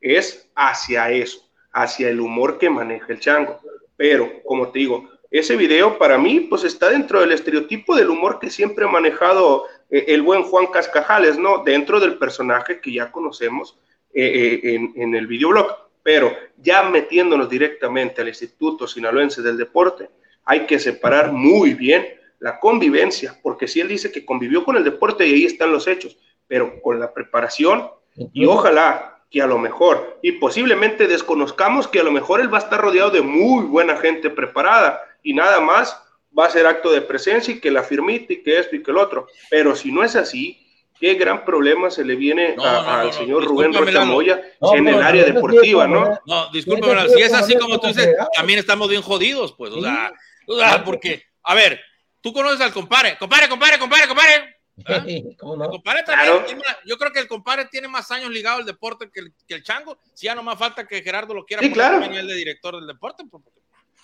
es 0.00 0.50
hacia 0.54 1.10
eso, 1.10 1.50
hacia 1.72 2.10
el 2.10 2.20
humor 2.20 2.58
que 2.58 2.68
maneja 2.68 3.06
el 3.12 3.20
chango. 3.20 3.60
Pero, 3.96 4.42
como 4.44 4.68
te 4.68 4.80
digo, 4.80 5.08
ese 5.32 5.56
video 5.56 5.96
para 5.96 6.18
mí 6.18 6.40
pues 6.40 6.62
está 6.62 6.90
dentro 6.90 7.20
del 7.20 7.32
estereotipo 7.32 7.96
del 7.96 8.10
humor 8.10 8.38
que 8.38 8.50
siempre 8.50 8.84
ha 8.84 8.88
manejado 8.88 9.64
eh, 9.90 10.04
el 10.08 10.20
buen 10.20 10.42
Juan 10.42 10.66
Cascajales, 10.66 11.38
¿no? 11.38 11.64
Dentro 11.64 11.98
del 11.98 12.18
personaje 12.18 12.80
que 12.80 12.92
ya 12.92 13.10
conocemos 13.10 13.78
eh, 14.12 14.60
eh, 14.62 14.74
en, 14.74 14.92
en 14.94 15.14
el 15.14 15.26
videoblog. 15.26 15.74
Pero 16.02 16.36
ya 16.58 16.82
metiéndonos 16.82 17.48
directamente 17.48 18.20
al 18.20 18.28
Instituto 18.28 18.86
Sinaloense 18.86 19.40
del 19.40 19.56
Deporte, 19.56 20.10
hay 20.44 20.66
que 20.66 20.78
separar 20.78 21.32
muy 21.32 21.72
bien 21.74 22.06
la 22.38 22.58
convivencia, 22.58 23.38
porque 23.42 23.68
si 23.68 23.80
él 23.80 23.88
dice 23.88 24.10
que 24.10 24.26
convivió 24.26 24.64
con 24.64 24.76
el 24.76 24.84
deporte 24.84 25.26
y 25.26 25.32
ahí 25.32 25.44
están 25.44 25.70
los 25.70 25.86
hechos, 25.86 26.18
pero 26.48 26.82
con 26.82 26.98
la 26.98 27.14
preparación 27.14 27.88
y 28.32 28.44
ojalá 28.44 29.20
que 29.30 29.40
a 29.40 29.46
lo 29.46 29.58
mejor, 29.58 30.18
y 30.22 30.32
posiblemente 30.32 31.06
desconozcamos 31.06 31.88
que 31.88 32.00
a 32.00 32.02
lo 32.02 32.10
mejor 32.10 32.40
él 32.40 32.52
va 32.52 32.58
a 32.58 32.62
estar 32.62 32.80
rodeado 32.80 33.10
de 33.10 33.22
muy 33.22 33.64
buena 33.64 33.96
gente 33.96 34.28
preparada 34.28 35.00
y 35.22 35.34
nada 35.34 35.60
más 35.60 35.96
va 36.36 36.46
a 36.46 36.50
ser 36.50 36.66
acto 36.66 36.90
de 36.90 37.02
presencia 37.02 37.54
y 37.54 37.60
que 37.60 37.70
la 37.70 37.82
firmita 37.82 38.32
y 38.32 38.42
que 38.42 38.58
esto 38.58 38.74
y 38.76 38.82
que 38.82 38.90
el 38.90 38.96
otro. 38.98 39.26
Pero 39.50 39.76
si 39.76 39.92
no 39.92 40.02
es 40.02 40.16
así, 40.16 40.58
qué 40.98 41.14
gran 41.14 41.44
problema 41.44 41.90
se 41.90 42.04
le 42.04 42.14
viene 42.14 42.54
No, 42.56 42.64
a- 42.64 42.72
no, 42.72 42.82
no, 42.82 42.90
al 42.90 43.06
no. 43.08 43.12
señor 43.12 43.44
Rubén 43.44 43.72
Rocha 43.72 43.90
Lalo. 43.92 44.06
Moya 44.12 44.42
No, 44.60 44.74
en 44.76 44.88
el 44.88 45.02
área 45.02 45.24
deportiva, 45.24 45.86
¿no? 45.86 46.18
No, 46.26 46.50
que 46.52 46.62
si 46.62 47.20
es 47.22 47.32
así 47.34 47.56
como 47.58 47.78
tú 47.80 47.88
dices, 47.88 48.14
también 48.34 48.58
estamos 48.58 48.88
bien 48.88 49.02
jodidos, 49.02 49.52
pues, 49.52 49.72
o 49.72 49.80
sea, 49.80 50.12
o 50.46 50.58
sea, 50.58 50.84
porque, 50.84 51.22
a 51.42 51.54
ver, 51.54 51.80
tú 52.20 52.32
conoces 52.32 52.60
al 52.60 52.72
compadre, 52.72 53.16
compadre, 53.18 53.48
compadre, 53.48 53.78
compadre, 53.78 54.06
compadre. 54.08 54.56
¿Ah? 54.86 55.04
¿Cómo 55.38 55.52
El 55.54 55.58
no? 55.58 55.68
compadre 55.68 56.02
también 56.02 56.38
Claro. 56.44 56.78
yo 56.86 56.96
creo 56.96 57.12
que 57.12 57.18
el 57.20 57.28
compadre 57.28 57.66
tiene 57.66 57.88
más 57.88 58.10
años 58.10 58.30
ligado 58.30 58.56
al 58.58 58.64
deporte 58.64 59.10
que 59.12 59.20
el, 59.20 59.32
que 59.46 59.54
el 59.54 59.62
chango. 59.62 59.98
Si 60.14 60.26
ya 60.26 60.34
no 60.34 60.42
más 60.42 60.58
falta 60.58 60.86
que 60.86 61.02
Gerardo 61.02 61.34
lo 61.34 61.44
quiera 61.44 61.62
Sí, 61.62 61.68
poner 61.68 61.88
claro. 61.90 62.04
él 62.18 62.26
de 62.26 62.34
director 62.34 62.76
del 62.76 62.86
deporte, 62.86 63.22
porque 63.30 63.50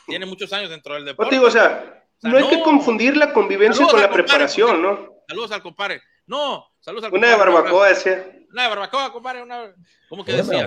tiene 0.09 0.26
muchos 0.26 0.52
años 0.52 0.70
dentro 0.70 0.94
del 0.94 1.05
te 1.05 1.10
deporte. 1.10 1.35
digo, 1.35 1.47
o 1.47 1.51
sea, 1.51 2.05
sea, 2.18 2.30
no 2.30 2.36
hay 2.39 2.44
no. 2.44 2.51
que 2.51 2.62
confundir 2.62 3.16
la 3.16 3.32
convivencia 3.32 3.76
Saludos 3.86 3.93
con 3.93 4.01
al 4.01 4.02
la 4.02 4.09
compadre, 4.09 4.24
preparación, 4.24 4.82
¿no? 4.82 5.09
Saludos 5.28 5.52
al 5.52 5.62
compadre. 5.62 6.02
No, 6.26 6.66
saludos 6.80 7.05
al 7.05 7.12
Una 7.14 7.28
de 7.28 7.32
compadre. 7.35 7.52
barbacoa 7.55 7.89
decía. 7.89 8.26
Una 8.51 8.62
de 8.62 8.68
barbacoa, 8.68 9.12
compadre. 9.12 9.43
Una... 9.43 9.74
¿Cómo 10.09 10.24
que 10.24 10.32
Una 10.32 10.43
decía? 10.43 10.66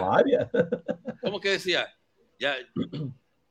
¿Cómo 1.22 1.40
que 1.40 1.50
decía? 1.50 1.88
Ya. 2.40 2.56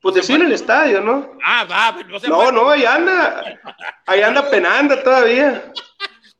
Pues 0.00 0.14
decía 0.14 0.36
en 0.36 0.42
el 0.42 0.52
estadio, 0.52 1.00
¿no? 1.02 1.36
Ah, 1.44 1.64
va, 1.70 1.94
pero 1.96 2.08
no 2.08 2.18
se 2.18 2.28
No, 2.28 2.42
fue. 2.42 2.52
no, 2.52 2.70
ahí 2.70 2.84
anda. 2.86 3.44
Ahí 4.06 4.22
anda 4.22 4.48
penando 4.48 4.98
todavía. 5.02 5.72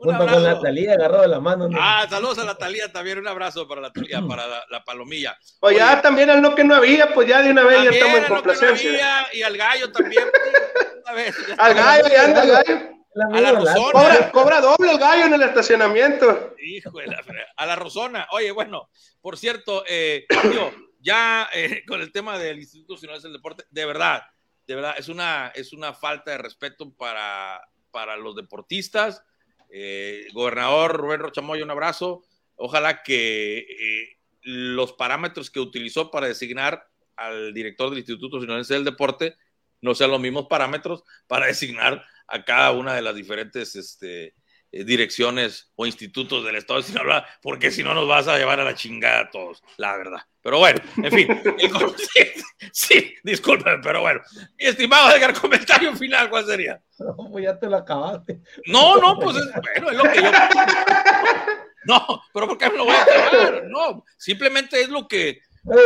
Un 0.03 0.07
Junto 0.15 0.19
con 0.27 0.29
abrazo. 0.35 0.57
Natalia 0.57 0.93
agarrado 0.95 1.23
de 1.23 1.29
la 1.29 1.41
mano. 1.41 1.69
¿no? 1.69 1.79
Ah, 1.81 2.07
saludos 2.09 2.39
a 2.39 2.45
la 2.45 2.55
Talía 2.57 2.91
también. 2.91 3.19
Un 3.19 3.29
abrazo 3.29 3.69
para 3.69 3.81
la 3.83 3.93
Talía, 3.93 4.23
para 4.29 4.47
la, 4.47 4.65
la 4.71 4.83
palomilla. 4.85 5.39
O 5.61 5.71
ya 5.71 5.93
Oye, 5.93 6.03
también 6.03 6.31
al 6.31 6.41
no 6.41 6.55
que 6.55 6.65
no 6.65 6.75
había, 6.75 7.13
pues 7.13 7.29
ya 7.29 7.43
de 7.43 7.51
una 7.51 7.65
vez 7.65 7.85
ya 7.85 7.91
estamos 7.91 8.19
en 8.19 8.25
a 8.25 8.29
lo 8.29 8.29
que 8.29 8.31
no 8.35 8.43
complacencia. 8.55 8.91
había, 8.91 9.27
y 9.35 9.43
al 9.43 9.57
gallo 9.57 9.93
también. 9.93 10.25
Una 11.05 11.13
vez, 11.13 11.37
ya 11.49 11.55
Al 11.55 11.75
gallo, 11.75 12.09
ya 12.09 12.25
anda 12.25 12.43
el 12.43 12.51
gallo. 12.51 12.91
A 13.35 13.41
la. 13.41 13.53
Rosona. 13.53 13.93
Cobra, 13.93 14.31
cobra 14.31 14.61
doble 14.61 14.93
el 14.93 14.99
gallo 14.99 15.25
en 15.27 15.35
el 15.35 15.43
estacionamiento. 15.43 16.55
Hijo 16.65 16.91
de 16.99 17.07
la 17.09 17.23
fre- 17.23 17.45
a 17.57 17.67
la 17.67 17.77
Rosona. 17.77 18.27
Oye, 18.31 18.53
bueno, 18.53 18.89
por 19.21 19.37
cierto, 19.37 19.85
eh, 19.89 20.27
ya 21.01 21.49
eh, 21.53 21.83
con 21.87 22.01
el 22.01 22.13
tema 22.13 22.39
del 22.39 22.59
Instituto 22.59 22.95
Nacional 22.95 23.21
del 23.21 23.33
Deporte, 23.35 23.65
de 23.71 23.85
verdad, 23.85 24.23
de 24.67 24.75
verdad, 24.77 24.95
es 24.97 25.09
una, 25.09 25.51
es 25.55 25.73
una 25.73 25.93
falta 25.93 26.31
de 26.31 26.39
respeto 26.39 26.95
para, 26.97 27.61
para 27.91 28.17
los 28.17 28.37
deportistas. 28.37 29.25
Eh, 29.73 30.27
gobernador 30.33 30.97
Rubén 30.97 31.21
Rochamoya, 31.21 31.65
un 31.65 31.71
abrazo. 31.71 32.25
Ojalá 32.57 33.03
que 33.03 33.59
eh, 33.59 34.19
los 34.43 34.93
parámetros 34.93 35.51
que 35.51 35.61
utilizó 35.61 36.11
para 36.11 36.27
designar 36.27 36.89
al 37.17 37.53
director 37.55 37.91
del 37.91 37.99
Instituto 37.99 38.41
Sinaloense 38.41 38.75
del 38.75 38.85
Deporte 38.85 39.37
no 39.81 39.95
sean 39.95 40.11
los 40.11 40.21
mismos 40.21 40.47
parámetros 40.47 41.05
para 41.27 41.47
designar 41.49 42.05
a 42.27 42.45
cada 42.45 42.73
una 42.73 42.95
de 42.95 43.03
las 43.03 43.15
diferentes 43.15 43.77
este, 43.77 44.35
direcciones 44.73 45.71
o 45.75 45.87
institutos 45.87 46.45
del 46.45 46.57
Estado 46.57 46.81
de 46.81 46.87
Sinaloa, 46.87 47.27
porque 47.43 47.71
si 47.71 47.83
no 47.83 47.95
nos 47.95 48.07
vas 48.07 48.29
a 48.29 48.39
llevar 48.39 48.61
a 48.61 48.65
la 48.65 48.75
chingada 48.75 49.21
a 49.21 49.31
todos, 49.31 49.63
la 49.77 49.97
verdad. 49.97 50.21
Pero 50.43 50.59
bueno, 50.59 50.81
en 50.97 51.11
fin, 51.11 51.29
sí, 51.97 52.43
sí, 52.73 53.15
discúlpeme, 53.23 53.83
pero 53.83 54.01
bueno. 54.01 54.21
Mi 54.59 54.67
estimado 54.67 55.15
Edgar, 55.15 55.35
comentario 55.35 55.95
final, 55.97 56.31
¿cuál 56.31 56.47
sería? 56.47 56.81
No, 56.99 57.17
pues 57.31 57.45
ya 57.45 57.59
te 57.59 57.67
lo 57.67 57.77
acabaste. 57.77 58.41
No, 58.67 58.97
no, 58.97 59.19
pues 59.19 59.37
es, 59.37 59.53
bueno, 59.53 59.91
es 59.91 59.97
lo 59.97 60.03
que 60.05 60.23
yo. 60.23 60.31
No, 61.85 62.23
pero 62.35 62.47
¿por 62.47 62.59
qué 62.59 62.69
me 62.69 62.77
lo 62.77 62.85
voy 62.85 62.95
a 62.95 63.03
acabar? 63.03 63.65
No, 63.69 64.05
simplemente 64.19 64.83
es 64.83 64.91
lo 64.91 65.09
que, 65.09 65.31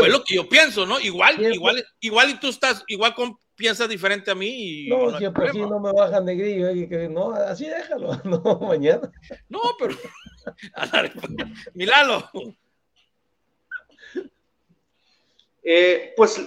es 0.02 0.08
lo 0.08 0.24
que 0.24 0.34
yo 0.34 0.48
pienso, 0.48 0.84
¿no? 0.86 0.98
Igual, 0.98 1.40
igual, 1.54 1.86
igual 2.00 2.30
y 2.30 2.40
tú 2.40 2.48
estás, 2.48 2.82
igual 2.88 3.14
con, 3.14 3.38
piensas 3.56 3.88
diferente 3.88 4.30
a 4.30 4.34
mí. 4.34 4.86
Y 4.86 4.88
no, 4.88 5.10
no 5.10 5.18
siempre 5.18 5.48
así 5.48 5.60
no 5.60 5.80
me 5.80 5.92
bajan 5.92 6.24
de 6.26 6.36
grillo. 6.36 6.70
Y 6.70 6.88
que, 6.88 7.08
no, 7.08 7.32
así 7.32 7.66
déjalo. 7.66 8.20
No, 8.24 8.58
mañana. 8.60 9.10
No, 9.48 9.60
pero. 9.78 9.94
Milalo. 11.74 12.30
Eh, 15.62 16.12
pues 16.16 16.42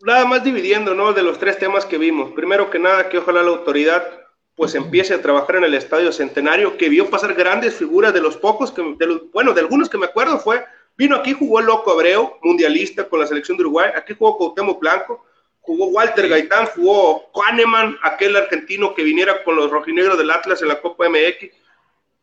nada 0.00 0.24
más 0.24 0.44
dividiendo, 0.44 0.94
¿no? 0.94 1.12
De 1.12 1.22
los 1.22 1.38
tres 1.38 1.58
temas 1.58 1.84
que 1.84 1.98
vimos. 1.98 2.32
Primero 2.32 2.70
que 2.70 2.78
nada, 2.78 3.08
que 3.08 3.18
ojalá 3.18 3.42
la 3.42 3.50
autoridad 3.50 4.20
pues 4.60 4.74
empiece 4.74 5.14
a 5.14 5.22
trabajar 5.22 5.56
en 5.56 5.64
el 5.64 5.72
Estadio 5.72 6.12
Centenario, 6.12 6.76
que 6.76 6.90
vio 6.90 7.08
pasar 7.08 7.32
grandes 7.32 7.76
figuras 7.76 8.12
de 8.12 8.20
los 8.20 8.36
pocos, 8.36 8.70
que, 8.70 8.94
de 8.98 9.06
los, 9.06 9.30
bueno, 9.32 9.54
de 9.54 9.62
algunos 9.62 9.88
que 9.88 9.96
me 9.96 10.04
acuerdo 10.04 10.38
fue, 10.38 10.62
vino 10.98 11.16
aquí, 11.16 11.32
jugó 11.32 11.60
el 11.60 11.64
Loco 11.66 11.90
Abreu, 11.90 12.34
mundialista 12.42 13.08
con 13.08 13.20
la 13.20 13.26
selección 13.26 13.56
de 13.56 13.62
Uruguay, 13.62 13.90
aquí 13.96 14.12
jugó 14.12 14.36
Cuauhtémoc 14.36 14.78
Blanco, 14.78 15.24
jugó 15.60 15.86
Walter 15.86 16.28
Gaitán, 16.28 16.66
jugó 16.74 17.30
Kahneman, 17.32 17.98
aquel 18.02 18.36
argentino 18.36 18.94
que 18.94 19.02
viniera 19.02 19.44
con 19.44 19.56
los 19.56 19.70
rojinegros 19.70 20.18
del 20.18 20.30
Atlas 20.30 20.62
en 20.62 20.68
la 20.68 20.80
Copa 20.80 21.08
MX, 21.08 21.52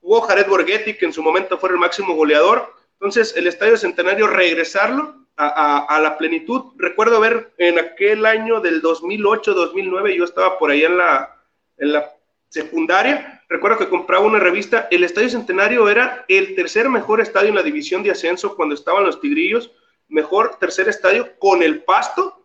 jugó 0.02 0.22
Jared 0.22 0.48
Borghetti, 0.48 0.96
que 0.96 1.06
en 1.06 1.14
su 1.14 1.22
momento 1.22 1.58
fue 1.58 1.70
el 1.70 1.78
máximo 1.78 2.16
goleador. 2.16 2.74
Entonces, 2.94 3.36
el 3.38 3.48
Estadio 3.48 3.78
Centenario, 3.78 4.28
regresarlo 4.28 5.28
a, 5.38 6.00
la 6.02 6.18
plenitud. 6.18 6.74
Recuerdo 6.78 7.20
ver 7.20 7.54
en 7.58 7.78
aquel 7.78 8.26
año 8.26 8.60
del 8.60 8.82
2008-2009, 8.82 10.16
yo 10.16 10.24
estaba 10.24 10.58
por 10.58 10.72
ahí 10.72 10.84
en 10.84 10.98
la, 10.98 11.36
en 11.78 11.94
la 11.94 12.12
secundaria, 12.50 13.44
recuerdo 13.50 13.78
que 13.78 13.90
compraba 13.90 14.26
una 14.26 14.40
revista, 14.40 14.88
el 14.90 15.04
Estadio 15.04 15.30
Centenario 15.30 15.90
era 15.90 16.26
el 16.28 16.56
tercer 16.56 16.90
mejor 16.90 17.22
estadio 17.22 17.50
en 17.50 17.56
la 17.56 17.64
división 17.64 18.04
de 18.04 18.12
ascenso 18.12 18.56
cuando 18.56 18.74
estaban 18.74 19.04
los 19.04 19.22
Tigrillos, 19.22 19.72
mejor 20.08 20.56
tercer 20.60 20.88
estadio 20.88 21.38
con 21.38 21.62
el 21.62 21.84
pasto 21.84 22.37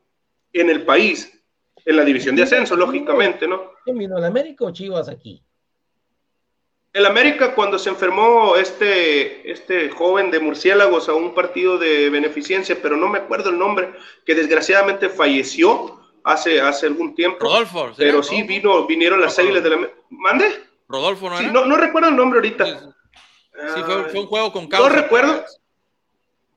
en 0.53 0.71
el 0.71 0.85
país, 0.85 1.33
en 1.85 1.97
la 1.97 2.05
división 2.05 2.37
de 2.37 2.43
ascenso, 2.43 2.77
lógicamente, 2.77 3.47
¿no? 3.47 3.73
¿Quién 3.85 3.99
vino, 3.99 4.19
el 4.19 4.25
América 4.25 4.65
o 4.65 4.71
Chivas 4.71 5.09
aquí? 5.09 5.43
El 6.93 7.07
América, 7.07 7.55
cuando 7.55 7.79
se 7.79 7.89
enfermó 7.89 8.55
este, 8.57 9.51
este 9.51 9.89
joven 9.89 10.31
de 10.31 10.41
murciélagos 10.41 11.09
a 11.09 11.15
un 11.15 11.35
partido 11.35 11.79
de 11.79 12.11
beneficencia, 12.11 12.77
pero 12.83 12.97
no 12.97 13.09
me 13.09 13.19
acuerdo 13.19 13.49
el 13.49 13.59
nombre, 13.59 13.95
que 14.27 14.35
desgraciadamente 14.35 15.09
falleció 15.09 15.99
hace, 16.23 16.61
hace 16.61 16.87
algún 16.87 17.15
tiempo. 17.15 17.39
Rodolfo. 17.41 17.93
Pero 17.97 18.23
sí 18.23 18.43
vino, 18.43 18.87
vinieron 18.87 19.23
las 19.23 19.39
águilas 19.39 19.63
de 19.63 19.71
la. 19.71 19.91
¿Mande? 20.11 20.65
Rodolfo, 20.87 21.31
¿no? 21.31 21.39
Sí, 21.39 21.47
no, 21.51 21.65
no, 21.65 21.79
recuerdo 21.79 22.11
el 22.11 22.17
nombre 22.17 22.41
ahorita. 22.41 22.67
Sí, 22.67 23.81
fue, 23.87 24.05
fue, 24.11 24.21
un 24.21 24.27
juego 24.27 24.53
con 24.53 24.69
causa. 24.69 24.89
No 24.89 24.95
recuerdo. 24.95 25.45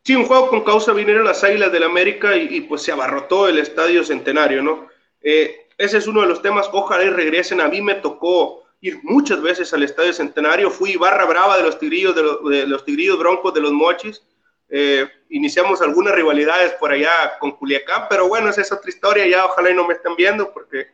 Sí, 0.05 0.15
un 0.15 0.25
juego 0.25 0.49
con 0.49 0.63
causa 0.63 0.93
vinieron 0.93 1.25
las 1.25 1.43
Águilas 1.43 1.71
del 1.71 1.81
América 1.81 2.35
y, 2.35 2.57
y, 2.57 2.61
pues 2.61 2.83
se 2.83 2.91
abarrotó 2.91 3.47
el 3.47 3.57
Estadio 3.57 4.03
Centenario, 4.03 4.61
¿no? 4.61 4.87
Eh, 5.21 5.67
ese 5.79 5.97
es 5.97 6.05
uno 6.05 6.21
de 6.21 6.27
los 6.27 6.43
temas, 6.43 6.69
ojalá 6.71 7.03
y 7.05 7.09
regresen. 7.09 7.59
A 7.59 7.67
mí 7.67 7.81
me 7.81 7.95
tocó 7.95 8.65
ir 8.81 8.99
muchas 9.01 9.41
veces 9.41 9.73
al 9.73 9.81
Estadio 9.81 10.13
Centenario, 10.13 10.69
fui 10.69 10.95
barra 10.95 11.25
brava 11.25 11.57
de 11.57 11.63
los 11.63 11.79
tigrillos, 11.79 12.15
de 12.15 12.21
los, 12.21 12.45
de 12.47 12.67
los 12.67 12.85
tigrillos 12.85 13.17
broncos 13.17 13.53
de 13.55 13.61
los 13.61 13.71
mochis. 13.71 14.21
Eh, 14.69 15.07
iniciamos 15.29 15.81
algunas 15.81 16.13
rivalidades 16.13 16.73
por 16.73 16.91
allá 16.91 17.39
con 17.39 17.53
Culiacán, 17.53 18.05
pero 18.07 18.27
bueno, 18.27 18.49
esa 18.49 18.61
es 18.61 18.71
otra 18.71 18.89
historia, 18.89 19.25
ya 19.27 19.45
ojalá 19.45 19.71
y 19.71 19.73
no 19.73 19.87
me 19.87 19.95
estén 19.95 20.15
viendo 20.15 20.53
porque 20.53 20.87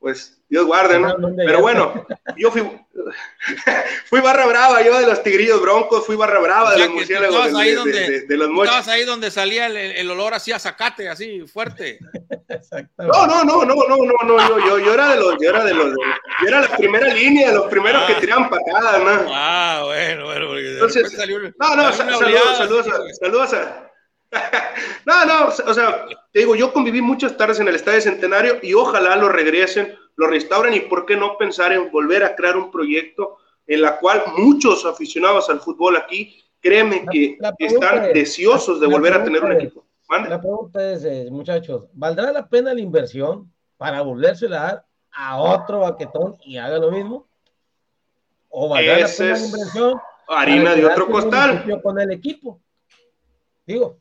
pues 0.00 0.37
Dios 0.48 0.64
guarde, 0.64 0.98
¿no? 0.98 1.14
Pero 1.36 1.60
bueno, 1.60 2.06
yo 2.36 2.50
fui, 2.50 2.62
fui 4.06 4.20
barra 4.20 4.46
brava, 4.46 4.82
yo 4.82 4.98
de 4.98 5.06
los 5.06 5.22
tigrillos 5.22 5.60
broncos, 5.60 6.06
fui 6.06 6.16
barra 6.16 6.40
brava 6.40 6.72
de 6.72 6.78
los 6.78 6.90
murciélagos 6.90 7.52
de, 7.52 7.60
ahí 7.60 7.72
donde, 7.72 7.92
de, 7.92 8.10
de, 8.10 8.26
de, 8.26 8.36
los 8.36 8.48
mochis. 8.48 8.70
Estabas 8.70 8.88
ahí 8.88 9.04
donde 9.04 9.30
salía 9.30 9.66
el, 9.66 9.76
el, 9.76 10.10
olor 10.10 10.32
así 10.32 10.50
a 10.52 10.58
zacate, 10.58 11.08
así 11.08 11.46
fuerte. 11.46 11.98
No, 12.96 13.26
no, 13.26 13.44
no, 13.44 13.64
no, 13.64 13.74
no, 13.74 13.96
no, 13.96 14.26
no, 14.26 14.48
yo, 14.48 14.58
yo, 14.58 14.78
yo 14.78 14.94
era 14.94 15.10
de 15.10 15.16
los, 15.20 15.36
yo 15.38 15.50
era 15.50 15.64
de 15.64 15.74
los, 15.74 15.94
yo 16.42 16.48
era 16.48 16.60
la 16.62 16.76
primera 16.76 17.12
línea, 17.12 17.52
los 17.52 17.66
primeros 17.66 18.02
ah. 18.04 18.06
que 18.06 18.14
tiraban 18.14 18.48
patadas, 18.48 19.02
¿no? 19.02 19.30
Ah, 19.34 19.82
bueno, 19.84 20.24
bueno, 20.24 20.46
porque 20.46 20.72
Entonces, 20.72 21.12
salió, 21.12 21.40
no, 21.40 21.76
no, 21.76 21.92
saludos, 21.92 22.20
saludos, 22.20 22.56
saludos, 22.56 22.86
saludos 23.20 23.52
a, 23.52 23.87
no, 25.06 25.24
no, 25.24 25.46
o 25.48 25.74
sea, 25.74 26.06
te 26.32 26.40
digo, 26.40 26.54
yo 26.54 26.72
conviví 26.72 27.00
muchas 27.00 27.36
tardes 27.36 27.60
en 27.60 27.68
el 27.68 27.74
Estadio 27.74 28.00
Centenario 28.00 28.58
y 28.62 28.74
ojalá 28.74 29.16
lo 29.16 29.28
regresen, 29.28 29.96
lo 30.16 30.26
restauren 30.26 30.74
y 30.74 30.80
por 30.80 31.06
qué 31.06 31.16
no 31.16 31.38
pensar 31.38 31.72
en 31.72 31.90
volver 31.90 32.24
a 32.24 32.36
crear 32.36 32.56
un 32.56 32.70
proyecto 32.70 33.38
en 33.66 33.82
la 33.82 33.98
cual 33.98 34.22
muchos 34.36 34.84
aficionados 34.84 35.48
al 35.50 35.60
fútbol 35.60 35.96
aquí, 35.96 36.42
créeme 36.60 37.06
que 37.10 37.36
la, 37.38 37.54
la 37.58 37.66
están 37.66 38.04
es, 38.06 38.14
deseosos 38.14 38.80
de 38.80 38.86
volver 38.86 39.14
a 39.14 39.24
tener 39.24 39.42
un 39.44 39.52
es, 39.52 39.58
equipo. 39.58 39.84
¿Mande? 40.08 40.30
La 40.30 40.40
pregunta 40.40 40.92
es, 40.92 41.04
eh, 41.04 41.28
muchachos, 41.30 41.86
¿valdrá 41.92 42.32
la 42.32 42.48
pena 42.48 42.74
la 42.74 42.80
inversión 42.80 43.52
para 43.76 44.02
volvérsela 44.02 44.58
a 44.58 44.66
dar 44.66 44.84
a 45.12 45.40
otro 45.40 45.80
baquetón 45.80 46.36
y 46.44 46.56
haga 46.56 46.78
lo 46.78 46.90
mismo? 46.90 47.26
¿O 48.48 48.68
valdrá 48.68 48.98
Ese 48.98 49.28
la 49.28 49.34
pena 49.34 49.40
la 49.40 49.46
inversión? 49.46 50.00
Harina 50.28 50.74
de 50.74 50.84
otro 50.84 51.08
costal. 51.08 51.80
Con 51.82 52.00
el 52.00 52.10
equipo. 52.12 52.60
Digo. 53.66 53.98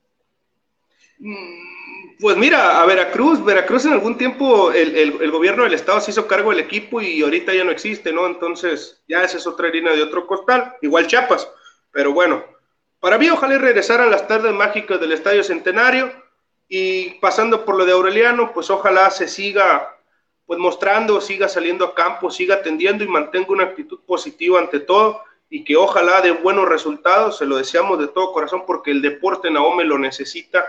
Pues 2.20 2.36
mira, 2.36 2.82
a 2.82 2.86
Veracruz, 2.86 3.44
Veracruz 3.44 3.86
en 3.86 3.94
algún 3.94 4.18
tiempo 4.18 4.72
el, 4.72 4.96
el, 4.96 5.32
gobierno 5.32 5.64
del 5.64 5.74
estado 5.74 6.02
se 6.02 6.12
hizo 6.12 6.28
cargo 6.28 6.50
del 6.50 6.60
equipo 6.60 7.00
y 7.00 7.22
ahorita 7.22 7.54
ya 7.54 7.64
no 7.64 7.72
existe, 7.72 8.12
¿no? 8.12 8.26
Entonces 8.26 9.04
ya 9.08 9.24
esa 9.24 9.38
es 9.38 9.46
otra 9.46 9.68
harina 9.68 9.92
de 9.92 10.02
otro 10.02 10.26
costal, 10.26 10.76
igual 10.82 11.06
Chiapas, 11.08 11.48
pero 11.92 12.14
bueno, 12.14 12.44
para 13.00 13.20
mí 13.20 13.30
ojalá 13.30 13.58
regresar 13.60 14.02
a 14.02 14.08
las 14.08 14.28
tardes 14.28 14.54
mágicas 14.54 15.00
del 15.00 15.12
Estadio 15.12 15.44
Centenario 15.44 16.12
y 16.68 17.12
pasando 17.20 17.66
por 17.66 17.76
lo 17.76 17.86
de 17.86 17.92
Aureliano, 17.92 18.52
pues 18.54 18.70
ojalá 18.72 19.10
se 19.12 19.28
siga 19.28 19.96
pues 20.48 20.60
mostrando, 20.60 21.22
siga 21.22 21.48
saliendo 21.48 21.86
a 21.86 21.94
campo, 21.94 22.32
siga 22.32 22.56
atendiendo 22.56 23.04
y 23.04 23.08
mantenga 23.08 23.50
una 23.50 23.66
actitud 23.66 24.00
positiva 24.08 24.60
ante 24.60 24.80
todo 24.80 25.22
y 25.50 25.64
que 25.64 25.76
ojalá 25.76 26.22
de 26.22 26.32
buenos 26.32 26.68
resultados, 26.68 27.38
se 27.38 27.46
lo 27.46 27.58
deseamos 27.58 28.00
de 28.00 28.08
todo 28.08 28.34
corazón 28.34 28.64
porque 28.66 28.92
el 28.92 29.02
deporte 29.02 29.52
Naome 29.52 29.84
lo 29.84 30.00
necesita 30.00 30.66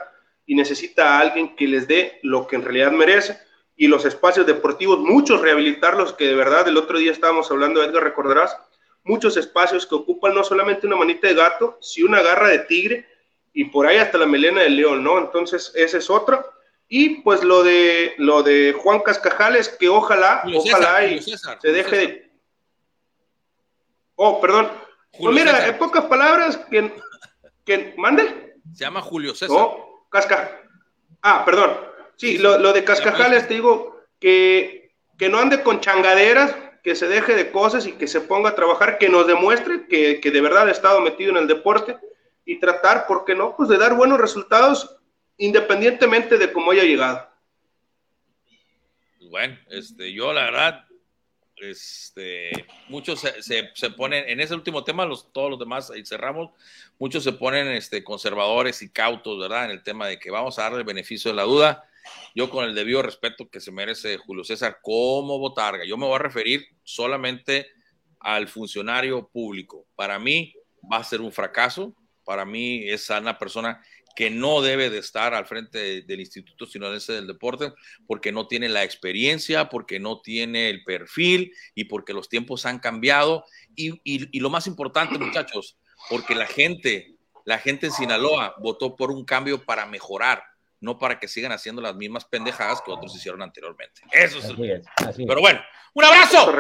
y 0.49 0.55
necesita 0.55 1.11
a 1.11 1.21
alguien 1.21 1.55
que 1.55 1.69
les 1.69 1.87
dé 1.87 2.19
lo 2.23 2.47
que 2.47 2.57
en 2.57 2.63
realidad 2.63 2.91
merece 2.91 3.39
y 3.77 3.87
los 3.87 4.07
espacios 4.07 4.47
deportivos, 4.47 4.99
muchos 4.99 5.43
rehabilitarlos, 5.43 6.15
que 6.15 6.25
de 6.25 6.35
verdad 6.35 6.67
el 6.67 6.79
otro 6.79 6.99
día 6.99 7.13
estábamos 7.13 7.51
hablando, 7.51 7.85
Edgar, 7.85 8.03
recordarás, 8.03 8.57
muchos 9.05 9.37
espacios 9.37 9.87
que 9.87 9.95
ocupan 9.95 10.35
no 10.35 10.43
solamente 10.43 10.87
una 10.87 10.97
manita 10.97 11.29
de 11.29 11.35
gato, 11.35 11.77
sino 11.83 12.09
una 12.09 12.23
garra 12.23 12.49
de 12.49 12.61
tigre 12.61 13.07
y 13.53 13.67
por 13.67 13.87
ahí 13.87 13.99
hasta 13.99 14.17
la 14.17 14.25
melena 14.25 14.63
del 14.63 14.77
león, 14.77 15.05
¿no? 15.05 15.19
Entonces, 15.19 15.71
ese 15.75 15.99
es 15.99 16.09
otro. 16.09 16.43
Y 16.89 17.21
pues 17.21 17.45
lo 17.45 17.63
de 17.63 18.15
lo 18.17 18.43
de 18.43 18.73
Juan 18.73 19.01
Cascajales, 19.01 19.69
que 19.69 19.91
ojalá, 19.91 20.41
Julio 20.45 20.61
ojalá 20.61 21.01
César, 21.01 21.13
y 21.13 21.23
César, 21.23 21.59
se 21.61 21.73
deje 21.73 21.97
de... 21.97 22.33
Oh, 24.15 24.41
perdón. 24.41 24.69
Julio 25.13 25.31
pues 25.31 25.35
mira, 25.35 25.57
César. 25.57 25.69
en 25.69 25.79
pocas 25.79 26.05
palabras, 26.07 26.57
que, 26.71 26.97
que 27.67 27.95
mande. 27.99 28.57
Se 28.73 28.85
llama 28.85 29.03
Julio 29.03 29.35
César. 29.35 29.55
No, 29.55 29.88
Casca. 30.09 30.63
Ah, 31.23 31.45
perdón. 31.45 31.77
Sí, 32.17 32.39
lo, 32.39 32.59
lo 32.59 32.73
de 32.73 32.85
Cascajales, 32.85 33.47
te 33.47 33.55
digo 33.55 34.03
que, 34.19 34.95
que 35.17 35.29
no 35.29 35.39
ande 35.39 35.63
con 35.63 35.81
changaderas, 35.81 36.55
que 36.83 36.95
se 36.95 37.09
deje 37.09 37.35
de 37.35 37.51
cosas 37.51 37.87
y 37.87 37.93
que 37.93 38.07
se 38.07 38.21
ponga 38.21 38.51
a 38.51 38.55
trabajar, 38.55 38.99
que 38.99 39.09
nos 39.09 39.27
demuestre 39.27 39.87
que, 39.87 40.21
que 40.21 40.31
de 40.31 40.41
verdad 40.41 40.69
ha 40.69 40.73
estado 40.73 41.01
metido 41.01 41.31
en 41.31 41.37
el 41.37 41.47
deporte 41.47 41.97
y 42.45 42.59
tratar, 42.59 43.07
¿por 43.07 43.25
qué 43.25 43.35
no? 43.35 43.55
Pues 43.57 43.69
de 43.69 43.79
dar 43.79 43.95
buenos 43.95 44.19
resultados 44.19 44.97
independientemente 45.37 46.39
de 46.39 46.53
cómo 46.53 46.73
haya 46.73 46.83
llegado. 46.83 47.29
Bueno, 49.29 49.59
este, 49.69 50.13
yo 50.13 50.33
la 50.33 50.45
verdad, 50.45 50.85
este, 51.57 52.67
muchos 52.89 53.21
se, 53.21 53.43
se, 53.43 53.71
se, 53.75 53.91
ponen, 53.91 54.29
en 54.29 54.41
ese 54.41 54.55
último 54.55 54.83
tema, 54.85 55.05
los, 55.05 55.31
todos 55.33 55.51
los 55.51 55.59
demás, 55.59 55.93
cerramos, 56.05 56.51
muchos 56.99 57.25
se 57.25 57.33
ponen 57.33 57.69
este, 57.69 58.05
conservadores 58.05 58.83
y 58.83 58.91
cautos, 58.91 59.39
¿verdad? 59.39 59.67
En 59.67 59.71
el 59.71 59.83
tema 59.83 60.07
de 60.07 60.19
que 60.19 60.31
vamos 60.31 60.59
a 60.59 60.63
darle 60.63 60.79
el 60.79 60.85
beneficio 60.85 61.31
de 61.31 61.37
la 61.37 61.45
duda. 61.45 61.85
Yo 62.35 62.51
con 62.51 62.65
el 62.65 62.75
debido 62.75 63.03
respeto 63.03 63.49
que 63.49 63.61
se 63.61 63.71
merece 63.71 64.17
Julio 64.17 64.45
César 64.45 64.79
como 64.83 65.39
botarga, 65.39 65.85
yo 65.85 65.97
me 65.97 66.07
voy 66.07 66.17
a 66.17 66.21
referir 66.21 66.67
solamente 66.83 67.69
al 68.21 68.49
funcionario 68.49 69.29
público. 69.29 69.87
Para 69.95 70.19
mí 70.19 70.55
va 70.91 70.99
a 70.99 71.05
ser 71.05 71.21
un 71.21 71.33
fracaso. 71.33 71.95
Para 72.25 72.45
mí 72.45 72.89
es 72.89 73.09
una 73.11 73.39
persona 73.39 73.83
que 74.17 74.31
no 74.31 74.61
debe 74.61 74.91
de 74.91 74.99
estar 74.99 75.33
al 75.33 75.47
frente 75.47 76.03
del 76.03 76.21
Instituto 76.21 76.67
Sinaloense 76.67 77.13
del 77.13 77.27
Deporte 77.27 77.73
porque 78.07 78.33
no 78.33 78.49
tiene 78.49 78.69
la 78.69 78.83
experiencia, 78.83 79.69
porque 79.69 80.01
no 80.01 80.21
tiene 80.21 80.71
el 80.71 80.83
perfil 80.83 81.53
y 81.75 81.85
porque 81.85 82.13
los 82.13 82.29
tiempos 82.29 82.67
han 82.67 82.81
cambiado. 82.81 83.45
Y, 83.77 84.01
y 84.05 84.41
lo 84.41 84.51
más 84.51 84.67
importante, 84.67 85.19
muchachos, 85.19 85.79
porque 86.09 86.35
la 86.35 86.47
gente, 86.47 87.17
la 87.45 87.59
gente 87.59 87.87
en 87.87 87.93
Sinaloa 87.93 88.55
votó 88.59 88.97
por 88.97 89.11
un 89.11 89.25
cambio 89.25 89.65
para 89.65 89.87
mejorar 89.87 90.43
no 90.81 90.99
para 90.99 91.19
que 91.19 91.29
sigan 91.29 91.53
haciendo 91.53 91.83
las 91.83 91.95
mismas 91.95 92.25
pendejadas 92.25 92.81
que 92.83 92.91
otros 92.91 93.15
hicieron 93.15 93.43
anteriormente. 93.43 94.03
Eso 94.13 94.39
es. 94.39 94.55
Pero 95.17 95.41
bueno, 95.41 95.61
un 95.95 96.05
abrazo. 96.05 96.53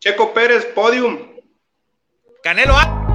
Checo 0.00 0.34
Pérez, 0.34 0.66
podium. 0.66 1.36
Canelo 2.42 2.76
A. 2.76 3.05